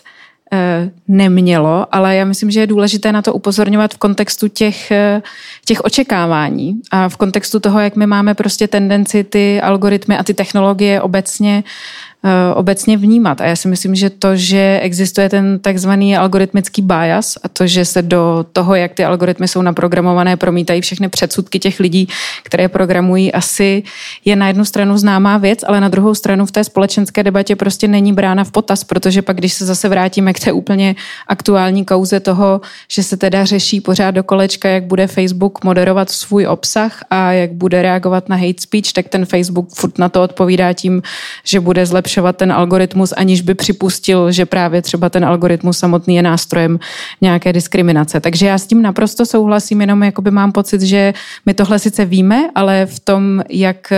uh, 0.53 0.59
nemělo, 1.07 1.87
ale 1.91 2.15
já 2.15 2.25
myslím, 2.25 2.51
že 2.51 2.59
je 2.59 2.67
důležité 2.67 3.11
na 3.11 3.21
to 3.21 3.33
upozorňovat 3.33 3.93
v 3.93 3.97
kontextu 3.97 4.47
těch, 4.47 4.91
uh, 4.91 5.21
těch 5.65 5.81
očekávání 5.81 6.81
a 6.91 7.09
v 7.09 7.17
kontextu 7.17 7.59
toho, 7.59 7.79
jak 7.79 7.95
my 7.95 8.07
máme 8.07 8.33
prostě 8.33 8.67
tendenci 8.67 9.23
ty 9.23 9.61
algoritmy 9.61 10.17
a 10.17 10.23
ty 10.23 10.33
technologie 10.33 11.01
obecně 11.01 11.63
obecně 12.55 12.97
vnímat. 12.97 13.41
A 13.41 13.45
já 13.45 13.55
si 13.55 13.67
myslím, 13.67 13.95
že 13.95 14.09
to, 14.09 14.35
že 14.35 14.79
existuje 14.81 15.29
ten 15.29 15.59
takzvaný 15.59 16.17
algoritmický 16.17 16.81
bias 16.81 17.37
a 17.43 17.47
to, 17.47 17.67
že 17.67 17.85
se 17.85 18.01
do 18.01 18.45
toho, 18.53 18.75
jak 18.75 18.93
ty 18.93 19.05
algoritmy 19.05 19.47
jsou 19.47 19.61
naprogramované, 19.61 20.37
promítají 20.37 20.81
všechny 20.81 21.09
předsudky 21.09 21.59
těch 21.59 21.79
lidí, 21.79 22.07
které 22.43 22.67
programují, 22.67 23.33
asi 23.33 23.83
je 24.25 24.35
na 24.35 24.47
jednu 24.47 24.65
stranu 24.65 24.97
známá 24.97 25.37
věc, 25.37 25.59
ale 25.67 25.81
na 25.81 25.89
druhou 25.89 26.15
stranu 26.15 26.45
v 26.45 26.51
té 26.51 26.63
společenské 26.63 27.23
debatě 27.23 27.55
prostě 27.55 27.87
není 27.87 28.13
brána 28.13 28.43
v 28.43 28.51
potaz, 28.51 28.83
protože 28.83 29.21
pak, 29.21 29.37
když 29.37 29.53
se 29.53 29.65
zase 29.65 29.89
vrátíme 29.89 30.33
k 30.33 30.39
té 30.39 30.51
úplně 30.51 30.95
aktuální 31.27 31.85
kauze 31.85 32.19
toho, 32.19 32.61
že 32.87 33.03
se 33.03 33.17
teda 33.17 33.45
řeší 33.45 33.81
pořád 33.81 34.11
do 34.11 34.23
kolečka, 34.23 34.69
jak 34.69 34.83
bude 34.83 35.07
Facebook 35.07 35.63
moderovat 35.63 36.09
svůj 36.09 36.47
obsah 36.47 37.03
a 37.09 37.31
jak 37.31 37.51
bude 37.51 37.81
reagovat 37.81 38.29
na 38.29 38.35
hate 38.35 38.61
speech, 38.61 38.93
tak 38.93 39.07
ten 39.07 39.25
Facebook 39.25 39.69
furt 39.69 39.97
na 39.97 40.09
to 40.09 40.23
odpovídá 40.23 40.73
tím, 40.73 41.01
že 41.43 41.59
bude 41.59 41.85
zlepšovat 41.85 42.12
zlepšovat 42.13 42.37
ten 42.37 42.51
algoritmus, 42.51 43.13
aniž 43.17 43.41
by 43.41 43.53
připustil, 43.53 44.31
že 44.31 44.45
právě 44.45 44.81
třeba 44.81 45.09
ten 45.09 45.25
algoritmus 45.25 45.77
samotný 45.77 46.15
je 46.15 46.21
nástrojem 46.21 46.79
nějaké 47.21 47.53
diskriminace. 47.53 48.19
Takže 48.19 48.47
já 48.47 48.57
s 48.57 48.67
tím 48.67 48.81
naprosto 48.81 49.25
souhlasím, 49.25 49.81
jenom 49.81 50.03
jakoby 50.03 50.31
mám 50.31 50.51
pocit, 50.51 50.81
že 50.81 51.13
my 51.45 51.53
tohle 51.53 51.79
sice 51.79 52.05
víme, 52.05 52.49
ale 52.55 52.85
v 52.85 52.99
tom, 52.99 53.41
jak 53.49 53.93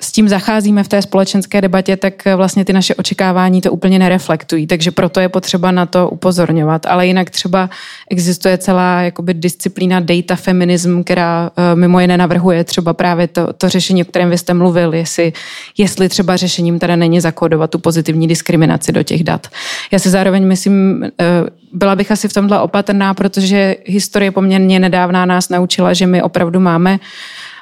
s 0.00 0.12
tím 0.12 0.28
zacházíme 0.28 0.84
v 0.84 0.88
té 0.88 1.02
společenské 1.02 1.60
debatě, 1.60 1.96
tak 1.96 2.14
vlastně 2.36 2.64
ty 2.64 2.72
naše 2.72 2.94
očekávání 2.94 3.60
to 3.60 3.72
úplně 3.72 3.98
nereflektují. 3.98 4.66
Takže 4.66 4.90
proto 4.90 5.20
je 5.20 5.28
potřeba 5.28 5.70
na 5.70 5.86
to 5.86 6.08
upozorňovat. 6.08 6.86
Ale 6.86 7.06
jinak 7.06 7.30
třeba 7.30 7.70
existuje 8.10 8.58
celá 8.58 9.02
jakoby 9.02 9.34
disciplína 9.34 10.00
data 10.00 10.36
feminism, 10.36 11.02
která 11.02 11.50
eh, 11.56 11.74
mimo 11.74 12.00
jiné 12.00 12.16
navrhuje 12.16 12.64
třeba 12.64 12.94
právě 12.94 13.28
to, 13.28 13.52
to 13.52 13.68
řešení, 13.68 14.02
o 14.02 14.04
kterém 14.04 14.30
vy 14.30 14.38
jste 14.38 14.54
mluvil, 14.54 14.94
jestli, 14.94 15.32
jestli 15.78 16.08
třeba 16.08 16.36
řešením 16.36 16.78
teda 16.78 16.96
není 16.96 17.20
zakódovat 17.20 17.70
tu 17.70 17.78
pozitivní 17.78 18.28
diskriminaci 18.28 18.92
do 18.92 19.02
těch 19.02 19.24
dat. 19.24 19.46
Já 19.90 19.98
si 19.98 20.10
zároveň 20.10 20.46
myslím, 20.46 21.04
eh, 21.04 21.24
byla 21.72 21.96
bych 21.96 22.12
asi 22.12 22.28
v 22.28 22.32
tomhle 22.32 22.60
opatrná, 22.60 23.14
protože 23.14 23.76
historie 23.84 24.30
poměrně 24.30 24.78
nedávná 24.78 25.26
nás 25.26 25.48
naučila, 25.48 25.94
že 25.94 26.06
my 26.06 26.22
opravdu 26.22 26.60
máme 26.60 26.98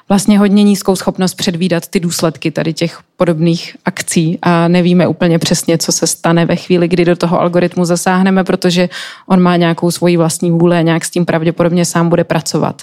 vlastně 0.08 0.38
hodně 0.38 0.62
nízkou 0.62 0.96
schopnost 0.96 1.34
předvídat 1.34 1.86
ty 1.86 2.00
důsledky 2.00 2.50
tady 2.50 2.72
těch 2.72 3.00
podobných 3.16 3.76
akcí 3.84 4.38
a 4.42 4.68
nevíme 4.68 5.06
úplně 5.06 5.38
přesně, 5.38 5.78
co 5.78 5.92
se 5.92 6.06
stane 6.06 6.46
ve 6.46 6.56
chvíli, 6.56 6.88
kdy 6.88 7.04
do 7.04 7.16
toho 7.16 7.40
algoritmu 7.40 7.84
zasáhneme, 7.84 8.44
protože 8.44 8.88
on 9.26 9.40
má 9.40 9.56
nějakou 9.56 9.90
svoji 9.90 10.16
vlastní 10.16 10.50
vůle 10.50 10.78
a 10.78 10.82
nějak 10.82 11.04
s 11.04 11.10
tím 11.10 11.24
pravděpodobně 11.24 11.84
sám 11.84 12.08
bude 12.08 12.24
pracovat. 12.24 12.82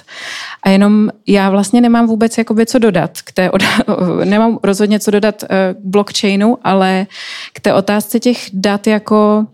A 0.62 0.70
jenom 0.70 1.10
já 1.26 1.50
vlastně 1.50 1.80
nemám 1.80 2.06
vůbec 2.06 2.38
jakoby 2.38 2.66
co 2.66 2.78
dodat 2.78 3.22
k 3.22 3.32
té, 3.32 3.50
nemám 4.24 4.58
rozhodně 4.62 5.00
co 5.00 5.10
dodat 5.10 5.44
eh, 5.44 5.74
k 5.74 5.84
blockchainu, 5.84 6.58
ale 6.64 7.06
k 7.52 7.60
té 7.60 7.74
otázce 7.74 8.20
těch 8.20 8.38
dat 8.52 8.86
jako 8.86 9.46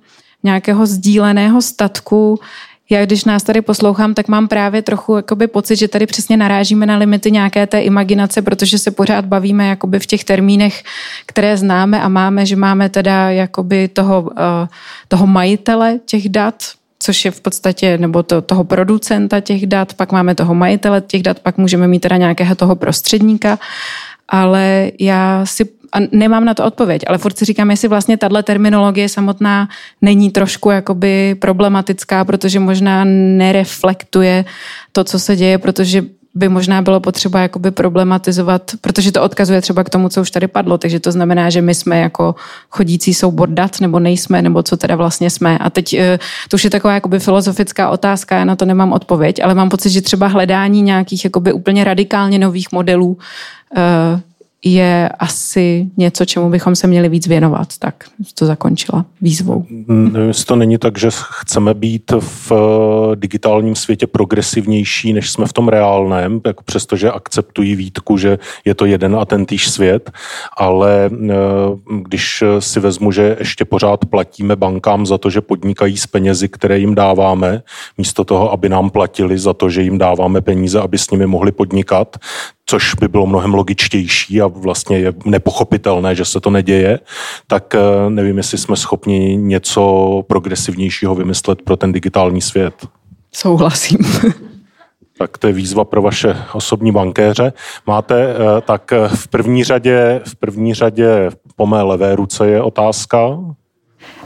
nějakého 0.42 0.86
sdíleného 0.86 1.62
statku, 1.62 2.40
já 2.90 3.04
když 3.06 3.24
nás 3.24 3.42
tady 3.42 3.60
poslouchám, 3.60 4.14
tak 4.14 4.28
mám 4.28 4.48
právě 4.48 4.82
trochu 4.82 5.16
jakoby 5.16 5.46
pocit, 5.46 5.76
že 5.76 5.88
tady 5.88 6.06
přesně 6.06 6.36
narážíme 6.36 6.86
na 6.86 6.96
limity 6.96 7.30
nějaké 7.30 7.66
té 7.66 7.80
imaginace, 7.80 8.42
protože 8.42 8.78
se 8.78 8.90
pořád 8.90 9.24
bavíme 9.24 9.68
jakoby 9.68 9.98
v 9.98 10.06
těch 10.06 10.24
termínech, 10.24 10.82
které 11.26 11.56
známe 11.56 12.02
a 12.02 12.08
máme, 12.08 12.46
že 12.46 12.56
máme 12.56 12.88
teda 12.88 13.30
jakoby 13.30 13.88
toho, 13.88 14.30
eh, 14.38 14.68
toho 15.08 15.26
majitele 15.26 15.98
těch 16.06 16.28
dat, 16.28 16.54
což 17.02 17.24
je 17.24 17.30
v 17.30 17.40
podstatě, 17.40 17.98
nebo 17.98 18.22
to, 18.22 18.42
toho 18.42 18.64
producenta 18.64 19.40
těch 19.40 19.66
dat, 19.66 19.94
pak 19.94 20.12
máme 20.12 20.34
toho 20.34 20.54
majitele 20.54 21.00
těch 21.00 21.22
dat, 21.22 21.40
pak 21.40 21.58
můžeme 21.58 21.88
mít 21.88 22.00
teda 22.00 22.16
nějakého 22.16 22.54
toho 22.54 22.76
prostředníka, 22.76 23.58
ale 24.30 24.90
já 25.00 25.46
si 25.46 25.64
a 25.92 25.98
nemám 26.12 26.44
na 26.44 26.54
to 26.54 26.64
odpověď, 26.64 27.02
ale 27.06 27.18
furt 27.18 27.38
si 27.38 27.44
říkám, 27.44 27.70
jestli 27.70 27.88
vlastně 27.88 28.16
tahle 28.16 28.42
terminologie 28.42 29.08
samotná 29.08 29.68
není 30.02 30.30
trošku 30.30 30.70
jakoby 30.70 31.34
problematická, 31.34 32.24
protože 32.24 32.60
možná 32.60 33.04
nereflektuje 33.04 34.44
to, 34.92 35.04
co 35.04 35.18
se 35.18 35.36
děje, 35.36 35.58
protože 35.58 36.04
by 36.34 36.48
možná 36.48 36.82
bylo 36.82 37.00
potřeba 37.00 37.40
jakoby 37.40 37.70
problematizovat, 37.70 38.70
protože 38.80 39.12
to 39.12 39.22
odkazuje 39.22 39.60
třeba 39.60 39.84
k 39.84 39.90
tomu, 39.90 40.08
co 40.08 40.20
už 40.20 40.30
tady 40.30 40.48
padlo, 40.48 40.78
takže 40.78 41.00
to 41.00 41.12
znamená, 41.12 41.50
že 41.50 41.62
my 41.62 41.74
jsme 41.74 42.00
jako 42.00 42.34
chodící 42.70 43.14
soubor 43.14 43.48
dat, 43.48 43.80
nebo 43.80 43.98
nejsme, 44.00 44.42
nebo 44.42 44.62
co 44.62 44.76
teda 44.76 44.96
vlastně 44.96 45.30
jsme. 45.30 45.58
A 45.58 45.70
teď 45.70 45.94
eh, 45.94 46.18
to 46.48 46.54
už 46.54 46.64
je 46.64 46.70
taková 46.70 46.94
jakoby 46.94 47.18
filozofická 47.18 47.90
otázka, 47.90 48.36
já 48.36 48.44
na 48.44 48.56
to 48.56 48.64
nemám 48.64 48.92
odpověď, 48.92 49.40
ale 49.44 49.54
mám 49.54 49.68
pocit, 49.68 49.90
že 49.90 50.02
třeba 50.02 50.26
hledání 50.26 50.82
nějakých 50.82 51.24
jakoby 51.24 51.52
úplně 51.52 51.84
radikálně 51.84 52.38
nových 52.38 52.72
modelů 52.72 53.18
eh, 53.76 54.20
je 54.64 55.08
asi 55.18 55.90
něco, 55.96 56.24
čemu 56.24 56.50
bychom 56.50 56.76
se 56.76 56.86
měli 56.86 57.08
víc 57.08 57.26
věnovat. 57.26 57.68
Tak 57.78 58.04
to 58.34 58.46
zakončila 58.46 59.04
výzvou. 59.20 59.66
Nevím, 59.88 60.28
jestli 60.28 60.44
to 60.44 60.56
není 60.56 60.78
tak, 60.78 60.98
že 60.98 61.08
chceme 61.10 61.74
být 61.74 62.12
v 62.18 62.52
eh, 62.52 63.16
digitálním 63.16 63.74
světě 63.74 64.06
progresivnější, 64.06 65.12
než 65.12 65.30
jsme 65.30 65.46
v 65.46 65.52
tom 65.52 65.68
reálném, 65.68 66.40
jako 66.46 66.62
přestože 66.64 67.10
akceptují 67.10 67.76
výtku, 67.76 68.16
že 68.16 68.38
je 68.64 68.74
to 68.74 68.84
jeden 68.84 69.16
a 69.16 69.24
ten 69.24 69.46
týž 69.46 69.70
svět, 69.70 70.10
ale 70.56 71.10
eh, 71.12 71.36
když 72.02 72.44
si 72.58 72.80
vezmu, 72.80 73.12
že 73.12 73.36
ještě 73.38 73.64
pořád 73.64 74.04
platíme 74.04 74.56
bankám 74.56 75.06
za 75.06 75.18
to, 75.18 75.30
že 75.30 75.40
podnikají 75.40 75.96
s 75.96 76.06
penězi, 76.06 76.48
které 76.48 76.78
jim 76.78 76.94
dáváme, 76.94 77.62
místo 77.98 78.24
toho, 78.24 78.52
aby 78.52 78.68
nám 78.68 78.90
platili 78.90 79.38
za 79.38 79.54
to, 79.54 79.70
že 79.70 79.82
jim 79.82 79.98
dáváme 79.98 80.40
peníze, 80.40 80.80
aby 80.80 80.98
s 80.98 81.10
nimi 81.10 81.26
mohli 81.26 81.52
podnikat, 81.52 82.16
což 82.70 82.94
by 82.94 83.08
bylo 83.08 83.26
mnohem 83.26 83.54
logičtější 83.54 84.42
a 84.42 84.46
vlastně 84.46 84.98
je 84.98 85.12
nepochopitelné, 85.24 86.14
že 86.14 86.24
se 86.24 86.40
to 86.40 86.50
neděje, 86.50 86.98
tak 87.46 87.74
eh, 87.74 88.10
nevím, 88.10 88.36
jestli 88.36 88.58
jsme 88.58 88.76
schopni 88.76 89.36
něco 89.36 90.22
progresivnějšího 90.26 91.14
vymyslet 91.14 91.62
pro 91.62 91.76
ten 91.76 91.92
digitální 91.92 92.40
svět. 92.40 92.74
Souhlasím. 93.32 93.98
Tak 95.18 95.38
to 95.38 95.46
je 95.46 95.52
výzva 95.52 95.84
pro 95.84 96.02
vaše 96.02 96.36
osobní 96.52 96.92
bankéře. 96.92 97.52
Máte 97.86 98.22
eh, 98.22 98.60
tak 98.60 98.92
eh, 98.92 99.08
v 99.08 99.28
první 99.28 99.64
řadě, 99.64 100.20
v 100.24 100.36
první 100.36 100.74
řadě 100.74 101.30
po 101.56 101.66
mé 101.66 101.82
levé 101.82 102.16
ruce 102.16 102.48
je 102.48 102.62
otázka. 102.62 103.38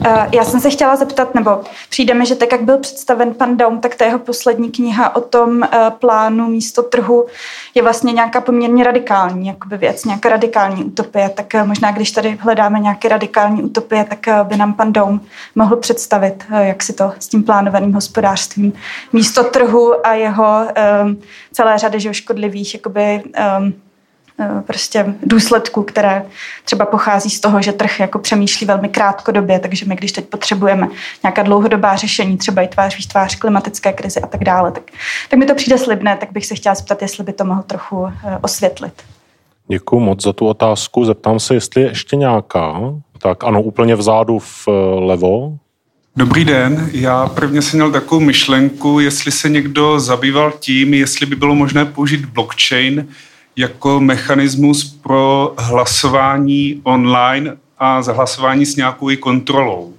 Eh, 0.07 0.29
já 0.33 0.45
jsem 0.45 0.61
se 0.61 0.71
chtěla 0.71 0.97
zeptat, 0.97 1.35
nebo 1.35 1.61
přijde 1.89 2.15
mi, 2.15 2.27
že 2.27 2.35
tak, 2.35 2.53
jak 2.53 2.63
byl 2.63 2.79
představen 2.79 3.35
pan 3.35 3.57
Daum, 3.57 3.81
tak 3.81 3.95
ta 3.95 4.05
jeho 4.05 4.19
poslední 4.19 4.71
kniha 4.71 5.17
o 5.17 5.21
tom 5.21 5.63
eh, 5.63 5.69
plánu 5.99 6.49
místo 6.49 6.83
trhu 6.83 7.27
je 7.75 7.83
vlastně 7.83 8.13
nějaká 8.13 8.41
poměrně 8.41 8.85
radikální 8.85 9.47
jakoby 9.47 9.77
věc, 9.77 10.05
nějaká 10.05 10.29
radikální 10.29 10.85
utopie. 10.85 11.29
Tak 11.29 11.55
eh, 11.55 11.65
možná, 11.65 11.93
když 11.93 12.11
tady 12.11 12.39
hledáme 12.41 12.81
nějaké 12.81 13.09
radikální 13.09 13.63
utopie, 13.63 14.05
tak 14.05 14.27
by 14.43 14.57
nám 14.57 14.75
pan 14.75 14.93
Daum 14.93 15.21
mohl 15.55 15.77
představit, 15.77 16.45
jak 16.59 16.83
si 16.83 16.93
to 16.93 17.13
s 17.19 17.29
tím 17.29 17.43
plánovaným 17.43 17.93
hospodářstvím 17.93 18.73
místo 19.13 19.45
trhu 19.45 20.07
a 20.07 20.13
jeho 20.15 20.67
celé 21.53 21.79
řady 21.79 22.15
škodlivých 22.15 22.75
jakoby, 22.75 23.23
prostě 24.67 25.15
důsledků, 25.23 25.83
které 25.83 26.27
třeba 26.65 26.87
pochází 26.87 27.31
z 27.31 27.41
toho, 27.41 27.63
že 27.63 27.73
trh 27.73 28.01
jako 28.01 28.19
přemýšlí 28.19 28.67
velmi 28.67 28.89
krátkodobě, 28.89 29.59
takže 29.59 29.87
my 29.87 29.97
když 29.97 30.13
teď 30.13 30.25
potřebujeme 30.25 30.89
nějaká 31.23 31.43
dlouhodobá 31.43 31.97
řešení, 31.97 32.37
třeba 32.37 32.63
i 32.63 32.69
tvář 32.69 33.07
tvář 33.07 33.37
klimatické 33.37 33.93
krizi 33.93 34.21
a 34.21 34.27
tak 34.27 34.45
dále, 34.45 34.73
tak, 34.73 34.83
tak 35.31 35.39
mi 35.39 35.47
to 35.47 35.55
přijde 35.55 35.79
slibné, 35.79 36.17
tak 36.17 36.33
bych 36.33 36.47
se 36.47 36.55
chtěla 36.55 36.75
zeptat, 36.75 37.03
jestli 37.03 37.25
by 37.25 37.33
to 37.33 37.45
mohl 37.45 37.63
trochu 37.63 38.07
eh, 38.07 38.39
osvětlit. 38.43 39.03
Děkuji 39.69 40.01
moc 40.01 40.23
za 40.23 40.33
tu 40.33 40.47
otázku. 40.47 41.05
Zeptám 41.05 41.41
se, 41.41 41.55
jestli 41.55 41.83
je 41.83 41.89
ještě 41.89 42.17
nějaká. 42.17 42.75
Tak 43.19 43.45
ano, 43.45 43.63
úplně 43.63 43.97
vzadu 43.97 44.39
vlevo. 45.01 45.57
Dobrý 46.17 46.45
den, 46.45 46.91
já 46.93 47.27
prvně 47.27 47.63
jsem 47.63 47.79
měl 47.79 47.93
takovou 47.93 48.21
myšlenku, 48.21 49.01
jestli 49.01 49.33
se 49.33 49.49
někdo 49.49 50.01
zabýval 50.01 50.53
tím, 50.61 50.95
jestli 50.95 51.27
by 51.27 51.37
bylo 51.37 51.55
možné 51.55 51.85
použít 51.85 52.25
blockchain 52.25 53.09
jako 53.57 54.01
mechanismus 54.01 54.85
pro 54.85 55.55
hlasování 55.59 56.81
online 56.85 57.57
a 57.79 58.03
zahlasování 58.03 58.67
s 58.67 58.77
nějakou 58.77 59.11
i 59.11 59.17
kontrolou. 59.17 59.95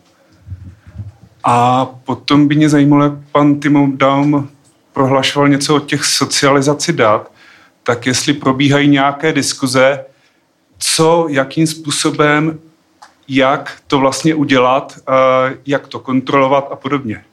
A 1.44 1.86
potom 1.86 2.48
by 2.48 2.56
mě 2.56 2.70
zajímalo, 2.70 3.04
jak 3.04 3.14
pan 3.32 3.60
Timo 3.60 3.88
Daum 3.94 4.50
prohlašoval 4.94 5.50
něco 5.50 5.76
o 5.76 5.80
těch 5.80 6.06
socializaci 6.06 6.94
dat, 6.94 7.32
tak 7.84 8.06
jestli 8.06 8.34
probíhají 8.34 8.90
nějaké 8.90 9.34
diskuze, 9.34 10.06
co, 10.78 11.28
jakým 11.30 11.68
způsobem, 11.68 12.60
jak 13.28 13.78
to 13.88 14.00
vlastně 14.00 14.36
udělat, 14.36 15.00
jak 15.66 15.88
to 15.88 16.00
kontrolovat 16.00 16.68
a 16.72 16.76
podobně. 16.76 17.24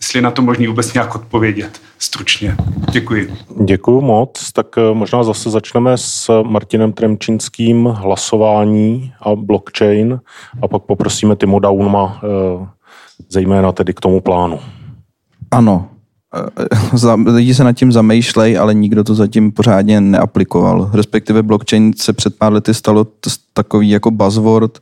Jestli 0.00 0.22
na 0.22 0.30
to 0.30 0.42
možný 0.42 0.66
vůbec 0.66 0.94
nějak 0.94 1.14
odpovědět 1.14 1.80
stručně. 1.98 2.56
Děkuji. 2.90 3.34
Děkuji 3.64 4.00
moc. 4.00 4.52
Tak 4.52 4.66
eh, 4.78 4.94
možná 4.94 5.24
zase 5.24 5.50
začneme 5.50 5.98
s 5.98 6.42
Martinem 6.42 6.92
Tremčínským 6.92 7.84
hlasování 7.84 9.12
a 9.20 9.34
blockchain 9.34 10.20
a 10.62 10.68
pak 10.68 10.82
poprosíme 10.82 11.36
Timo 11.36 11.58
Daunma 11.58 12.20
eh, 12.24 12.66
zejména 13.30 13.72
tedy 13.72 13.94
k 13.94 14.00
tomu 14.00 14.20
plánu. 14.20 14.60
Ano, 15.50 15.88
eh, 16.34 17.30
lidi 17.30 17.54
se 17.54 17.64
nad 17.64 17.72
tím 17.72 17.92
zamýšlej, 17.92 18.58
ale 18.58 18.74
nikdo 18.74 19.04
to 19.04 19.14
zatím 19.14 19.52
pořádně 19.52 20.00
neaplikoval. 20.00 20.90
Respektive 20.92 21.42
blockchain 21.42 21.92
se 21.96 22.12
před 22.12 22.38
pár 22.38 22.52
lety 22.52 22.74
stalo 22.74 23.06
takový 23.52 23.90
jako 23.90 24.10
buzzword, 24.10 24.78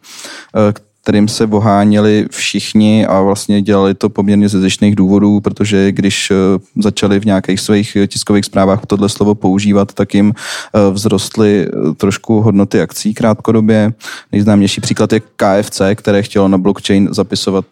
kterým 1.04 1.28
se 1.28 1.46
voháněli 1.46 2.26
všichni 2.30 3.06
a 3.06 3.20
vlastně 3.20 3.62
dělali 3.62 3.94
to 3.94 4.08
poměrně 4.08 4.48
ze 4.48 4.60
zešných 4.60 4.96
důvodů, 4.96 5.40
protože 5.40 5.92
když 5.92 6.30
eh, 6.30 6.34
začali 6.76 7.20
v 7.20 7.24
nějakých 7.24 7.60
svých 7.60 7.96
tiskových 8.06 8.44
zprávách 8.44 8.86
tohle 8.86 9.08
slovo 9.08 9.34
používat, 9.34 9.92
tak 9.92 10.14
jim 10.14 10.32
eh, 10.32 10.94
vzrostly 10.94 11.68
eh, 11.68 11.94
trošku 11.94 12.40
hodnoty 12.40 12.80
akcí 12.80 13.14
krátkodobě. 13.14 13.92
Nejznámější 14.32 14.80
příklad 14.80 15.12
je 15.12 15.20
KFC, 15.20 15.80
které 15.94 16.22
chtělo 16.22 16.48
na 16.48 16.58
blockchain 16.58 17.08
zapisovat 17.12 17.64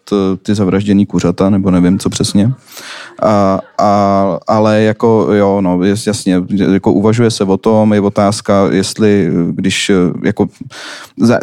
ty 0.43 0.55
zavražděný 0.55 1.05
kuřata, 1.05 1.49
nebo 1.49 1.71
nevím, 1.71 1.99
co 1.99 2.09
přesně. 2.09 2.53
A, 3.21 3.59
a, 3.77 4.39
ale 4.47 4.81
jako 4.81 5.27
jo, 5.31 5.61
no, 5.61 5.79
jasně, 6.05 6.43
jako 6.73 6.91
uvažuje 6.93 7.31
se 7.31 7.43
o 7.43 7.57
tom, 7.57 7.93
je 7.93 8.01
otázka, 8.01 8.67
jestli, 8.71 9.29
když 9.51 9.91
jako 10.23 10.47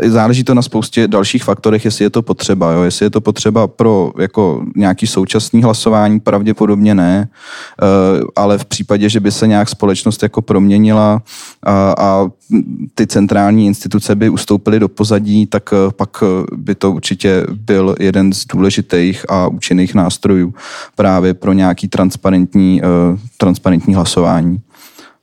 záleží 0.04 0.44
to 0.44 0.54
na 0.54 0.62
spoustě 0.62 1.08
dalších 1.08 1.44
faktorech, 1.44 1.79
letech, 1.80 1.84
jestli 1.84 2.04
je 2.04 2.10
to 2.10 2.22
potřeba. 2.22 2.72
Jo? 2.72 2.82
Jestli 2.82 3.06
je 3.06 3.10
to 3.10 3.20
potřeba 3.20 3.66
pro 3.66 4.12
jako 4.18 4.64
nějaký 4.76 5.06
současný 5.06 5.62
hlasování, 5.62 6.20
pravděpodobně 6.20 6.94
ne, 6.94 7.28
uh, 7.28 8.28
ale 8.36 8.58
v 8.58 8.64
případě, 8.64 9.08
že 9.08 9.20
by 9.20 9.30
se 9.30 9.46
nějak 9.46 9.68
společnost 9.68 10.22
jako 10.22 10.42
proměnila 10.42 11.22
a, 11.62 11.94
a 11.98 12.30
ty 12.94 13.06
centrální 13.06 13.66
instituce 13.66 14.14
by 14.14 14.28
ustoupily 14.28 14.78
do 14.78 14.88
pozadí, 14.88 15.46
tak 15.46 15.72
uh, 15.72 15.90
pak 15.90 16.22
by 16.52 16.74
to 16.74 16.92
určitě 16.92 17.46
byl 17.50 17.94
jeden 18.00 18.32
z 18.32 18.46
důležitých 18.46 19.24
a 19.28 19.48
účinných 19.48 19.94
nástrojů 19.94 20.54
právě 20.96 21.34
pro 21.34 21.52
nějaký 21.52 21.88
transparentní, 21.88 22.82
transparentní 23.38 23.94
hlasování. 23.94 24.60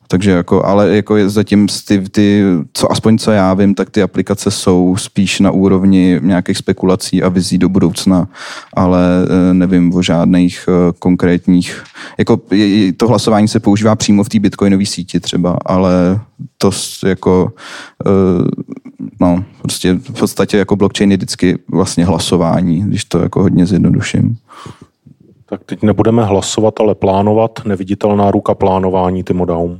Takže 0.08 0.32
jako, 0.32 0.66
ale 0.66 0.96
jako 0.96 1.18
je 1.18 1.30
zatím 1.30 1.68
ty, 1.88 2.10
ty, 2.10 2.44
co 2.74 2.92
aspoň 2.92 3.18
co 3.18 3.32
já 3.32 3.54
vím, 3.54 3.76
tak 3.76 3.90
ty 3.90 4.02
aplikace 4.02 4.52
jsou 4.52 4.96
spíš 4.98 5.40
na 5.40 5.52
úrovni 5.52 6.20
nějakých 6.24 6.58
spekulací 6.58 7.24
a 7.24 7.30
vizí 7.30 7.58
do 7.58 7.70
budoucna, 7.70 8.28
ale 8.74 9.00
eh, 9.24 9.54
nevím 9.54 9.96
o 9.96 10.02
žádných 10.02 10.66
eh, 10.68 10.94
konkrétních, 11.00 11.84
jako 12.18 12.42
to 12.98 13.08
hlasování 13.08 13.48
se 13.48 13.60
používá 13.60 13.96
přímo 13.96 14.24
v 14.24 14.30
té 14.30 14.40
bitcoinové 14.40 14.86
síti 14.86 15.20
třeba, 15.20 15.58
ale 15.66 16.20
to 16.58 16.72
jako, 17.06 17.52
eh, 18.06 18.12
no, 19.20 19.44
prostě 19.62 19.94
v 19.94 20.20
podstatě 20.20 20.58
jako 20.58 20.76
blockchain 20.76 21.12
je 21.12 21.18
vždycky 21.18 21.58
vlastně 21.72 22.06
hlasování, 22.06 22.82
když 22.82 23.06
to 23.06 23.20
jako 23.20 23.42
hodně 23.42 23.66
zjednoduším. 23.66 24.38
Tak 25.50 25.64
teď 25.66 25.84
nebudeme 25.84 26.26
hlasovat, 26.26 26.74
ale 26.80 26.96
plánovat. 26.96 27.52
Neviditelná 27.66 28.32
ruka 28.32 28.56
plánování, 28.56 29.24
Timo 29.24 29.46
Daum. 29.46 29.80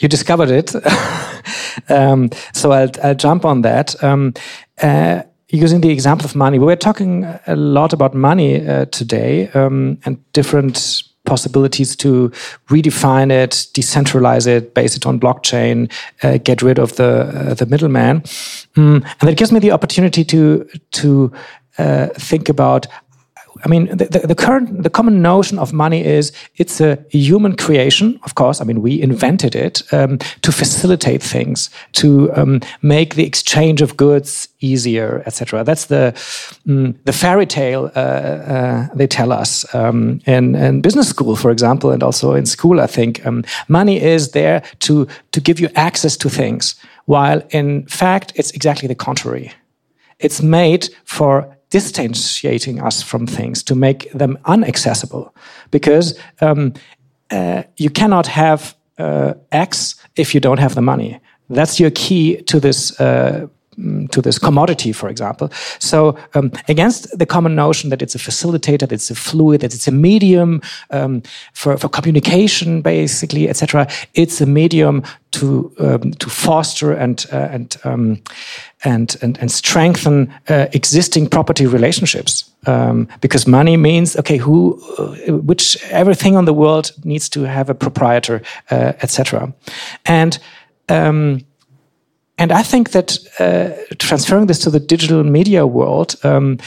You 0.00 0.08
discovered 0.08 0.50
it. 0.50 0.74
um, 1.88 2.30
so 2.52 2.72
I'll, 2.72 2.90
I'll, 3.02 3.14
jump 3.14 3.44
on 3.44 3.62
that. 3.62 4.02
Um, 4.02 4.34
uh, 4.82 5.22
using 5.48 5.80
the 5.80 5.90
example 5.90 6.24
of 6.24 6.34
money, 6.34 6.58
we 6.58 6.66
were 6.66 6.76
talking 6.76 7.24
a 7.46 7.56
lot 7.56 7.92
about 7.92 8.14
money 8.14 8.66
uh, 8.66 8.86
today 8.86 9.48
um, 9.50 9.98
and 10.04 10.18
different 10.32 11.02
possibilities 11.24 11.94
to 11.96 12.30
redefine 12.68 13.30
it, 13.30 13.50
decentralize 13.74 14.46
it, 14.46 14.74
base 14.74 14.96
it 14.96 15.06
on 15.06 15.20
blockchain, 15.20 15.90
uh, 16.22 16.38
get 16.38 16.62
rid 16.62 16.78
of 16.78 16.96
the 16.96 17.50
uh, 17.50 17.54
the 17.54 17.66
middleman, 17.66 18.20
mm, 18.74 19.04
and 19.20 19.28
that 19.28 19.36
gives 19.36 19.52
me 19.52 19.60
the 19.60 19.70
opportunity 19.70 20.24
to 20.24 20.68
to 20.92 21.32
uh, 21.78 22.06
think 22.14 22.48
about 22.48 22.86
I 23.64 23.68
mean, 23.68 23.86
the, 23.86 24.06
the, 24.06 24.26
the, 24.26 24.34
current, 24.34 24.82
the 24.82 24.90
common 24.90 25.22
notion 25.22 25.58
of 25.58 25.72
money 25.72 26.04
is 26.04 26.32
it's 26.56 26.80
a 26.80 26.98
human 27.10 27.56
creation, 27.56 28.18
of 28.24 28.34
course. 28.34 28.60
I 28.60 28.64
mean, 28.64 28.80
we 28.82 29.00
invented 29.00 29.54
it 29.54 29.82
um, 29.92 30.18
to 30.42 30.52
facilitate 30.52 31.22
things, 31.22 31.70
to 31.92 32.32
um, 32.34 32.60
make 32.82 33.14
the 33.14 33.26
exchange 33.26 33.82
of 33.82 33.96
goods 33.96 34.48
easier, 34.60 35.22
etc. 35.26 35.64
That's 35.64 35.86
the 35.86 36.14
um, 36.68 36.94
the 37.04 37.12
fairy 37.12 37.46
tale 37.46 37.90
uh, 37.94 37.98
uh, 37.98 38.88
they 38.94 39.06
tell 39.06 39.32
us 39.32 39.74
um, 39.74 40.20
in, 40.26 40.54
in, 40.54 40.80
business 40.80 41.08
school, 41.08 41.36
for 41.36 41.50
example, 41.50 41.90
and 41.90 42.02
also 42.02 42.34
in 42.34 42.46
school. 42.46 42.80
I 42.80 42.86
think 42.86 43.24
um, 43.26 43.44
money 43.68 44.00
is 44.00 44.30
there 44.30 44.62
to 44.80 45.06
to 45.32 45.40
give 45.40 45.60
you 45.60 45.68
access 45.74 46.16
to 46.18 46.28
things, 46.28 46.74
while 47.06 47.42
in 47.50 47.86
fact 47.86 48.32
it's 48.36 48.50
exactly 48.52 48.88
the 48.88 48.94
contrary. 48.94 49.52
It's 50.18 50.42
made 50.42 50.88
for 51.04 51.56
distanciating 51.70 52.82
us 52.82 53.02
from 53.02 53.26
things, 53.26 53.62
to 53.62 53.74
make 53.74 54.10
them 54.12 54.38
unaccessible. 54.44 55.30
Because 55.70 56.18
um, 56.40 56.72
uh, 57.30 57.62
you 57.76 57.90
cannot 57.90 58.26
have 58.26 58.74
uh, 58.98 59.34
X 59.52 59.94
if 60.16 60.34
you 60.34 60.40
don't 60.40 60.58
have 60.58 60.74
the 60.74 60.82
money. 60.82 61.20
That's 61.48 61.80
your 61.80 61.90
key 61.90 62.42
to 62.42 62.60
this. 62.60 63.00
Uh, 63.00 63.48
to 64.10 64.20
this 64.20 64.38
commodity, 64.38 64.92
for 64.92 65.08
example. 65.08 65.50
So, 65.78 66.16
um, 66.34 66.52
against 66.68 67.18
the 67.18 67.26
common 67.26 67.54
notion 67.54 67.90
that 67.90 68.02
it's 68.02 68.14
a 68.14 68.18
facilitator, 68.18 68.80
that 68.80 68.92
it's 68.92 69.10
a 69.10 69.14
fluid, 69.14 69.60
that 69.60 69.74
it's 69.74 69.88
a 69.88 69.92
medium 69.92 70.60
um, 70.90 71.22
for, 71.52 71.76
for 71.76 71.88
communication, 71.88 72.82
basically, 72.82 73.48
etc., 73.48 73.86
it's 74.14 74.40
a 74.40 74.46
medium 74.46 75.02
to 75.32 75.72
um, 75.78 76.12
to 76.12 76.28
foster 76.28 76.92
and 76.92 77.26
uh, 77.32 77.48
and 77.50 77.76
um, 77.84 78.22
and, 78.84 79.16
and, 79.22 79.38
and 79.38 79.50
strengthen 79.50 80.32
uh, 80.48 80.66
existing 80.72 81.28
property 81.28 81.66
relationships. 81.66 82.50
Um, 82.66 83.08
because 83.20 83.46
money 83.46 83.76
means 83.76 84.16
okay, 84.16 84.36
who, 84.36 84.80
uh, 84.98 85.36
which 85.38 85.82
everything 85.90 86.36
on 86.36 86.44
the 86.44 86.52
world 86.52 86.92
needs 87.04 87.28
to 87.30 87.42
have 87.44 87.70
a 87.70 87.74
proprietor, 87.74 88.42
uh, 88.70 88.92
etc. 89.02 89.52
And 90.04 90.38
um, 90.88 91.44
and 92.40 92.50
I 92.50 92.62
think 92.64 92.90
that 92.90 93.18
uh, 93.38 93.70
transferring 93.98 94.46
this 94.46 94.58
to 94.60 94.70
the 94.70 94.80
digital 94.80 95.22
media 95.22 95.66
world 95.66 96.16
um, 96.24 96.58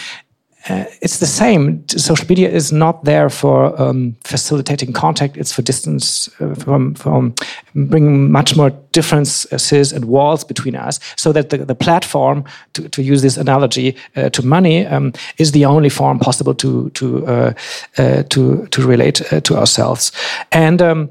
uh, 0.70 0.86
it's 1.02 1.18
the 1.18 1.26
same. 1.26 1.86
Social 1.90 2.26
media 2.30 2.50
is 2.50 2.72
not 2.72 3.04
there 3.04 3.30
for 3.30 3.80
um, 3.82 4.16
facilitating 4.24 4.94
contact. 4.94 5.36
It's 5.36 5.52
for 5.52 5.62
distance, 5.62 6.30
uh, 6.40 6.56
from, 6.56 6.96
from 6.96 7.36
bringing 7.76 8.32
much 8.32 8.56
more 8.56 8.70
differences 8.94 9.92
and 9.92 10.06
walls 10.06 10.46
between 10.46 10.76
us. 10.76 11.02
So 11.18 11.34
that 11.34 11.50
the, 11.50 11.58
the 11.58 11.76
platform, 11.76 12.46
to, 12.74 12.88
to 12.88 13.04
use 13.04 13.22
this 13.22 13.36
analogy 13.36 13.98
uh, 14.16 14.30
to 14.30 14.46
money, 14.46 14.86
um, 14.86 15.12
is 15.38 15.52
the 15.52 15.66
only 15.66 15.90
form 15.90 16.20
possible 16.20 16.56
to 16.56 16.90
to 16.92 17.28
uh, 17.28 17.54
uh, 17.98 18.24
to 18.30 18.66
to 18.68 18.88
relate 18.88 19.34
uh, 19.34 19.42
to 19.42 19.58
ourselves. 19.58 20.14
And 20.52 20.82
um, 20.82 21.10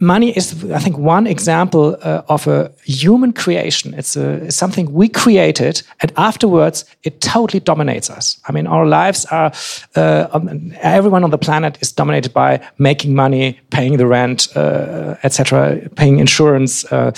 money 0.00 0.30
is, 0.36 0.70
I 0.70 0.78
think, 0.78 0.96
one 0.96 1.26
example 1.26 1.96
uh, 2.02 2.22
of 2.28 2.46
a 2.46 2.70
human 2.84 3.32
creation. 3.32 3.94
It's, 3.94 4.16
a, 4.16 4.44
it's, 4.44 4.56
something 4.56 4.92
we 4.92 5.08
created, 5.08 5.82
and 6.00 6.12
afterwards 6.16 6.84
it 7.02 7.20
totally 7.20 7.60
dominates 7.60 8.10
us. 8.10 8.40
I 8.48 8.52
mean, 8.52 8.66
our 8.66 8.86
lives 8.86 9.24
are, 9.26 9.52
uh, 9.96 10.28
um, 10.32 10.72
everyone 10.80 11.24
on 11.24 11.30
the 11.30 11.38
planet 11.38 11.78
is 11.80 11.92
dominated 11.92 12.32
by 12.32 12.60
making 12.78 13.14
money, 13.14 13.58
paying 13.70 13.96
the 13.96 14.06
rent, 14.06 14.48
uh, 14.56 15.16
etc., 15.22 15.88
paying 15.96 16.18
insurance. 16.18 16.84
Uh, 16.92 17.12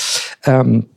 um, 0.47 0.89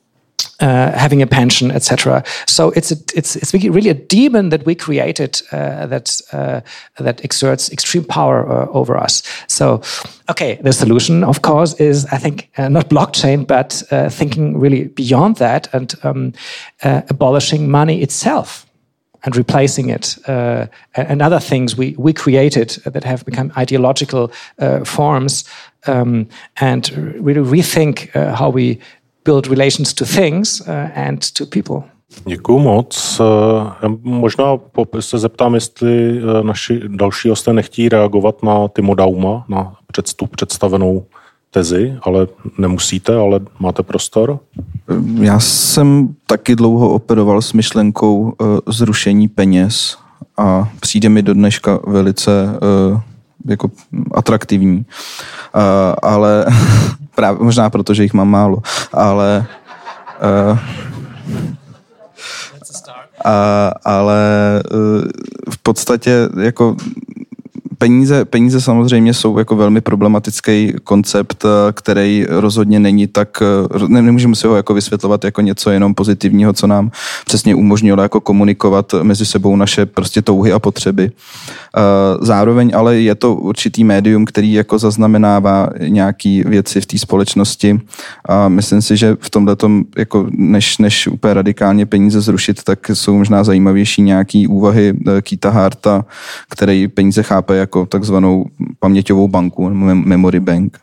uh, 0.60 0.91
having 0.97 1.22
a 1.22 1.27
pension, 1.27 1.72
etc. 1.72 2.23
So 2.47 2.72
it's 2.76 2.91
a, 2.91 2.95
it's 3.15 3.35
it's 3.35 3.53
really 3.53 3.89
a 3.89 3.93
demon 4.07 4.49
that 4.49 4.65
we 4.65 4.76
created 4.76 5.41
uh, 5.51 5.88
that 5.88 6.22
uh, 6.31 6.61
that 6.97 7.23
exerts 7.23 7.72
extreme 7.72 8.05
power 8.05 8.45
uh, 8.47 8.68
over 8.72 8.97
us. 8.97 9.23
So, 9.47 9.81
okay, 10.30 10.60
the 10.64 10.73
solution, 10.73 11.23
of 11.23 11.41
course, 11.41 11.73
is 11.80 12.05
I 12.05 12.18
think 12.18 12.49
uh, 12.57 12.69
not 12.69 12.89
blockchain, 12.89 13.45
but 13.45 13.84
uh, 13.91 14.10
thinking 14.10 14.61
really 14.61 14.88
beyond 14.88 15.38
that 15.38 15.73
and 15.73 15.93
um, 16.03 16.34
abolishing 17.10 17.69
money 17.69 18.01
itself. 18.01 18.65
and 19.23 19.35
replacing 19.35 19.89
it, 19.89 20.18
uh, 20.27 20.68
and 20.95 21.22
other 21.22 21.39
things 21.39 21.77
we, 21.77 21.95
we 21.97 22.14
created 22.14 22.69
that 22.85 23.03
have 23.03 23.23
become 23.23 23.51
ideological 23.57 24.31
uh, 24.60 24.84
forms, 24.84 25.45
um, 25.88 26.27
and 26.57 26.91
really 27.19 27.41
rethink 27.41 28.14
uh, 28.15 28.35
how 28.35 28.49
we 28.49 28.80
build 29.26 29.48
relations 29.48 29.94
to 29.94 30.06
things 30.06 30.62
uh, 30.62 30.90
and 30.95 31.32
to 31.32 31.45
people. 31.45 31.84
Děkuji 32.26 32.60
moc. 32.60 33.22
Eh, 33.84 33.90
možná 34.02 34.58
se 35.00 35.20
zeptám, 35.20 35.54
jestli 35.54 36.18
eh, 36.18 36.44
naši 36.44 36.82
další 36.88 37.30
hosté 37.30 37.54
nechtějí 37.54 37.90
reagovat 37.90 38.44
na 38.44 38.68
Timo 38.68 38.95
Dauma, 38.95 39.45
na 39.50 39.74
předstup 39.88 40.36
představenou 40.36 41.06
tezi, 41.52 41.98
ale 42.02 42.28
nemusíte, 42.58 43.16
ale 43.16 43.40
máte 43.60 43.84
prostor? 43.84 44.40
Já 45.20 45.40
jsem 45.40 46.16
taky 46.28 46.56
dlouho 46.56 46.94
operoval 46.94 47.41
s 47.41 47.54
myšlenkou 47.54 48.34
zrušení 48.68 49.28
peněz 49.28 49.98
a 50.38 50.70
přijde 50.80 51.10
mi 51.10 51.22
do 51.22 51.34
dneška 51.34 51.80
velice 51.88 52.32
jako 53.45 53.72
atraktivní. 54.11 54.78
Uh, 54.78 55.61
ale 56.02 56.45
právě, 57.15 57.44
možná 57.44 57.70
proto, 57.70 57.94
že 57.94 58.03
jich 58.03 58.14
mám 58.14 58.30
málo, 58.30 58.57
ale 58.94 59.45
uh, 60.52 60.60
a, 63.26 63.72
ale 63.86 64.20
v 65.49 65.57
podstatě 65.64 66.30
jako 66.41 66.76
peníze, 67.84 68.26
peníze 68.26 68.61
samozřejmě 68.61 69.14
jsou 69.14 69.38
jako 69.38 69.55
velmi 69.55 69.81
problematický 69.81 70.73
koncept, 70.84 71.45
eh, 71.45 71.72
který 71.73 72.26
rozhodně 72.30 72.80
není 72.80 73.07
tak, 73.07 73.30
eh, 73.41 73.88
ne, 73.88 74.01
nemůžeme 74.01 74.35
si 74.35 74.47
ho 74.47 74.55
jako 74.55 74.73
vysvětlovat 74.73 75.23
jako 75.26 75.41
něco 75.41 75.69
jenom 75.69 75.93
pozitivního, 75.93 76.53
co 76.53 76.68
nám 76.68 76.91
přesně 77.26 77.55
umožnilo 77.55 78.01
jako 78.01 78.22
komunikovat 78.22 78.93
mezi 79.03 79.26
sebou 79.26 79.55
naše 79.55 79.85
prostě 79.85 80.22
touhy 80.22 80.51
a 80.51 80.60
potřeby. 80.60 81.11
Eh, 81.11 81.81
zároveň 82.22 82.72
ale 82.76 82.95
je 82.95 83.15
to 83.15 83.35
určitý 83.35 83.84
médium, 83.84 84.26
který 84.26 84.53
jako 84.53 84.80
zaznamenává 84.80 85.69
nějaký 85.88 86.43
věci 86.47 86.81
v 86.81 86.85
té 86.85 86.97
společnosti 86.97 87.80
a 88.30 88.47
myslím 88.47 88.81
si, 88.81 88.97
že 88.97 89.18
v 89.19 89.30
tomhle 89.30 89.55
jako 89.97 90.27
než, 90.31 90.77
než 90.77 91.07
úplně 91.07 91.34
radikálně 91.34 91.85
peníze 91.85 92.22
zrušit, 92.22 92.64
tak 92.64 92.89
jsou 92.93 93.18
možná 93.18 93.43
zajímavější 93.43 94.01
nějaký 94.01 94.47
úvahy 94.47 94.93
Kita 95.22 95.49
Harta, 95.49 96.05
který 96.49 96.88
peníze 96.88 97.23
chápe 97.23 97.55
jako 97.55 97.73
jako 97.74 97.86
takzvanou 97.86 98.45
paměťovou 98.80 99.28
banku, 99.28 99.70
memory 99.94 100.40
bank. 100.40 100.78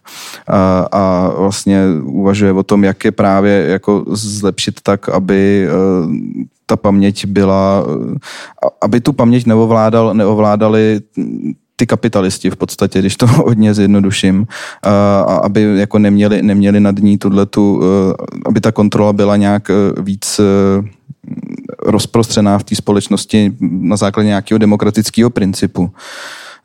A, 0.48 0.88
a 0.92 1.32
vlastně 1.38 1.84
uvažuje 2.02 2.52
o 2.52 2.62
tom, 2.62 2.84
jak 2.84 3.04
je 3.04 3.12
právě 3.12 3.64
jako 3.68 4.04
zlepšit 4.08 4.80
tak, 4.82 5.08
aby 5.08 5.68
e, 5.68 5.70
ta 6.66 6.76
paměť 6.76 7.26
byla, 7.26 7.84
aby 8.82 9.00
tu 9.00 9.12
paměť 9.12 9.46
neovládal, 9.46 10.14
neovládali 10.14 11.00
ty 11.76 11.86
kapitalisti 11.86 12.50
v 12.50 12.56
podstatě, 12.56 12.98
když 12.98 13.16
to 13.16 13.26
hodně 13.46 13.74
zjednoduším, 13.74 14.46
a 14.82 15.34
aby 15.46 15.78
jako 15.78 15.98
neměli, 15.98 16.42
neměli 16.42 16.80
nad 16.80 16.98
ní 16.98 17.18
tu, 17.18 17.82
e, 17.82 17.86
aby 18.46 18.60
ta 18.60 18.72
kontrola 18.72 19.12
byla 19.12 19.36
nějak 19.36 19.70
víc 20.00 20.40
rozprostřená 21.86 22.58
v 22.58 22.64
té 22.64 22.74
společnosti 22.74 23.52
na 23.60 23.96
základě 23.96 24.26
nějakého 24.26 24.58
demokratického 24.58 25.30
principu. 25.30 25.90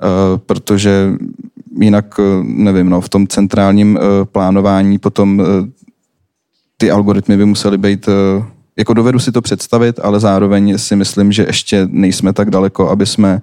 Eh, 0.04 0.38
protože 0.38 1.14
jinak, 1.80 2.20
eh, 2.20 2.44
nevím, 2.44 2.90
no, 2.90 3.02
v 3.02 3.10
tom 3.10 3.28
centrálním 3.28 3.98
eh, 3.98 4.26
plánování 4.26 5.00
potom 5.00 5.44
ty 6.78 6.92
algoritmy 6.92 7.38
by 7.38 7.46
musely 7.46 7.78
být 7.78 8.10
jako 8.78 8.94
dovedu 8.94 9.20
si 9.20 9.32
to 9.32 9.42
představit, 9.42 10.00
ale 10.04 10.20
zároveň 10.20 10.78
si 10.78 10.96
myslím, 10.96 11.32
že 11.32 11.44
ještě 11.48 11.88
nejsme 11.92 12.34
tak 12.34 12.50
daleko, 12.50 12.90
aby 12.90 13.06
jsme 13.06 13.42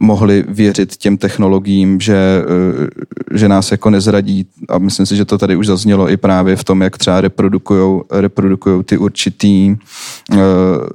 mohli 0.00 0.44
věřit 0.48 0.96
těm 0.96 1.18
technologiím, 1.18 2.00
že, 2.00 2.16
eh, 2.16 3.38
že 3.38 3.48
nás 3.48 3.70
jako 3.70 3.90
nezradí. 3.90 4.46
A 4.68 4.78
myslím 4.78 5.06
si, 5.06 5.16
že 5.16 5.24
to 5.24 5.38
tady 5.38 5.56
už 5.56 5.66
zaznělo 5.66 6.10
i 6.10 6.16
právě 6.16 6.56
v 6.56 6.64
tom, 6.64 6.82
jak 6.82 6.98
třeba 6.98 7.20
reprodukujou, 7.20 8.04
reprodukujou 8.10 8.82
ty 8.82 8.98
určitý 8.98 9.76
uh, 10.30 10.36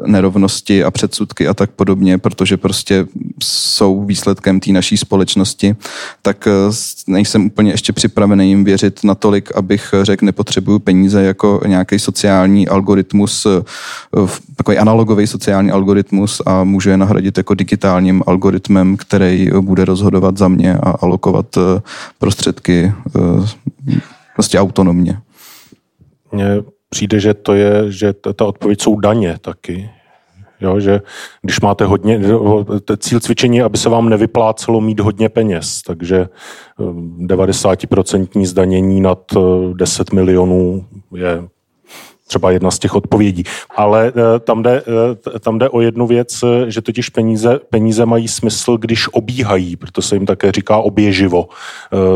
nerovnosti 0.05 0.83
a 0.83 0.91
předsudky 0.91 1.47
a 1.47 1.53
tak 1.53 1.69
podobně, 1.71 2.17
protože 2.17 2.57
prostě 2.57 3.07
jsou 3.43 4.05
výsledkem 4.05 4.59
té 4.59 4.71
naší 4.71 4.97
společnosti, 4.97 5.75
tak 6.21 6.47
uh, 6.47 6.73
nejsem 7.07 7.45
úplně 7.45 7.71
ještě 7.71 7.93
připravený 7.93 8.49
jim 8.49 8.63
věřit 8.63 9.03
natolik, 9.03 9.51
abych 9.55 9.93
řekl, 10.01 10.25
nepotřebuju 10.25 10.79
peníze 10.79 11.23
jako 11.23 11.61
nějaký 11.65 11.99
sociální 11.99 12.67
algoritmus 12.67 13.47
takový 14.55 14.77
analogový 14.77 15.27
sociální 15.27 15.71
algoritmus 15.71 16.41
a 16.45 16.63
můžu 16.63 16.89
je 16.89 16.97
nahradit 16.97 17.37
jako 17.37 17.53
digitálním 17.53 18.23
algoritmem, 18.27 18.97
který 18.97 19.49
bude 19.59 19.85
rozhodovat 19.85 20.37
za 20.37 20.47
mě 20.47 20.73
a 20.73 20.89
alokovat 20.89 21.57
eh, 21.57 21.81
prostředky 22.19 22.93
eh, 23.15 23.19
prostě 24.35 24.59
autonomně. 24.59 25.19
Mně 26.31 26.45
přijde, 26.89 27.19
že 27.19 27.33
to 27.33 27.53
je, 27.53 27.91
že 27.91 28.13
ta 28.13 28.45
odpověď 28.45 28.81
jsou 28.81 28.99
daně 28.99 29.37
taky. 29.41 29.89
Jo, 30.61 30.79
že 30.79 31.01
když 31.41 31.61
máte 31.61 31.85
hodně, 31.85 32.21
cíl 32.97 33.19
cvičení 33.19 33.61
aby 33.61 33.77
se 33.77 33.89
vám 33.89 34.09
nevyplácelo 34.09 34.81
mít 34.81 34.99
hodně 34.99 35.29
peněz, 35.29 35.81
takže 35.81 36.27
90% 36.79 38.27
eh, 38.35 38.45
zdanění 38.45 39.01
nad 39.01 39.19
10 39.73 40.13
milionů 40.13 40.85
je 41.15 41.43
třeba 42.27 42.51
jedna 42.51 42.71
z 42.71 42.79
těch 42.79 42.95
odpovědí. 42.95 43.43
Ale 43.75 44.13
eh, 44.15 44.39
tam 44.39 44.63
jde, 44.63 44.83
eh, 45.35 45.39
tam 45.39 45.59
jde 45.59 45.69
o 45.69 45.81
jednu 45.81 46.07
věc, 46.07 46.43
eh, 46.43 46.71
že 46.71 46.81
totiž 46.81 47.09
peníze, 47.09 47.59
peníze 47.69 48.05
mají 48.05 48.27
smysl, 48.27 48.77
když 48.77 49.13
obíhají, 49.13 49.75
proto 49.75 50.01
se 50.01 50.15
jim 50.15 50.25
také 50.25 50.51
říká 50.51 50.77
oběživo. 50.77 51.47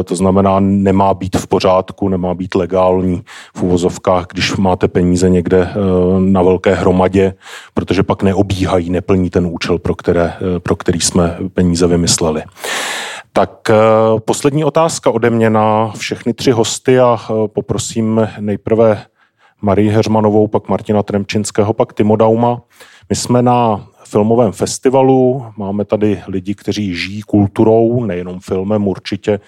To 0.06 0.16
znamená, 0.16 0.60
nemá 0.60 1.14
být 1.14 1.36
v 1.36 1.48
pořádku, 1.48 2.10
nemá 2.10 2.34
být 2.34 2.56
legální 2.56 3.22
v 3.56 3.64
uvozovkách, 3.64 4.26
když 4.34 4.58
máte 4.58 4.88
peníze 4.88 5.30
někde 5.30 5.74
na 6.20 6.42
velké 6.42 6.76
hromadě, 6.76 7.34
protože 7.74 8.04
pak 8.04 8.24
neobíhají, 8.24 8.90
neplní 8.90 9.30
ten 9.30 9.46
účel, 9.46 9.80
pro, 9.80 9.96
které, 9.96 10.34
pro 10.60 10.76
který 10.76 11.00
jsme 11.00 11.38
peníze 11.54 11.88
vymysleli. 11.88 12.44
Tak 13.34 13.72
poslední 14.26 14.64
otázka 14.64 15.12
ode 15.12 15.30
mě 15.30 15.50
na 15.50 15.92
všechny 15.98 16.34
tři 16.34 16.52
hosty 16.52 17.00
a 17.00 17.20
poprosím 17.54 18.28
nejprve 18.40 19.06
Marii 19.62 19.90
Heřmanovou, 19.90 20.48
pak 20.48 20.70
Martina 20.70 21.04
Tremčinského, 21.04 21.74
pak 21.74 21.94
Timo 21.94 22.16
Dauma. 22.16 22.62
My 23.10 23.16
jsme 23.16 23.42
na 23.42 23.88
filmovém 24.10 24.52
festivalu, 24.52 25.46
máme 25.58 25.86
tady 25.86 26.22
lidi, 26.28 26.56
kteří 26.56 26.96
žijí 26.96 27.22
kulturou, 27.22 28.06
nejenom 28.06 28.40
filmem 28.40 28.88
určitě. 28.88 29.40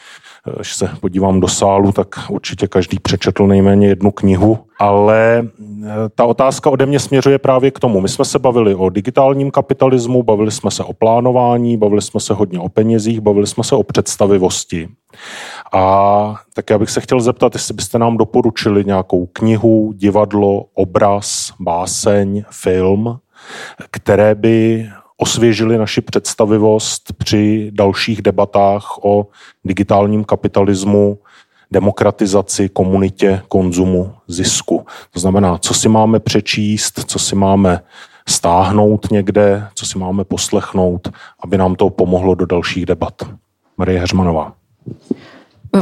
Když 0.55 0.75
se 0.75 0.89
podívám 1.01 1.39
do 1.39 1.47
sálu, 1.47 1.91
tak 1.91 2.07
určitě 2.29 2.67
každý 2.67 2.99
přečetl 2.99 3.47
nejméně 3.47 3.87
jednu 3.87 4.11
knihu, 4.11 4.59
ale 4.79 5.43
eh, 5.83 5.87
ta 6.15 6.25
otázka 6.25 6.69
ode 6.69 6.85
mě 6.85 6.99
směřuje 6.99 7.39
právě 7.39 7.71
k 7.71 7.79
tomu. 7.79 8.01
My 8.01 8.09
jsme 8.09 8.25
se 8.25 8.39
bavili 8.39 8.75
o 8.75 8.89
digitálním 8.89 9.51
kapitalismu, 9.51 10.23
bavili 10.23 10.51
jsme 10.51 10.71
se 10.71 10.83
o 10.83 10.93
plánování, 10.93 11.77
bavili 11.77 12.01
jsme 12.01 12.19
se 12.19 12.33
hodně 12.33 12.59
o 12.59 12.69
penězích, 12.69 13.21
bavili 13.21 13.47
jsme 13.47 13.63
se 13.63 13.75
o 13.75 13.83
představivosti. 13.83 14.89
A 15.71 16.35
tak 16.53 16.69
já 16.69 16.77
bych 16.77 16.89
se 16.89 17.01
chtěl 17.01 17.21
zeptat, 17.21 17.55
jestli 17.55 17.73
byste 17.73 17.99
nám 17.99 18.17
doporučili 18.17 18.85
nějakou 18.85 19.25
knihu, 19.25 19.93
divadlo, 19.95 20.65
obraz, 20.73 21.53
báseň, 21.59 22.43
film, 22.51 23.19
které 23.91 24.35
by 24.35 24.85
osvěžili 25.17 25.77
naši 25.77 26.01
představivost 26.01 27.13
při 27.17 27.71
dalších 27.73 28.21
debatách 28.21 29.05
o 29.05 29.27
digitálním 29.65 30.23
kapitalismu, 30.23 31.19
demokratizaci, 31.71 32.69
komunitě, 32.69 33.41
konzumu, 33.47 34.13
zisku. 34.27 34.85
To 35.11 35.19
znamená, 35.19 35.57
co 35.57 35.73
si 35.73 35.89
máme 35.89 36.19
přečíst, 36.19 36.99
co 37.05 37.19
si 37.19 37.35
máme 37.35 37.81
stáhnout 38.27 39.11
někde, 39.11 39.67
co 39.75 39.85
si 39.85 39.99
máme 39.99 40.23
poslechnout, 40.23 41.11
aby 41.39 41.57
nám 41.57 41.75
to 41.75 41.89
pomohlo 41.89 42.35
do 42.35 42.45
dalších 42.45 42.85
debat. 42.85 43.13
Marie 43.77 43.99
Heřmanová. 43.99 44.53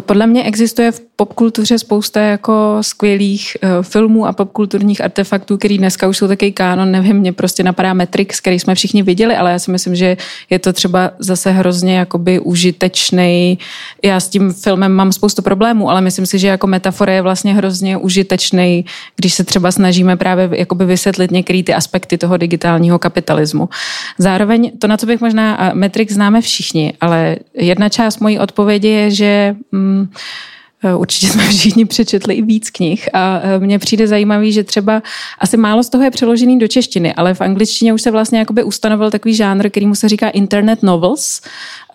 Podle 0.05 0.27
mě 0.27 0.43
existuje 0.43 0.91
v 0.91 1.08
popkultuře 1.19 1.79
spousta 1.79 2.21
jako 2.21 2.77
skvělých 2.81 3.57
uh, 3.63 3.83
filmů 3.83 4.25
a 4.25 4.33
popkulturních 4.33 5.03
artefaktů, 5.03 5.57
který 5.57 5.77
dneska 5.77 6.07
už 6.07 6.17
jsou 6.17 6.27
taky 6.27 6.51
kánon, 6.51 6.91
nevím, 6.91 7.15
mě 7.17 7.33
prostě 7.33 7.63
napadá 7.63 7.93
Matrix, 7.93 8.39
který 8.39 8.59
jsme 8.59 8.75
všichni 8.75 9.03
viděli, 9.03 9.35
ale 9.35 9.51
já 9.51 9.59
si 9.59 9.71
myslím, 9.71 9.95
že 9.95 10.17
je 10.49 10.59
to 10.59 10.73
třeba 10.73 11.11
zase 11.19 11.51
hrozně 11.51 11.97
jakoby 11.97 12.39
užitečný. 12.39 13.59
Já 14.03 14.19
s 14.19 14.29
tím 14.29 14.53
filmem 14.53 14.91
mám 14.91 15.11
spoustu 15.11 15.41
problémů, 15.41 15.89
ale 15.89 16.01
myslím 16.01 16.25
si, 16.25 16.39
že 16.39 16.47
jako 16.47 16.67
metafora 16.67 17.13
je 17.13 17.21
vlastně 17.21 17.53
hrozně 17.53 17.97
užitečný, 17.97 18.85
když 19.15 19.33
se 19.33 19.43
třeba 19.43 19.71
snažíme 19.71 20.17
právě 20.17 20.49
jakoby 20.51 20.85
vysvětlit 20.85 21.31
některé 21.31 21.63
ty 21.63 21.73
aspekty 21.73 22.17
toho 22.17 22.37
digitálního 22.37 22.99
kapitalismu. 22.99 23.69
Zároveň 24.17 24.71
to, 24.79 24.87
na 24.87 24.97
co 24.97 25.05
bych 25.05 25.21
možná, 25.21 25.71
Matrix 25.73 26.13
známe 26.13 26.41
všichni, 26.41 26.93
ale 27.01 27.37
jedna 27.53 27.89
část 27.89 28.19
mojí 28.19 28.39
odpovědi 28.39 28.87
je, 28.87 29.11
že 29.11 29.55
mm, 29.71 30.07
Eh, 30.07 30.58
určitě 30.97 31.27
jsme 31.27 31.47
všichni 31.49 31.85
přečetli 31.85 32.33
i 32.33 32.41
víc 32.41 32.69
knih 32.69 33.09
a 33.13 33.39
eh, 33.43 33.59
mně 33.59 33.79
přijde 33.79 34.07
zajímavý, 34.07 34.51
že 34.51 34.63
třeba 34.63 35.01
asi 35.39 35.57
málo 35.57 35.83
z 35.83 35.89
toho 35.89 36.03
je 36.03 36.11
přeložený 36.11 36.59
do 36.59 36.67
češtiny, 36.67 37.13
ale 37.13 37.33
v 37.33 37.41
angličtině 37.41 37.93
už 37.93 38.01
se 38.01 38.11
vlastně 38.11 38.39
jakoby 38.39 38.63
ustanovil 38.63 39.11
takový 39.11 39.35
žánr, 39.35 39.69
který 39.69 39.85
mu 39.85 39.95
se 39.95 40.09
říká 40.09 40.29
internet 40.29 40.83
novels. 40.83 41.41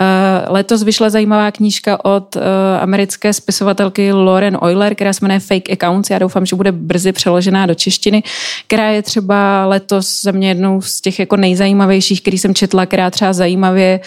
Eh, 0.01 0.05
letos 0.49 0.83
vyšla 0.83 1.11
zajímavá 1.11 1.51
knížka 1.51 2.05
od 2.05 2.37
americké 2.81 3.33
spisovatelky 3.33 4.13
Lauren 4.13 4.59
Euler, 4.63 4.95
která 4.95 5.13
se 5.13 5.25
jmenuje 5.25 5.41
Fake 5.41 5.71
Accounts. 5.73 6.11
Já 6.11 6.19
doufám, 6.19 6.47
že 6.47 6.57
bude 6.57 6.73
brzy 6.73 7.13
přeložená 7.13 7.67
do 7.67 7.75
češtiny, 7.75 8.23
která 8.67 8.91
je 8.91 9.03
třeba 9.03 9.67
letos 9.67 10.23
za 10.23 10.33
mě 10.33 10.49
jednou 10.49 10.81
z 10.81 11.01
těch 11.01 11.19
jako 11.19 11.37
nejzajímavějších, 11.37 12.21
který 12.21 12.39
jsem 12.39 12.55
četla, 12.55 12.87
která 12.87 13.11
třeba 13.11 13.33
zajímavě 13.33 14.01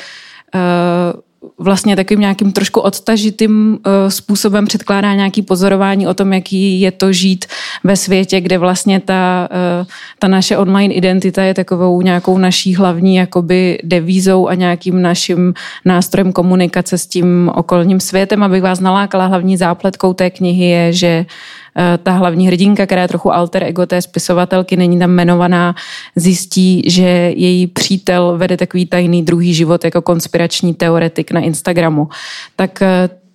vlastně 1.58 1.96
takovým 1.96 2.20
nějakým 2.20 2.52
trošku 2.52 2.80
odtažitým 2.80 3.72
uh, 3.72 4.10
způsobem 4.10 4.66
předkládá 4.66 5.14
nějaký 5.14 5.42
pozorování 5.42 6.08
o 6.08 6.14
tom, 6.14 6.34
jaký 6.34 6.82
je 6.82 6.92
to 6.92 7.14
žít 7.14 7.46
ve 7.84 7.96
světě, 7.96 8.42
kde 8.42 8.58
vlastně 8.58 9.00
ta, 9.00 9.50
uh, 9.82 9.88
ta 10.20 10.28
naše 10.28 10.58
online 10.58 10.94
identita 10.94 11.44
je 11.44 11.54
takovou 11.54 12.02
nějakou 12.02 12.38
naší 12.38 12.76
hlavní 12.76 13.16
jakoby 13.16 13.80
devízou 13.84 14.48
a 14.48 14.54
nějakým 14.54 15.02
naším 15.02 15.54
nástrojem 15.86 16.32
komunikace 16.32 16.98
s 16.98 17.08
tím 17.08 17.52
okolním 17.56 18.00
světem. 18.00 18.44
Abych 18.44 18.62
vás 18.62 18.80
nalákala, 18.80 19.26
hlavní 19.26 19.58
zápletkou 19.58 20.14
té 20.14 20.30
knihy 20.30 20.66
je, 20.66 20.94
že 20.94 21.26
Eh, 21.26 21.66
ta 22.04 22.12
hlavní 22.12 22.48
hrdinka, 22.48 22.86
která 22.86 23.02
je 23.02 23.08
trochu 23.08 23.34
alter 23.34 23.64
ego 23.64 23.86
té 23.86 24.02
spisovatelky, 24.02 24.78
není 24.78 24.99
tam 24.99 25.10
jmenovaná, 25.10 25.76
zjistí, 26.16 26.84
že 26.88 27.34
její 27.36 27.68
přítel 27.68 28.38
vede 28.38 28.58
takový 28.58 28.86
tajný 28.86 29.24
druhý 29.24 29.54
život 29.54 29.86
jako 29.86 30.02
konspirační 30.02 30.74
teoretik 30.74 31.32
na 31.32 31.40
Instagramu. 31.40 32.08
Tak 32.56 32.82
eh, 32.82 32.88
Eh, 33.08 33.27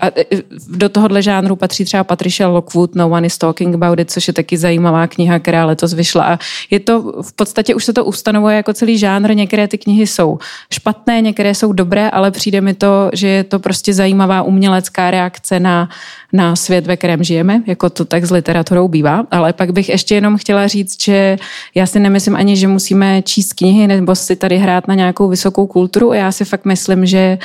a 0.00 0.06
eh, 0.16 0.24
do 0.68 0.88
tohohle 0.88 1.22
žánru 1.22 1.56
patří 1.56 1.84
třeba 1.84 2.04
Patricia 2.04 2.48
Lockwood, 2.48 2.94
No 2.94 3.08
One 3.08 3.26
is 3.26 3.38
Talking 3.38 3.74
About 3.74 4.00
It, 4.00 4.10
což 4.10 4.28
je 4.28 4.34
taky 4.34 4.56
zajímavá 4.56 5.06
kniha, 5.06 5.38
která 5.38 5.66
letos 5.66 5.92
vyšla. 5.92 6.24
A 6.24 6.38
je 6.70 6.80
to, 6.80 7.22
v 7.22 7.32
podstatě 7.32 7.74
už 7.74 7.84
se 7.84 7.92
to 7.92 8.04
ustanovuje 8.04 8.56
jako 8.56 8.72
celý 8.72 8.98
žánr. 8.98 9.34
Některé 9.34 9.68
ty 9.68 9.78
knihy 9.78 10.06
jsou 10.06 10.38
špatné, 10.72 11.20
některé 11.20 11.54
jsou 11.54 11.72
dobré, 11.72 12.10
ale 12.10 12.30
přijde 12.30 12.60
mi 12.60 12.74
to, 12.74 13.10
že 13.12 13.28
je 13.28 13.44
to 13.44 13.58
prostě 13.58 13.94
zajímavá 13.94 14.42
umělecká 14.42 15.10
reakce 15.10 15.60
na, 15.60 15.88
na 16.32 16.56
svět, 16.56 16.86
ve 16.86 16.96
kterém 16.96 17.24
žijeme, 17.24 17.62
jako 17.66 17.90
to 17.90 18.04
tak 18.04 18.24
s 18.24 18.30
literaturou 18.30 18.88
bývá. 18.88 19.26
Ale 19.30 19.52
pak 19.52 19.72
bych 19.72 19.88
ještě 19.88 20.14
jenom 20.14 20.36
chtěla 20.36 20.66
říct, 20.66 21.02
že 21.02 21.36
já 21.74 21.86
si 21.86 22.00
nemyslím 22.00 22.36
ani, 22.36 22.56
že 22.56 22.68
musíme 22.68 23.22
číst 23.22 23.52
knihy 23.52 23.86
nebo 23.86 24.14
si 24.14 24.36
tady 24.36 24.58
hrát 24.58 24.88
na 24.88 24.94
nějakou 24.94 25.28
vysokou 25.28 25.66
kulturu. 25.66 26.12
Já 26.12 26.32
si 26.32 26.44
fakt 26.44 26.64
myslím, 26.64 27.06
že 27.06 27.38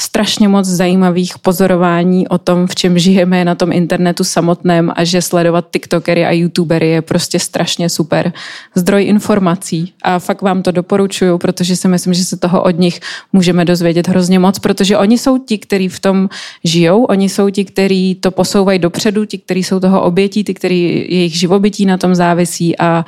strašně 0.00 0.48
moc 0.48 0.66
zajímavých 0.66 1.38
pozorování 1.38 2.28
o 2.28 2.38
tom, 2.38 2.66
v 2.66 2.74
čem 2.74 2.98
žijeme 2.98 3.44
na 3.44 3.54
tom 3.54 3.72
internetu 3.72 4.24
samotném 4.24 4.92
a 4.96 5.04
že 5.04 5.22
sledovat 5.22 5.64
TikTokery 5.70 6.26
a 6.26 6.30
YouTubery 6.30 6.88
je 6.88 7.02
prostě 7.02 7.38
strašně 7.38 7.88
super 7.88 8.32
zdroj 8.74 9.04
informací. 9.04 9.92
A 10.02 10.18
fakt 10.18 10.42
vám 10.42 10.62
to 10.62 10.70
doporučuju, 10.70 11.38
protože 11.38 11.76
si 11.76 11.88
myslím, 11.88 12.14
že 12.14 12.24
se 12.24 12.36
toho 12.36 12.62
od 12.62 12.78
nich 12.78 13.00
můžeme 13.32 13.64
dozvědět 13.64 14.08
hrozně 14.08 14.38
moc, 14.38 14.58
protože 14.58 14.96
oni 14.96 15.18
jsou 15.18 15.38
ti, 15.38 15.58
kteří 15.58 15.88
v 15.88 16.00
tom 16.00 16.28
žijou, 16.64 17.04
oni 17.04 17.28
jsou 17.28 17.50
ti, 17.50 17.64
kteří 17.64 18.14
to 18.14 18.30
posouvají 18.30 18.78
dopředu, 18.78 19.24
ti, 19.24 19.38
kteří 19.38 19.64
jsou 19.64 19.80
toho 19.80 20.02
obětí, 20.02 20.44
ty, 20.44 20.54
kteří 20.54 20.82
jejich 21.08 21.38
živobytí 21.38 21.86
na 21.86 21.96
tom 21.96 22.14
závisí 22.14 22.78
a 22.78 23.04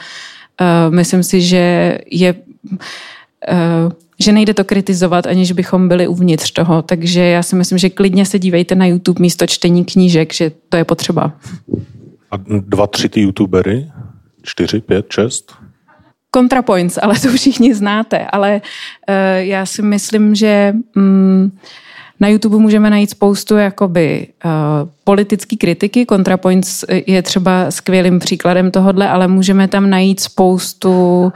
uh, 0.60 0.94
myslím 0.94 1.22
si, 1.22 1.40
že 1.40 1.98
je 2.10 2.34
uh, 2.34 3.92
že 4.22 4.32
nejde 4.32 4.54
to 4.54 4.64
kritizovat, 4.64 5.26
aniž 5.26 5.52
bychom 5.52 5.88
byli 5.88 6.08
uvnitř 6.08 6.50
toho. 6.50 6.82
Takže 6.82 7.20
já 7.20 7.42
si 7.42 7.56
myslím, 7.56 7.78
že 7.78 7.90
klidně 7.90 8.26
se 8.26 8.38
dívejte 8.38 8.74
na 8.74 8.86
YouTube 8.86 9.22
místo 9.22 9.46
čtení 9.46 9.84
knížek, 9.84 10.32
že 10.34 10.52
to 10.68 10.76
je 10.76 10.84
potřeba. 10.84 11.32
A 12.30 12.36
dva, 12.60 12.86
tři 12.86 13.08
ty 13.08 13.20
youtubery? 13.20 13.86
Čtyři, 14.42 14.80
pět, 14.80 15.06
šest? 15.12 15.52
ContraPoints, 16.36 16.98
ale 17.02 17.18
to 17.18 17.28
všichni 17.32 17.74
znáte. 17.74 18.26
Ale 18.26 18.60
uh, 19.08 19.14
já 19.36 19.66
si 19.66 19.82
myslím, 19.82 20.34
že 20.34 20.74
um, 20.96 21.52
na 22.20 22.28
YouTube 22.28 22.56
můžeme 22.56 22.90
najít 22.90 23.10
spoustu 23.10 23.56
jakoby 23.56 24.26
uh, 24.44 24.50
politický 25.04 25.56
kritiky. 25.56 26.06
ContraPoints 26.06 26.84
je 27.06 27.22
třeba 27.22 27.70
skvělým 27.70 28.18
příkladem 28.18 28.70
tohodle, 28.70 29.08
ale 29.08 29.28
můžeme 29.28 29.68
tam 29.68 29.90
najít 29.90 30.20
spoustu 30.20 31.32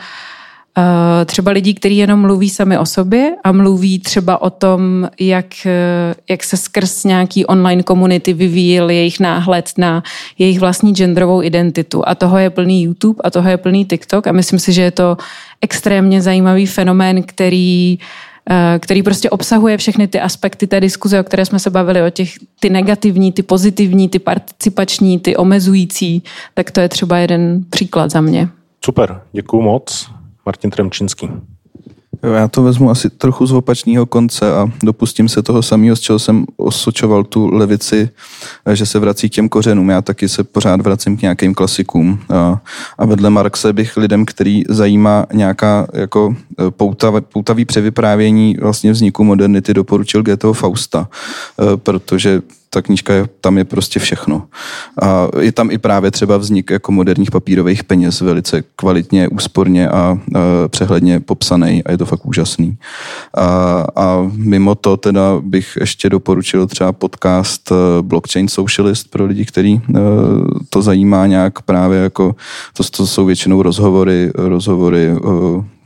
třeba 1.24 1.52
lidí, 1.52 1.74
kteří 1.74 1.96
jenom 1.96 2.20
mluví 2.20 2.51
sami 2.51 2.78
o 2.78 2.86
sobě 2.86 3.36
a 3.44 3.52
mluví 3.52 3.98
třeba 3.98 4.42
o 4.42 4.51
tom, 4.51 5.09
jak, 5.20 5.46
eh, 5.66 6.14
jak 6.28 6.44
se 6.44 6.56
skrz 6.56 7.05
nějaký 7.05 7.46
online 7.46 7.82
komunity 7.82 8.32
vyvíjel 8.32 8.90
jejich 8.90 9.20
náhled 9.20 9.70
na 9.78 10.02
jejich 10.38 10.60
vlastní 10.60 10.94
genderovou 10.94 11.42
identitu. 11.42 12.09
A 12.09 12.14
toho 12.14 12.38
je 12.38 12.51
plný 12.51 12.82
YouTube 12.82 13.20
a 13.24 13.30
toho 13.30 13.48
je 13.48 13.56
plný 13.56 13.84
TikTok 13.84 14.26
a 14.26 14.32
myslím 14.32 14.59
si, 14.59 14.72
že 14.72 14.82
je 14.82 14.90
to 14.90 15.16
extrémně 15.60 16.22
zajímavý 16.22 16.66
fenomén, 16.66 17.22
který 17.22 17.98
eh, 18.51 18.78
který 18.78 19.02
prostě 19.02 19.30
obsahuje 19.30 19.76
všechny 19.76 20.09
ty 20.09 20.20
aspekty 20.20 20.66
té 20.66 20.80
diskuze, 20.80 21.20
o 21.20 21.24
které 21.24 21.46
jsme 21.46 21.59
se 21.59 21.70
bavili, 21.70 22.02
o 22.02 22.10
těch 22.10 22.30
ty 22.60 22.70
negativní, 22.70 23.32
ty 23.32 23.42
pozitivní, 23.42 24.09
ty 24.09 24.18
participační, 24.18 25.18
ty 25.18 25.36
omezující, 25.36 26.22
tak 26.55 26.70
to 26.70 26.80
je 26.80 26.88
třeba 26.88 27.18
jeden 27.18 27.64
příklad 27.70 28.10
za 28.10 28.20
mě. 28.20 28.48
Super, 28.84 29.20
děkuju 29.32 29.62
moc. 29.62 30.10
Martin 30.46 30.70
Tremčinský. 30.70 31.28
Já 32.34 32.48
to 32.48 32.62
vezmu 32.62 32.90
asi 32.90 33.10
trochu 33.10 33.46
z 33.46 33.52
opačného 33.52 34.06
konce 34.06 34.52
a 34.52 34.66
dopustím 34.82 35.28
se 35.28 35.42
toho 35.42 35.62
samého, 35.62 35.96
z 35.96 36.00
čeho 36.00 36.18
jsem 36.18 36.44
osočoval 36.56 37.24
tu 37.24 37.54
levici, 37.54 38.08
že 38.72 38.86
se 38.86 38.98
vrací 38.98 39.30
k 39.30 39.32
těm 39.32 39.48
kořenům. 39.48 39.90
Já 39.90 40.02
taky 40.02 40.28
se 40.28 40.44
pořád 40.44 40.80
vracím 40.80 41.16
k 41.16 41.22
nějakým 41.22 41.54
klasikům. 41.54 42.18
A, 42.28 42.60
a 42.98 43.06
vedle 43.06 43.30
Marxe 43.30 43.72
bych 43.72 43.96
lidem, 43.96 44.24
který 44.26 44.62
zajímá 44.68 45.26
nějaká 45.32 45.86
jako 45.92 46.36
e, 46.66 46.70
poutav, 46.70 47.14
poutavý 47.32 47.64
převyprávění 47.64 48.56
vlastně 48.60 48.92
vzniku 48.92 49.24
modernity, 49.24 49.74
doporučil 49.74 50.22
Goetheho 50.22 50.52
Fausta, 50.52 51.08
protože 51.76 52.42
ta 52.74 52.82
knížka 52.82 53.14
je, 53.14 53.28
tam 53.40 53.59
je 53.59 53.64
prostě 53.64 54.01
všechno. 54.01 54.42
A 55.02 55.28
je 55.40 55.52
tam 55.52 55.70
i 55.70 55.78
právě 55.78 56.10
třeba 56.10 56.36
vznik 56.36 56.70
jako 56.70 56.92
moderních 56.92 57.30
papírových 57.30 57.84
peněz, 57.84 58.20
velice 58.20 58.62
kvalitně, 58.76 59.28
úsporně 59.28 59.88
a, 59.88 59.94
a 59.94 60.18
přehledně 60.68 61.20
popsaný 61.20 61.84
a 61.84 61.90
je 61.90 61.98
to 61.98 62.06
fakt 62.06 62.26
úžasný. 62.26 62.76
A, 63.34 63.46
a 63.96 64.30
mimo 64.32 64.74
to 64.74 64.96
teda 64.96 65.38
bych 65.40 65.78
ještě 65.80 66.10
doporučil 66.10 66.66
třeba 66.66 66.92
podcast 66.92 67.72
eh, 67.72 68.02
Blockchain 68.02 68.48
Socialist 68.48 69.10
pro 69.10 69.24
lidi, 69.24 69.44
který 69.44 69.78
eh, 69.78 70.01
to 70.70 70.82
zajímá 70.82 71.26
nějak 71.26 71.62
právě 71.62 71.98
jako, 71.98 72.34
to, 72.76 72.82
to 72.96 73.06
jsou 73.06 73.24
většinou 73.24 73.62
rozhovory, 73.62 74.30
rozhovory 74.34 75.14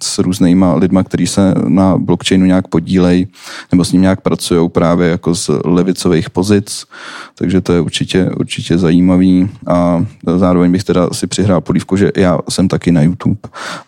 s 0.03 0.19
různýma 0.19 0.75
lidma, 0.75 1.03
kteří 1.03 1.27
se 1.27 1.55
na 1.69 1.99
blockchainu 1.99 2.47
nějak 2.47 2.69
podílejí 2.69 3.29
nebo 3.73 3.85
s 3.85 3.93
ním 3.93 4.03
nějak 4.03 4.21
pracují 4.21 4.69
právě 4.69 5.09
jako 5.09 5.35
z 5.35 5.51
levicových 5.65 6.31
pozic, 6.31 6.85
takže 7.35 7.61
to 7.61 7.73
je 7.73 7.81
určitě, 7.81 8.31
určitě 8.37 8.79
zajímavý 8.79 9.51
a 9.67 10.05
zároveň 10.37 10.73
bych 10.73 10.85
teda 10.85 11.09
si 11.13 11.27
přihrál 11.27 11.61
polívku, 11.61 11.97
že 11.97 12.13
já 12.17 12.39
jsem 12.49 12.69
taky 12.69 12.93
na 12.93 13.03
YouTube, 13.03 13.41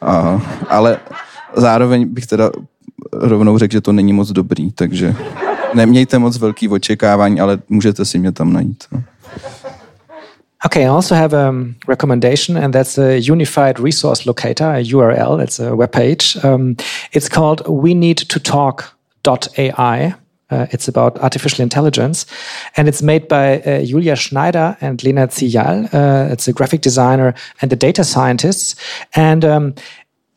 a, 0.02 0.42
ale 0.68 0.98
zároveň 1.56 2.08
bych 2.08 2.26
teda 2.26 2.50
rovnou 3.12 3.58
řekl, 3.58 3.72
že 3.72 3.80
to 3.80 3.92
není 3.92 4.12
moc 4.12 4.32
dobrý, 4.32 4.72
takže 4.72 5.14
nemějte 5.74 6.18
moc 6.18 6.38
velký 6.38 6.68
očekávání, 6.68 7.40
ale 7.40 7.58
můžete 7.68 8.04
si 8.04 8.18
mě 8.18 8.32
tam 8.32 8.52
najít. 8.52 8.84
No. 8.92 9.02
Okay, 10.64 10.84
I 10.84 10.88
also 10.88 11.14
have 11.14 11.32
a 11.32 11.74
recommendation, 11.86 12.56
and 12.56 12.74
that's 12.74 12.98
a 12.98 13.18
unified 13.18 13.80
resource 13.80 14.26
locator, 14.26 14.70
a 14.70 14.84
URL. 14.84 15.42
It's 15.42 15.58
a 15.58 15.74
web 15.74 15.92
page. 15.92 16.36
Um, 16.44 16.76
it's 17.12 17.30
called 17.30 17.66
we 17.66 17.94
need 17.94 18.18
to 18.18 18.38
talk.ai. 18.38 20.14
Uh, 20.50 20.66
it's 20.70 20.88
about 20.88 21.16
artificial 21.20 21.62
intelligence, 21.62 22.26
and 22.76 22.88
it's 22.88 23.00
made 23.02 23.26
by 23.28 23.60
uh, 23.60 23.84
Julia 23.84 24.16
Schneider 24.16 24.76
and 24.80 25.02
Lena 25.02 25.28
Ziyal. 25.28 25.88
Uh, 25.94 26.30
it's 26.32 26.48
a 26.48 26.52
graphic 26.52 26.82
designer 26.82 27.34
and 27.62 27.70
the 27.70 27.76
data 27.76 28.04
scientists, 28.04 28.74
and 29.14 29.44
um, 29.44 29.74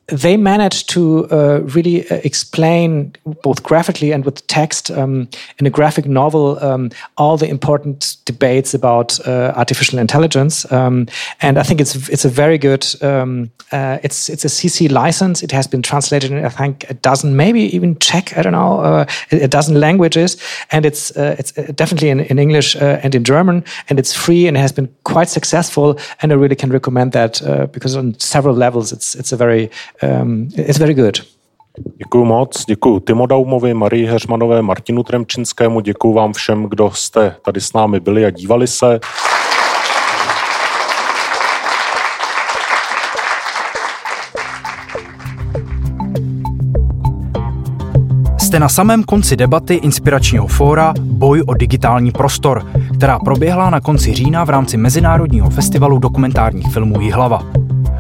they 0.08 0.36
managed 0.36 0.90
to 0.90 1.28
uh, 1.32 1.62
really 1.76 2.10
uh, 2.10 2.16
explain 2.24 3.14
both 3.42 3.64
graphically 3.64 4.12
and 4.12 4.26
with 4.26 4.46
text 4.48 4.92
um, 4.92 5.30
in 5.60 5.66
a 5.66 5.70
graphic 5.70 6.06
novel 6.06 6.62
um, 6.64 6.90
all 7.18 7.38
the 7.38 7.48
important 7.48 8.18
debates 8.26 8.74
about 8.74 9.26
uh, 9.26 9.54
artificial 9.56 10.00
intelligence. 10.00 10.70
Um, 10.72 11.08
and 11.42 11.58
I 11.58 11.64
think 11.64 11.80
it's 11.80 12.10
it's 12.10 12.26
a 12.26 12.30
very 12.30 12.58
good 12.58 12.86
um, 13.02 13.50
uh, 13.72 13.98
it's 14.04 14.30
it's 14.30 14.44
a 14.44 14.50
CC 14.50 14.92
license. 14.92 15.42
It 15.42 15.52
has 15.52 15.68
been 15.68 15.82
translated 15.82 16.32
in 16.32 16.46
I 16.46 16.50
think 16.50 16.86
a 16.90 16.94
dozen, 16.94 17.38
maybe 17.38 17.74
even 17.76 17.98
Czech. 18.00 18.38
I 18.38 18.42
don't 18.42 18.52
know 18.52 18.80
uh, 18.80 19.06
a 19.32 19.48
dozen 19.48 19.80
languages, 19.80 20.38
and 20.72 20.86
it's 20.86 21.16
uh, 21.16 21.36
it's 21.40 21.54
definitely 21.76 22.10
in, 22.10 22.20
in 22.20 22.40
English 22.40 22.76
and 22.76 23.16
in 23.16 23.24
German, 23.24 23.64
and 23.90 24.00
it's 24.00 24.14
free 24.14 24.48
and 24.48 24.58
it 24.58 24.60
has 24.60 24.74
been 24.74 24.94
quite 25.04 25.30
successful. 25.30 25.98
And 26.22 26.32
I 26.34 26.36
really 26.36 26.56
can 26.56 26.72
recommend 26.72 27.14
that 27.14 27.42
because 27.72 27.96
on 27.96 28.20
several 28.20 28.56
levels, 28.56 28.92
it's 28.92 29.16
it's 29.16 29.32
a 29.32 29.38
very 29.38 29.70
um, 30.22 30.50
it's 30.58 30.80
very 30.80 30.94
good. 30.94 31.18
Děkuji 31.98 32.26
moc, 32.26 32.66
děkuji 32.66 33.00
Timo 33.00 33.26
Daumovi, 33.26 33.74
Marii 33.74 34.06
Heřmanové, 34.06 34.62
Martinu 34.62 35.04
Tremčinskému, 35.04 35.80
děkuji 35.80 36.14
vám 36.14 36.34
všem, 36.34 36.64
kdo 36.64 36.92
jste 36.92 37.36
tady 37.46 37.62
s 37.62 37.74
námi 37.74 38.00
byli 38.00 38.26
a 38.26 38.30
dívali 38.30 38.68
se. 38.68 39.00
Jste 48.38 48.60
na 48.60 48.70
samém 48.70 49.04
konci 49.04 49.36
debaty 49.36 49.74
inspiračního 49.74 50.48
fóra 50.48 50.94
Boj 51.00 51.44
o 51.48 51.54
digitální 51.54 52.12
prostor, 52.12 52.72
která 52.98 53.20
proběhla 53.20 53.70
na 53.70 53.82
konci 53.82 54.14
října 54.14 54.44
v 54.44 54.50
rámci 54.50 54.78
Mezinárodního 54.78 55.50
festivalu 55.50 56.00
dokumentárních 56.00 56.74
filmů 56.74 57.02
Jihlava. 57.02 57.44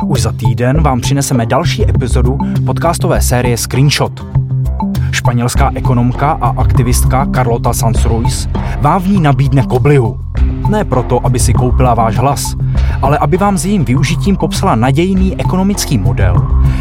Už 0.05 0.21
za 0.21 0.31
týden 0.31 0.81
vám 0.81 1.01
přineseme 1.01 1.45
další 1.45 1.89
epizodu 1.89 2.37
podcastové 2.65 3.21
série 3.21 3.57
Screenshot. 3.57 4.25
Španělská 5.11 5.71
ekonomka 5.75 6.31
a 6.31 6.49
aktivistka 6.61 7.27
Carlota 7.35 7.71
Sanz-Ruiz 7.71 8.49
vám 8.81 9.01
v 9.01 9.07
ní 9.07 9.21
nabídne 9.21 9.63
koblihu. 9.63 10.19
Ne 10.69 10.85
proto, 10.85 11.25
aby 11.25 11.39
si 11.39 11.53
koupila 11.53 11.93
váš 11.93 12.17
hlas, 12.17 12.55
ale 13.01 13.17
aby 13.17 13.37
vám 13.37 13.57
s 13.57 13.65
jejím 13.65 13.85
využitím 13.85 14.35
popsala 14.35 14.75
nadějný 14.75 15.39
ekonomický 15.39 15.97
model, 15.97 16.35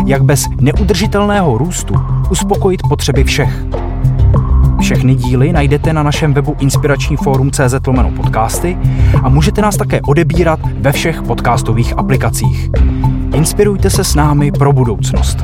jak 0.06 0.24
bez 0.24 0.48
neudržitelného 0.60 1.58
růstu 1.58 1.94
uspokojit 2.30 2.82
potřeby 2.88 3.24
všech. 3.24 3.64
Všechny 4.82 5.14
díly 5.14 5.52
najdete 5.52 5.92
na 5.92 6.02
našem 6.02 6.34
webu 6.34 6.56
inspirační 6.60 7.16
fórum.cz 7.16 7.74
podcasty 8.16 8.78
a 9.22 9.28
můžete 9.28 9.62
nás 9.62 9.76
také 9.76 10.00
odebírat 10.00 10.60
ve 10.80 10.92
všech 10.92 11.22
podcastových 11.22 11.98
aplikacích. 11.98 12.70
Inspirujte 13.34 13.90
se 13.90 14.04
s 14.04 14.14
námi 14.14 14.52
pro 14.52 14.72
budoucnost. 14.72 15.38